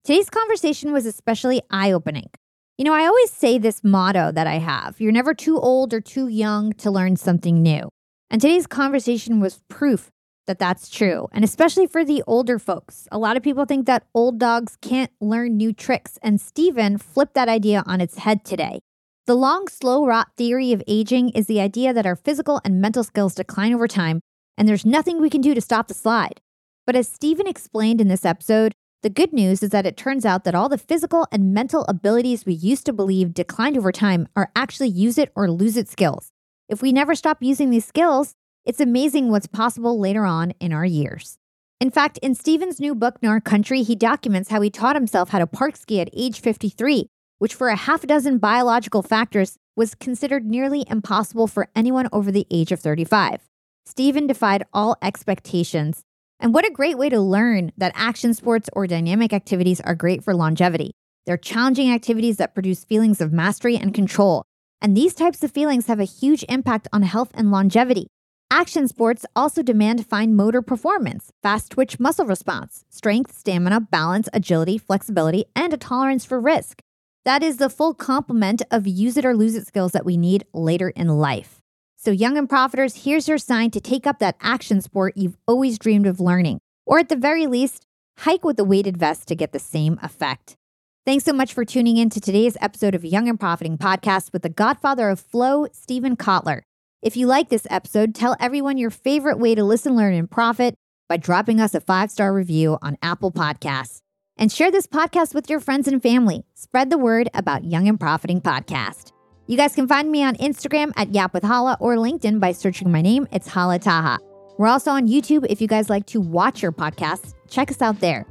Today's 0.02 0.28
conversation 0.28 0.92
was 0.92 1.06
especially 1.06 1.62
eye 1.70 1.92
opening. 1.92 2.30
You 2.78 2.84
know, 2.84 2.94
I 2.94 3.06
always 3.06 3.30
say 3.30 3.58
this 3.58 3.84
motto 3.84 4.32
that 4.32 4.48
I 4.48 4.58
have 4.58 5.00
you're 5.00 5.12
never 5.12 5.34
too 5.34 5.60
old 5.60 5.94
or 5.94 6.00
too 6.00 6.26
young 6.26 6.72
to 6.78 6.90
learn 6.90 7.14
something 7.14 7.62
new. 7.62 7.88
And 8.32 8.40
today's 8.40 8.66
conversation 8.66 9.40
was 9.40 9.60
proof 9.68 10.10
that 10.46 10.58
that's 10.58 10.88
true, 10.88 11.28
and 11.32 11.44
especially 11.44 11.86
for 11.86 12.02
the 12.02 12.24
older 12.26 12.58
folks. 12.58 13.06
A 13.12 13.18
lot 13.18 13.36
of 13.36 13.42
people 13.42 13.66
think 13.66 13.84
that 13.84 14.06
old 14.14 14.38
dogs 14.38 14.78
can't 14.80 15.10
learn 15.20 15.58
new 15.58 15.74
tricks, 15.74 16.18
and 16.22 16.40
Steven 16.40 16.96
flipped 16.96 17.34
that 17.34 17.50
idea 17.50 17.82
on 17.84 18.00
its 18.00 18.16
head 18.16 18.42
today. 18.42 18.80
The 19.26 19.34
long, 19.34 19.68
slow 19.68 20.06
rot 20.06 20.28
theory 20.38 20.72
of 20.72 20.82
aging 20.88 21.28
is 21.34 21.46
the 21.46 21.60
idea 21.60 21.92
that 21.92 22.06
our 22.06 22.16
physical 22.16 22.58
and 22.64 22.80
mental 22.80 23.04
skills 23.04 23.34
decline 23.34 23.74
over 23.74 23.86
time, 23.86 24.20
and 24.56 24.66
there's 24.66 24.86
nothing 24.86 25.20
we 25.20 25.28
can 25.28 25.42
do 25.42 25.54
to 25.54 25.60
stop 25.60 25.88
the 25.88 25.94
slide. 25.94 26.40
But 26.86 26.96
as 26.96 27.08
Steven 27.08 27.46
explained 27.46 28.00
in 28.00 28.08
this 28.08 28.24
episode, 28.24 28.72
the 29.02 29.10
good 29.10 29.34
news 29.34 29.62
is 29.62 29.70
that 29.70 29.84
it 29.84 29.98
turns 29.98 30.24
out 30.24 30.44
that 30.44 30.54
all 30.54 30.70
the 30.70 30.78
physical 30.78 31.26
and 31.30 31.52
mental 31.52 31.84
abilities 31.86 32.46
we 32.46 32.54
used 32.54 32.86
to 32.86 32.94
believe 32.94 33.34
declined 33.34 33.76
over 33.76 33.92
time 33.92 34.26
are 34.34 34.50
actually 34.56 34.88
use 34.88 35.18
it 35.18 35.30
or 35.36 35.50
lose 35.50 35.76
it 35.76 35.90
skills. 35.90 36.30
If 36.68 36.82
we 36.82 36.92
never 36.92 37.14
stop 37.14 37.42
using 37.42 37.70
these 37.70 37.84
skills, 37.84 38.34
it's 38.64 38.80
amazing 38.80 39.30
what's 39.30 39.46
possible 39.46 39.98
later 39.98 40.24
on 40.24 40.52
in 40.60 40.72
our 40.72 40.84
years. 40.84 41.38
In 41.80 41.90
fact, 41.90 42.18
in 42.22 42.34
Steven's 42.34 42.78
new 42.78 42.94
book, 42.94 43.20
Gnar 43.20 43.42
Country, 43.42 43.82
he 43.82 43.96
documents 43.96 44.50
how 44.50 44.60
he 44.60 44.70
taught 44.70 44.94
himself 44.94 45.30
how 45.30 45.40
to 45.40 45.46
park 45.46 45.76
ski 45.76 46.00
at 46.00 46.08
age 46.12 46.40
53, 46.40 47.08
which 47.40 47.54
for 47.54 47.68
a 47.68 47.76
half 47.76 48.06
dozen 48.06 48.38
biological 48.38 49.02
factors 49.02 49.56
was 49.74 49.96
considered 49.96 50.46
nearly 50.46 50.84
impossible 50.88 51.48
for 51.48 51.68
anyone 51.74 52.08
over 52.12 52.30
the 52.30 52.46
age 52.50 52.70
of 52.70 52.78
35. 52.78 53.40
Steven 53.84 54.28
defied 54.28 54.64
all 54.72 54.96
expectations. 55.02 56.02
And 56.38 56.54
what 56.54 56.64
a 56.64 56.70
great 56.70 56.98
way 56.98 57.08
to 57.08 57.20
learn 57.20 57.72
that 57.76 57.92
action 57.96 58.32
sports 58.32 58.70
or 58.74 58.86
dynamic 58.86 59.32
activities 59.32 59.80
are 59.80 59.94
great 59.94 60.22
for 60.22 60.34
longevity. 60.34 60.92
They're 61.26 61.36
challenging 61.36 61.92
activities 61.92 62.36
that 62.36 62.54
produce 62.54 62.84
feelings 62.84 63.20
of 63.20 63.32
mastery 63.32 63.76
and 63.76 63.92
control, 63.92 64.44
and 64.82 64.96
these 64.96 65.14
types 65.14 65.42
of 65.44 65.52
feelings 65.52 65.86
have 65.86 66.00
a 66.00 66.04
huge 66.04 66.44
impact 66.48 66.88
on 66.92 67.02
health 67.02 67.30
and 67.34 67.52
longevity. 67.52 68.08
Action 68.50 68.86
sports 68.86 69.24
also 69.34 69.62
demand 69.62 70.06
fine 70.06 70.34
motor 70.34 70.60
performance, 70.60 71.30
fast 71.42 71.70
twitch 71.70 71.98
muscle 71.98 72.26
response, 72.26 72.84
strength, 72.90 73.32
stamina, 73.32 73.80
balance, 73.80 74.28
agility, 74.34 74.76
flexibility, 74.76 75.46
and 75.56 75.72
a 75.72 75.78
tolerance 75.78 76.24
for 76.24 76.38
risk. 76.38 76.82
That 77.24 77.42
is 77.42 77.56
the 77.58 77.70
full 77.70 77.94
complement 77.94 78.60
of 78.70 78.86
use 78.86 79.16
it 79.16 79.24
or 79.24 79.34
lose 79.34 79.54
it 79.54 79.66
skills 79.66 79.92
that 79.92 80.04
we 80.04 80.16
need 80.16 80.44
later 80.52 80.90
in 80.90 81.08
life. 81.08 81.60
So, 81.96 82.10
young 82.10 82.36
and 82.36 82.48
profiters, 82.48 83.04
here's 83.04 83.28
your 83.28 83.38
sign 83.38 83.70
to 83.70 83.80
take 83.80 84.06
up 84.06 84.18
that 84.18 84.36
action 84.40 84.80
sport 84.80 85.16
you've 85.16 85.38
always 85.46 85.78
dreamed 85.78 86.06
of 86.06 86.18
learning, 86.18 86.58
or 86.84 86.98
at 86.98 87.08
the 87.08 87.16
very 87.16 87.46
least, 87.46 87.86
hike 88.18 88.44
with 88.44 88.58
a 88.58 88.64
weighted 88.64 88.96
vest 88.96 89.28
to 89.28 89.36
get 89.36 89.52
the 89.52 89.60
same 89.60 90.00
effect. 90.02 90.56
Thanks 91.04 91.24
so 91.24 91.32
much 91.32 91.52
for 91.52 91.64
tuning 91.64 91.96
in 91.96 92.10
to 92.10 92.20
today's 92.20 92.56
episode 92.60 92.94
of 92.94 93.04
Young 93.04 93.28
and 93.28 93.38
Profiting 93.38 93.76
Podcast 93.76 94.32
with 94.32 94.42
the 94.42 94.48
godfather 94.48 95.08
of 95.08 95.18
flow, 95.18 95.66
Steven 95.72 96.16
Kotler. 96.16 96.60
If 97.02 97.16
you 97.16 97.26
like 97.26 97.48
this 97.48 97.66
episode, 97.70 98.14
tell 98.14 98.36
everyone 98.38 98.78
your 98.78 98.90
favorite 98.90 99.40
way 99.40 99.56
to 99.56 99.64
listen, 99.64 99.96
learn, 99.96 100.14
and 100.14 100.30
profit 100.30 100.76
by 101.08 101.16
dropping 101.16 101.60
us 101.60 101.74
a 101.74 101.80
five 101.80 102.12
star 102.12 102.32
review 102.32 102.78
on 102.82 102.98
Apple 103.02 103.32
Podcasts. 103.32 103.98
And 104.36 104.52
share 104.52 104.70
this 104.70 104.86
podcast 104.86 105.34
with 105.34 105.50
your 105.50 105.58
friends 105.58 105.88
and 105.88 106.00
family. 106.00 106.44
Spread 106.54 106.88
the 106.88 106.98
word 106.98 107.28
about 107.34 107.64
Young 107.64 107.88
and 107.88 107.98
Profiting 107.98 108.40
Podcast. 108.40 109.10
You 109.48 109.56
guys 109.56 109.74
can 109.74 109.88
find 109.88 110.08
me 110.08 110.22
on 110.22 110.36
Instagram 110.36 110.92
at 110.96 111.12
Yap 111.12 111.34
with 111.34 111.42
Hala 111.42 111.76
or 111.80 111.96
LinkedIn 111.96 112.38
by 112.38 112.52
searching 112.52 112.92
my 112.92 113.02
name. 113.02 113.26
It's 113.32 113.48
Hala 113.48 113.80
Taha. 113.80 114.20
We're 114.56 114.68
also 114.68 114.92
on 114.92 115.08
YouTube 115.08 115.46
if 115.50 115.60
you 115.60 115.66
guys 115.66 115.90
like 115.90 116.06
to 116.06 116.20
watch 116.20 116.62
your 116.62 116.70
podcasts. 116.70 117.34
Check 117.50 117.72
us 117.72 117.82
out 117.82 117.98
there. 117.98 118.24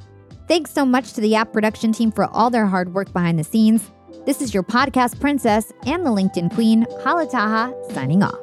Thanks 0.52 0.72
so 0.74 0.86
much 0.86 1.14
to 1.14 1.22
the 1.22 1.30
Yap 1.30 1.54
production 1.54 1.94
team 1.94 2.12
for 2.12 2.26
all 2.26 2.50
their 2.50 2.66
hard 2.66 2.94
work 2.94 3.14
behind 3.14 3.40
the 3.40 3.44
scenes. 3.46 3.90
This 4.26 4.42
is 4.42 4.54
your 4.54 4.64
podcast 4.64 5.18
princess 5.18 5.72
and 5.86 6.06
the 6.06 6.10
LinkedIn 6.10 6.54
queen, 6.54 6.86
Hala 7.06 7.26
Taha, 7.26 7.74
signing 7.94 8.22
off. 8.22 8.38